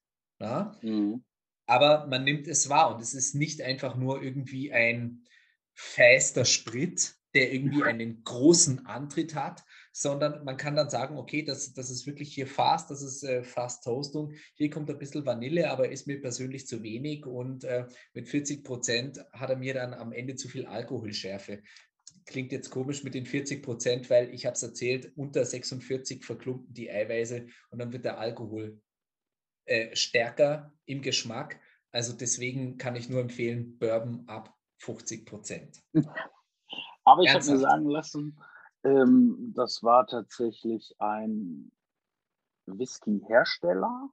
Mhm. 0.82 1.24
Aber 1.66 2.06
man 2.08 2.24
nimmt 2.24 2.46
es 2.46 2.68
wahr 2.68 2.94
und 2.94 3.00
es 3.00 3.14
ist 3.14 3.34
nicht 3.34 3.62
einfach 3.62 3.96
nur 3.96 4.22
irgendwie 4.22 4.72
ein 4.72 5.24
feister 5.74 6.44
Sprit, 6.44 7.17
der 7.38 7.52
irgendwie 7.52 7.84
einen 7.84 8.24
großen 8.24 8.84
Antritt 8.86 9.36
hat, 9.36 9.64
sondern 9.92 10.42
man 10.44 10.56
kann 10.56 10.74
dann 10.74 10.90
sagen, 10.90 11.16
okay, 11.16 11.44
das, 11.44 11.72
das 11.72 11.88
ist 11.88 12.04
wirklich 12.04 12.34
hier 12.34 12.48
fast, 12.48 12.90
das 12.90 13.00
ist 13.00 13.22
äh, 13.22 13.44
fast 13.44 13.84
Toastung. 13.84 14.32
Hier 14.54 14.70
kommt 14.70 14.90
ein 14.90 14.98
bisschen 14.98 15.24
Vanille, 15.24 15.70
aber 15.70 15.88
ist 15.88 16.08
mir 16.08 16.20
persönlich 16.20 16.66
zu 16.66 16.82
wenig 16.82 17.26
und 17.26 17.62
äh, 17.62 17.86
mit 18.12 18.28
40 18.28 18.64
Prozent 18.64 19.24
hat 19.32 19.50
er 19.50 19.56
mir 19.56 19.72
dann 19.72 19.94
am 19.94 20.10
Ende 20.10 20.34
zu 20.34 20.48
viel 20.48 20.66
Alkoholschärfe. 20.66 21.62
Klingt 22.26 22.50
jetzt 22.50 22.70
komisch 22.70 23.04
mit 23.04 23.14
den 23.14 23.24
40 23.24 23.62
Prozent, 23.62 24.10
weil 24.10 24.34
ich 24.34 24.44
habe 24.44 24.54
es 24.54 24.62
erzählt, 24.64 25.12
unter 25.14 25.44
46 25.44 26.24
verklumpen 26.24 26.74
die 26.74 26.90
Eiweiße 26.90 27.46
und 27.70 27.78
dann 27.78 27.92
wird 27.92 28.04
der 28.04 28.18
Alkohol 28.18 28.80
äh, 29.66 29.94
stärker 29.94 30.72
im 30.86 31.02
Geschmack. 31.02 31.60
Also 31.92 32.14
deswegen 32.14 32.78
kann 32.78 32.96
ich 32.96 33.08
nur 33.08 33.20
empfehlen, 33.20 33.78
Bourbon 33.78 34.24
ab 34.26 34.52
50 34.78 35.24
Prozent. 35.24 35.80
Aber 37.08 37.22
ich 37.22 37.34
habe 37.34 37.44
mir 37.44 37.58
sagen 37.58 37.88
lassen, 37.88 38.40
ähm, 38.84 39.52
das 39.56 39.82
war 39.82 40.06
tatsächlich 40.06 40.94
ein 40.98 41.72
Whisky-Hersteller 42.66 44.10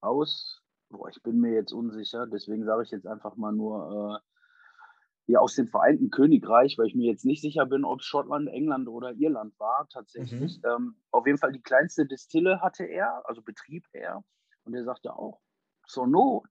aus 0.00 0.62
Boah, 0.88 1.08
ich 1.08 1.20
bin 1.22 1.40
mir 1.40 1.52
jetzt 1.52 1.72
unsicher, 1.72 2.26
deswegen 2.26 2.64
sage 2.64 2.84
ich 2.84 2.90
jetzt 2.90 3.06
einfach 3.06 3.36
mal 3.36 3.52
nur 3.52 4.20
äh, 4.20 5.32
ja, 5.32 5.40
aus 5.40 5.56
dem 5.56 5.66
Vereinten 5.66 6.10
Königreich, 6.10 6.78
weil 6.78 6.86
ich 6.86 6.94
mir 6.94 7.10
jetzt 7.10 7.24
nicht 7.24 7.42
sicher 7.42 7.66
bin, 7.66 7.84
ob 7.84 8.00
es 8.00 8.06
Schottland, 8.06 8.48
England 8.48 8.86
oder 8.88 9.12
Irland 9.12 9.58
war, 9.58 9.88
tatsächlich. 9.88 10.58
Mhm. 10.58 10.70
Ähm, 10.70 10.96
auf 11.10 11.26
jeden 11.26 11.38
Fall 11.38 11.50
die 11.50 11.62
kleinste 11.62 12.06
Distille 12.06 12.60
hatte 12.60 12.84
er, 12.84 13.22
also 13.28 13.42
betrieb 13.42 13.84
er. 13.92 14.22
Und 14.62 14.74
er 14.74 14.84
sagte 14.84 15.16
auch, 15.16 15.40
zur 15.88 16.06
Not, 16.06 16.48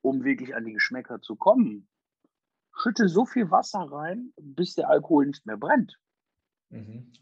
um 0.00 0.24
wirklich 0.24 0.54
an 0.54 0.64
die 0.64 0.72
Geschmäcker 0.72 1.20
zu 1.20 1.36
kommen, 1.36 1.89
schütte 2.80 3.08
so 3.08 3.24
viel 3.24 3.50
Wasser 3.50 3.80
rein, 3.80 4.32
bis 4.40 4.74
der 4.74 4.88
Alkohol 4.88 5.26
nicht 5.26 5.46
mehr 5.46 5.56
brennt. 5.56 5.98
Mhm. 6.70 7.12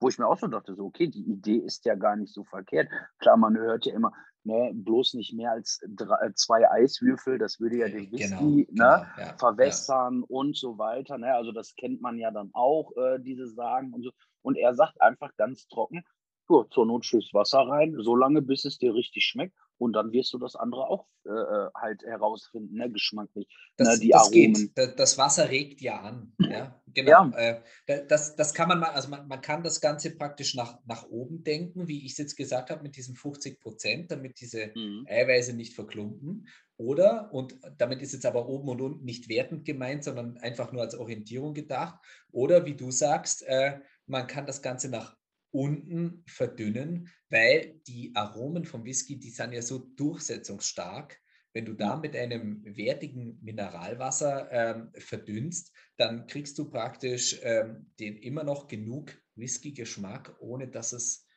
Wo 0.00 0.08
ich 0.08 0.18
mir 0.18 0.26
auch 0.26 0.38
so 0.38 0.48
dachte, 0.48 0.74
so, 0.74 0.84
okay, 0.84 1.08
die 1.08 1.24
Idee 1.24 1.56
ist 1.56 1.84
ja 1.84 1.94
gar 1.94 2.16
nicht 2.16 2.32
so 2.32 2.44
verkehrt. 2.44 2.88
Klar, 3.18 3.36
man 3.36 3.56
hört 3.56 3.86
ja 3.86 3.94
immer, 3.94 4.12
ne, 4.42 4.72
bloß 4.74 5.14
nicht 5.14 5.32
mehr 5.32 5.52
als 5.52 5.80
drei, 5.88 6.26
äh, 6.26 6.34
zwei 6.34 6.70
Eiswürfel, 6.70 7.38
das 7.38 7.60
würde 7.60 7.78
ja 7.78 7.88
den 7.88 8.10
Whisky 8.12 8.28
genau, 8.28 8.42
ne, 8.42 8.64
genau, 8.66 9.28
ja, 9.28 9.36
verwässern 9.38 10.20
ja. 10.20 10.26
und 10.28 10.56
so 10.56 10.78
weiter. 10.78 11.16
Ne? 11.18 11.34
Also 11.34 11.52
das 11.52 11.74
kennt 11.76 12.02
man 12.02 12.18
ja 12.18 12.30
dann 12.30 12.50
auch, 12.52 12.92
äh, 12.96 13.18
diese 13.20 13.48
Sagen 13.48 13.92
und 13.94 14.02
so. 14.02 14.10
Und 14.42 14.56
er 14.58 14.74
sagt 14.74 15.00
einfach 15.00 15.34
ganz 15.36 15.66
trocken, 15.68 16.04
so, 16.46 16.64
zur 16.64 16.84
Not 16.84 17.06
schüss 17.06 17.32
Wasser 17.32 17.60
rein, 17.60 17.96
so 17.98 18.14
lange, 18.14 18.42
bis 18.42 18.66
es 18.66 18.76
dir 18.76 18.94
richtig 18.94 19.24
schmeckt. 19.24 19.56
Und 19.78 19.92
dann 19.94 20.12
wirst 20.12 20.32
du 20.32 20.38
das 20.38 20.56
andere 20.56 20.88
auch 20.88 21.06
äh, 21.26 21.30
äh 21.30 21.68
halt 21.74 22.02
herausfinden, 22.02 22.76
ne, 22.76 22.90
geschmacklich. 22.90 23.48
Das, 23.76 23.88
ne, 23.88 23.98
die 23.98 24.08
das 24.10 24.22
Aromen. 24.22 24.72
Geht. 24.74 24.98
Das 24.98 25.18
Wasser 25.18 25.50
regt 25.50 25.80
ja 25.80 26.00
an. 26.00 26.32
Ja, 26.54 26.80
genau. 26.86 27.10
Ja. 27.10 27.60
Äh, 27.86 28.06
das, 28.06 28.36
das 28.36 28.54
kann 28.54 28.68
man 28.68 28.78
mal, 28.78 28.90
also 28.90 29.08
man, 29.08 29.26
man 29.26 29.40
kann 29.40 29.64
das 29.64 29.80
Ganze 29.80 30.14
praktisch 30.16 30.54
nach, 30.54 30.78
nach 30.86 31.08
oben 31.08 31.42
denken, 31.42 31.88
wie 31.88 32.04
ich 32.04 32.12
es 32.12 32.18
jetzt 32.18 32.36
gesagt 32.36 32.70
habe, 32.70 32.82
mit 32.82 32.96
diesen 32.96 33.16
50 33.16 33.60
Prozent, 33.60 34.10
damit 34.12 34.40
diese 34.40 34.70
mhm. 34.74 35.04
Eiweiße 35.08 35.54
nicht 35.54 35.74
verklumpen. 35.74 36.46
Oder, 36.76 37.32
und 37.32 37.56
damit 37.78 38.02
ist 38.02 38.12
jetzt 38.12 38.26
aber 38.26 38.48
oben 38.48 38.68
und 38.68 38.80
unten 38.80 39.04
nicht 39.04 39.28
wertend 39.28 39.64
gemeint, 39.64 40.04
sondern 40.04 40.38
einfach 40.38 40.72
nur 40.72 40.82
als 40.82 40.96
Orientierung 40.96 41.54
gedacht. 41.54 41.98
Oder 42.32 42.66
wie 42.66 42.74
du 42.74 42.90
sagst, 42.90 43.42
äh, 43.46 43.80
man 44.06 44.26
kann 44.26 44.46
das 44.46 44.60
Ganze 44.60 44.88
nach 44.88 45.16
unten 45.54 46.24
verdünnen, 46.26 47.08
weil 47.30 47.80
die 47.86 48.10
Aromen 48.14 48.64
vom 48.64 48.84
Whisky, 48.84 49.18
die 49.18 49.30
sind 49.30 49.52
ja 49.52 49.62
so 49.62 49.78
durchsetzungsstark. 49.78 51.20
Wenn 51.52 51.64
du 51.64 51.74
da 51.74 51.96
mit 51.96 52.16
einem 52.16 52.64
wertigen 52.64 53.38
Mineralwasser 53.40 54.50
ähm, 54.50 54.92
verdünnst, 54.98 55.72
dann 55.96 56.26
kriegst 56.26 56.58
du 56.58 56.68
praktisch 56.68 57.38
ähm, 57.42 57.92
den 58.00 58.16
immer 58.16 58.42
noch 58.42 58.66
genug 58.66 59.16
Whisky-Geschmack, 59.36 60.34
ohne 60.40 60.66
dass 60.66 60.92
es 60.92 61.28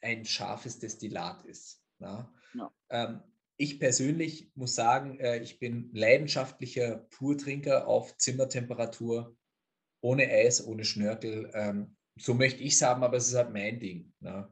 ein 0.00 0.24
scharfes 0.24 0.78
Destillat 0.78 1.44
ist. 1.44 1.82
Ja? 1.98 2.32
Ähm, 2.88 3.20
ich 3.58 3.78
persönlich 3.78 4.50
muss 4.54 4.74
sagen, 4.74 5.18
äh, 5.18 5.42
ich 5.42 5.58
bin 5.58 5.90
leidenschaftlicher 5.92 7.06
Purtrinker 7.10 7.86
auf 7.86 8.16
Zimmertemperatur, 8.16 9.36
ohne 10.00 10.28
Eis, 10.28 10.64
ohne 10.64 10.84
Schnörkel. 10.84 11.50
Ähm, 11.52 11.95
so 12.18 12.34
möchte 12.34 12.62
ich 12.62 12.72
es 12.72 12.82
haben, 12.82 13.02
aber 13.02 13.16
es 13.16 13.28
ist 13.28 13.36
halt 13.36 13.52
mein 13.52 13.78
Ding. 13.78 14.12
Ne? 14.20 14.48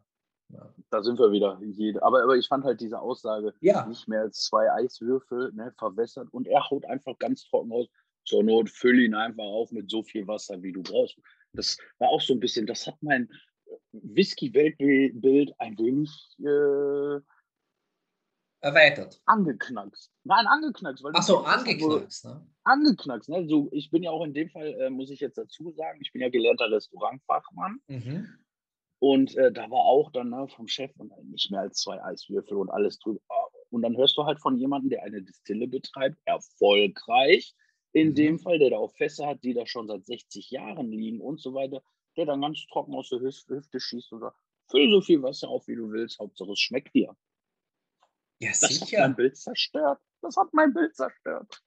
Ja. 0.50 0.74
Da 0.90 1.02
sind 1.02 1.18
wir 1.18 1.32
wieder. 1.32 1.58
Aber, 2.02 2.22
aber 2.22 2.36
ich 2.36 2.46
fand 2.46 2.64
halt 2.64 2.80
diese 2.80 3.00
Aussage, 3.00 3.54
ja. 3.60 3.86
nicht 3.86 4.06
mehr 4.06 4.20
als 4.20 4.44
zwei 4.44 4.70
Eiswürfel 4.72 5.52
ne, 5.52 5.72
verwässert 5.78 6.28
und 6.32 6.46
er 6.46 6.68
haut 6.70 6.84
einfach 6.84 7.18
ganz 7.18 7.44
trocken 7.44 7.72
aus. 7.72 7.88
Zur 8.24 8.42
Not 8.42 8.70
fülle 8.70 9.02
ihn 9.02 9.14
einfach 9.14 9.44
auf 9.44 9.70
mit 9.70 9.90
so 9.90 10.02
viel 10.02 10.26
Wasser, 10.26 10.62
wie 10.62 10.72
du 10.72 10.82
brauchst. 10.82 11.18
Das 11.52 11.76
war 11.98 12.08
auch 12.08 12.22
so 12.22 12.32
ein 12.32 12.40
bisschen, 12.40 12.66
das 12.66 12.86
hat 12.86 12.96
mein 13.02 13.28
Whisky-Weltbild 13.92 15.54
ein 15.58 15.78
wenig 15.78 16.10
äh, 16.38 17.20
erweitert. 18.64 19.20
Angeknackst. 19.26 20.10
Nein, 20.24 20.46
angeknackst. 20.46 21.04
Ach 21.12 21.22
so, 21.22 21.38
angeknackst. 21.40 22.24
Ne? 22.24 22.46
Angeknackst. 22.64 23.28
Ne? 23.28 23.46
So, 23.46 23.68
ich 23.72 23.90
bin 23.90 24.02
ja 24.02 24.10
auch 24.10 24.24
in 24.24 24.32
dem 24.32 24.48
Fall, 24.48 24.74
äh, 24.80 24.90
muss 24.90 25.10
ich 25.10 25.20
jetzt 25.20 25.36
dazu 25.36 25.70
sagen, 25.72 26.00
ich 26.00 26.12
bin 26.12 26.22
ja 26.22 26.30
gelernter 26.30 26.70
Restaurantfachmann. 26.70 27.80
Mhm. 27.88 28.28
Und 29.00 29.36
äh, 29.36 29.52
da 29.52 29.70
war 29.70 29.80
auch 29.80 30.10
dann 30.12 30.30
ne, 30.30 30.48
vom 30.48 30.66
Chef 30.66 30.90
und 30.96 31.12
nicht 31.30 31.50
mehr 31.50 31.60
als 31.60 31.82
zwei 31.82 32.02
Eiswürfel 32.02 32.56
und 32.56 32.70
alles 32.70 32.98
drüber. 32.98 33.20
Und 33.70 33.82
dann 33.82 33.96
hörst 33.96 34.16
du 34.16 34.24
halt 34.24 34.40
von 34.40 34.56
jemandem, 34.56 34.90
der 34.90 35.02
eine 35.02 35.22
Distille 35.22 35.68
betreibt, 35.68 36.16
erfolgreich, 36.24 37.54
in 37.92 38.10
mhm. 38.10 38.14
dem 38.14 38.38
Fall, 38.38 38.58
der 38.58 38.70
da 38.70 38.78
auch 38.78 38.94
Fässer 38.94 39.26
hat, 39.26 39.44
die 39.44 39.52
da 39.52 39.66
schon 39.66 39.88
seit 39.88 40.06
60 40.06 40.50
Jahren 40.50 40.90
liegen 40.90 41.20
und 41.20 41.40
so 41.40 41.52
weiter, 41.52 41.82
der 42.16 42.24
dann 42.24 42.40
ganz 42.40 42.64
trocken 42.72 42.94
aus 42.94 43.10
der 43.10 43.20
Hüfte 43.20 43.78
schießt 43.78 44.12
und 44.12 44.20
sagt, 44.20 44.38
füll 44.70 44.90
so 44.90 45.02
viel 45.02 45.22
Wasser 45.22 45.48
auf, 45.48 45.68
wie 45.68 45.76
du 45.76 45.90
willst, 45.90 46.18
Hauptsache 46.18 46.52
es 46.52 46.60
schmeckt 46.60 46.94
dir. 46.94 47.14
Ja, 48.44 48.50
das 48.50 48.60
sicher. 48.60 48.98
hat 48.98 49.08
mein 49.08 49.16
Bild 49.16 49.36
zerstört. 49.36 50.00
Das 50.20 50.36
hat 50.36 50.48
mein 50.52 50.72
Bild 50.72 50.94
zerstört. 50.94 51.62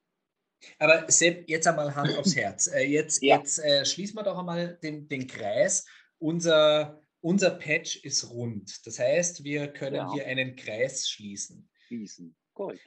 Aber 0.79 1.09
Sepp, 1.09 1.47
jetzt 1.49 1.67
einmal 1.67 1.95
Hand 1.95 2.17
aufs 2.17 2.35
Herz. 2.35 2.67
Äh, 2.67 2.83
jetzt 2.83 3.21
ja. 3.21 3.37
jetzt 3.37 3.59
äh, 3.59 3.85
schließen 3.85 4.15
wir 4.15 4.23
doch 4.23 4.37
einmal 4.37 4.77
den, 4.77 5.07
den 5.07 5.27
Kreis. 5.27 5.85
Unser, 6.17 7.01
unser 7.21 7.51
Patch 7.51 7.97
ist 8.03 8.29
rund. 8.29 8.85
Das 8.85 8.99
heißt, 8.99 9.43
wir 9.43 9.67
können 9.67 9.95
ja. 9.95 10.13
hier 10.13 10.25
einen 10.25 10.55
Kreis 10.55 11.09
schließen. 11.09 11.69
Schließen. 11.87 12.35
Gold. 12.53 12.79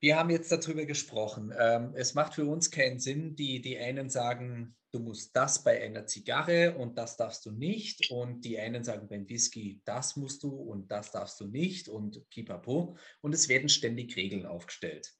Wir 0.00 0.16
haben 0.16 0.28
jetzt 0.28 0.52
darüber 0.52 0.84
gesprochen. 0.84 1.54
Ähm, 1.58 1.94
es 1.96 2.12
macht 2.14 2.34
für 2.34 2.44
uns 2.44 2.70
keinen 2.70 3.00
Sinn, 3.00 3.36
die, 3.36 3.62
die 3.62 3.78
einen 3.78 4.10
sagen, 4.10 4.76
du 4.94 5.00
musst 5.00 5.34
das 5.34 5.62
bei 5.64 5.82
einer 5.82 6.06
Zigarre 6.06 6.76
und 6.78 6.96
das 6.96 7.16
darfst 7.16 7.44
du 7.44 7.50
nicht. 7.50 8.10
Und 8.10 8.42
die 8.44 8.58
einen 8.58 8.84
sagen 8.84 9.08
beim 9.08 9.28
Whisky, 9.28 9.82
das 9.84 10.16
musst 10.16 10.42
du 10.44 10.50
und 10.50 10.90
das 10.90 11.10
darfst 11.10 11.40
du 11.40 11.46
nicht 11.46 11.88
und 11.88 12.28
pipapo. 12.30 12.96
Und 13.20 13.34
es 13.34 13.48
werden 13.48 13.68
ständig 13.68 14.16
Regeln 14.16 14.46
aufgestellt. 14.46 15.12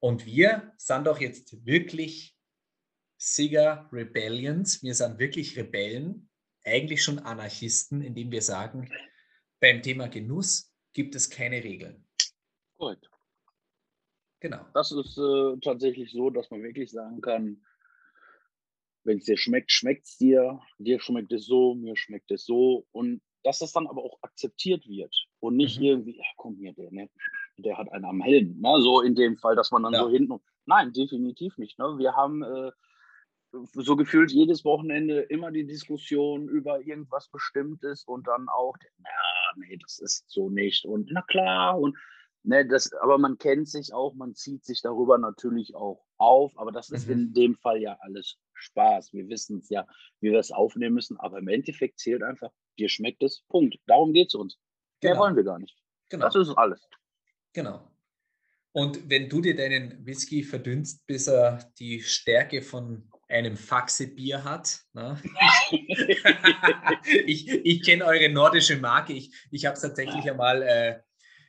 Und 0.00 0.24
wir 0.24 0.72
sind 0.78 1.06
doch 1.06 1.20
jetzt 1.20 1.64
wirklich 1.66 2.36
Cigar 3.20 3.88
Rebellions. 3.92 4.82
Wir 4.82 4.94
sind 4.94 5.18
wirklich 5.18 5.56
Rebellen, 5.56 6.30
eigentlich 6.64 7.02
schon 7.02 7.18
Anarchisten, 7.18 8.00
indem 8.00 8.30
wir 8.30 8.42
sagen, 8.42 8.90
beim 9.60 9.82
Thema 9.82 10.08
Genuss 10.08 10.72
gibt 10.92 11.14
es 11.14 11.28
keine 11.28 11.62
Regeln. 11.62 12.06
Gut. 12.76 12.98
Genau. 14.40 14.66
Das 14.74 14.92
ist 14.92 15.16
äh, 15.16 15.58
tatsächlich 15.62 16.12
so, 16.12 16.28
dass 16.30 16.50
man 16.50 16.62
wirklich 16.62 16.90
sagen 16.90 17.20
kann, 17.20 17.64
wenn 19.04 19.18
es 19.18 19.24
dir 19.24 19.36
schmeckt, 19.36 19.70
schmeckt 19.70 20.06
es 20.06 20.16
dir. 20.16 20.60
Dir 20.78 21.00
schmeckt 21.00 21.32
es 21.32 21.46
so, 21.46 21.74
mir 21.74 21.96
schmeckt 21.96 22.30
es 22.30 22.44
so. 22.44 22.86
Und 22.92 23.20
dass 23.42 23.58
das 23.58 23.72
dann 23.72 23.86
aber 23.86 24.02
auch 24.02 24.18
akzeptiert 24.22 24.88
wird 24.88 25.14
und 25.40 25.56
nicht 25.56 25.78
mhm. 25.78 25.84
irgendwie, 25.84 26.16
ja, 26.16 26.24
komm 26.36 26.56
hier, 26.56 26.72
der, 26.72 26.90
ne, 26.90 27.10
der 27.58 27.76
hat 27.76 27.92
einen 27.92 28.06
am 28.06 28.22
Helm. 28.22 28.58
Ne? 28.60 28.80
So 28.80 29.02
in 29.02 29.14
dem 29.14 29.36
Fall, 29.36 29.54
dass 29.54 29.70
man 29.70 29.82
dann 29.82 29.92
ja. 29.92 30.02
so 30.02 30.08
hinten. 30.08 30.40
Nein, 30.64 30.92
definitiv 30.92 31.58
nicht. 31.58 31.78
Ne? 31.78 31.98
Wir 31.98 32.16
haben 32.16 32.42
äh, 32.42 32.72
so 33.52 33.96
gefühlt 33.96 34.32
jedes 34.32 34.64
Wochenende 34.64 35.20
immer 35.20 35.52
die 35.52 35.66
Diskussion 35.66 36.48
über 36.48 36.80
irgendwas 36.80 37.28
Bestimmtes 37.28 38.04
und 38.04 38.26
dann 38.26 38.48
auch, 38.48 38.74
na, 38.98 39.10
nee, 39.56 39.78
das 39.80 39.98
ist 39.98 40.24
so 40.28 40.48
nicht. 40.48 40.86
Und 40.86 41.10
na 41.12 41.22
klar, 41.22 41.78
und 41.78 41.96
Ne, 42.46 42.66
das, 42.66 42.92
aber 42.92 43.16
man 43.16 43.38
kennt 43.38 43.70
sich 43.70 43.94
auch, 43.94 44.12
man 44.14 44.34
zieht 44.34 44.66
sich 44.66 44.82
darüber 44.82 45.16
natürlich 45.16 45.74
auch 45.74 46.04
auf, 46.18 46.52
aber 46.58 46.72
das 46.72 46.90
ist 46.90 47.06
mhm. 47.06 47.12
in 47.12 47.32
dem 47.32 47.54
Fall 47.54 47.80
ja 47.80 47.96
alles 48.00 48.36
Spaß. 48.64 49.12
Wir 49.12 49.28
wissen 49.28 49.58
es 49.58 49.68
ja, 49.68 49.86
wie 50.20 50.32
wir 50.32 50.38
es 50.38 50.50
aufnehmen 50.50 50.94
müssen, 50.94 51.18
aber 51.20 51.38
im 51.38 51.48
Endeffekt 51.48 51.98
zählt 51.98 52.22
einfach, 52.22 52.50
dir 52.78 52.88
schmeckt 52.88 53.22
es, 53.22 53.44
Punkt. 53.48 53.76
Darum 53.86 54.12
geht 54.12 54.28
es 54.28 54.34
uns. 54.34 54.58
Genau. 55.00 55.14
Mehr 55.14 55.20
wollen 55.20 55.36
wir 55.36 55.44
gar 55.44 55.58
nicht. 55.58 55.76
Genau. 56.08 56.26
Das 56.26 56.34
ist 56.34 56.50
alles. 56.56 56.80
Genau. 57.52 57.90
Und 58.72 59.08
wenn 59.08 59.28
du 59.28 59.40
dir 59.40 59.54
deinen 59.54 60.04
Whisky 60.04 60.42
verdünnst, 60.42 61.06
bis 61.06 61.28
er 61.28 61.70
die 61.78 62.02
Stärke 62.02 62.60
von 62.60 63.08
einem 63.28 63.56
Faxe-Bier 63.56 64.44
hat. 64.44 64.80
Ne? 64.92 65.20
ich 67.26 67.48
ich 67.48 67.82
kenne 67.82 68.04
eure 68.04 68.28
nordische 68.28 68.76
Marke. 68.76 69.12
Ich, 69.12 69.30
ich 69.50 69.66
habe 69.66 69.74
es 69.74 69.82
tatsächlich 69.82 70.30
einmal 70.30 70.62
äh, 70.62 71.00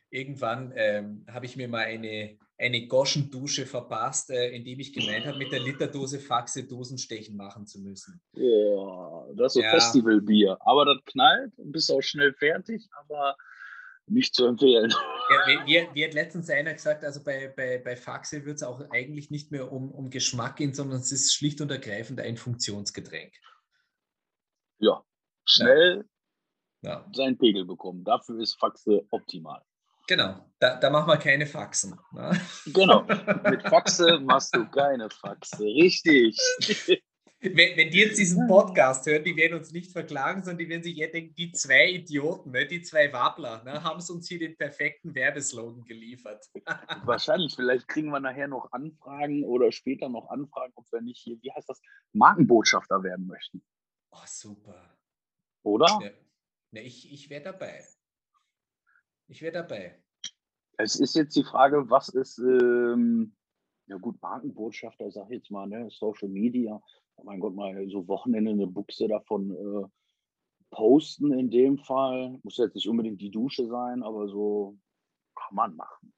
irgendwann 0.10 0.74
ähm, 0.76 1.26
habe 1.30 1.46
ich 1.46 1.56
mir 1.56 1.68
mal 1.68 1.86
eine, 1.86 2.38
eine 2.58 2.88
Goschendusche 2.88 3.66
verpasst, 3.66 4.30
äh, 4.30 4.50
indem 4.56 4.80
ich 4.80 4.94
gemeint 4.94 5.26
habe, 5.26 5.38
mit 5.38 5.52
der 5.52 5.60
Literdose 5.60 6.20
Faxe 6.20 6.64
Dosenstechen 6.64 7.36
machen 7.36 7.68
zu 7.68 7.82
müssen. 7.82 8.22
Boah, 8.34 9.28
das 9.36 9.56
ist 9.56 9.64
ja. 9.64 9.72
Festivalbier. 9.72 10.58
Aber 10.62 10.86
das 10.86 11.04
knallt 11.06 11.58
und 11.58 11.72
bist 11.72 11.92
auch 11.92 12.02
schnell 12.02 12.34
fertig, 12.34 12.88
aber 13.02 13.36
nicht 14.08 14.36
zu 14.36 14.46
empfehlen. 14.46 14.94
Ja, 15.28 15.66
wie, 15.66 15.88
wie, 15.96 16.06
hat 16.06 16.14
letztens 16.14 16.52
einer 16.52 16.72
gesagt, 16.72 17.04
also 17.04 17.24
bei, 17.24 17.48
bei, 17.48 17.80
bei 17.80 17.96
Faxe 17.96 18.46
wird 18.46 18.58
es 18.58 18.62
auch 18.62 18.80
eigentlich 18.92 19.32
nicht 19.32 19.50
mehr 19.52 19.72
um, 19.72 19.90
um 19.92 20.12
Geschmack 20.12 20.58
gehen, 20.58 20.76
sondern 20.76 21.00
es 21.00 21.12
ist 21.12 21.34
schlicht 21.34 21.62
und 21.62 21.72
ergreifend 21.72 22.20
ein 22.20 22.38
Funktionsgetränk. 22.38 23.34
Ja, 24.78 25.04
schnell 25.44 26.06
ja. 26.84 27.10
seinen 27.12 27.40
Pegel 27.40 27.66
bekommen. 27.66 28.04
Dafür 28.04 28.40
ist 28.40 28.54
Faxe 28.60 29.04
optimal. 29.10 29.64
Genau, 30.08 30.46
da, 30.60 30.76
da 30.76 30.90
machen 30.90 31.08
wir 31.08 31.18
keine 31.18 31.48
Faxen. 31.48 32.00
Ne? 32.12 32.40
Genau, 32.68 33.04
mit 33.50 33.64
Faxe 33.64 34.20
machst 34.20 34.56
du 34.56 34.66
keine 34.70 35.10
Faxe, 35.10 35.64
richtig. 35.64 36.38
wenn, 37.42 37.78
wenn 37.78 37.90
die 37.90 38.00
jetzt 38.00 38.20
diesen 38.20 38.48
Podcast 38.48 39.06
hören, 39.08 39.24
die 39.24 39.36
werden 39.36 39.58
uns 39.58 39.72
nicht 39.72 39.92
verklagen, 39.92 40.44
sondern 40.44 40.60
die 40.60 40.70
werden 40.70 40.84
sich 40.84 40.98
eher 40.98 41.12
denken, 41.12 41.34
die 41.36 41.52
zwei 41.52 41.90
Idioten, 41.90 42.52
ne, 42.52 42.68
die 42.68 42.84
zwei 42.84 43.12
Wabbler, 43.12 43.64
ne, 43.64 43.84
haben 43.84 44.00
es 44.00 44.10
uns 44.10 44.28
hier 44.28 44.40
den 44.40 44.56
perfekten 44.56 45.16
Werbeslogan 45.16 45.84
geliefert. 45.86 46.46
Wahrscheinlich, 47.06 47.56
vielleicht 47.56 47.88
kriegen 47.88 48.10
wir 48.10 48.20
nachher 48.20 48.48
noch 48.48 48.72
Anfragen 48.72 49.44
oder 49.44 49.72
später 49.72 50.10
noch 50.10 50.30
Anfragen, 50.30 50.74
ob 50.76 50.86
wir 50.92 51.02
nicht 51.02 51.20
hier, 51.20 51.38
wie 51.42 51.52
heißt 51.52 51.70
das, 51.70 51.82
Markenbotschafter 52.14 53.04
werden 53.04 53.26
möchten. 53.26 53.64
Oh, 54.12 54.18
super. 54.26 54.98
Oder? 55.64 56.00
Ne, 56.00 56.14
ne 56.72 56.82
ich 56.84 57.12
ich 57.12 57.30
wäre 57.30 57.42
dabei. 57.42 57.84
Ich 59.28 59.42
wäre 59.42 59.54
dabei. 59.54 60.00
Es 60.78 61.00
ist 61.00 61.16
jetzt 61.16 61.36
die 61.36 61.44
Frage, 61.44 61.90
was 61.90 62.10
ist, 62.10 62.38
ähm, 62.40 63.36
ja 63.88 63.98
gut, 63.98 64.22
Markenbotschafter, 64.22 65.10
sag 65.12 65.26
ich 65.30 65.38
jetzt 65.38 65.52
mal, 65.52 65.68
ne, 65.68 65.90
Social 65.90 66.30
Media, 66.30 66.82
oh 67.16 67.24
mein 67.24 67.40
Gott, 67.40 67.56
mal 67.56 67.88
so 67.90 68.08
Wochenende 68.08 68.52
eine 68.52 68.68
Buchse 68.68 69.08
davon 69.08 69.52
äh, 69.52 69.88
posten 70.70 71.32
in 71.34 71.50
dem 71.50 71.78
Fall. 71.78 72.40
Muss 72.44 72.58
jetzt 72.58 72.76
nicht 72.76 72.90
unbedingt 72.90 73.22
die 73.22 73.32
Dusche 73.32 73.68
sein, 73.68 74.04
aber 74.04 74.28
so 74.28 74.78
kann 75.36 75.56
man 75.56 75.76
machen. 75.76 76.14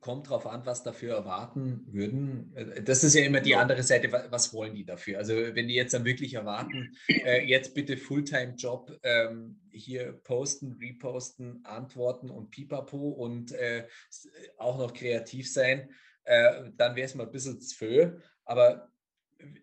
Kommt 0.00 0.30
drauf 0.30 0.46
an, 0.46 0.64
was 0.64 0.84
dafür 0.84 1.14
erwarten 1.16 1.84
würden. 1.88 2.52
Äh, 2.54 2.82
das 2.82 3.02
ist 3.02 3.14
ja 3.14 3.24
immer 3.24 3.40
die 3.40 3.56
andere 3.56 3.82
Seite. 3.82 4.12
Was 4.12 4.54
wollen 4.54 4.74
die 4.74 4.84
dafür? 4.84 5.18
Also, 5.18 5.34
wenn 5.34 5.68
die 5.68 5.74
jetzt 5.74 5.94
dann 5.94 6.04
wirklich 6.04 6.34
erwarten, 6.34 6.96
äh, 7.08 7.44
jetzt 7.44 7.74
bitte 7.74 7.96
Fulltime-Job 7.96 8.98
ähm, 9.02 9.60
hier 9.70 10.12
posten, 10.12 10.78
reposten, 10.80 11.64
antworten 11.64 12.30
und 12.30 12.50
pipapo 12.50 13.08
und 13.08 13.52
äh, 13.52 13.86
auch 14.56 14.78
noch 14.78 14.92
kreativ 14.92 15.52
sein, 15.52 15.90
äh, 16.24 16.70
dann 16.76 16.94
wäre 16.94 17.06
es 17.06 17.14
mal 17.14 17.24
ein 17.24 17.32
bisschen 17.32 17.60
zu 17.60 17.74
viel. 17.74 18.22
Aber 18.44 18.90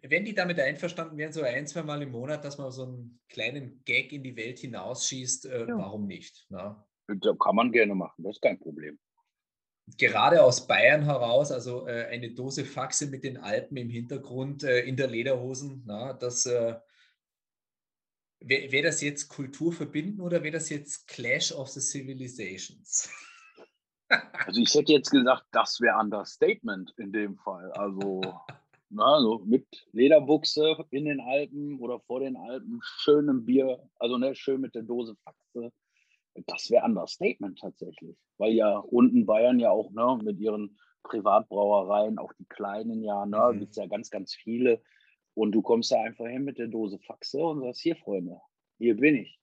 wenn 0.02 0.26
die 0.26 0.34
damit 0.34 0.60
einverstanden 0.60 1.18
wären, 1.18 1.34
so 1.34 1.42
ein, 1.42 1.68
zwei 1.68 1.84
Mal 1.84 2.02
im 2.02 2.12
Monat, 2.12 2.46
dass 2.46 2.58
man 2.58 2.72
so 2.72 2.84
einen 2.84 3.20
kleinen 3.30 3.84
Gag 3.86 4.12
in 4.14 4.24
die 4.24 4.36
Welt 4.36 4.60
hinausschießt, 4.60 5.46
äh, 5.46 5.68
ja. 5.68 5.78
warum 5.78 6.08
nicht? 6.08 6.46
Na? 6.50 6.86
Da 7.08 7.34
kann 7.34 7.56
man 7.56 7.72
gerne 7.72 7.94
machen, 7.94 8.24
das 8.24 8.38
ist 8.38 8.42
kein 8.42 8.60
Problem. 8.60 8.98
Gerade 9.98 10.44
aus 10.44 10.66
Bayern 10.66 11.04
heraus, 11.04 11.52
also 11.52 11.88
äh, 11.88 12.08
eine 12.08 12.32
Dose 12.32 12.66
Faxe 12.66 13.08
mit 13.08 13.24
den 13.24 13.38
Alpen 13.38 13.78
im 13.78 13.90
Hintergrund 13.90 14.64
äh, 14.64 14.82
in 14.82 14.98
der 14.98 15.08
Lederhosen, 15.08 15.84
na, 15.86 16.14
das 16.14 16.48
äh, 16.48 16.76
wäre 18.40 18.72
wär 18.72 18.84
das 18.84 19.02
jetzt 19.02 19.30
Kultur 19.30 19.72
verbinden 19.72 20.22
oder 20.22 20.44
wäre 20.44 20.54
das 20.54 20.70
jetzt 20.70 21.08
Clash 21.08 21.52
of 21.52 21.70
the 21.70 21.82
Civilizations? 21.82 23.10
Also 24.08 24.62
ich 24.62 24.72
hätte 24.76 24.92
jetzt 24.92 25.10
gesagt, 25.10 25.46
das 25.52 25.82
wäre 25.82 25.98
Understatement 25.98 26.94
in 26.98 27.12
dem 27.12 27.38
Fall. 27.38 27.72
Also 27.72 28.22
na, 28.90 29.20
so 29.20 29.40
mit 29.46 29.66
Lederbuchse 29.94 30.86
in 30.92 31.06
den 31.06 31.20
Alpen 31.20 31.80
oder 31.80 32.00
vor 32.02 32.20
den 32.20 32.38
Alpen, 32.38 32.80
schönem 32.84 33.46
Bier, 33.46 33.90
also 34.00 34.20
ne, 34.20 34.36
schön 34.36 34.62
mit 34.62 34.76
der 34.76 34.84
Dose 34.84 35.16
Faxe. 35.24 35.72
Das 36.48 36.70
wäre 36.70 36.86
Understatement 36.86 37.60
tatsächlich. 37.60 38.18
Weil 38.38 38.54
ja 38.54 38.78
unten 38.78 39.26
Bayern 39.26 39.60
ja 39.60 39.72
auch 39.72 39.92
ne, 39.92 40.20
mit 40.24 40.40
ihren 40.40 40.78
Privatbrauereien, 41.04 42.18
auch 42.18 42.34
die 42.34 42.46
kleinen 42.46 43.04
ja, 43.04 43.26
ne, 43.26 43.52
mhm. 43.54 43.60
gibt 43.60 43.72
es 43.72 43.78
ja 43.78 43.88
ganz, 43.88 44.10
ganz 44.10 44.36
viele. 44.36 44.82
Und 45.34 45.52
du 45.52 45.62
kommst 45.62 45.92
da 45.92 46.02
einfach 46.02 46.26
hin 46.28 46.44
mit 46.44 46.58
der 46.58 46.68
Dose 46.68 47.00
Faxe 47.00 47.44
und 47.44 47.62
sagst, 47.62 47.82
hier 47.82 47.96
Freunde, 47.96 48.40
hier 48.78 48.96
bin 48.96 49.16
ich. 49.16 49.40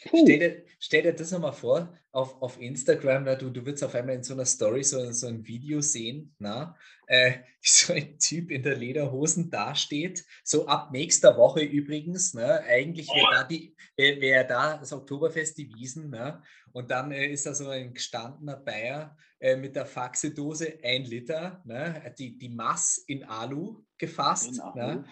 Stell 0.00 0.24
dir, 0.24 0.64
stell 0.78 1.02
dir 1.02 1.12
das 1.12 1.32
nochmal 1.32 1.52
vor, 1.52 1.92
auf, 2.12 2.40
auf 2.40 2.60
Instagram, 2.60 3.24
na, 3.24 3.34
du, 3.34 3.50
du 3.50 3.66
wirst 3.66 3.82
auf 3.82 3.96
einmal 3.96 4.14
in 4.14 4.22
so 4.22 4.32
einer 4.32 4.44
Story 4.44 4.84
so, 4.84 5.10
so 5.10 5.26
ein 5.26 5.44
Video 5.44 5.80
sehen, 5.80 6.34
na, 6.38 6.76
äh, 7.08 7.32
wie 7.60 7.68
so 7.68 7.92
ein 7.92 8.16
Typ 8.18 8.52
in 8.52 8.62
der 8.62 8.76
Lederhosen 8.76 9.50
dasteht, 9.50 10.24
so 10.44 10.68
ab 10.68 10.92
nächster 10.92 11.36
Woche 11.36 11.62
übrigens, 11.62 12.32
ne, 12.32 12.62
eigentlich 12.62 13.08
wäre 13.08 13.34
da, 13.34 13.44
die, 13.44 13.74
wär, 13.96 14.20
wär 14.20 14.44
da 14.44 14.76
das 14.76 14.92
Oktoberfest 14.92 15.58
die 15.58 15.74
Wiesen, 15.74 16.10
ne, 16.10 16.42
und 16.72 16.92
dann 16.92 17.10
äh, 17.10 17.26
ist 17.26 17.46
da 17.46 17.54
so 17.54 17.68
ein 17.68 17.92
gestandener 17.92 18.56
Bayer 18.56 19.16
äh, 19.40 19.56
mit 19.56 19.74
der 19.74 19.86
Faxedose, 19.86 20.78
ein 20.84 21.06
Liter, 21.06 21.60
ne, 21.64 22.14
die, 22.16 22.38
die 22.38 22.50
Mass 22.50 22.98
in 23.08 23.24
Alu 23.24 23.82
gefasst, 23.98 24.54
in 24.54 24.60
Alu. 24.60 24.76
Ne, 24.76 25.04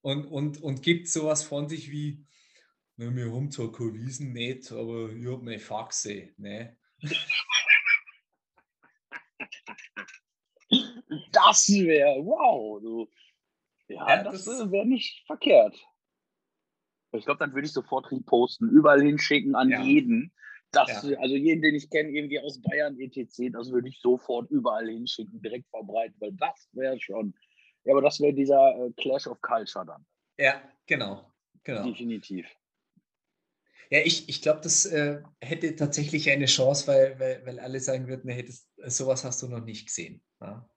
und, 0.00 0.26
und, 0.26 0.62
und 0.62 0.82
gibt 0.82 1.08
sowas 1.08 1.42
von 1.42 1.68
sich 1.68 1.90
wie, 1.90 2.24
na, 2.98 3.14
wir 3.14 3.32
haben 3.32 3.50
zwar 3.50 3.70
keine 3.70 3.94
Wiesen 3.94 4.32
nicht, 4.32 4.72
aber 4.72 5.10
ich 5.10 5.24
habe 5.26 5.44
meine 5.44 5.60
Faxe. 5.60 6.30
Ne? 6.36 6.76
Das 11.32 11.68
wäre, 11.68 12.24
wow. 12.24 12.80
Du, 12.82 13.08
ja, 13.86 14.08
ja, 14.08 14.22
das, 14.24 14.44
das 14.44 14.70
wäre 14.70 14.84
nicht 14.84 15.24
verkehrt. 15.26 15.76
Ich 17.12 17.24
glaube, 17.24 17.38
dann 17.38 17.54
würde 17.54 17.66
ich 17.66 17.72
sofort 17.72 18.10
reposten, 18.10 18.68
überall 18.68 19.00
hinschicken 19.00 19.54
an 19.54 19.70
ja. 19.70 19.80
jeden. 19.80 20.32
Das, 20.72 21.08
ja. 21.08 21.18
Also 21.20 21.36
jeden, 21.36 21.62
den 21.62 21.76
ich 21.76 21.88
kenne, 21.88 22.10
irgendwie 22.10 22.40
aus 22.40 22.60
Bayern, 22.60 22.98
etc., 22.98 23.50
das 23.52 23.70
würde 23.70 23.88
ich 23.88 24.00
sofort 24.00 24.50
überall 24.50 24.88
hinschicken, 24.88 25.40
direkt 25.40 25.70
verbreiten, 25.70 26.16
weil 26.18 26.32
das 26.32 26.68
wäre 26.72 27.00
schon. 27.00 27.32
Ja, 27.84 27.94
aber 27.94 28.02
das 28.02 28.20
wäre 28.20 28.34
dieser 28.34 28.76
äh, 28.76 28.90
Clash 28.96 29.28
of 29.28 29.40
Culture 29.40 29.86
dann. 29.86 30.04
Ja, 30.36 30.60
genau. 30.86 31.32
genau. 31.62 31.84
Definitiv. 31.84 32.46
Ja, 33.90 34.00
ich, 34.04 34.28
ich 34.28 34.42
glaube, 34.42 34.60
das 34.62 34.84
äh, 34.84 35.22
hätte 35.40 35.74
tatsächlich 35.74 36.30
eine 36.30 36.44
Chance, 36.44 36.86
weil, 36.86 37.18
weil, 37.18 37.46
weil 37.46 37.58
alle 37.58 37.80
sagen 37.80 38.06
würden, 38.06 38.30
hättest, 38.30 38.68
sowas 38.84 39.24
hast 39.24 39.42
du 39.42 39.48
noch 39.48 39.64
nicht 39.64 39.86
gesehen. 39.86 40.22
Ja? 40.40 40.68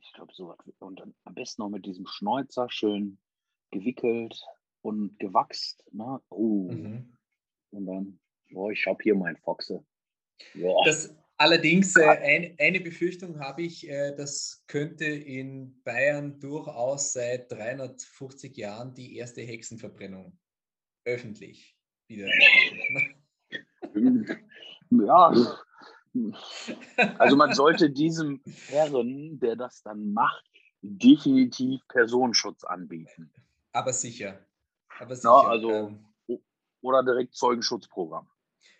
Ich 0.00 0.12
glaube, 0.14 0.32
sowas. 0.34 0.58
Und 0.78 1.00
dann 1.00 1.14
am 1.24 1.34
besten 1.34 1.62
noch 1.62 1.68
mit 1.68 1.84
diesem 1.84 2.06
Schnäuzer 2.06 2.70
schön 2.70 3.18
gewickelt 3.70 4.40
und 4.80 5.18
gewachst. 5.18 5.84
Ne? 5.92 6.20
Oh. 6.30 6.70
Mhm. 6.70 7.14
Und 7.70 7.86
dann, 7.86 8.20
oh, 8.54 8.70
ich 8.70 8.86
habe 8.86 9.02
hier 9.02 9.14
mein 9.14 9.36
Foxe. 9.36 9.84
Ja. 10.54 10.72
Das, 10.86 11.14
allerdings, 11.36 11.94
äh, 11.96 12.06
ein, 12.06 12.56
eine 12.58 12.80
Befürchtung 12.80 13.40
habe 13.40 13.62
ich, 13.62 13.86
äh, 13.86 14.14
das 14.16 14.64
könnte 14.68 15.04
in 15.04 15.82
Bayern 15.82 16.40
durchaus 16.40 17.12
seit 17.12 17.52
350 17.52 18.56
Jahren 18.56 18.94
die 18.94 19.16
erste 19.16 19.42
Hexenverbrennung 19.42 20.38
öffentlich 21.08 21.76
wieder. 22.06 22.28
ja. 24.90 25.32
Also 27.18 27.36
man 27.36 27.54
sollte 27.54 27.90
diesem 27.90 28.40
Herren, 28.68 29.38
der 29.40 29.56
das 29.56 29.82
dann 29.82 30.12
macht, 30.12 30.44
definitiv 30.82 31.80
Personenschutz 31.88 32.64
anbieten. 32.64 33.32
Aber 33.72 33.92
sicher. 33.92 34.44
Aber 34.98 35.16
sicher. 35.16 35.28
Ja, 35.28 35.48
also, 35.48 35.70
ähm, 35.70 36.40
oder 36.80 37.02
direkt 37.02 37.34
Zeugenschutzprogramm. 37.34 38.28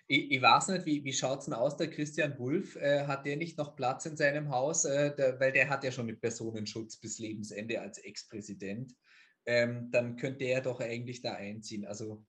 Ich, 0.07 0.31
ich, 0.31 0.41
weiß 0.41 0.69
nicht, 0.69 0.87
wie, 0.87 1.05
wie 1.05 1.13
schaut 1.13 1.41
es 1.41 1.45
denn 1.47 1.55
aus, 1.55 1.77
der 1.77 1.91
Christian 1.91 2.39
Wulff? 2.39 2.77
Äh, 2.77 3.07
hat 3.07 3.27
der 3.27 3.37
nicht 3.37 3.59
noch 3.59 3.77
Platz 3.77 4.07
in 4.07 4.17
seinem 4.17 4.49
Haus? 4.49 4.85
Äh, 4.87 5.15
der, 5.15 5.39
weil 5.39 5.53
der 5.53 5.69
hat 5.69 5.85
ja 5.85 5.93
schon 5.93 6.07
mit 6.07 6.21
Personenschutz 6.21 6.97
bis 6.97 7.19
Lebensende 7.19 7.81
als 7.81 7.99
Ex-Präsident 7.99 8.95
ähm, 9.49 9.91
dann 9.91 10.17
könnte 10.17 10.45
er 10.45 10.61
doch 10.61 10.79
eigentlich 10.79 11.23
da 11.23 11.33
einziehen. 11.33 11.87
Also 11.87 12.23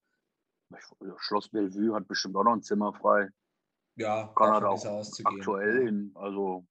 Schloss 1.18 1.50
Bellevue 1.50 1.94
hat 1.94 2.08
bestimmt 2.08 2.38
auch 2.38 2.46
noch 2.46 2.54
ein 2.54 2.64
Zimmer 2.64 2.94
frei. 2.94 3.28
Ja, 3.96 4.32
kann 4.38 4.64
er 4.64 4.70
auch 4.70 4.86
aktuell 5.26 5.86
hin. 5.86 6.12
Also 6.16 6.66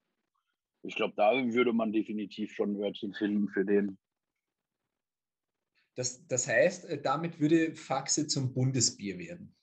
ich 0.81 0.95
glaube, 0.95 1.13
da 1.15 1.33
würde 1.33 1.71
man 1.71 1.91
definitiv 1.91 2.51
schon 2.53 2.71
ein 2.71 2.81
Örtchen 2.81 3.13
finden 3.13 3.47
für 3.49 3.63
den. 3.63 3.99
Das, 5.95 6.25
das 6.25 6.47
heißt, 6.47 6.85
äh, 6.85 6.99
damit 6.99 7.39
würde 7.39 7.75
Faxe 7.75 8.25
zum 8.25 8.51
Bundesbier 8.51 9.19
werden. 9.19 9.55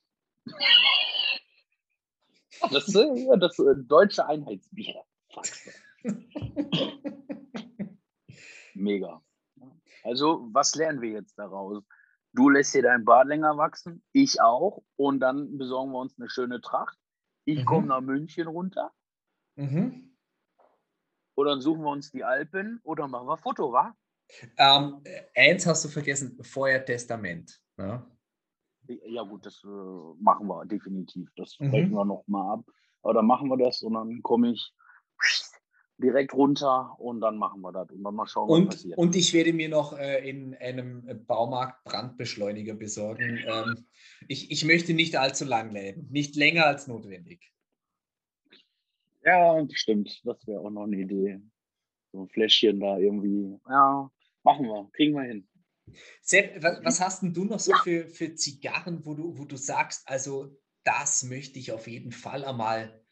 Das, 2.71 2.93
ja, 2.93 3.37
das 3.37 3.59
äh, 3.59 3.75
deutsche 3.77 4.25
Einheitsbier. 4.25 5.03
Faxe. 5.33 5.73
Mega. 8.75 9.26
Also, 10.07 10.49
was 10.53 10.75
lernen 10.77 11.01
wir 11.01 11.11
jetzt 11.11 11.37
daraus? 11.37 11.83
Du 12.33 12.49
lässt 12.49 12.75
dir 12.75 12.83
dein 12.83 13.05
Bart 13.05 13.27
länger 13.27 13.57
wachsen, 13.57 14.05
ich 14.13 14.41
auch. 14.41 14.83
Und 14.97 15.21
dann 15.21 15.59
besorgen 15.59 15.91
wir 15.93 15.99
uns 15.99 16.17
eine 16.19 16.29
schöne 16.29 16.61
Tracht. 16.61 16.97
Ich 17.45 17.61
mhm. 17.61 17.65
komme 17.65 17.87
nach 17.89 18.01
München 18.01 18.47
runter. 18.47 18.93
Mhm. 19.57 20.17
Oder 21.35 21.51
dann 21.51 21.61
suchen 21.61 21.83
wir 21.83 21.91
uns 21.91 22.11
die 22.11 22.25
Alpen 22.25 22.81
oder 22.85 23.09
machen 23.09 23.27
wir 23.27 23.37
Foto, 23.37 23.73
wa? 23.73 23.95
Ähm, 24.57 25.03
eins 25.35 25.67
hast 25.67 25.85
du 25.85 25.89
vergessen, 25.89 26.39
vorher 26.43 26.85
Testament. 26.85 27.61
Ja, 27.79 28.07
ja 29.07 29.23
gut, 29.23 29.45
das 29.45 29.63
äh, 29.65 29.69
machen 30.21 30.47
wir 30.47 30.65
definitiv. 30.67 31.29
Das 31.37 31.59
mhm. 31.59 31.91
wir 31.91 32.05
noch 32.05 32.25
mal 32.27 32.55
ab. 32.55 32.65
Aber 33.03 33.15
dann 33.15 33.27
machen 33.27 33.49
wir 33.49 33.57
das 33.57 33.83
und 33.83 33.95
dann 33.95 34.23
komme 34.23 34.53
ich 34.53 34.73
direkt 35.99 36.35
runter 36.35 36.95
und 36.99 37.21
dann 37.21 37.39
machen 37.39 37.61
wir 37.63 37.73
das 37.73 37.91
und 37.91 38.03
dann 38.03 38.15
mal 38.15 38.27
schauen, 38.27 38.49
und, 38.49 38.67
was 38.69 38.77
passiert. 38.77 38.99
Und 38.99 39.17
ich 39.17 39.33
werde 39.33 39.53
mir 39.53 39.69
noch 39.69 39.99
äh, 39.99 40.29
in 40.29 40.55
einem 40.55 41.25
Baumarkt 41.27 41.85
Brandbeschleuniger 41.85 42.75
besorgen. 42.75 43.41
Ähm, 43.47 43.87
ich, 44.29 44.51
ich 44.51 44.65
möchte 44.65 44.95
nicht 44.95 45.17
allzu 45.17 45.45
lang 45.45 45.71
leben, 45.71 46.09
nicht 46.11 46.37
länger 46.37 46.67
als 46.67 46.87
notwendig. 46.87 47.53
Ja, 49.25 49.67
stimmt. 49.73 50.21
Das 50.25 50.47
wäre 50.47 50.61
auch 50.61 50.71
noch 50.71 50.85
eine 50.85 50.99
Idee. 50.99 51.41
So 52.13 52.23
ein 52.23 52.29
Fläschchen 52.29 52.79
da 52.79 52.99
irgendwie. 52.99 53.59
Ja, 53.69 54.11
machen 54.45 54.67
wir, 54.67 54.89
kriegen 54.93 55.15
wir 55.15 55.23
hin. 55.23 55.49
Sepp, 56.21 56.63
was, 56.63 56.85
was, 56.85 57.01
hast 57.01 57.23
denn 57.23 57.33
du 57.33 57.45
noch 57.45 57.61
so 57.61 57.73
für, 57.83 58.09
für 58.09 58.35
Zigarren, 58.35 59.05
wo 59.05 59.15
du, 59.15 59.39
wo 59.39 59.45
du 59.45 59.57
sagst, 59.57 60.09
also 60.09 60.57
das 60.85 61.25
möchte 61.25 61.59
ich 61.59 61.73
auf 61.73 61.87
jeden 61.89 62.13
Fall 62.13 62.45
einmal 62.45 63.05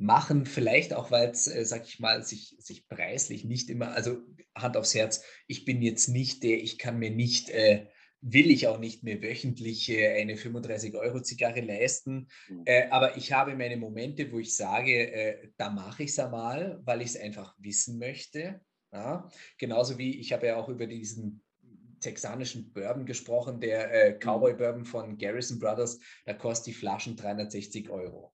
machen, 0.00 0.46
vielleicht 0.46 0.94
auch, 0.94 1.10
weil 1.10 1.30
es, 1.30 1.46
äh, 1.46 1.64
sag 1.64 1.84
ich 1.86 2.00
mal, 2.00 2.22
sich, 2.22 2.56
sich 2.58 2.88
preislich 2.88 3.44
nicht 3.44 3.68
immer, 3.68 3.92
also 3.92 4.18
Hand 4.54 4.76
aufs 4.76 4.94
Herz, 4.94 5.22
ich 5.46 5.64
bin 5.64 5.82
jetzt 5.82 6.08
nicht 6.08 6.42
der, 6.42 6.62
ich 6.62 6.78
kann 6.78 6.98
mir 6.98 7.10
nicht, 7.10 7.50
äh, 7.50 7.86
will 8.22 8.50
ich 8.50 8.66
auch 8.66 8.78
nicht 8.78 9.02
mehr 9.02 9.22
wöchentlich 9.22 9.90
äh, 9.90 10.20
eine 10.20 10.36
35-Euro-Zigarre 10.36 11.60
leisten, 11.60 12.28
mhm. 12.48 12.64
aber 12.90 13.16
ich 13.16 13.32
habe 13.32 13.54
meine 13.54 13.76
Momente, 13.76 14.32
wo 14.32 14.38
ich 14.38 14.56
sage, 14.56 15.12
äh, 15.12 15.48
da 15.58 15.70
mache 15.70 16.04
ich 16.04 16.10
es 16.10 16.18
einmal, 16.18 16.80
weil 16.84 17.02
ich 17.02 17.08
es 17.08 17.20
einfach 17.20 17.54
wissen 17.58 17.98
möchte. 17.98 18.60
Ja? 18.92 19.28
Genauso 19.58 19.98
wie 19.98 20.18
ich 20.18 20.32
habe 20.32 20.46
ja 20.46 20.56
auch 20.56 20.68
über 20.70 20.86
diesen 20.86 21.42
texanischen 22.00 22.72
Bourbon 22.72 23.04
gesprochen, 23.04 23.60
der 23.60 23.92
äh, 23.92 24.14
mhm. 24.14 24.18
Cowboy 24.20 24.54
Bourbon 24.54 24.86
von 24.86 25.18
Garrison 25.18 25.58
Brothers, 25.58 25.98
da 26.24 26.32
kostet 26.32 26.68
die 26.68 26.78
Flaschen 26.78 27.16
360 27.16 27.90
Euro 27.90 28.32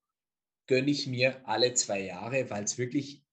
gönne 0.66 0.90
ich 0.90 1.06
mir 1.06 1.46
alle 1.46 1.74
zwei 1.74 2.00
Jahre, 2.00 2.50
weil 2.50 2.64
es 2.64 2.78
wirklich 2.78 3.24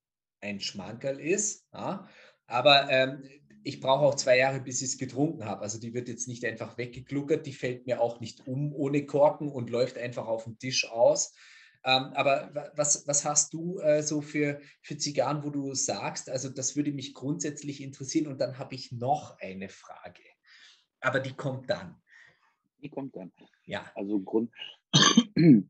ein 0.41 0.59
Schmankerl 0.59 1.19
ist. 1.19 1.65
Ja? 1.73 2.07
Aber 2.47 2.89
ähm, 2.89 3.23
ich 3.63 3.79
brauche 3.79 4.05
auch 4.05 4.15
zwei 4.15 4.37
Jahre, 4.37 4.59
bis 4.59 4.81
ich 4.81 4.89
es 4.89 4.97
getrunken 4.97 5.45
habe. 5.45 5.61
Also 5.61 5.79
die 5.79 5.93
wird 5.93 6.07
jetzt 6.09 6.27
nicht 6.27 6.45
einfach 6.45 6.77
weggegluckert, 6.77 7.45
die 7.45 7.53
fällt 7.53 7.87
mir 7.87 8.01
auch 8.01 8.19
nicht 8.19 8.45
um 8.45 8.73
ohne 8.73 9.05
Korken 9.05 9.49
und 9.49 9.69
läuft 9.69 9.97
einfach 9.97 10.27
auf 10.27 10.43
dem 10.43 10.59
Tisch 10.59 10.89
aus. 10.89 11.33
Ähm, 11.85 12.13
aber 12.13 12.71
was, 12.75 13.05
was 13.07 13.25
hast 13.25 13.53
du 13.53 13.79
äh, 13.79 14.03
so 14.03 14.21
für, 14.21 14.61
für 14.81 14.97
Zigarren, 14.97 15.43
wo 15.43 15.49
du 15.49 15.73
sagst, 15.73 16.29
also 16.29 16.49
das 16.49 16.75
würde 16.75 16.93
mich 16.93 17.13
grundsätzlich 17.13 17.81
interessieren 17.81 18.27
und 18.27 18.39
dann 18.39 18.57
habe 18.57 18.75
ich 18.75 18.91
noch 18.91 19.37
eine 19.39 19.67
Frage. 19.67 20.23
Aber 21.01 21.19
die 21.19 21.33
kommt 21.33 21.69
dann. 21.69 22.01
Die 22.81 22.89
kommt 22.89 23.15
dann. 23.15 23.33
Ja. 23.65 23.91
Also 23.95 24.19
Grund, 24.21 24.51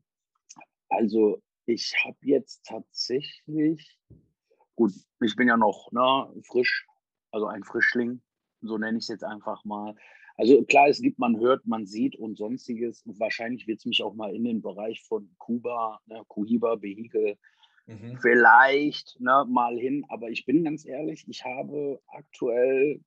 also 0.88 1.42
ich 1.66 1.94
habe 2.04 2.18
jetzt 2.22 2.64
tatsächlich, 2.64 3.98
gut, 4.76 4.92
ich 5.20 5.36
bin 5.36 5.48
ja 5.48 5.56
noch 5.56 5.90
ne, 5.92 6.42
frisch, 6.46 6.86
also 7.30 7.46
ein 7.46 7.64
Frischling, 7.64 8.20
so 8.60 8.78
nenne 8.78 8.98
ich 8.98 9.04
es 9.04 9.08
jetzt 9.08 9.24
einfach 9.24 9.64
mal. 9.64 9.94
Also 10.36 10.64
klar, 10.64 10.88
es 10.88 11.00
gibt, 11.00 11.18
man 11.18 11.38
hört, 11.38 11.66
man 11.66 11.86
sieht 11.86 12.16
und 12.16 12.36
sonstiges. 12.36 13.02
Und 13.02 13.20
wahrscheinlich 13.20 13.66
wird 13.66 13.78
es 13.78 13.86
mich 13.86 14.02
auch 14.02 14.14
mal 14.14 14.34
in 14.34 14.44
den 14.44 14.62
Bereich 14.62 15.02
von 15.02 15.34
Kuba, 15.38 16.00
ne, 16.06 16.22
Kuhiba, 16.28 16.82
Vehikel, 16.82 17.36
mhm. 17.86 18.18
vielleicht 18.20 19.18
ne, 19.20 19.44
mal 19.48 19.76
hin. 19.78 20.04
Aber 20.08 20.30
ich 20.30 20.44
bin 20.44 20.64
ganz 20.64 20.84
ehrlich, 20.84 21.24
ich 21.28 21.44
habe 21.44 22.00
aktuell 22.08 23.00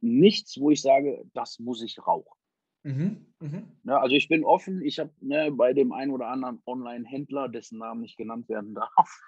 nichts, 0.00 0.58
wo 0.58 0.70
ich 0.70 0.82
sage, 0.82 1.24
das 1.34 1.58
muss 1.58 1.82
ich 1.82 2.04
rauchen. 2.04 2.39
Mhm, 2.82 3.26
mhm. 3.40 3.78
Ja, 3.84 3.98
also 4.00 4.16
ich 4.16 4.28
bin 4.28 4.44
offen. 4.44 4.82
Ich 4.82 4.98
habe 4.98 5.10
ne, 5.20 5.50
bei 5.52 5.72
dem 5.72 5.92
einen 5.92 6.12
oder 6.12 6.28
anderen 6.28 6.62
Online-Händler, 6.66 7.48
dessen 7.48 7.78
Namen 7.78 8.00
nicht 8.00 8.16
genannt 8.16 8.48
werden 8.48 8.74
darf. 8.74 9.20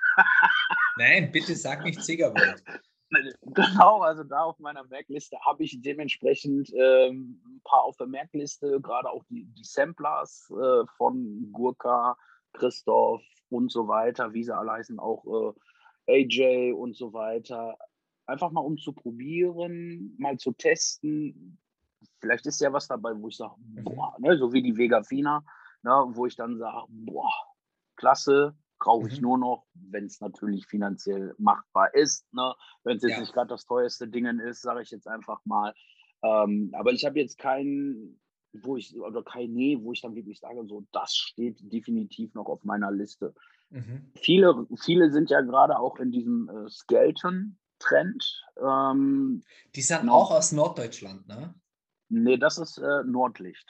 Nein, 0.96 1.30
bitte 1.32 1.54
sag 1.54 1.84
nicht 1.84 2.02
Zigerwald. 2.02 2.62
Genau, 3.42 4.00
also 4.00 4.24
da 4.24 4.44
auf 4.44 4.58
meiner 4.58 4.84
Merkliste 4.84 5.38
habe 5.44 5.64
ich 5.64 5.82
dementsprechend 5.82 6.72
ähm, 6.72 7.42
ein 7.44 7.60
paar 7.62 7.84
auf 7.84 7.96
der 7.98 8.06
Merkliste, 8.06 8.80
gerade 8.80 9.10
auch 9.10 9.22
die, 9.24 9.44
die 9.44 9.64
Samplers 9.64 10.50
äh, 10.50 10.86
von 10.96 11.50
Gurka, 11.52 12.16
Christoph 12.54 13.22
und 13.50 13.70
so 13.70 13.86
weiter, 13.86 14.32
wie 14.32 14.44
sie 14.44 14.56
alle 14.56 14.72
heißen, 14.72 14.98
auch 14.98 15.54
äh, 16.06 16.22
AJ 16.24 16.72
und 16.72 16.96
so 16.96 17.12
weiter. 17.12 17.76
Einfach 18.26 18.50
mal 18.50 18.60
um 18.60 18.78
zu 18.78 18.94
probieren, 18.94 20.14
mal 20.18 20.38
zu 20.38 20.52
testen, 20.52 21.58
vielleicht 22.20 22.46
ist 22.46 22.60
ja 22.60 22.72
was 22.72 22.88
dabei, 22.88 23.12
wo 23.16 23.28
ich 23.28 23.36
sage, 23.36 23.54
mhm. 23.58 23.84
boah, 23.84 24.16
ne, 24.18 24.36
so 24.38 24.52
wie 24.52 24.62
die 24.62 24.76
Vega 24.76 25.02
Fina, 25.02 25.44
ne, 25.82 26.04
wo 26.08 26.26
ich 26.26 26.36
dann 26.36 26.58
sage, 26.58 26.86
boah, 26.88 27.32
klasse, 27.96 28.56
brauche 28.82 29.06
ich 29.08 29.16
mhm. 29.16 29.22
nur 29.22 29.38
noch, 29.38 29.66
wenn 29.74 30.06
es 30.06 30.20
natürlich 30.20 30.66
finanziell 30.66 31.34
machbar 31.38 31.94
ist. 31.94 32.26
Ne? 32.32 32.52
Wenn 32.82 32.96
es 32.96 33.02
jetzt 33.02 33.12
ja. 33.12 33.20
nicht 33.20 33.32
gerade 33.32 33.48
das 33.48 33.64
teuerste 33.64 34.08
Ding 34.08 34.26
ist, 34.40 34.62
sage 34.62 34.82
ich 34.82 34.90
jetzt 34.90 35.06
einfach 35.06 35.40
mal. 35.44 35.72
Ähm, 36.22 36.72
aber 36.76 36.92
ich 36.92 37.04
habe 37.04 37.20
jetzt 37.20 37.38
keinen, 37.38 38.20
wo 38.52 38.76
ich, 38.76 38.98
oder 38.98 39.22
kein 39.22 39.52
Nee, 39.52 39.78
wo 39.80 39.92
ich 39.92 40.00
dann 40.00 40.16
wirklich 40.16 40.40
sage, 40.40 40.66
so, 40.66 40.84
das 40.92 41.14
steht 41.14 41.58
definitiv 41.72 42.34
noch 42.34 42.46
auf 42.46 42.64
meiner 42.64 42.90
Liste. 42.90 43.34
Mhm. 43.70 44.10
Viele, 44.16 44.66
viele 44.76 45.12
sind 45.12 45.30
ja 45.30 45.40
gerade 45.42 45.78
auch 45.78 45.98
in 45.98 46.10
diesem 46.10 46.48
äh, 46.48 46.68
Skeleton-Trend. 46.68 48.44
Ähm, 48.60 49.42
die 49.76 49.82
sind 49.82 50.08
auch 50.08 50.32
aus 50.32 50.50
Norddeutschland, 50.50 51.28
ne? 51.28 51.54
Nee, 52.12 52.36
das 52.36 52.58
ist 52.58 52.76
äh, 52.76 53.04
Nordlicht. 53.04 53.66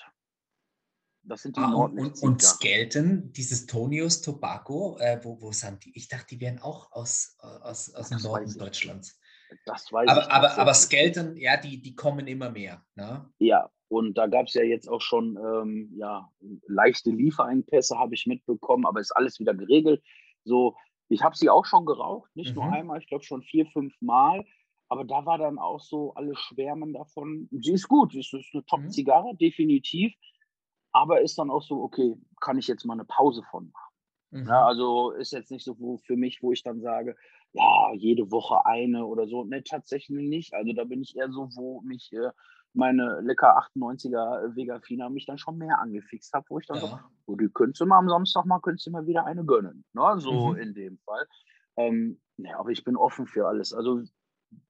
Das 1.23 1.43
sind 1.43 1.57
die 1.57 1.61
ah, 1.61 1.71
Nordlicht. 1.71 2.21
Und, 2.23 2.33
und 2.33 2.43
Skelton, 2.43 3.33
dieses 3.33 3.67
Tonius 3.67 4.21
Tobacco, 4.21 4.99
äh, 4.99 5.21
wo, 5.23 5.41
wo 5.41 5.53
sind 5.53 5.85
die? 5.85 5.97
Ich 5.97 6.09
dachte, 6.09 6.27
die 6.35 6.41
wären 6.41 6.59
auch 6.59 6.91
aus, 6.91 7.37
äh, 7.41 7.47
aus, 7.47 7.95
aus 7.95 8.09
dem 8.09 8.21
Norden 8.23 8.59
Deutschlands. 8.59 9.21
Das 9.65 9.93
weiß 9.93 10.09
aber, 10.09 10.23
ich. 10.23 10.31
Aber, 10.31 10.59
aber 10.59 10.75
Skelton, 10.75 11.37
ja, 11.37 11.57
die, 11.57 11.81
die 11.81 11.95
kommen 11.95 12.27
immer 12.27 12.51
mehr. 12.51 12.85
Ne? 12.97 13.31
Ja, 13.39 13.71
und 13.87 14.15
da 14.19 14.27
gab 14.27 14.49
es 14.49 14.55
ja 14.55 14.65
jetzt 14.65 14.89
auch 14.89 15.01
schon 15.01 15.37
ähm, 15.37 15.93
ja, 15.97 16.29
leichte 16.67 17.11
Lieferengpässe, 17.11 17.97
habe 17.97 18.15
ich 18.15 18.27
mitbekommen, 18.27 18.87
aber 18.87 18.99
ist 18.99 19.15
alles 19.15 19.39
wieder 19.39 19.55
geregelt. 19.55 20.03
So, 20.43 20.77
ich 21.09 21.23
habe 21.23 21.37
sie 21.37 21.49
auch 21.49 21.67
schon 21.67 21.87
geraucht, 21.87 22.35
nicht 22.35 22.57
mhm. 22.57 22.63
nur 22.63 22.73
einmal, 22.73 22.99
ich 22.99 23.07
glaube 23.07 23.23
schon 23.23 23.43
vier, 23.45 23.67
fünf 23.67 23.95
Mal. 24.01 24.45
Aber 24.93 25.07
da 25.07 25.25
war 25.25 25.39
dann 25.39 25.59
auch 25.59 25.81
so, 25.81 26.13
alle 26.17 26.37
schwärmen 26.37 26.93
davon. 26.93 27.49
Sie 27.51 27.73
ist 27.73 27.89
gut, 27.89 28.13
sie 28.13 28.21
ist, 28.21 28.35
eine 28.35 28.61
mhm. 28.61 28.67
Top-Zigarre, 28.67 29.33
mhm. 29.33 29.39
definitiv. 29.39 30.13
Aber 30.93 31.23
ist 31.23 31.39
dann 31.39 31.51
auch 31.51 31.63
so, 31.63 31.83
okay, 31.83 32.15
kann 32.43 32.59
ich 32.59 32.67
jetzt 32.67 32.85
mal 32.85 32.93
eine 32.93 33.07
Pause 33.07 33.43
von 33.51 33.71
machen? 33.71 33.95
Mhm. 34.33 34.49
Ja, 34.49 34.67
also 34.67 35.13
ist 35.13 35.33
jetzt 35.33 35.51
nicht 35.51 35.65
so 35.65 35.81
wo, 35.81 35.97
für 35.97 36.17
mich, 36.17 36.43
wo 36.43 36.53
ich 36.53 36.63
dann 36.63 36.83
sage, 36.83 37.17
ja, 37.55 37.95
jede 37.95 38.31
Woche 38.31 38.67
eine 38.67 39.07
oder 39.07 39.27
so. 39.27 39.45
Ne, 39.45 39.65
tatsächlich 39.65 40.29
nicht. 40.29 40.53
Also 40.53 40.75
da 40.75 40.85
bin 40.85 41.01
ich 41.01 41.17
eher 41.17 41.33
so, 41.33 41.49
wo 41.55 41.81
mich 41.81 42.13
äh, 42.13 42.29
meine 42.75 43.23
lecker 43.23 43.57
98er 43.75 44.55
Vega 44.55 44.79
Fina 44.81 45.09
mich 45.09 45.25
dann 45.25 45.39
schon 45.39 45.57
mehr 45.57 45.79
angefixt 45.79 46.35
hat, 46.35 46.45
wo 46.51 46.59
ich 46.59 46.67
dann 46.67 46.83
ja. 46.83 46.87
so, 46.87 46.99
oh, 47.25 47.37
die 47.37 47.49
könntest 47.49 47.81
du 47.81 47.87
mal 47.87 47.97
am 47.97 48.11
Samstag 48.11 48.45
mal, 48.45 48.61
könntest 48.61 48.87
du 48.87 48.91
mal 48.91 49.07
wieder 49.07 49.25
eine 49.25 49.43
gönnen. 49.47 49.87
Ne? 49.95 50.19
So 50.19 50.49
mhm. 50.49 50.57
in 50.59 50.75
dem 50.75 50.99
Fall. 50.99 51.27
Ähm, 51.77 52.21
ja, 52.37 52.59
aber 52.59 52.69
ich 52.69 52.85
bin 52.85 52.97
offen 52.97 53.27
für 53.27 53.49
alles. 53.49 53.73
Also 53.73 54.03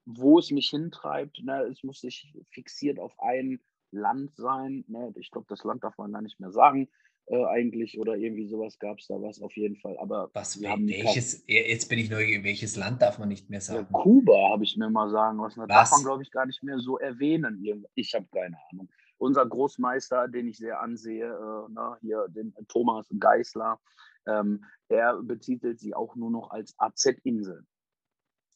wo 0.04 0.38
es 0.38 0.50
mich 0.50 0.70
hintreibt. 0.70 1.42
Ne? 1.44 1.62
Es 1.70 1.82
muss 1.82 2.00
sich 2.00 2.32
fixiert 2.50 2.98
auf 2.98 3.18
ein 3.20 3.60
Land 3.90 4.34
sein. 4.36 4.84
Ne? 4.88 5.12
Ich 5.16 5.30
glaube, 5.30 5.46
das 5.48 5.64
Land 5.64 5.84
darf 5.84 5.98
man 5.98 6.12
gar 6.12 6.22
nicht 6.22 6.40
mehr 6.40 6.50
sagen. 6.50 6.88
Äh, 7.26 7.44
eigentlich 7.46 7.98
oder 8.00 8.16
irgendwie 8.16 8.48
sowas 8.48 8.78
gab 8.80 8.98
es 8.98 9.06
da 9.06 9.14
was 9.22 9.40
auf 9.40 9.56
jeden 9.56 9.76
Fall. 9.76 9.96
Aber 9.98 10.30
was, 10.34 10.60
welches, 10.60 11.44
jetzt 11.46 11.88
bin 11.88 12.00
ich 12.00 12.10
neugierig, 12.10 12.42
welches 12.42 12.76
Land 12.76 13.00
darf 13.00 13.18
man 13.18 13.28
nicht 13.28 13.48
mehr 13.48 13.60
sagen? 13.60 13.86
Ja, 13.92 14.00
Kuba 14.00 14.50
habe 14.50 14.64
ich 14.64 14.76
mir 14.76 14.90
mal 14.90 15.08
sagen 15.08 15.38
lassen. 15.38 15.60
Das 15.60 15.68
darf 15.68 15.90
man, 15.92 16.02
glaube 16.02 16.22
ich, 16.24 16.32
gar 16.32 16.46
nicht 16.46 16.62
mehr 16.64 16.80
so 16.80 16.98
erwähnen. 16.98 17.86
Ich 17.94 18.14
habe 18.14 18.26
keine 18.32 18.58
Ahnung. 18.70 18.88
Unser 19.18 19.46
Großmeister, 19.46 20.26
den 20.26 20.48
ich 20.48 20.58
sehr 20.58 20.80
ansehe, 20.80 21.26
äh, 21.26 21.68
na, 21.70 21.96
hier 22.00 22.26
den 22.28 22.52
Thomas 22.66 23.06
Geisler, 23.20 23.78
ähm, 24.26 24.64
er 24.88 25.22
betitelt 25.22 25.78
sie 25.78 25.94
auch 25.94 26.16
nur 26.16 26.30
noch 26.30 26.50
als 26.50 26.74
AZ-Insel. 26.76 27.64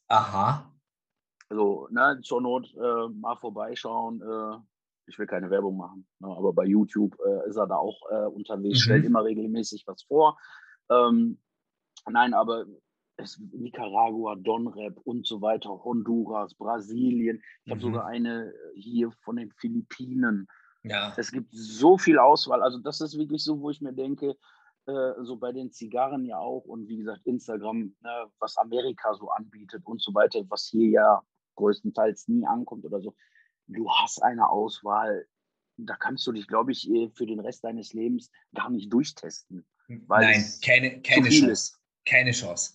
Aha. 0.09 0.73
Also, 1.49 1.89
ne, 1.91 2.21
zur 2.23 2.41
Not 2.41 2.75
äh, 2.75 3.09
mal 3.09 3.37
vorbeischauen. 3.37 4.21
Äh, 4.21 4.59
ich 5.09 5.19
will 5.19 5.27
keine 5.27 5.51
Werbung 5.51 5.77
machen, 5.77 6.07
ne, 6.19 6.29
aber 6.29 6.53
bei 6.53 6.65
YouTube 6.65 7.17
äh, 7.25 7.49
ist 7.49 7.57
er 7.57 7.69
da 7.69 7.77
auch 7.77 8.01
äh, 8.11 8.27
unterwegs, 8.27 8.81
mhm. 8.81 8.83
stellt 8.83 9.05
immer 9.05 9.23
regelmäßig 9.25 9.85
was 9.87 10.03
vor. 10.03 10.37
Ähm, 10.91 11.39
nein, 12.09 12.35
aber 12.35 12.67
es, 13.17 13.41
Nicaragua, 13.53 14.35
Donrep 14.35 14.99
und 15.05 15.27
so 15.27 15.41
weiter, 15.41 15.71
Honduras, 15.85 16.55
Brasilien. 16.55 17.43
Ich 17.63 17.67
mhm. 17.67 17.71
habe 17.71 17.81
sogar 17.81 18.07
eine 18.07 18.53
hier 18.75 19.13
von 19.23 19.37
den 19.37 19.53
Philippinen. 19.53 20.49
Ja. 20.83 21.15
Es 21.17 21.31
gibt 21.31 21.49
so 21.53 21.97
viel 21.99 22.19
Auswahl. 22.19 22.63
Also, 22.63 22.79
das 22.79 23.01
ist 23.01 23.17
wirklich 23.17 23.43
so, 23.43 23.61
wo 23.61 23.71
ich 23.71 23.81
mir 23.81 23.93
denke, 23.93 24.37
äh, 24.87 25.13
so 25.23 25.37
bei 25.37 25.53
den 25.53 25.73
Zigarren 25.73 26.25
ja 26.25 26.39
auch 26.39 26.65
und 26.65 26.89
wie 26.89 26.99
gesagt, 26.99 27.23
Instagram, 27.25 27.95
ne, 28.03 28.31
was 28.39 28.57
Amerika 28.57 29.15
so 29.15 29.31
anbietet 29.31 29.83
und 29.85 30.01
so 30.01 30.15
weiter, 30.15 30.45
was 30.49 30.67
hier 30.67 30.89
ja 30.91 31.23
größtenteils 31.57 32.29
nie 32.29 32.47
ankommt 32.47 32.85
oder 32.85 33.01
so. 33.01 33.15
Du 33.67 33.91
hast 33.91 34.23
eine 34.23 34.49
Auswahl, 34.49 35.27
da 35.77 35.97
kannst 35.97 36.27
du 36.27 36.33
dich, 36.33 36.47
glaube 36.47 36.73
ich, 36.73 36.89
eh 36.89 37.11
für 37.11 37.27
den 37.27 37.41
Rest 37.41 37.65
deines 37.65 37.93
Lebens 37.93 38.31
gar 38.55 38.71
nicht 38.71 38.93
durchtesten. 38.93 39.67
Nein, 39.89 40.45
keine, 40.65 41.03
keine 41.03 41.29
Chance. 41.29 41.51
Ist. 41.51 41.81
Keine 42.05 42.33
Chance. 42.33 42.75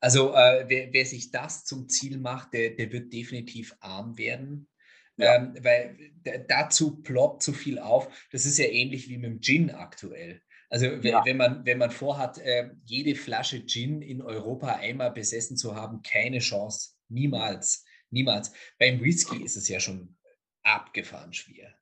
Also 0.00 0.32
äh, 0.32 0.64
wer, 0.68 0.92
wer, 0.92 1.04
sich 1.04 1.30
das 1.30 1.64
zum 1.64 1.88
Ziel 1.88 2.18
macht, 2.18 2.52
der, 2.52 2.70
der 2.70 2.92
wird 2.92 3.12
definitiv 3.12 3.74
arm 3.80 4.16
werden. 4.16 4.68
Ja. 5.16 5.34
Ähm, 5.34 5.56
weil 5.60 5.98
dazu 6.46 7.02
ploppt 7.02 7.42
zu 7.42 7.52
viel 7.52 7.80
auf. 7.80 8.08
Das 8.30 8.46
ist 8.46 8.58
ja 8.58 8.66
ähnlich 8.66 9.08
wie 9.08 9.18
mit 9.18 9.30
dem 9.30 9.40
Gin 9.40 9.70
aktuell. 9.72 10.40
Also 10.70 10.86
ja. 10.86 11.24
wenn, 11.24 11.36
man, 11.36 11.64
wenn 11.66 11.78
man 11.78 11.90
vorhat, 11.90 12.38
äh, 12.38 12.70
jede 12.84 13.16
Flasche 13.16 13.66
Gin 13.66 14.02
in 14.02 14.22
Europa 14.22 14.76
einmal 14.76 15.10
besessen 15.10 15.56
zu 15.56 15.74
haben, 15.74 16.02
keine 16.02 16.38
Chance. 16.38 16.90
Niemals 17.08 17.84
Niemals. 18.10 18.52
Beim 18.78 19.00
Whisky 19.00 19.42
ist 19.42 19.56
es 19.56 19.68
ja 19.68 19.80
schon 19.80 20.16
abgefahren 20.62 21.32
schwer. 21.32 21.74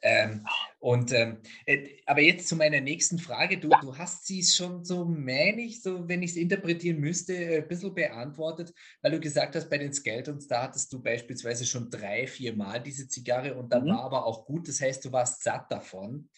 Ähm, 0.00 0.46
und 0.78 1.12
ähm, 1.12 1.38
äh, 1.66 1.88
aber 2.06 2.20
jetzt 2.20 2.46
zu 2.46 2.54
meiner 2.54 2.80
nächsten 2.80 3.18
Frage. 3.18 3.58
Du, 3.58 3.68
du 3.68 3.96
hast 3.96 4.26
sie 4.26 4.44
schon 4.44 4.84
so, 4.84 5.04
meine 5.04 5.62
ich, 5.62 5.82
so, 5.82 6.08
wenn 6.08 6.22
ich 6.22 6.32
es 6.32 6.36
interpretieren 6.36 7.00
müsste, 7.00 7.34
äh, 7.34 7.62
ein 7.62 7.68
bisschen 7.68 7.94
beantwortet, 7.94 8.72
weil 9.02 9.10
du 9.10 9.20
gesagt 9.20 9.56
hast, 9.56 9.68
bei 9.68 9.78
den 9.78 9.92
Skeletons, 9.92 10.46
da 10.46 10.62
hattest 10.62 10.92
du 10.92 11.02
beispielsweise 11.02 11.66
schon 11.66 11.90
drei, 11.90 12.28
vier 12.28 12.54
Mal 12.54 12.80
diese 12.80 13.08
Zigarre 13.08 13.54
und 13.54 13.72
dann 13.72 13.84
mhm. 13.84 13.88
war 13.88 14.04
aber 14.04 14.24
auch 14.24 14.46
gut. 14.46 14.68
Das 14.68 14.80
heißt, 14.80 15.04
du 15.04 15.10
warst 15.10 15.42
satt 15.42 15.70
davon. 15.72 16.28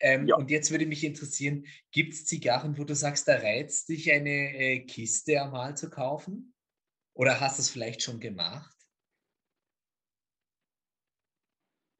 Ähm, 0.00 0.26
ja. 0.26 0.36
Und 0.36 0.50
jetzt 0.50 0.70
würde 0.70 0.86
mich 0.86 1.04
interessieren, 1.04 1.66
gibt 1.92 2.14
es 2.14 2.24
Zigarren, 2.24 2.78
wo 2.78 2.84
du 2.84 2.94
sagst, 2.94 3.28
da 3.28 3.34
reizt 3.36 3.90
dich 3.90 4.10
eine 4.10 4.30
äh, 4.30 4.80
Kiste 4.80 5.42
einmal 5.42 5.76
zu 5.76 5.90
kaufen? 5.90 6.54
Oder 7.12 7.38
hast 7.38 7.58
du 7.58 7.62
es 7.62 7.68
vielleicht 7.68 8.00
schon 8.02 8.18
gemacht? 8.18 8.74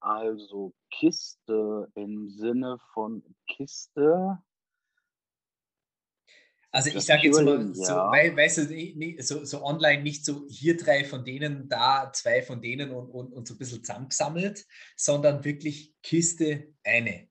also 0.00 0.72
Kiste 0.90 1.90
im 1.94 2.28
Sinne 2.28 2.78
von 2.92 3.22
Kiste. 3.46 4.38
Also 6.70 6.90
ich 6.90 7.04
sage 7.04 7.28
jetzt 7.28 7.40
mal 7.40 7.72
so, 7.72 7.82
ja. 7.84 8.10
weil, 8.10 8.36
weißt 8.36 8.58
du, 8.58 9.22
so, 9.22 9.44
so, 9.44 9.62
online 9.62 10.02
nicht 10.02 10.24
so 10.24 10.44
hier 10.48 10.76
drei 10.76 11.04
von 11.04 11.24
denen, 11.24 11.68
da 11.68 12.10
zwei 12.12 12.42
von 12.42 12.60
denen 12.60 12.90
und, 12.90 13.10
und, 13.10 13.32
und 13.32 13.46
so 13.46 13.54
ein 13.54 13.58
bisschen 13.58 13.84
zusammengesammelt, 13.84 14.66
sondern 14.96 15.44
wirklich 15.44 15.94
Kiste 16.02 16.74
eine. 16.82 17.28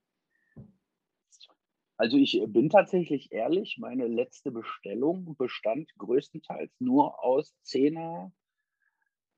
Also 1.97 2.17
ich 2.17 2.41
bin 2.47 2.69
tatsächlich 2.69 3.33
ehrlich, 3.33 3.77
meine 3.79 4.07
letzte 4.07 4.51
Bestellung 4.51 5.35
bestand 5.37 5.93
größtenteils 5.97 6.71
nur 6.79 7.21
aus 7.23 7.53
10er, 7.65 8.31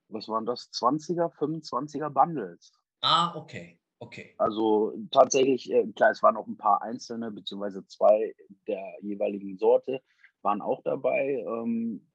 was 0.08 0.28
waren 0.28 0.46
das, 0.46 0.70
20er, 0.72 1.32
25er 1.36 2.10
Bundles. 2.10 2.72
Ah, 3.00 3.34
okay. 3.36 3.78
Okay. 3.98 4.34
Also 4.36 4.94
tatsächlich, 5.10 5.70
äh, 5.72 5.86
klar, 5.92 6.10
es 6.10 6.22
waren 6.22 6.36
auch 6.36 6.46
ein 6.46 6.58
paar 6.58 6.82
einzelne, 6.82 7.30
beziehungsweise 7.30 7.86
zwei 7.86 8.34
der 8.66 8.94
jeweiligen 9.00 9.56
Sorte 9.56 10.02
waren 10.42 10.60
auch 10.60 10.82
dabei. 10.82 11.42
Ähm, 11.46 12.06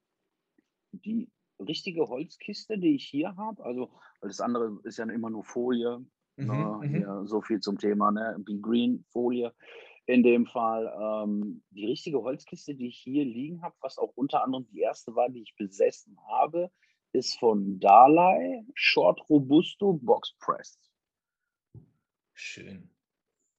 die 0.92 1.32
richtige 1.60 2.08
Holzkiste, 2.08 2.78
die 2.78 2.96
ich 2.96 3.08
hier 3.08 3.36
habe, 3.36 3.64
also 3.64 3.92
das 4.22 4.42
andere 4.42 4.80
ist 4.84 4.98
ja 4.98 5.06
immer 5.06 5.30
nur 5.30 5.44
Folie, 5.44 6.06
mhm, 6.36 6.48
ne, 6.48 7.06
mhm. 7.08 7.28
so 7.28 7.42
viel 7.42 7.60
zum 7.60 7.78
Thema, 7.80 8.12
ne? 8.12 8.36
Be 8.40 8.60
Green 8.60 9.04
Folie. 9.10 9.52
In 10.06 10.24
dem 10.24 10.46
Fall 10.46 10.92
ähm, 11.00 11.64
die 11.70 11.86
richtige 11.86 12.22
Holzkiste, 12.22 12.76
die 12.76 12.88
ich 12.88 12.98
hier 12.98 13.24
liegen 13.24 13.62
habe, 13.62 13.76
was 13.82 13.98
auch 13.98 14.12
unter 14.16 14.44
anderem 14.44 14.68
die 14.72 14.82
erste 14.82 15.16
war, 15.16 15.30
die 15.30 15.42
ich 15.42 15.56
besessen 15.56 16.18
habe, 16.28 16.72
ist 17.14 17.38
von 17.40 17.80
Dalai 17.80 18.66
Short 18.74 19.22
Robusto 19.30 19.94
Box 19.94 20.36
Press. 20.40 20.78
Schön. 22.34 22.90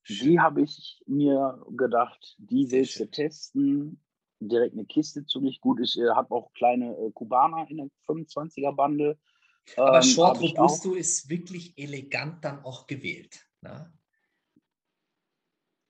Die 0.09 0.40
habe 0.40 0.62
ich 0.62 1.00
mir 1.07 1.64
gedacht, 1.70 2.36
die 2.38 2.70
willst 2.70 2.98
du 2.98 3.07
testen. 3.07 4.00
Direkt 4.40 4.72
eine 4.72 4.84
Kiste 4.86 5.24
zu 5.24 5.40
nicht 5.40 5.61
gut. 5.61 5.78
Ich 5.80 5.96
äh, 5.96 6.09
habe 6.11 6.34
auch 6.34 6.53
kleine 6.55 6.96
äh, 6.96 7.12
Kubaner 7.12 7.68
in 7.70 7.76
der 7.76 7.88
25er 8.09 8.74
Bande. 8.74 9.16
Aber 9.76 9.98
ähm, 9.98 10.03
Short 10.03 10.40
Robusto 10.40 10.94
ist 10.94 11.28
wirklich 11.28 11.78
elegant 11.78 12.44
dann 12.44 12.64
auch 12.64 12.88
gewählt. 12.88 13.48
Ne? 13.61 13.92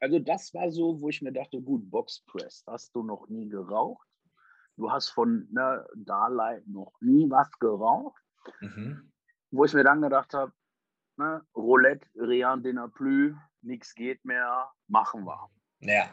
Also 0.00 0.18
das 0.18 0.52
war 0.52 0.70
so, 0.70 1.00
wo 1.00 1.08
ich 1.08 1.22
mir 1.22 1.32
dachte, 1.32 1.62
gut, 1.62 1.88
Boxpress, 1.88 2.64
hast 2.66 2.94
du 2.94 3.02
noch 3.02 3.28
nie 3.28 3.48
geraucht? 3.48 4.06
Du 4.76 4.90
hast 4.90 5.10
von 5.10 5.48
ne, 5.50 5.86
Dalai 5.94 6.62
noch 6.66 6.92
nie 7.00 7.28
was 7.30 7.50
geraucht? 7.58 8.20
Mhm. 8.60 9.12
Wo 9.50 9.64
ich 9.64 9.74
mir 9.74 9.84
dann 9.84 10.00
gedacht 10.00 10.32
habe, 10.34 10.52
ne, 11.16 11.42
Roulette, 11.54 12.06
rien 12.16 12.62
de 12.62 12.74
plus, 12.94 13.34
nichts 13.60 13.94
geht 13.94 14.24
mehr, 14.24 14.70
machen 14.88 15.24
wir. 15.24 15.50
Ja. 15.80 16.04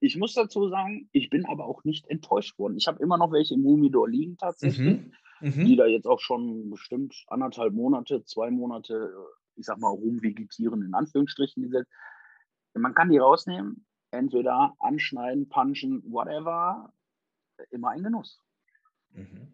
Ich 0.00 0.16
muss 0.16 0.34
dazu 0.34 0.68
sagen, 0.68 1.08
ich 1.12 1.30
bin 1.30 1.46
aber 1.46 1.64
auch 1.64 1.84
nicht 1.84 2.08
enttäuscht 2.08 2.58
worden. 2.58 2.76
Ich 2.76 2.88
habe 2.88 3.02
immer 3.02 3.16
noch 3.16 3.32
welche 3.32 3.54
im 3.54 3.64
Humidor 3.64 4.08
liegen 4.08 4.36
tatsächlich, 4.36 5.00
mhm. 5.00 5.12
Mhm. 5.40 5.64
die 5.64 5.76
da 5.76 5.86
jetzt 5.86 6.06
auch 6.06 6.20
schon 6.20 6.70
bestimmt 6.70 7.24
anderthalb 7.28 7.72
Monate, 7.72 8.24
zwei 8.24 8.50
Monate, 8.50 9.14
ich 9.54 9.64
sag 9.64 9.78
mal, 9.78 9.90
rumvegetieren, 9.90 10.82
in 10.82 10.94
Anführungsstrichen 10.94 11.62
gesetzt. 11.62 11.90
Man 12.74 12.94
kann 12.94 13.10
die 13.10 13.18
rausnehmen, 13.18 13.86
entweder 14.10 14.74
anschneiden, 14.80 15.48
punchen, 15.48 16.02
whatever, 16.10 16.92
immer 17.70 17.90
ein 17.90 18.02
Genuss. 18.02 18.40
Mhm. 19.10 19.52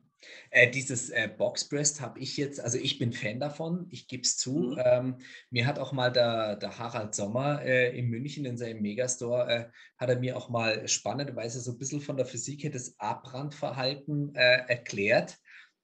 Äh, 0.50 0.70
dieses 0.70 1.10
äh, 1.10 1.28
Boxbreast 1.28 2.00
habe 2.00 2.18
ich 2.18 2.36
jetzt, 2.36 2.60
also 2.60 2.76
ich 2.78 2.98
bin 2.98 3.12
Fan 3.12 3.38
davon, 3.38 3.86
ich 3.90 4.08
gebe 4.08 4.22
es 4.22 4.36
zu. 4.36 4.58
Mhm. 4.58 4.82
Ähm, 4.84 5.18
mir 5.50 5.66
hat 5.66 5.78
auch 5.78 5.92
mal 5.92 6.10
der, 6.10 6.56
der 6.56 6.78
Harald 6.78 7.14
Sommer 7.14 7.62
äh, 7.62 7.96
in 7.96 8.08
München 8.08 8.44
in 8.44 8.56
seinem 8.56 8.82
Megastore, 8.82 9.48
äh, 9.48 9.64
hat 9.96 10.08
er 10.08 10.18
mir 10.18 10.36
auch 10.36 10.48
mal 10.48 10.88
spannenderweise 10.88 11.60
so 11.60 11.72
ein 11.72 11.78
bisschen 11.78 12.00
von 12.00 12.16
der 12.16 12.26
Physik 12.26 12.64
her 12.64 12.70
das 12.70 12.98
Abbrandverhalten 12.98 14.34
äh, 14.34 14.64
erklärt. 14.68 15.38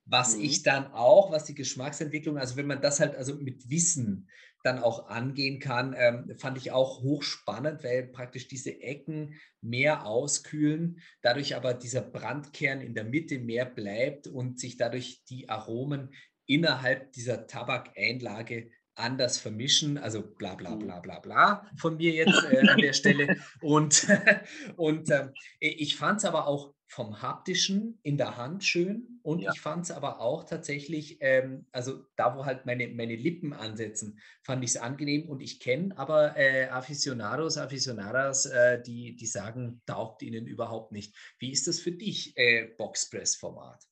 Was 0.06 0.36
mhm. 0.36 0.44
ich 0.44 0.62
dann 0.62 0.88
auch, 0.88 1.30
was 1.30 1.44
die 1.44 1.54
Geschmacksentwicklung, 1.54 2.36
also 2.36 2.56
wenn 2.56 2.66
man 2.66 2.82
das 2.82 3.00
halt 3.00 3.14
also 3.14 3.36
mit 3.36 3.70
Wissen 3.70 4.28
dann 4.64 4.78
auch 4.78 5.08
angehen 5.08 5.60
kann, 5.60 5.94
ähm, 5.96 6.34
fand 6.38 6.56
ich 6.56 6.72
auch 6.72 7.02
hochspannend, 7.02 7.84
weil 7.84 8.06
praktisch 8.06 8.48
diese 8.48 8.80
Ecken 8.80 9.34
mehr 9.60 10.06
auskühlen, 10.06 11.00
dadurch 11.20 11.54
aber 11.54 11.74
dieser 11.74 12.00
Brandkern 12.00 12.80
in 12.80 12.94
der 12.94 13.04
Mitte 13.04 13.38
mehr 13.38 13.66
bleibt 13.66 14.26
und 14.26 14.58
sich 14.58 14.78
dadurch 14.78 15.22
die 15.28 15.50
Aromen 15.50 16.14
innerhalb 16.46 17.12
dieser 17.12 17.46
Tabakeinlage 17.46 18.70
anders 18.94 19.38
vermischen, 19.38 19.98
also 19.98 20.22
bla 20.22 20.54
bla 20.54 20.70
mhm. 20.70 20.78
bla 20.78 21.00
bla 21.00 21.18
bla 21.18 21.70
von 21.76 21.96
mir 21.96 22.12
jetzt 22.12 22.44
äh, 22.50 22.66
an 22.66 22.78
der 22.78 22.92
Stelle. 22.94 23.36
Und, 23.60 24.06
und 24.76 25.10
äh, 25.10 25.28
ich 25.60 25.96
fand 25.96 26.18
es 26.18 26.24
aber 26.24 26.46
auch 26.46 26.74
vom 26.94 27.20
haptischen 27.22 27.98
in 28.04 28.16
der 28.16 28.36
Hand 28.36 28.62
schön 28.62 29.18
und 29.24 29.40
ja. 29.40 29.50
ich 29.52 29.60
fand 29.60 29.82
es 29.82 29.90
aber 29.90 30.20
auch 30.20 30.44
tatsächlich, 30.44 31.18
ähm, 31.20 31.66
also 31.72 32.04
da 32.14 32.36
wo 32.36 32.44
halt 32.44 32.66
meine, 32.66 32.86
meine 32.86 33.16
Lippen 33.16 33.52
ansetzen, 33.52 34.20
fand 34.42 34.62
ich 34.62 34.70
es 34.70 34.76
angenehm 34.76 35.28
und 35.28 35.40
ich 35.40 35.58
kenne 35.58 35.98
aber 35.98 36.36
äh, 36.36 36.68
Aficionados, 36.68 37.58
Aficionadas, 37.58 38.46
äh, 38.46 38.80
die, 38.80 39.16
die 39.16 39.26
sagen, 39.26 39.82
taugt 39.86 40.22
ihnen 40.22 40.46
überhaupt 40.46 40.92
nicht. 40.92 41.16
Wie 41.40 41.50
ist 41.50 41.66
das 41.66 41.80
für 41.80 41.90
dich, 41.90 42.36
äh, 42.36 42.68
Boxpress-Format? 42.78 43.82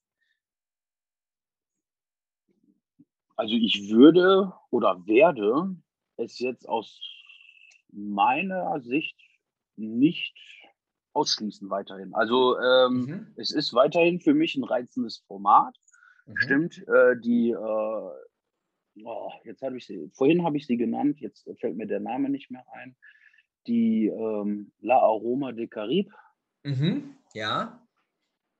Also 3.34 3.55
ich 3.55 3.90
würde 3.90 4.53
oder 4.70 5.05
werde 5.07 5.76
es 6.18 6.38
jetzt 6.38 6.68
aus 6.68 7.00
meiner 7.90 8.80
Sicht 8.80 9.18
nicht 9.74 10.36
ausschließen 11.12 11.70
weiterhin. 11.70 12.14
Also 12.14 12.58
ähm, 12.58 13.04
mhm. 13.04 13.34
es 13.36 13.50
ist 13.50 13.74
weiterhin 13.74 14.20
für 14.20 14.34
mich 14.34 14.56
ein 14.56 14.64
reizendes 14.64 15.18
Format. 15.26 15.76
Mhm. 16.26 16.36
Stimmt, 16.36 16.88
äh, 16.88 17.16
die, 17.20 17.50
äh, 17.50 19.04
oh, 19.04 19.32
jetzt 19.44 19.62
habe 19.62 19.76
ich 19.76 19.86
sie, 19.86 20.10
vorhin 20.14 20.44
habe 20.44 20.56
ich 20.56 20.66
sie 20.66 20.76
genannt, 20.76 21.20
jetzt 21.20 21.48
fällt 21.60 21.76
mir 21.76 21.86
der 21.86 22.00
Name 22.00 22.28
nicht 22.28 22.50
mehr 22.50 22.64
ein. 22.72 22.96
Die 23.66 24.06
ähm, 24.06 24.72
La 24.80 24.98
Aroma 24.98 25.52
de 25.52 25.68
Carib. 25.68 26.12
Mhm. 26.64 27.16
Ja. 27.34 27.86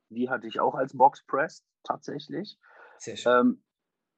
Die 0.09 0.29
hatte 0.29 0.47
ich 0.47 0.59
auch 0.59 0.75
als 0.75 0.95
Box 0.95 1.25
Press 1.25 1.65
tatsächlich. 1.83 2.57
Sehr 2.97 3.17
schön. 3.17 3.39
Ähm, 3.39 3.63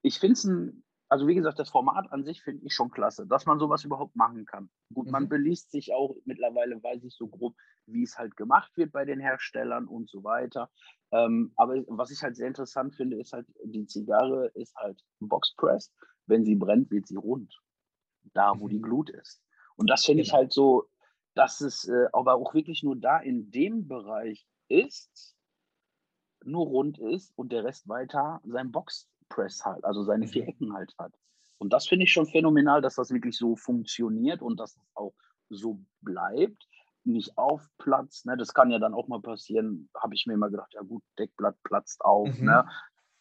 ich 0.01 0.19
finde 0.19 0.33
es 0.33 0.43
ein 0.43 0.84
also 1.07 1.27
wie 1.27 1.35
gesagt, 1.35 1.59
das 1.59 1.69
Format 1.69 2.11
an 2.11 2.23
sich 2.23 2.41
finde 2.41 2.65
ich 2.65 2.73
schon 2.73 2.89
klasse, 2.89 3.27
dass 3.27 3.45
man 3.45 3.59
sowas 3.59 3.83
überhaupt 3.83 4.15
machen 4.15 4.45
kann. 4.45 4.69
Gut, 4.93 5.05
mhm. 5.07 5.11
man 5.11 5.29
beliest 5.29 5.71
sich 5.71 5.93
auch 5.93 6.15
mittlerweile, 6.25 6.81
weiß 6.81 7.03
ich 7.03 7.15
so 7.15 7.27
grob, 7.27 7.55
wie 7.85 8.03
es 8.03 8.17
halt 8.17 8.35
gemacht 8.35 8.75
wird 8.75 8.91
bei 8.91 9.05
den 9.05 9.19
Herstellern 9.19 9.87
und 9.87 10.09
so 10.09 10.23
weiter. 10.23 10.69
Ähm, 11.11 11.53
aber 11.55 11.75
was 11.87 12.11
ich 12.11 12.21
halt 12.23 12.35
sehr 12.35 12.47
interessant 12.47 12.95
finde, 12.95 13.19
ist 13.19 13.33
halt, 13.33 13.47
die 13.63 13.85
Zigarre 13.85 14.47
ist 14.55 14.75
halt 14.75 15.01
boxpressed. 15.19 15.93
Wenn 16.25 16.43
sie 16.43 16.55
brennt, 16.55 16.89
wird 16.89 17.07
sie 17.07 17.17
rund. 17.17 17.55
Da, 18.33 18.53
wo 18.59 18.65
mhm. 18.65 18.69
die 18.69 18.81
Glut 18.81 19.09
ist. 19.11 19.43
Und 19.75 19.89
das 19.89 20.05
finde 20.05 20.23
genau. 20.23 20.33
ich 20.33 20.33
halt 20.33 20.53
so, 20.53 20.89
dass 21.35 21.61
es 21.61 21.87
äh, 21.87 22.07
aber 22.13 22.35
auch 22.35 22.53
wirklich 22.53 22.81
nur 22.81 22.95
da 22.95 23.19
in 23.19 23.51
dem 23.51 23.87
Bereich 23.87 24.47
ist, 24.67 25.35
nur 26.43 26.65
rund 26.65 26.97
ist 26.97 27.31
und 27.37 27.51
der 27.51 27.63
Rest 27.63 27.87
weiter 27.87 28.41
sein 28.45 28.71
Box 28.71 29.07
Press 29.29 29.63
halt, 29.65 29.83
also 29.83 30.03
seine 30.03 30.27
vier 30.27 30.43
mhm. 30.43 30.49
Ecken 30.49 30.73
halt 30.73 30.93
hat. 30.97 31.13
Und 31.57 31.71
das 31.73 31.87
finde 31.87 32.05
ich 32.05 32.11
schon 32.11 32.27
phänomenal, 32.27 32.81
dass 32.81 32.95
das 32.95 33.11
wirklich 33.11 33.37
so 33.37 33.55
funktioniert 33.55 34.41
und 34.41 34.59
dass 34.59 34.75
es 34.75 34.83
auch 34.93 35.13
so 35.49 35.79
bleibt, 36.01 36.67
nicht 37.05 37.37
aufplatzt. 37.37 38.25
Ne? 38.25 38.35
Das 38.37 38.53
kann 38.53 38.71
ja 38.71 38.79
dann 38.79 38.93
auch 38.93 39.07
mal 39.07 39.21
passieren, 39.21 39.89
habe 39.95 40.15
ich 40.15 40.25
mir 40.25 40.33
immer 40.33 40.49
gedacht, 40.49 40.73
ja 40.73 40.81
gut, 40.81 41.03
Deckblatt 41.17 41.55
platzt 41.63 42.03
auf. 42.03 42.37
Mhm. 42.37 42.45
Ne? 42.45 42.67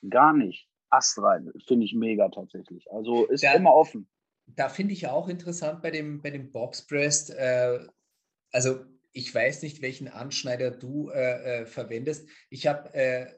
Gar 0.09 0.33
nicht. 0.33 0.69
Ast 0.91 1.21
rein, 1.21 1.51
finde 1.67 1.87
ich 1.87 1.95
mega 1.95 2.29
tatsächlich. 2.29 2.91
Also 2.93 3.27
ist 3.27 3.43
da, 3.43 3.53
immer 3.55 3.75
offen. 3.75 4.09
Da 4.47 4.69
finde 4.69 4.93
ich 4.93 5.09
auch 5.09 5.29
interessant 5.29 5.83
bei 5.83 5.91
dem, 5.91 6.23
bei 6.23 6.31
dem 6.31 6.53
Boxpress, 6.53 7.31
äh, 7.31 7.81
also 8.53 8.85
ich 9.13 9.35
weiß 9.35 9.63
nicht, 9.63 9.83
welchen 9.83 10.09
Anschneider 10.09 10.71
du 10.71 11.09
äh, 11.11 11.63
äh, 11.63 11.67
verwendest. 11.67 12.29
Ich 12.51 12.67
habe 12.67 12.93
äh, 12.95 13.33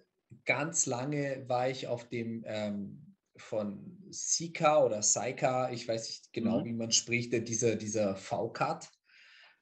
ganz 0.45 0.87
lange 0.87 1.45
war 1.49 1.69
ich 1.69 1.87
auf 1.87 2.09
dem 2.09 2.45
ähm, 2.47 3.17
von 3.37 4.03
Sika 4.11 4.83
oder 4.83 5.03
Saika, 5.03 5.71
ich 5.71 5.87
weiß 5.87 6.09
nicht 6.09 6.33
genau, 6.33 6.61
mhm. 6.61 6.65
wie 6.65 6.73
man 6.73 6.93
spricht, 6.93 7.33
dieser, 7.49 7.77
dieser 7.77 8.17
V-Cut. 8.17 8.89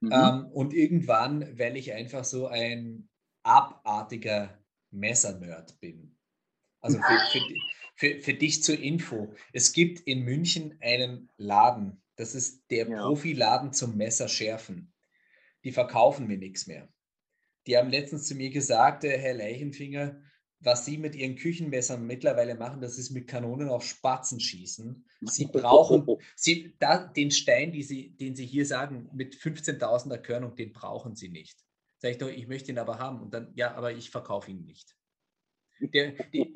Mhm. 0.01 0.13
Ähm, 0.13 0.47
und 0.53 0.75
irgendwann, 0.75 1.59
weil 1.59 1.77
ich 1.77 1.93
einfach 1.93 2.25
so 2.25 2.47
ein 2.47 3.09
abartiger 3.43 4.59
Messernerd 4.91 5.79
bin. 5.81 6.17
Also 6.81 6.99
für, 6.99 7.19
für, 7.33 7.41
für, 7.95 8.21
für, 8.21 8.35
dich 8.35 8.63
zur 8.63 8.79
Info. 8.79 9.35
Es 9.53 9.73
gibt 9.73 10.01
in 10.01 10.23
München 10.23 10.77
einen 10.81 11.31
Laden, 11.37 12.03
das 12.17 12.35
ist 12.35 12.71
der 12.71 12.89
ja. 12.89 13.03
Profiladen 13.03 13.73
zum 13.73 13.97
Messerschärfen. 13.97 14.93
Die 15.65 15.73
verkaufen 15.73 16.27
mir 16.27 16.37
nichts 16.37 16.67
mehr. 16.67 16.89
Die 17.67 17.77
haben 17.79 17.89
letztens 17.89 18.29
zu 18.29 18.35
mir 18.35 18.51
gesagt, 18.51 19.05
äh, 19.05 19.19
Herr 19.19 19.35
Leichenfinger, 19.35 20.21
was 20.65 20.85
Sie 20.85 20.99
mit 20.99 21.15
Ihren 21.15 21.37
Küchenmessern 21.37 22.07
mittlerweile 22.07 22.55
machen, 22.55 22.81
das 22.81 22.99
ist 22.99 23.11
mit 23.11 23.29
Kanonen 23.29 23.69
auf 23.69 23.85
Spatzen 23.85 24.41
schießen. 24.41 25.05
Sie 25.23 25.47
brauchen 25.53 26.07
Sie, 26.37 26.75
da, 26.79 27.07
den 27.07 27.31
Stein, 27.31 27.73
Sie, 27.83 28.17
den 28.17 28.35
Sie 28.35 28.47
hier 28.47 28.67
sagen, 28.67 29.09
mit 29.13 29.35
15.000er 29.35 30.19
Körnung, 30.19 30.57
den 30.57 30.73
brauchen 30.73 31.15
Sie 31.15 31.29
nicht. 31.29 31.59
Sag 31.99 32.13
ich 32.13 32.19
doch, 32.19 32.29
ich 32.29 32.49
möchte 32.49 32.73
ihn 32.73 32.79
aber 32.79 32.99
haben. 32.99 33.21
Und 33.21 33.33
dann, 33.33 33.53
ja, 33.55 33.75
aber 33.75 33.93
ich 33.93 34.11
verkaufe 34.11 34.51
ihn 34.51 34.65
nicht. 34.65 34.97
Der, 35.81 36.13
die, 36.33 36.55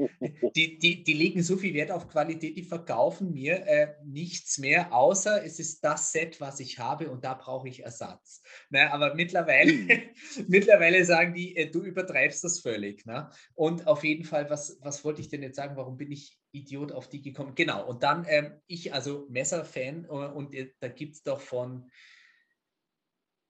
die, 0.55 0.79
die, 0.79 1.05
die, 1.05 1.12
legen 1.12 1.43
so 1.43 1.57
viel 1.57 1.75
Wert 1.75 1.91
auf 1.91 2.09
Qualität, 2.09 2.57
die 2.57 2.62
verkaufen 2.62 3.33
mir 3.33 3.66
äh, 3.66 3.95
nichts 4.05 4.59
mehr, 4.59 4.93
außer 4.93 5.45
es 5.45 5.59
ist 5.59 5.85
das 5.85 6.12
Set, 6.12 6.41
was 6.41 6.61
ich 6.61 6.79
habe 6.79 7.11
und 7.11 7.25
da 7.25 7.35
brauche 7.35 7.69
ich 7.69 7.83
Ersatz. 7.83 8.43
Na, 8.71 8.93
aber 8.93 9.14
mittlerweile, 9.14 9.73
mhm. 9.73 9.89
mittlerweile 10.49 11.05
sagen 11.05 11.35
die, 11.35 11.57
äh, 11.57 11.71
du 11.71 11.83
übertreibst 11.83 12.45
das 12.45 12.61
völlig. 12.61 13.05
Na? 13.07 13.31
Und 13.55 13.87
auf 13.87 14.05
jeden 14.05 14.25
Fall, 14.25 14.49
was, 14.51 14.79
was 14.83 15.05
wollte 15.05 15.21
ich 15.21 15.29
denn 15.29 15.43
jetzt 15.43 15.57
sagen, 15.57 15.77
warum 15.77 15.97
bin 15.97 16.12
ich 16.12 16.39
Idiot 16.53 16.93
auf 16.93 17.09
die 17.09 17.21
gekommen? 17.21 17.55
Genau, 17.57 17.87
und 17.87 18.05
dann 18.05 18.25
ähm, 18.29 18.53
ich, 18.66 18.95
also 18.95 19.27
Messer-Fan 19.31 20.05
äh, 20.05 20.09
und 20.09 20.55
äh, 20.55 20.73
da 20.81 20.89
gibt 20.89 21.16
es 21.16 21.23
doch 21.23 21.41
von 21.41 21.91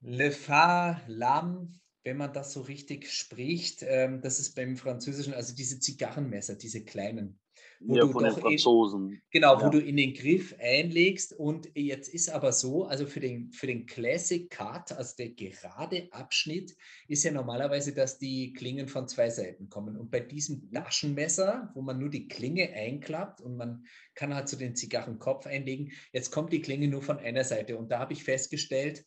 Le 0.01 0.31
Phare, 0.31 1.01
Lam, 1.09 1.73
wenn 2.09 2.17
man 2.17 2.33
das 2.33 2.55
so 2.55 2.63
richtig 2.63 3.13
spricht, 3.13 3.85
ähm, 3.87 4.23
das 4.23 4.41
ist 4.41 4.55
beim 4.55 4.79
Französischen, 4.79 5.35
also 5.35 5.55
diese 5.55 5.79
Zigarrenmesser, 5.79 6.55
diese 6.55 6.83
kleinen. 6.83 7.39
Wo 7.81 7.97
ja, 7.97 8.03
du 8.03 8.13
von 8.13 8.25
den 8.25 8.33
Franzosen. 8.33 9.11
In, 9.11 9.23
genau, 9.31 9.59
ja. 9.59 9.67
wo 9.67 9.69
du 9.69 9.79
in 9.79 9.99
den 9.99 10.15
Griff 10.15 10.55
einlegst. 10.59 11.35
Und 11.35 11.69
jetzt 11.75 12.09
ist 12.09 12.31
aber 12.31 12.53
so, 12.53 12.87
also 12.87 13.05
für 13.05 13.21
den, 13.21 13.53
für 13.53 13.67
den 13.67 13.85
Classic 13.85 14.49
Cut, 14.49 14.91
also 14.93 15.15
der 15.19 15.31
gerade 15.31 16.09
Abschnitt, 16.11 16.75
ist 17.09 17.25
ja 17.25 17.31
normalerweise, 17.31 17.93
dass 17.93 18.19
die 18.19 18.55
Klingen 18.55 18.89
von 18.89 19.07
zwei 19.07 19.29
Seiten 19.29 19.69
kommen. 19.69 19.99
Und 19.99 20.11
bei 20.11 20.21
diesem 20.21 20.61
mhm. 20.61 20.73
Taschenmesser, 20.73 21.71
wo 21.75 21.83
man 21.83 21.99
nur 21.99 22.09
die 22.09 22.27
Klinge 22.27 22.73
einklappt 22.73 23.43
und 23.43 23.57
man 23.57 23.85
kann 24.15 24.35
halt 24.35 24.49
so 24.49 24.57
den 24.57 24.75
Zigarrenkopf 24.75 25.47
einlegen, 25.47 25.93
jetzt 26.13 26.33
kommt 26.33 26.55
die 26.55 26.63
Klinge 26.63 26.89
nur 26.89 27.03
von 27.03 27.19
einer 27.19 27.45
Seite. 27.45 27.77
Und 27.77 27.93
da 27.93 27.99
habe 27.99 28.15
ich 28.15 28.25
festgestellt, 28.25 29.05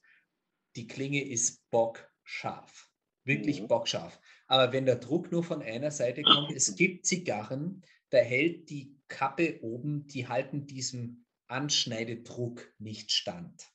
die 0.76 0.86
Klinge 0.86 1.28
ist 1.28 1.68
bockscharf. 1.72 2.91
Wirklich 3.24 3.62
mhm. 3.62 3.68
bockscharf. 3.68 4.20
Aber 4.48 4.74
wenn 4.74 4.86
der 4.86 4.96
Druck 4.96 5.32
nur 5.32 5.44
von 5.44 5.62
einer 5.62 5.92
Seite 5.92 6.24
kommt, 6.24 6.52
es 6.56 6.76
gibt 6.76 7.06
Zigarren, 7.06 7.84
da 8.10 8.18
hält 8.18 8.70
die 8.70 8.98
Kappe 9.08 9.60
oben, 9.62 10.08
die 10.08 10.28
halten 10.28 10.66
diesem 10.66 11.26
Anschneidedruck 11.48 12.74
nicht 12.80 13.12
stand. 13.12 13.68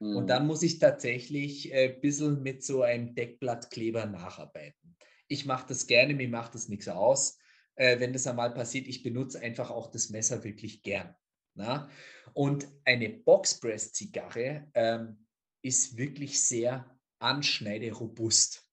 Mhm. 0.00 0.16
Und 0.16 0.26
dann 0.28 0.46
muss 0.46 0.62
ich 0.62 0.78
tatsächlich 0.78 1.72
ein 1.72 1.90
äh, 1.90 1.98
bisschen 2.00 2.42
mit 2.42 2.62
so 2.62 2.82
einem 2.82 3.14
Deckblattkleber 3.14 4.06
nacharbeiten. 4.06 4.96
Ich 5.28 5.44
mache 5.46 5.66
das 5.68 5.86
gerne, 5.86 6.14
mir 6.14 6.28
macht 6.28 6.54
das 6.54 6.68
nichts 6.68 6.88
aus. 6.88 7.38
Äh, 7.74 8.00
wenn 8.00 8.12
das 8.12 8.26
einmal 8.26 8.52
passiert, 8.52 8.88
ich 8.88 9.02
benutze 9.02 9.40
einfach 9.40 9.70
auch 9.70 9.90
das 9.90 10.10
Messer 10.10 10.44
wirklich 10.44 10.82
gern. 10.82 11.14
Na? 11.54 11.88
Und 12.32 12.68
eine 12.84 13.08
Boxpress-Zigarre 13.10 14.68
ähm, 14.74 15.26
ist 15.62 15.96
wirklich 15.96 16.42
sehr 16.42 16.97
anschneiderobust. 17.18 18.64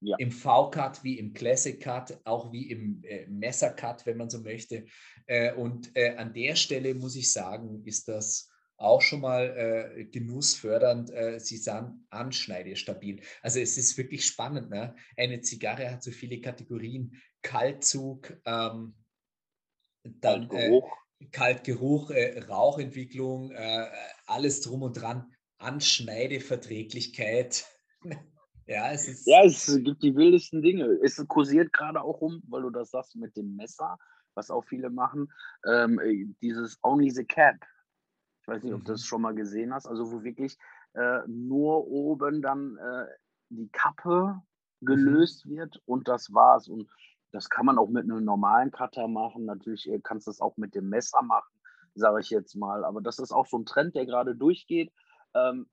Ja. 0.00 0.16
Im 0.18 0.30
V-Cut 0.30 1.02
wie 1.04 1.18
im 1.18 1.32
Classic 1.32 1.80
Cut, 1.80 2.20
auch 2.24 2.52
wie 2.52 2.70
im 2.70 3.02
äh, 3.04 3.26
Messer-Cut, 3.26 4.04
wenn 4.04 4.18
man 4.18 4.28
so 4.28 4.40
möchte. 4.40 4.84
Äh, 5.26 5.54
und 5.54 5.96
äh, 5.96 6.16
an 6.16 6.34
der 6.34 6.54
Stelle 6.54 6.94
muss 6.94 7.16
ich 7.16 7.32
sagen, 7.32 7.82
ist 7.84 8.08
das 8.08 8.50
auch 8.76 9.00
schon 9.00 9.22
mal 9.22 9.94
äh, 9.96 10.04
genussfördernd. 10.04 11.10
Äh, 11.10 11.40
sie 11.40 11.56
sind 11.56 12.06
anschneidestabil. 12.10 13.22
Also 13.40 13.58
es 13.58 13.78
ist 13.78 13.96
wirklich 13.96 14.26
spannend. 14.26 14.68
Ne? 14.68 14.94
Eine 15.16 15.40
Zigarre 15.40 15.90
hat 15.90 16.02
so 16.02 16.10
viele 16.10 16.42
Kategorien. 16.42 17.18
Kaltzug, 17.42 18.38
ähm, 18.44 18.94
dann 20.02 20.48
Kaltgeruch, 20.48 20.92
äh, 21.18 21.26
Kaltgeruch 21.30 22.10
Rauchentwicklung, 22.50 23.50
alles 24.26 24.60
drum 24.60 24.82
und 24.82 25.00
dran. 25.00 25.32
Anschneideverträglichkeit. 25.58 27.64
Ja, 28.68 28.90
es 28.90 29.06
ist. 29.06 29.26
Ja, 29.26 29.44
es 29.44 29.66
gibt 29.84 30.02
die 30.02 30.16
wildesten 30.16 30.60
Dinge. 30.60 30.98
Es 31.02 31.24
kursiert 31.28 31.72
gerade 31.72 32.02
auch 32.02 32.20
rum, 32.20 32.42
weil 32.48 32.62
du 32.62 32.70
das 32.70 32.90
sagst 32.90 33.14
mit 33.14 33.36
dem 33.36 33.54
Messer, 33.54 33.96
was 34.34 34.50
auch 34.50 34.64
viele 34.64 34.90
machen. 34.90 35.32
Ähm, 35.64 36.00
äh, 36.00 36.26
dieses 36.42 36.78
Only 36.82 37.10
the 37.10 37.24
Cap. 37.24 37.56
Ich 38.40 38.48
weiß 38.48 38.64
nicht, 38.64 38.74
ob 38.74 38.84
du 38.84 38.92
das 38.92 39.02
mhm. 39.02 39.06
schon 39.06 39.22
mal 39.22 39.34
gesehen 39.34 39.72
hast. 39.72 39.86
Also, 39.86 40.10
wo 40.10 40.24
wirklich 40.24 40.58
äh, 40.94 41.20
nur 41.28 41.86
oben 41.86 42.42
dann 42.42 42.76
äh, 42.78 43.06
die 43.50 43.68
Kappe 43.68 44.42
gelöst 44.80 45.46
mhm. 45.46 45.50
wird 45.50 45.82
und 45.86 46.08
das 46.08 46.32
war's. 46.34 46.68
Und 46.68 46.88
das 47.30 47.48
kann 47.48 47.66
man 47.66 47.78
auch 47.78 47.88
mit 47.88 48.04
einem 48.04 48.24
normalen 48.24 48.72
Cutter 48.72 49.06
machen. 49.06 49.44
Natürlich 49.44 49.88
äh, 49.88 50.00
kannst 50.00 50.26
du 50.26 50.30
das 50.30 50.40
auch 50.40 50.56
mit 50.56 50.74
dem 50.74 50.88
Messer 50.88 51.22
machen, 51.22 51.54
sage 51.94 52.20
ich 52.20 52.30
jetzt 52.30 52.56
mal. 52.56 52.84
Aber 52.84 53.00
das 53.00 53.20
ist 53.20 53.30
auch 53.30 53.46
so 53.46 53.58
ein 53.58 53.66
Trend, 53.66 53.94
der 53.94 54.06
gerade 54.06 54.34
durchgeht. 54.34 54.92
Ähm, 55.34 55.68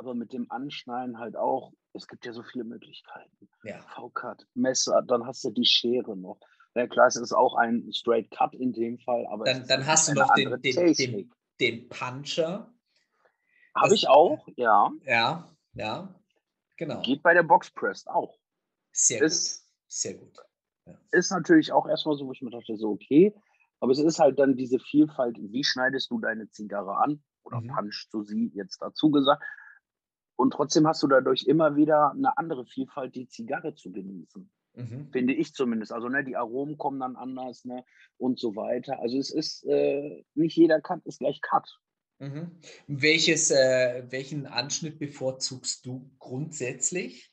aber 0.00 0.14
mit 0.14 0.32
dem 0.32 0.50
Anschneiden 0.50 1.18
halt 1.18 1.36
auch. 1.36 1.72
Es 1.92 2.06
gibt 2.06 2.24
ja 2.24 2.32
so 2.32 2.42
viele 2.42 2.64
Möglichkeiten. 2.64 3.50
Ja. 3.64 3.82
V-Cut, 3.94 4.46
Messer, 4.54 5.02
dann 5.02 5.26
hast 5.26 5.44
du 5.44 5.50
die 5.50 5.66
Schere 5.66 6.16
noch. 6.16 6.40
Ja, 6.74 6.86
klar, 6.86 7.06
es 7.06 7.16
ist 7.16 7.34
auch 7.34 7.54
ein 7.56 7.92
Straight 7.92 8.30
Cut 8.30 8.54
in 8.54 8.72
dem 8.72 8.98
Fall, 8.98 9.26
aber 9.26 9.44
dann, 9.44 9.66
dann 9.66 9.86
hast 9.86 10.08
du 10.08 10.14
noch 10.14 10.32
den, 10.34 10.58
den, 10.62 10.94
den, 10.94 11.32
den, 11.60 11.88
Puncher. 11.90 12.72
Habe 13.74 13.94
ich 13.94 14.08
auch, 14.08 14.46
ja. 14.56 14.90
Ja, 15.04 15.54
ja, 15.74 16.14
genau. 16.78 17.02
Geht 17.02 17.22
bei 17.22 17.34
der 17.34 17.42
Box 17.42 17.70
Press 17.70 18.06
auch. 18.06 18.38
Sehr 18.92 19.20
ist, 19.20 19.66
gut, 19.66 19.74
sehr 19.88 20.14
gut. 20.14 20.38
Ja. 20.86 20.98
Ist 21.10 21.30
natürlich 21.30 21.72
auch 21.72 21.86
erstmal 21.86 22.16
so, 22.16 22.26
wo 22.26 22.32
ich 22.32 22.40
mir 22.40 22.50
dachte, 22.50 22.74
so 22.76 22.92
okay, 22.92 23.34
aber 23.80 23.92
es 23.92 23.98
ist 23.98 24.18
halt 24.18 24.38
dann 24.38 24.56
diese 24.56 24.78
Vielfalt, 24.78 25.36
wie 25.38 25.64
schneidest 25.64 26.10
du 26.10 26.18
deine 26.18 26.48
Zigarre 26.48 26.96
an 26.96 27.22
oder 27.42 27.60
mhm. 27.60 27.68
punchst 27.68 28.14
du 28.14 28.22
sie 28.22 28.50
jetzt 28.54 28.80
dazu 28.80 29.10
gesagt. 29.10 29.42
Und 30.40 30.54
trotzdem 30.54 30.86
hast 30.86 31.02
du 31.02 31.06
dadurch 31.06 31.44
immer 31.44 31.76
wieder 31.76 32.12
eine 32.12 32.38
andere 32.38 32.64
Vielfalt, 32.64 33.14
die 33.14 33.28
Zigarre 33.28 33.74
zu 33.74 33.92
genießen. 33.92 34.50
Mhm. 34.72 35.10
Finde 35.12 35.34
ich 35.34 35.52
zumindest. 35.52 35.92
Also 35.92 36.08
ne, 36.08 36.24
die 36.24 36.34
Aromen 36.34 36.78
kommen 36.78 36.98
dann 36.98 37.14
anders 37.14 37.66
ne, 37.66 37.84
und 38.16 38.38
so 38.38 38.56
weiter. 38.56 38.98
Also 39.00 39.18
es 39.18 39.30
ist 39.30 39.66
äh, 39.66 40.24
nicht 40.32 40.56
jeder 40.56 40.80
Cut 40.80 41.04
ist 41.04 41.18
gleich 41.18 41.42
Cut. 41.42 41.68
Mhm. 42.20 42.52
Welches, 42.86 43.50
äh, 43.50 44.04
welchen 44.08 44.46
Anschnitt 44.46 44.98
bevorzugst 44.98 45.84
du 45.84 46.10
grundsätzlich? 46.18 47.30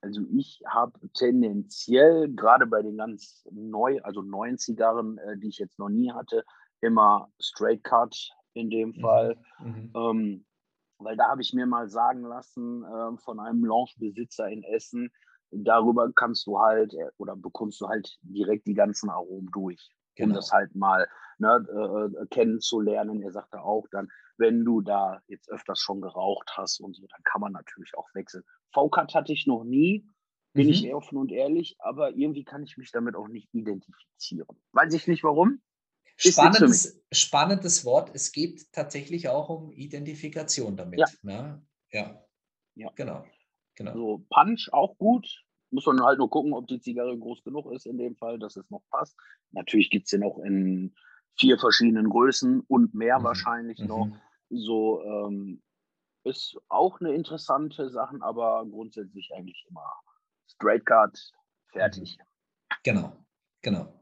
Also 0.00 0.22
ich 0.32 0.60
habe 0.66 0.98
tendenziell 1.14 2.34
gerade 2.34 2.66
bei 2.66 2.82
den 2.82 2.96
ganz 2.96 3.46
neu, 3.52 4.00
also 4.02 4.22
neuen 4.22 4.58
Zigarren, 4.58 5.18
äh, 5.18 5.38
die 5.38 5.50
ich 5.50 5.58
jetzt 5.58 5.78
noch 5.78 5.88
nie 5.88 6.10
hatte, 6.10 6.44
immer 6.80 7.30
Straight 7.40 7.84
Cut 7.84 8.32
in 8.54 8.70
dem 8.70 8.88
mhm. 8.88 9.00
Fall. 9.00 9.36
Mhm. 9.60 9.92
Ähm, 9.94 10.44
weil 11.04 11.16
da 11.16 11.28
habe 11.28 11.42
ich 11.42 11.52
mir 11.52 11.66
mal 11.66 11.88
sagen 11.88 12.22
lassen 12.22 12.84
äh, 12.84 13.16
von 13.18 13.40
einem 13.40 13.64
Lounge-Besitzer 13.64 14.48
in 14.48 14.62
Essen, 14.62 15.10
darüber 15.50 16.10
kannst 16.12 16.46
du 16.46 16.58
halt 16.58 16.94
äh, 16.94 17.10
oder 17.18 17.36
bekommst 17.36 17.80
du 17.80 17.88
halt 17.88 18.18
direkt 18.22 18.66
die 18.66 18.74
ganzen 18.74 19.10
Aromen 19.10 19.50
durch, 19.52 19.90
genau. 20.16 20.30
um 20.30 20.34
das 20.34 20.52
halt 20.52 20.74
mal 20.74 21.06
ne, 21.38 21.66
äh, 22.20 22.26
kennenzulernen. 22.26 23.22
Er 23.22 23.32
sagte 23.32 23.60
auch 23.60 23.86
dann, 23.90 24.08
wenn 24.38 24.64
du 24.64 24.80
da 24.80 25.20
jetzt 25.28 25.50
öfters 25.50 25.78
schon 25.78 26.00
geraucht 26.00 26.52
hast 26.56 26.80
und 26.80 26.96
so, 26.96 27.06
dann 27.06 27.22
kann 27.24 27.40
man 27.40 27.52
natürlich 27.52 27.92
auch 27.96 28.08
wechseln. 28.14 28.44
V-Cut 28.72 29.14
hatte 29.14 29.32
ich 29.32 29.46
noch 29.46 29.64
nie, 29.64 30.06
bin 30.54 30.66
mhm. 30.66 30.72
ich 30.72 30.94
offen 30.94 31.18
und 31.18 31.32
ehrlich, 31.32 31.76
aber 31.78 32.16
irgendwie 32.16 32.44
kann 32.44 32.62
ich 32.62 32.76
mich 32.76 32.90
damit 32.90 33.14
auch 33.14 33.28
nicht 33.28 33.48
identifizieren. 33.52 34.56
Weiß 34.72 34.92
ich 34.94 35.06
nicht 35.06 35.24
warum. 35.24 35.60
Spannendes, 36.30 37.00
spannendes 37.10 37.84
Wort. 37.84 38.10
Es 38.14 38.32
geht 38.32 38.72
tatsächlich 38.72 39.28
auch 39.28 39.48
um 39.48 39.72
Identifikation 39.72 40.76
damit. 40.76 41.00
Ja. 41.00 41.06
Ne? 41.22 41.66
Ja. 41.90 42.24
ja. 42.74 42.90
Genau. 42.94 43.24
genau. 43.74 43.92
So, 43.94 44.26
Punch 44.30 44.68
auch 44.72 44.96
gut. 44.98 45.44
Muss 45.70 45.86
man 45.86 46.02
halt 46.02 46.18
nur 46.18 46.28
gucken, 46.28 46.52
ob 46.52 46.66
die 46.68 46.80
Zigarre 46.80 47.18
groß 47.18 47.42
genug 47.44 47.72
ist 47.72 47.86
in 47.86 47.96
dem 47.96 48.14
Fall, 48.16 48.38
dass 48.38 48.56
es 48.56 48.68
noch 48.70 48.82
passt. 48.90 49.16
Natürlich 49.52 49.90
gibt 49.90 50.04
es 50.04 50.10
den 50.10 50.22
auch 50.22 50.38
in 50.40 50.94
vier 51.38 51.58
verschiedenen 51.58 52.10
Größen 52.10 52.60
und 52.60 52.94
mehr 52.94 53.18
mhm. 53.18 53.24
wahrscheinlich 53.24 53.78
mhm. 53.78 53.86
noch. 53.86 54.08
So 54.50 55.02
ähm, 55.02 55.62
ist 56.24 56.56
auch 56.68 57.00
eine 57.00 57.14
interessante 57.14 57.90
Sache, 57.90 58.18
aber 58.20 58.66
grundsätzlich 58.70 59.30
eigentlich 59.34 59.64
immer 59.68 59.90
Straight 60.46 60.84
Cut, 60.84 61.18
fertig. 61.72 62.18
Genau, 62.84 63.16
genau. 63.62 64.01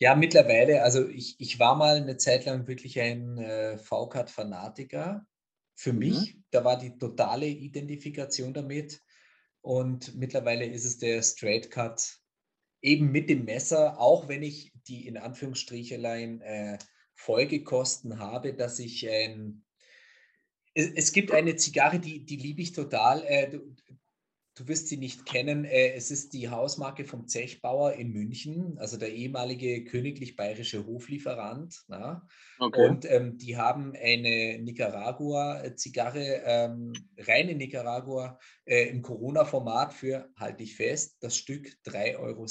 Ja, 0.00 0.14
mittlerweile, 0.14 0.82
also 0.82 1.08
ich, 1.08 1.36
ich 1.38 1.58
war 1.58 1.76
mal 1.76 1.96
eine 1.96 2.16
Zeit 2.16 2.44
lang 2.44 2.66
wirklich 2.66 3.00
ein 3.00 3.38
äh, 3.38 3.78
V-Card-Fanatiker 3.78 5.26
für 5.74 5.92
mhm. 5.92 5.98
mich. 5.98 6.36
Da 6.50 6.64
war 6.64 6.78
die 6.78 6.96
totale 6.98 7.46
Identifikation 7.46 8.52
damit. 8.52 9.00
Und 9.60 10.14
mittlerweile 10.14 10.66
ist 10.66 10.84
es 10.84 10.98
der 10.98 11.22
Straight 11.22 11.70
Cut 11.70 12.18
eben 12.82 13.10
mit 13.10 13.30
dem 13.30 13.44
Messer, 13.44 13.98
auch 13.98 14.28
wenn 14.28 14.42
ich 14.42 14.72
die 14.86 15.06
in 15.06 15.16
Anführungsstrichelein 15.16 16.42
äh, 16.42 16.78
Folgekosten 17.14 18.18
habe, 18.18 18.54
dass 18.54 18.78
ich 18.78 19.08
ein. 19.08 19.64
Es, 20.74 20.90
es, 20.94 21.12
gibt 21.12 21.32
eine 21.32 21.56
Zigarre, 21.56 22.00
die, 22.00 22.26
die 22.26 22.36
liebe 22.36 22.60
ich 22.60 22.72
total. 22.72 23.24
Äh, 23.24 23.50
du, 23.50 23.74
du 24.54 24.68
wirst 24.68 24.88
sie 24.88 24.96
nicht 24.96 25.26
kennen. 25.26 25.64
Äh, 25.64 25.94
es 25.94 26.10
ist 26.10 26.32
die 26.32 26.48
Hausmarke 26.48 27.04
vom 27.04 27.26
Zechbauer 27.26 27.94
in 27.94 28.12
München, 28.12 28.78
also 28.78 28.96
der 28.96 29.12
ehemalige 29.12 29.84
königlich-bayerische 29.84 30.86
Hoflieferant. 30.86 31.84
Okay. 32.58 32.88
Und 32.88 33.10
ähm, 33.10 33.36
die 33.36 33.56
haben 33.56 33.94
eine 33.96 34.58
Nicaragua-Zigarre, 34.60 36.42
ähm, 36.44 36.92
reine 37.18 37.54
Nicaragua, 37.54 38.38
äh, 38.64 38.88
im 38.88 39.02
Corona-Format 39.02 39.92
für, 39.92 40.30
halte 40.36 40.62
ich 40.62 40.76
fest, 40.76 41.16
das 41.20 41.36
Stück 41.36 41.76
3,60 41.86 42.18
Euro. 42.18 42.46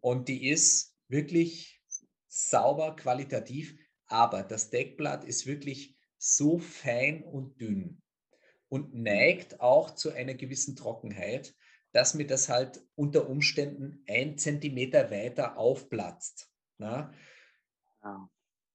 Und 0.00 0.28
die 0.28 0.48
ist 0.48 0.94
wirklich 1.08 1.82
sauber, 2.28 2.94
qualitativ, 2.94 3.76
aber 4.06 4.42
das 4.42 4.70
Deckblatt 4.70 5.24
ist 5.24 5.46
wirklich 5.46 5.96
so 6.16 6.58
fein 6.58 7.22
und 7.24 7.60
dünn 7.60 7.99
und 8.70 8.94
neigt 8.94 9.60
auch 9.60 9.90
zu 9.90 10.12
einer 10.12 10.34
gewissen 10.34 10.76
Trockenheit, 10.76 11.54
dass 11.92 12.14
mir 12.14 12.26
das 12.26 12.48
halt 12.48 12.80
unter 12.94 13.28
Umständen 13.28 14.02
ein 14.08 14.38
Zentimeter 14.38 15.10
weiter 15.10 15.58
aufplatzt. 15.58 16.50
Na? 16.78 17.12
Ja. 18.02 18.30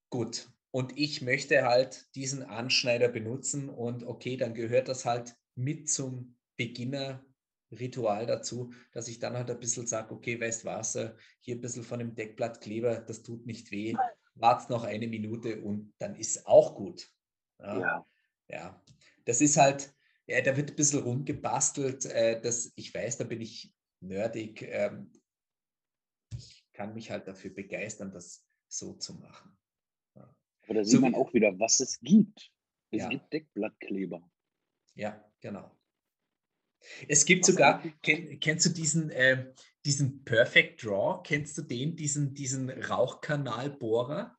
Gut. 0.09 0.49
Und 0.71 0.97
ich 0.97 1.21
möchte 1.21 1.63
halt 1.63 2.13
diesen 2.15 2.43
Anschneider 2.43 3.07
benutzen 3.07 3.69
und 3.69 4.03
okay, 4.03 4.35
dann 4.35 4.53
gehört 4.53 4.89
das 4.89 5.05
halt 5.05 5.33
mit 5.55 5.89
zum 5.89 6.37
Beginner-Ritual 6.57 8.25
dazu, 8.25 8.73
dass 8.91 9.07
ich 9.07 9.19
dann 9.19 9.35
halt 9.35 9.49
ein 9.49 9.59
bisschen 9.59 9.87
sage, 9.87 10.13
okay, 10.13 10.39
weißt 10.39 10.65
was, 10.65 10.99
hier 11.39 11.55
ein 11.55 11.61
bisschen 11.61 11.83
von 11.83 11.99
dem 11.99 12.13
Deckblattkleber, 12.13 12.97
das 12.97 13.23
tut 13.23 13.45
nicht 13.45 13.71
weh, 13.71 13.95
wart 14.33 14.69
noch 14.69 14.83
eine 14.83 15.07
Minute 15.07 15.61
und 15.61 15.93
dann 15.97 16.15
ist 16.15 16.45
auch 16.45 16.75
gut. 16.75 17.09
Ja. 17.59 17.79
ja. 17.79 18.05
ja 18.49 18.83
das 19.25 19.41
ist 19.41 19.57
halt, 19.57 19.93
ja, 20.27 20.41
da 20.41 20.55
wird 20.57 20.71
ein 20.71 20.75
bisschen 20.75 21.03
rumgebastelt. 21.03 22.05
Äh, 22.05 22.41
das, 22.41 22.71
ich 22.75 22.93
weiß, 22.93 23.17
da 23.17 23.23
bin 23.23 23.41
ich 23.41 23.73
nerdig. 23.99 24.61
Ähm, 24.63 25.11
ich 26.35 26.65
kann 26.73 26.93
mich 26.93 27.11
halt 27.11 27.27
dafür 27.27 27.51
begeistern, 27.51 28.11
das 28.11 28.45
so 28.67 28.93
zu 28.93 29.15
machen. 29.15 29.57
Ja. 30.15 30.35
Aber 30.63 30.73
da 30.73 30.83
sieht 30.83 30.93
so, 30.93 31.01
man 31.01 31.15
auch 31.15 31.33
wieder, 31.33 31.57
was 31.59 31.79
es 31.79 31.99
gibt. 31.99 32.51
Es 32.91 33.01
ja. 33.01 33.09
gibt 33.09 33.31
Deckblattkleber. 33.33 34.29
Ja, 34.95 35.23
genau. 35.41 35.75
Es 37.07 37.25
gibt 37.25 37.47
was 37.47 37.53
sogar, 37.53 37.83
kenn, 38.01 38.39
kennst 38.39 38.65
du 38.65 38.69
diesen, 38.69 39.09
äh, 39.09 39.53
diesen 39.85 40.23
Perfect 40.23 40.83
Draw? 40.83 41.21
Kennst 41.23 41.57
du 41.57 41.61
den, 41.61 41.95
diesen, 41.95 42.33
diesen 42.33 42.69
Rauchkanalbohrer? 42.69 44.34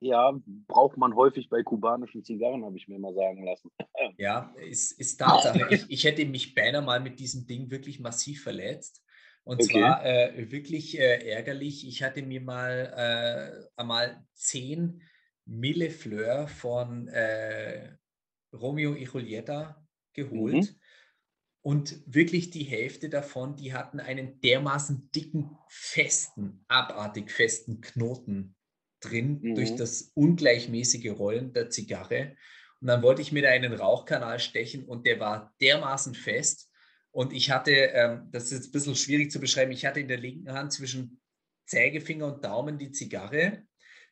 Ja, 0.00 0.32
braucht 0.66 0.96
man 0.96 1.14
häufig 1.14 1.50
bei 1.50 1.62
kubanischen 1.62 2.24
Zigarren, 2.24 2.64
habe 2.64 2.76
ich 2.76 2.88
mir 2.88 2.98
mal 2.98 3.14
sagen 3.14 3.44
lassen. 3.44 3.70
Ja, 4.16 4.54
ist, 4.56 4.98
ist 4.98 5.18
Tatsache. 5.18 5.66
ich, 5.70 5.84
ich 5.88 6.04
hätte 6.04 6.24
mich 6.24 6.54
beinahe 6.54 6.82
mal 6.82 7.00
mit 7.00 7.20
diesem 7.20 7.46
Ding 7.46 7.70
wirklich 7.70 8.00
massiv 8.00 8.42
verletzt. 8.42 9.02
Und 9.44 9.62
okay. 9.62 9.80
zwar 9.80 10.04
äh, 10.04 10.50
wirklich 10.50 10.98
äh, 10.98 11.30
ärgerlich. 11.30 11.86
Ich 11.86 12.02
hatte 12.02 12.22
mir 12.22 12.40
mal 12.40 12.92
äh, 12.96 13.80
einmal 13.80 14.24
10 14.34 15.02
Millefleur 15.44 16.48
von 16.48 17.08
äh, 17.08 17.96
Romeo 18.54 18.94
y 18.94 19.06
Julieta 19.06 19.86
geholt. 20.14 20.54
Mhm. 20.54 20.80
Und 21.62 22.02
wirklich 22.06 22.50
die 22.50 22.64
Hälfte 22.64 23.10
davon, 23.10 23.56
die 23.56 23.74
hatten 23.74 24.00
einen 24.00 24.40
dermaßen 24.40 25.10
dicken, 25.14 25.58
festen, 25.68 26.64
abartig 26.68 27.30
festen 27.30 27.82
Knoten 27.82 28.56
drin 29.00 29.40
mhm. 29.42 29.54
durch 29.54 29.74
das 29.76 30.12
ungleichmäßige 30.14 31.10
Rollen 31.10 31.52
der 31.52 31.70
Zigarre. 31.70 32.36
Und 32.80 32.88
dann 32.88 33.02
wollte 33.02 33.22
ich 33.22 33.32
mir 33.32 33.42
da 33.42 33.50
einen 33.50 33.72
Rauchkanal 33.72 34.38
stechen 34.38 34.84
und 34.84 35.06
der 35.06 35.20
war 35.20 35.54
dermaßen 35.60 36.14
fest. 36.14 36.70
Und 37.10 37.32
ich 37.32 37.50
hatte, 37.50 37.72
ähm, 37.72 38.28
das 38.30 38.44
ist 38.44 38.52
jetzt 38.52 38.68
ein 38.68 38.72
bisschen 38.72 38.96
schwierig 38.96 39.30
zu 39.30 39.40
beschreiben, 39.40 39.72
ich 39.72 39.84
hatte 39.84 40.00
in 40.00 40.08
der 40.08 40.18
linken 40.18 40.52
Hand 40.52 40.72
zwischen 40.72 41.20
Zeigefinger 41.66 42.26
und 42.26 42.44
Daumen 42.44 42.78
die 42.78 42.92
Zigarre, 42.92 43.62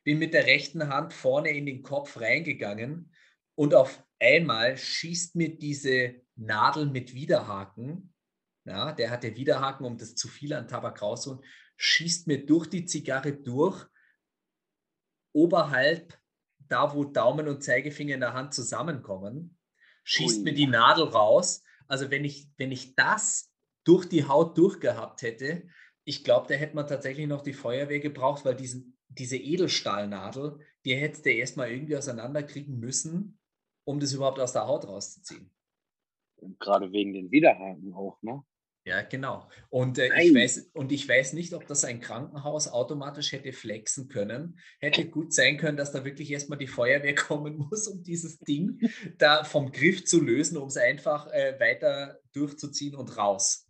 bin 0.03 0.19
mit 0.19 0.33
der 0.33 0.45
rechten 0.45 0.87
Hand 0.87 1.13
vorne 1.13 1.49
in 1.49 1.65
den 1.65 1.83
Kopf 1.83 2.19
reingegangen 2.19 3.11
und 3.55 3.73
auf 3.73 4.03
einmal 4.19 4.77
schießt 4.77 5.35
mir 5.35 5.57
diese 5.57 6.15
Nadel 6.35 6.85
mit 6.85 7.13
Widerhaken, 7.13 8.13
ja, 8.65 8.91
der 8.91 9.09
hatte 9.09 9.35
Widerhaken, 9.35 9.85
um 9.85 9.97
das 9.97 10.15
zu 10.15 10.27
viel 10.27 10.53
an 10.53 10.67
Tabak 10.67 11.01
rauszuholen, 11.01 11.43
schießt 11.77 12.27
mir 12.27 12.45
durch 12.45 12.67
die 12.67 12.85
Zigarre 12.85 13.33
durch 13.33 13.85
oberhalb, 15.33 16.17
da 16.67 16.93
wo 16.93 17.03
Daumen 17.03 17.47
und 17.47 17.63
Zeigefinger 17.63 18.15
in 18.15 18.21
der 18.21 18.33
Hand 18.33 18.53
zusammenkommen, 18.53 19.57
schießt 20.03 20.39
Ui. 20.39 20.43
mir 20.43 20.53
die 20.53 20.67
Nadel 20.67 21.05
raus. 21.05 21.63
Also 21.87 22.11
wenn 22.11 22.25
ich, 22.25 22.49
wenn 22.57 22.71
ich 22.71 22.95
das 22.95 23.51
durch 23.83 24.07
die 24.07 24.27
Haut 24.27 24.57
durchgehabt 24.57 25.21
hätte, 25.21 25.67
ich 26.03 26.23
glaube, 26.23 26.47
da 26.47 26.55
hätte 26.55 26.75
man 26.75 26.87
tatsächlich 26.87 27.27
noch 27.27 27.41
die 27.41 27.53
Feuerwehr 27.53 27.99
gebraucht, 27.99 28.45
weil 28.45 28.55
diesen, 28.55 28.97
diese 29.07 29.37
Edelstahlnadel, 29.37 30.59
die 30.85 30.95
hätte 30.95 31.21
der 31.21 31.35
erstmal 31.35 31.71
irgendwie 31.71 31.97
auseinanderkriegen 31.97 32.79
müssen, 32.79 33.39
um 33.83 33.99
das 33.99 34.13
überhaupt 34.13 34.39
aus 34.39 34.53
der 34.53 34.67
Haut 34.67 34.87
rauszuziehen. 34.87 35.51
Und 36.37 36.59
gerade 36.59 36.91
wegen 36.91 37.13
den 37.13 37.31
Widerhaken 37.31 37.93
auch, 37.93 38.21
ne? 38.21 38.43
Ja, 38.89 39.03
genau. 39.03 39.47
Und, 39.69 39.99
äh, 39.99 40.09
ich 40.19 40.33
weiß, 40.33 40.71
und 40.73 40.91
ich 40.91 41.07
weiß 41.07 41.33
nicht, 41.33 41.53
ob 41.53 41.67
das 41.67 41.85
ein 41.85 41.99
Krankenhaus 41.99 42.67
automatisch 42.67 43.33
hätte 43.33 43.53
flexen 43.53 44.07
können. 44.07 44.59
Hätte 44.79 45.07
gut 45.07 45.31
sein 45.31 45.57
können, 45.57 45.77
dass 45.77 45.91
da 45.91 46.03
wirklich 46.05 46.31
erstmal 46.31 46.57
die 46.57 46.65
Feuerwehr 46.65 47.13
kommen 47.27 47.57
muss, 47.57 47.87
um 47.87 48.01
dieses 48.01 48.39
Ding 48.39 48.79
da 49.19 49.43
vom 49.43 49.71
Griff 49.71 50.05
zu 50.05 50.19
lösen, 50.19 50.57
um 50.57 50.69
es 50.69 50.77
einfach 50.77 51.27
äh, 51.27 51.59
weiter 51.59 52.17
durchzuziehen 52.33 52.95
und 52.95 53.15
raus. 53.15 53.67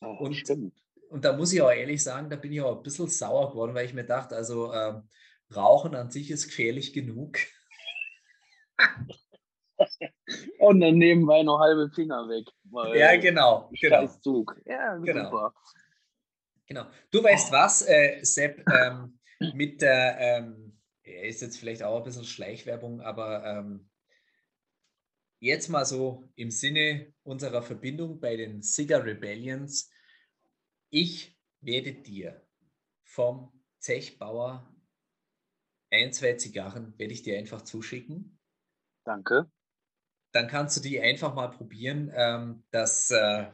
Oh, 0.00 0.16
und, 0.18 0.34
stimmt. 0.34 0.74
und 1.10 1.24
da 1.24 1.36
muss 1.36 1.52
ich 1.52 1.62
auch 1.62 1.70
ehrlich 1.70 2.02
sagen, 2.02 2.28
da 2.28 2.34
bin 2.34 2.52
ich 2.52 2.60
auch 2.60 2.76
ein 2.76 2.82
bisschen 2.82 3.06
sauer 3.06 3.50
geworden, 3.50 3.74
weil 3.74 3.86
ich 3.86 3.94
mir 3.94 4.04
dachte, 4.04 4.34
also 4.34 4.72
ähm, 4.72 5.08
Rauchen 5.54 5.94
an 5.94 6.10
sich 6.10 6.28
ist 6.28 6.48
gefährlich 6.48 6.92
genug. 6.92 7.38
Und 10.58 10.80
dann 10.80 10.96
nebenbei 10.96 11.42
noch 11.42 11.58
halbe 11.58 11.90
Finger 11.90 12.28
weg. 12.28 12.46
ja, 12.94 13.16
genau. 13.16 13.70
genau. 13.80 14.06
Zug. 14.06 14.60
Ja, 14.66 14.96
genau. 14.96 15.24
super. 15.24 15.54
Genau. 16.66 16.86
Du 17.10 17.22
weißt 17.22 17.50
was, 17.50 17.82
äh, 17.82 18.20
Sepp, 18.22 18.64
ähm, 18.72 19.18
mit 19.54 19.82
der, 19.82 20.18
ähm, 20.20 20.78
ist 21.02 21.42
jetzt 21.42 21.58
vielleicht 21.58 21.82
auch 21.82 21.96
ein 21.96 22.04
bisschen 22.04 22.24
Schleichwerbung, 22.24 23.00
aber 23.00 23.44
ähm, 23.44 23.90
jetzt 25.40 25.68
mal 25.68 25.84
so 25.84 26.30
im 26.36 26.50
Sinne 26.50 27.12
unserer 27.24 27.62
Verbindung 27.62 28.20
bei 28.20 28.36
den 28.36 28.62
Cigar 28.62 29.04
Rebellions. 29.04 29.90
Ich 30.90 31.36
werde 31.60 31.92
dir 31.94 32.46
vom 33.02 33.52
Zechbauer 33.80 34.72
ein, 35.90 36.12
zwei 36.12 36.34
Zigarren 36.34 36.96
werde 36.98 37.12
ich 37.12 37.22
dir 37.22 37.36
einfach 37.36 37.62
zuschicken. 37.62 38.38
Danke 39.04 39.50
dann 40.32 40.48
kannst 40.48 40.76
du 40.76 40.80
die 40.80 41.00
einfach 41.00 41.34
mal 41.34 41.48
probieren. 41.48 42.12
Ähm, 42.14 42.64
das 42.70 43.10
äh, 43.10 43.46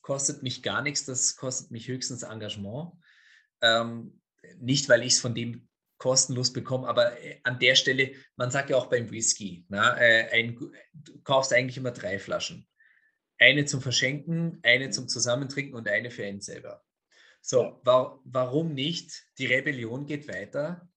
kostet 0.00 0.42
mich 0.42 0.62
gar 0.62 0.82
nichts, 0.82 1.04
das 1.04 1.36
kostet 1.36 1.70
mich 1.70 1.88
höchstens 1.88 2.22
Engagement. 2.22 2.92
Ähm, 3.60 4.20
nicht, 4.58 4.88
weil 4.88 5.02
ich 5.02 5.14
es 5.14 5.20
von 5.20 5.34
dem 5.34 5.68
kostenlos 5.98 6.52
bekomme, 6.52 6.86
aber 6.88 7.20
äh, 7.22 7.40
an 7.42 7.58
der 7.58 7.74
Stelle, 7.74 8.12
man 8.36 8.50
sagt 8.50 8.70
ja 8.70 8.76
auch 8.76 8.86
beim 8.86 9.10
Whisky, 9.10 9.66
na, 9.68 9.98
äh, 9.98 10.30
ein, 10.32 10.56
du 10.94 11.20
kaufst 11.22 11.52
eigentlich 11.52 11.76
immer 11.76 11.90
drei 11.90 12.18
Flaschen. 12.18 12.66
Eine 13.38 13.66
zum 13.66 13.82
Verschenken, 13.82 14.60
eine 14.62 14.90
zum 14.90 15.08
Zusammentrinken 15.08 15.74
und 15.74 15.88
eine 15.88 16.10
für 16.10 16.24
einen 16.24 16.40
selber. 16.40 16.82
So, 17.40 17.80
wa 17.84 18.20
warum 18.24 18.74
nicht? 18.74 19.24
Die 19.38 19.46
Rebellion 19.46 20.06
geht 20.06 20.28
weiter. 20.28 20.88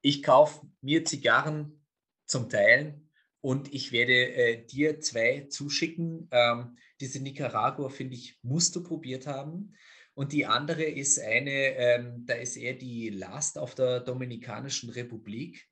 Ich 0.00 0.22
kaufe 0.22 0.66
mir 0.80 1.04
Zigarren 1.04 1.84
zum 2.26 2.48
Teilen, 2.48 3.11
und 3.42 3.74
ich 3.74 3.90
werde 3.90 4.34
äh, 4.34 4.64
dir 4.64 5.00
zwei 5.00 5.46
zuschicken. 5.50 6.28
Ähm, 6.30 6.76
diese 7.00 7.20
Nicaragua, 7.20 7.88
finde 7.88 8.14
ich, 8.14 8.38
musst 8.42 8.76
du 8.76 8.84
probiert 8.84 9.26
haben. 9.26 9.74
Und 10.14 10.32
die 10.32 10.46
andere 10.46 10.84
ist 10.84 11.18
eine, 11.18 11.50
ähm, 11.50 12.24
da 12.24 12.34
ist 12.34 12.56
eher 12.56 12.74
die 12.74 13.10
Last 13.10 13.58
auf 13.58 13.74
der 13.74 14.00
Dominikanischen 14.00 14.90
Republik. 14.90 15.68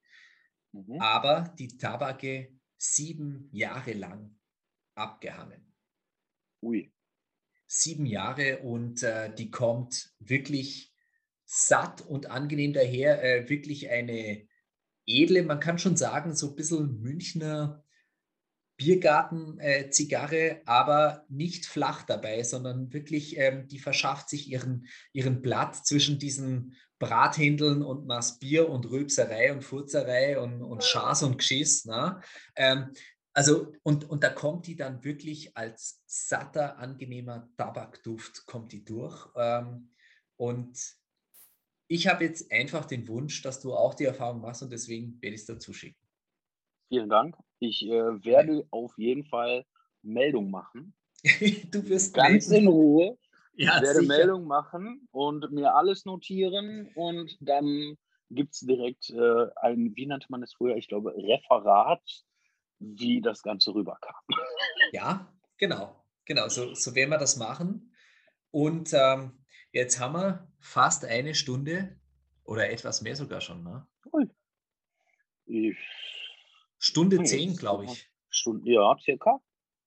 Mhm. 0.73 1.01
Aber 1.01 1.55
die 1.59 1.77
Tabake 1.77 2.59
sieben 2.77 3.49
Jahre 3.53 3.93
lang 3.93 4.37
abgehangen. 4.97 5.73
Ui. 6.63 6.93
sieben 7.67 8.05
Jahre 8.05 8.59
und 8.59 9.05
äh, 9.05 9.33
die 9.33 9.51
kommt 9.51 10.13
wirklich 10.19 10.93
satt 11.45 12.03
und 12.03 12.27
angenehm 12.27 12.73
daher. 12.73 13.23
Äh, 13.23 13.49
wirklich 13.49 13.91
eine 13.91 14.49
edle, 15.07 15.43
man 15.43 15.61
kann 15.61 15.79
schon 15.79 15.97
sagen, 15.97 16.35
so 16.35 16.51
ein 16.51 16.57
bisschen 16.57 17.01
Münchner 17.01 17.83
Biergarten-Zigarre, 18.81 20.37
äh, 20.37 20.63
aber 20.65 21.27
nicht 21.29 21.67
flach 21.67 22.03
dabei, 22.05 22.43
sondern 22.43 22.91
wirklich, 22.95 23.37
ähm, 23.37 23.69
die 23.69 23.79
verschafft 23.79 24.31
sich 24.31 24.49
ihren, 24.49 24.87
ihren 25.13 25.43
Platz 25.43 25.83
zwischen 25.85 26.19
diesen 26.19 26.75
Brathändeln 26.99 27.83
und 27.83 28.07
Maß 28.07 28.39
Bier 28.39 28.71
und 28.71 28.89
Rülpserei 28.91 29.53
und 29.53 29.65
Furzerei 29.65 30.41
und, 30.41 30.63
und 30.63 30.83
Schaß 30.83 31.25
und 31.25 31.37
Geschiss. 31.37 31.85
Ne? 31.85 32.23
Ähm, 32.57 32.93
also, 33.35 33.71
und, 33.83 34.09
und 34.09 34.25
da 34.25 34.31
kommt 34.31 34.67
die 34.67 34.77
dann 34.77 35.05
wirklich 35.05 35.55
als 35.59 36.03
satter, 36.07 36.79
angenehmer 36.79 37.51
Tabakduft, 37.59 38.47
kommt 38.47 38.73
die 38.73 38.85
durch. 38.85 39.29
Ähm, 39.37 39.91
und 40.37 40.79
ich 41.91 42.07
habe 42.07 42.25
jetzt 42.25 42.53
einfach 42.53 42.85
den 42.85 43.09
Wunsch, 43.09 43.43
dass 43.43 43.61
du 43.61 43.75
auch 43.75 43.95
die 43.95 44.05
Erfahrung 44.05 44.41
machst 44.41 44.63
und 44.63 44.71
deswegen 44.71 45.21
werde 45.21 45.35
ich 45.35 45.41
es 45.41 45.47
dazu 45.47 45.73
schicken. 45.73 45.99
Vielen 46.89 47.09
Dank. 47.09 47.37
Ich 47.59 47.85
äh, 47.85 48.25
werde 48.25 48.65
auf 48.71 48.97
jeden 48.97 49.25
Fall 49.25 49.67
Meldung 50.03 50.53
machen. 50.53 50.95
du 51.25 51.89
wirst 51.89 52.15
ganz 52.15 52.49
melden. 52.49 52.67
in 52.67 52.73
Ruhe. 52.73 53.19
Ja, 53.55 53.77
ich 53.77 53.83
werde 53.83 54.01
sicher. 54.01 54.17
Meldung 54.17 54.45
machen 54.45 55.09
und 55.11 55.51
mir 55.51 55.75
alles 55.75 56.05
notieren 56.05 56.89
und 56.95 57.37
dann 57.41 57.97
gibt 58.31 58.55
es 58.55 58.61
direkt 58.61 59.11
äh, 59.11 59.47
ein, 59.57 59.97
wie 59.97 60.07
nannte 60.07 60.29
man 60.31 60.45
es 60.45 60.55
früher? 60.55 60.77
Ich 60.77 60.87
glaube, 60.87 61.13
Referat, 61.17 62.25
wie 62.79 63.21
das 63.21 63.43
Ganze 63.43 63.75
rüberkam. 63.75 64.15
Ja, 64.93 65.33
genau. 65.59 66.05
Genau, 66.25 66.49
so, 66.49 66.73
so 66.75 66.95
werden 66.95 67.11
wir 67.11 67.19
das 67.19 67.37
machen. 67.37 67.93
Und 68.53 68.93
ähm, 68.93 69.40
jetzt 69.73 69.99
haben 69.99 70.15
wir 70.15 70.49
fast 70.59 71.05
eine 71.05 71.35
Stunde 71.35 71.97
oder 72.45 72.71
etwas 72.71 73.03
mehr 73.03 73.17
sogar 73.17 73.41
schon. 73.41 73.63
Ne? 73.63 73.87
Ich 75.47 75.77
Stunde 76.79 77.23
zehn, 77.25 77.57
glaube 77.57 77.85
ich. 77.85 78.11
Stunde, 78.31 78.71
ja, 78.71 78.97
circa. 78.99 79.41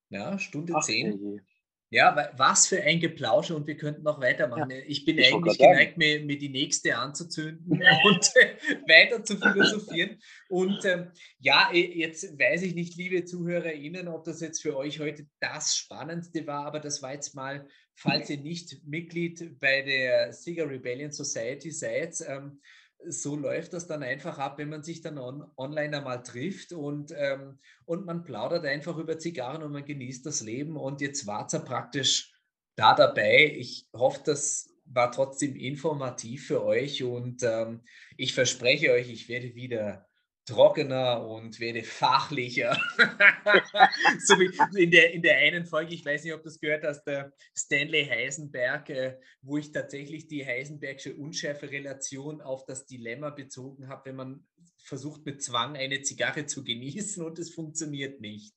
Ja, 0.10 0.38
Stunde 0.38 0.74
Ach, 0.76 0.84
zehn. 0.84 1.42
Ja, 1.90 2.32
was 2.38 2.68
für 2.68 2.82
ein 2.82 3.00
Geplausche 3.00 3.56
und 3.56 3.68
wir 3.68 3.78
könnten 3.78 4.02
noch 4.02 4.20
weitermachen. 4.20 4.72
Ja, 4.72 4.78
ich 4.88 5.06
bin 5.06 5.20
ich 5.20 5.32
eigentlich 5.32 5.60
geneigt, 5.60 5.98
mir, 5.98 6.26
mir, 6.26 6.40
die 6.40 6.50
nächste 6.50 6.98
anzuzünden 6.98 7.72
und 8.04 8.32
äh, 8.36 8.56
weiter 8.88 9.24
zu 9.24 9.38
philosophieren. 9.38 10.20
Und 10.50 10.84
ähm, 10.86 11.12
ja, 11.38 11.70
jetzt 11.72 12.38
weiß 12.40 12.64
ich 12.64 12.74
nicht, 12.74 12.98
liebe 12.98 13.26
ZuhörerInnen, 13.26 14.08
ob 14.08 14.24
das 14.24 14.42
jetzt 14.42 14.64
für 14.64 14.76
euch 14.76 15.00
heute 15.00 15.28
das 15.40 15.76
Spannendste 15.76 16.48
war, 16.48 16.66
aber 16.66 16.80
das 16.80 17.04
war 17.04 17.14
jetzt 17.14 17.36
mal, 17.36 17.68
falls 17.96 18.30
ihr 18.30 18.40
nicht 18.40 18.86
Mitglied 18.86 19.60
bei 19.60 19.82
der 19.82 20.34
Cigar 20.34 20.70
Rebellion 20.70 21.12
Society 21.12 21.72
seid, 21.72 22.22
ähm, 22.28 22.60
so 23.06 23.36
läuft 23.36 23.74
das 23.74 23.88
dann 23.88 24.04
einfach 24.04 24.40
ab, 24.40 24.58
wenn 24.58 24.70
man 24.70 24.84
sich 24.84 25.02
dann 25.02 25.18
on, 25.18 25.46
online 25.58 25.98
einmal 25.98 26.24
trifft 26.24 26.72
und, 26.74 27.14
ähm, 27.16 27.60
und 27.86 28.06
man 28.06 28.24
plaudert 28.24 28.66
einfach 28.66 28.98
über 28.98 29.18
Zigarren 29.18 29.64
und 29.64 29.72
man 29.72 29.86
genießt 29.86 30.26
das 30.26 30.42
Leben. 30.42 30.78
Und 30.78 31.02
jetzt 31.02 31.28
war 31.28 31.46
es 31.46 31.54
ja 31.54 31.60
praktisch 31.60 32.34
da 32.76 32.96
dabei. 32.96 33.54
Ich 33.58 33.88
hoffe, 33.94 34.22
das 34.26 34.74
war 34.86 35.12
trotzdem 35.12 35.56
informativ 35.56 36.48
für 36.48 36.64
euch 36.64 37.04
und 37.04 37.44
ähm, 37.44 37.82
ich 38.18 38.34
verspreche 38.34 38.92
euch, 38.92 39.10
ich 39.10 39.30
werde 39.30 39.56
wieder 39.56 40.08
trockener 40.46 41.26
und 41.28 41.60
werde 41.60 41.84
fachlicher. 41.84 42.78
so 44.26 44.40
wie 44.40 44.84
in 44.84 44.92
der, 44.92 45.14
in 45.14 45.22
der 45.22 45.38
einen 45.38 45.66
Folge, 45.66 45.94
ich 45.94 46.06
weiß 46.06 46.24
nicht, 46.24 46.34
ob 46.34 46.42
du 46.42 46.50
das 46.50 46.60
gehört 46.60 46.84
hast, 46.84 47.04
der 47.06 47.32
Stanley 47.58 48.06
Heisenberg, 48.06 48.90
äh, 48.90 49.18
wo 49.42 49.58
ich 49.58 49.72
tatsächlich 49.72 50.28
die 50.28 50.46
Heisenbergsche 50.46 51.16
unschärfe 51.16 51.72
Relation 51.72 52.42
auf 52.42 52.66
das 52.66 52.86
Dilemma 52.86 53.30
bezogen 53.30 53.88
habe, 53.88 54.10
wenn 54.10 54.16
man 54.16 54.48
versucht 54.84 55.26
mit 55.26 55.42
Zwang 55.42 55.76
eine 55.76 56.02
Zigarre 56.02 56.46
zu 56.46 56.64
genießen 56.64 57.24
und 57.24 57.40
es 57.40 57.54
funktioniert 57.54 58.20
nicht. 58.20 58.54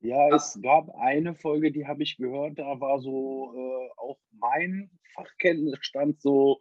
Ja, 0.00 0.34
es 0.34 0.58
gab 0.62 0.90
eine 0.96 1.34
Folge, 1.34 1.72
die 1.72 1.86
habe 1.86 2.02
ich 2.02 2.18
gehört, 2.18 2.58
da 2.58 2.78
war 2.78 3.00
so 3.00 3.54
äh, 3.56 3.90
auch 3.96 4.18
mein 4.32 4.90
Fachkenntnisstand 5.14 6.20
so 6.20 6.60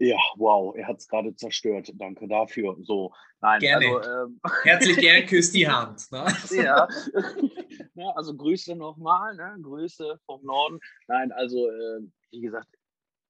ja, 0.00 0.18
wow, 0.36 0.74
er 0.74 0.88
hat 0.88 0.96
es 0.96 1.08
gerade 1.08 1.34
zerstört. 1.36 1.92
Danke 1.94 2.26
dafür. 2.26 2.74
So, 2.82 3.12
nein, 3.42 3.60
Gerne. 3.60 3.86
Also, 3.86 4.10
ähm, 4.10 4.40
Herzlich 4.62 4.96
gern, 4.96 5.26
küsst 5.26 5.54
die 5.54 5.68
Hand. 5.68 6.10
Ne? 6.10 6.26
ja. 6.52 6.88
ja, 7.94 8.10
also 8.16 8.34
Grüße 8.34 8.74
nochmal, 8.74 9.36
ne? 9.36 9.58
Grüße 9.60 10.18
vom 10.24 10.42
Norden. 10.42 10.80
Nein, 11.06 11.32
also 11.32 11.68
äh, 11.68 12.00
wie 12.30 12.40
gesagt, 12.40 12.68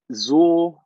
so 0.08 0.78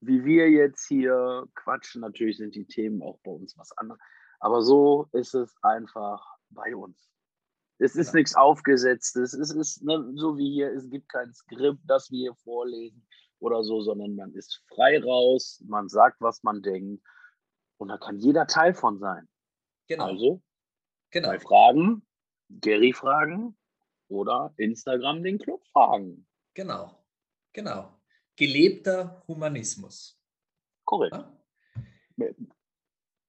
wie 0.00 0.24
wir 0.24 0.48
jetzt 0.48 0.86
hier 0.86 1.44
quatschen, 1.54 2.00
natürlich 2.00 2.38
sind 2.38 2.54
die 2.54 2.66
Themen 2.66 3.02
auch 3.02 3.18
bei 3.22 3.32
uns 3.32 3.58
was 3.58 3.76
anderes, 3.76 4.00
aber 4.40 4.62
so 4.62 5.08
ist 5.12 5.34
es 5.34 5.54
einfach 5.60 6.24
bei 6.50 6.74
uns. 6.74 7.10
Es 7.78 7.96
ist 7.96 8.08
genau. 8.08 8.18
nichts 8.18 8.34
Aufgesetztes. 8.34 9.34
Es 9.34 9.50
ist 9.50 9.84
ne, 9.84 10.10
so 10.14 10.38
wie 10.38 10.52
hier, 10.52 10.72
es 10.72 10.88
gibt 10.88 11.08
kein 11.10 11.34
Skript, 11.34 11.80
das 11.84 12.10
wir 12.10 12.18
hier 12.18 12.34
vorlesen 12.34 13.06
oder 13.40 13.62
so, 13.64 13.80
sondern 13.80 14.14
man 14.14 14.32
ist 14.34 14.62
frei 14.68 15.02
raus, 15.02 15.62
man 15.66 15.88
sagt, 15.88 16.20
was 16.20 16.42
man 16.42 16.62
denkt 16.62 17.02
und 17.78 17.88
da 17.88 17.96
kann 17.96 18.18
jeder 18.18 18.46
Teil 18.46 18.74
von 18.74 18.98
sein. 18.98 19.28
Genau. 19.86 20.06
Also, 20.06 20.42
genau. 21.10 21.28
bei 21.28 21.38
Fragen, 21.38 22.06
Gary 22.48 22.92
fragen 22.92 23.56
oder 24.08 24.52
Instagram 24.56 25.22
den 25.22 25.38
Club 25.38 25.64
fragen. 25.72 26.26
Genau, 26.54 27.04
genau. 27.52 28.00
Gelebter 28.36 29.22
Humanismus. 29.26 30.20
Korrekt. 30.84 31.14
Ja? 31.14 32.34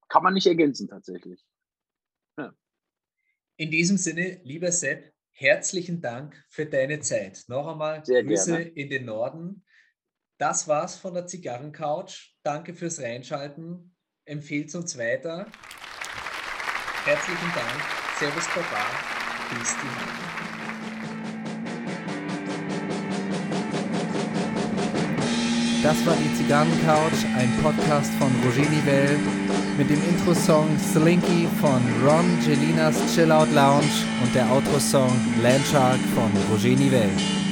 Kann 0.08 0.24
man 0.24 0.34
nicht 0.34 0.48
ergänzen 0.48 0.88
tatsächlich. 0.88 1.46
Ja. 2.38 2.54
In 3.58 3.72
diesem 3.72 3.98
Sinne, 3.98 4.42
lieber 4.44 4.72
Sepp, 4.72 5.14
herzlichen 5.32 6.02
Dank 6.02 6.44
für 6.50 6.66
deine 6.66 7.00
Zeit. 7.00 7.44
Noch 7.48 7.68
einmal 7.68 8.04
Sehr 8.06 8.24
Grüße 8.24 8.58
gerne. 8.58 8.70
in 8.72 8.90
den 8.90 9.06
Norden. 9.06 9.66
Das 10.40 10.68
war's 10.70 10.96
von 10.96 11.14
der 11.14 11.28
Zigarrencouch. 11.28 12.34
Danke 12.44 12.74
fürs 12.74 13.02
Reinschalten. 13.02 13.94
Empfehlt 14.24 14.74
uns 14.74 14.98
weiter. 14.98 15.46
Herzlichen 17.04 17.52
Dank. 17.54 17.84
Servus 18.18 18.48
Baba. 18.48 18.86
Bis 19.50 19.76
die 19.76 19.90
Das 25.84 26.06
war 26.06 26.16
die 26.16 26.34
Zigarrencouch, 26.36 27.26
ein 27.36 27.52
Podcast 27.62 28.14
von 28.14 28.32
Roger 28.46 28.70
Nivelle 28.70 29.20
mit 29.78 29.90
dem 29.90 30.02
Intro-Song 30.08 30.80
Slinky 30.80 31.50
von 31.60 31.82
Ron 32.06 32.40
Gelinas 32.46 32.96
Chill 33.14 33.30
Out 33.30 33.52
Lounge 33.52 34.06
und 34.24 34.34
der 34.34 34.50
Outro-Song 34.50 35.12
Landshark 35.42 36.00
von 36.16 36.32
Roger 36.50 36.78
Nivelle. 36.78 37.49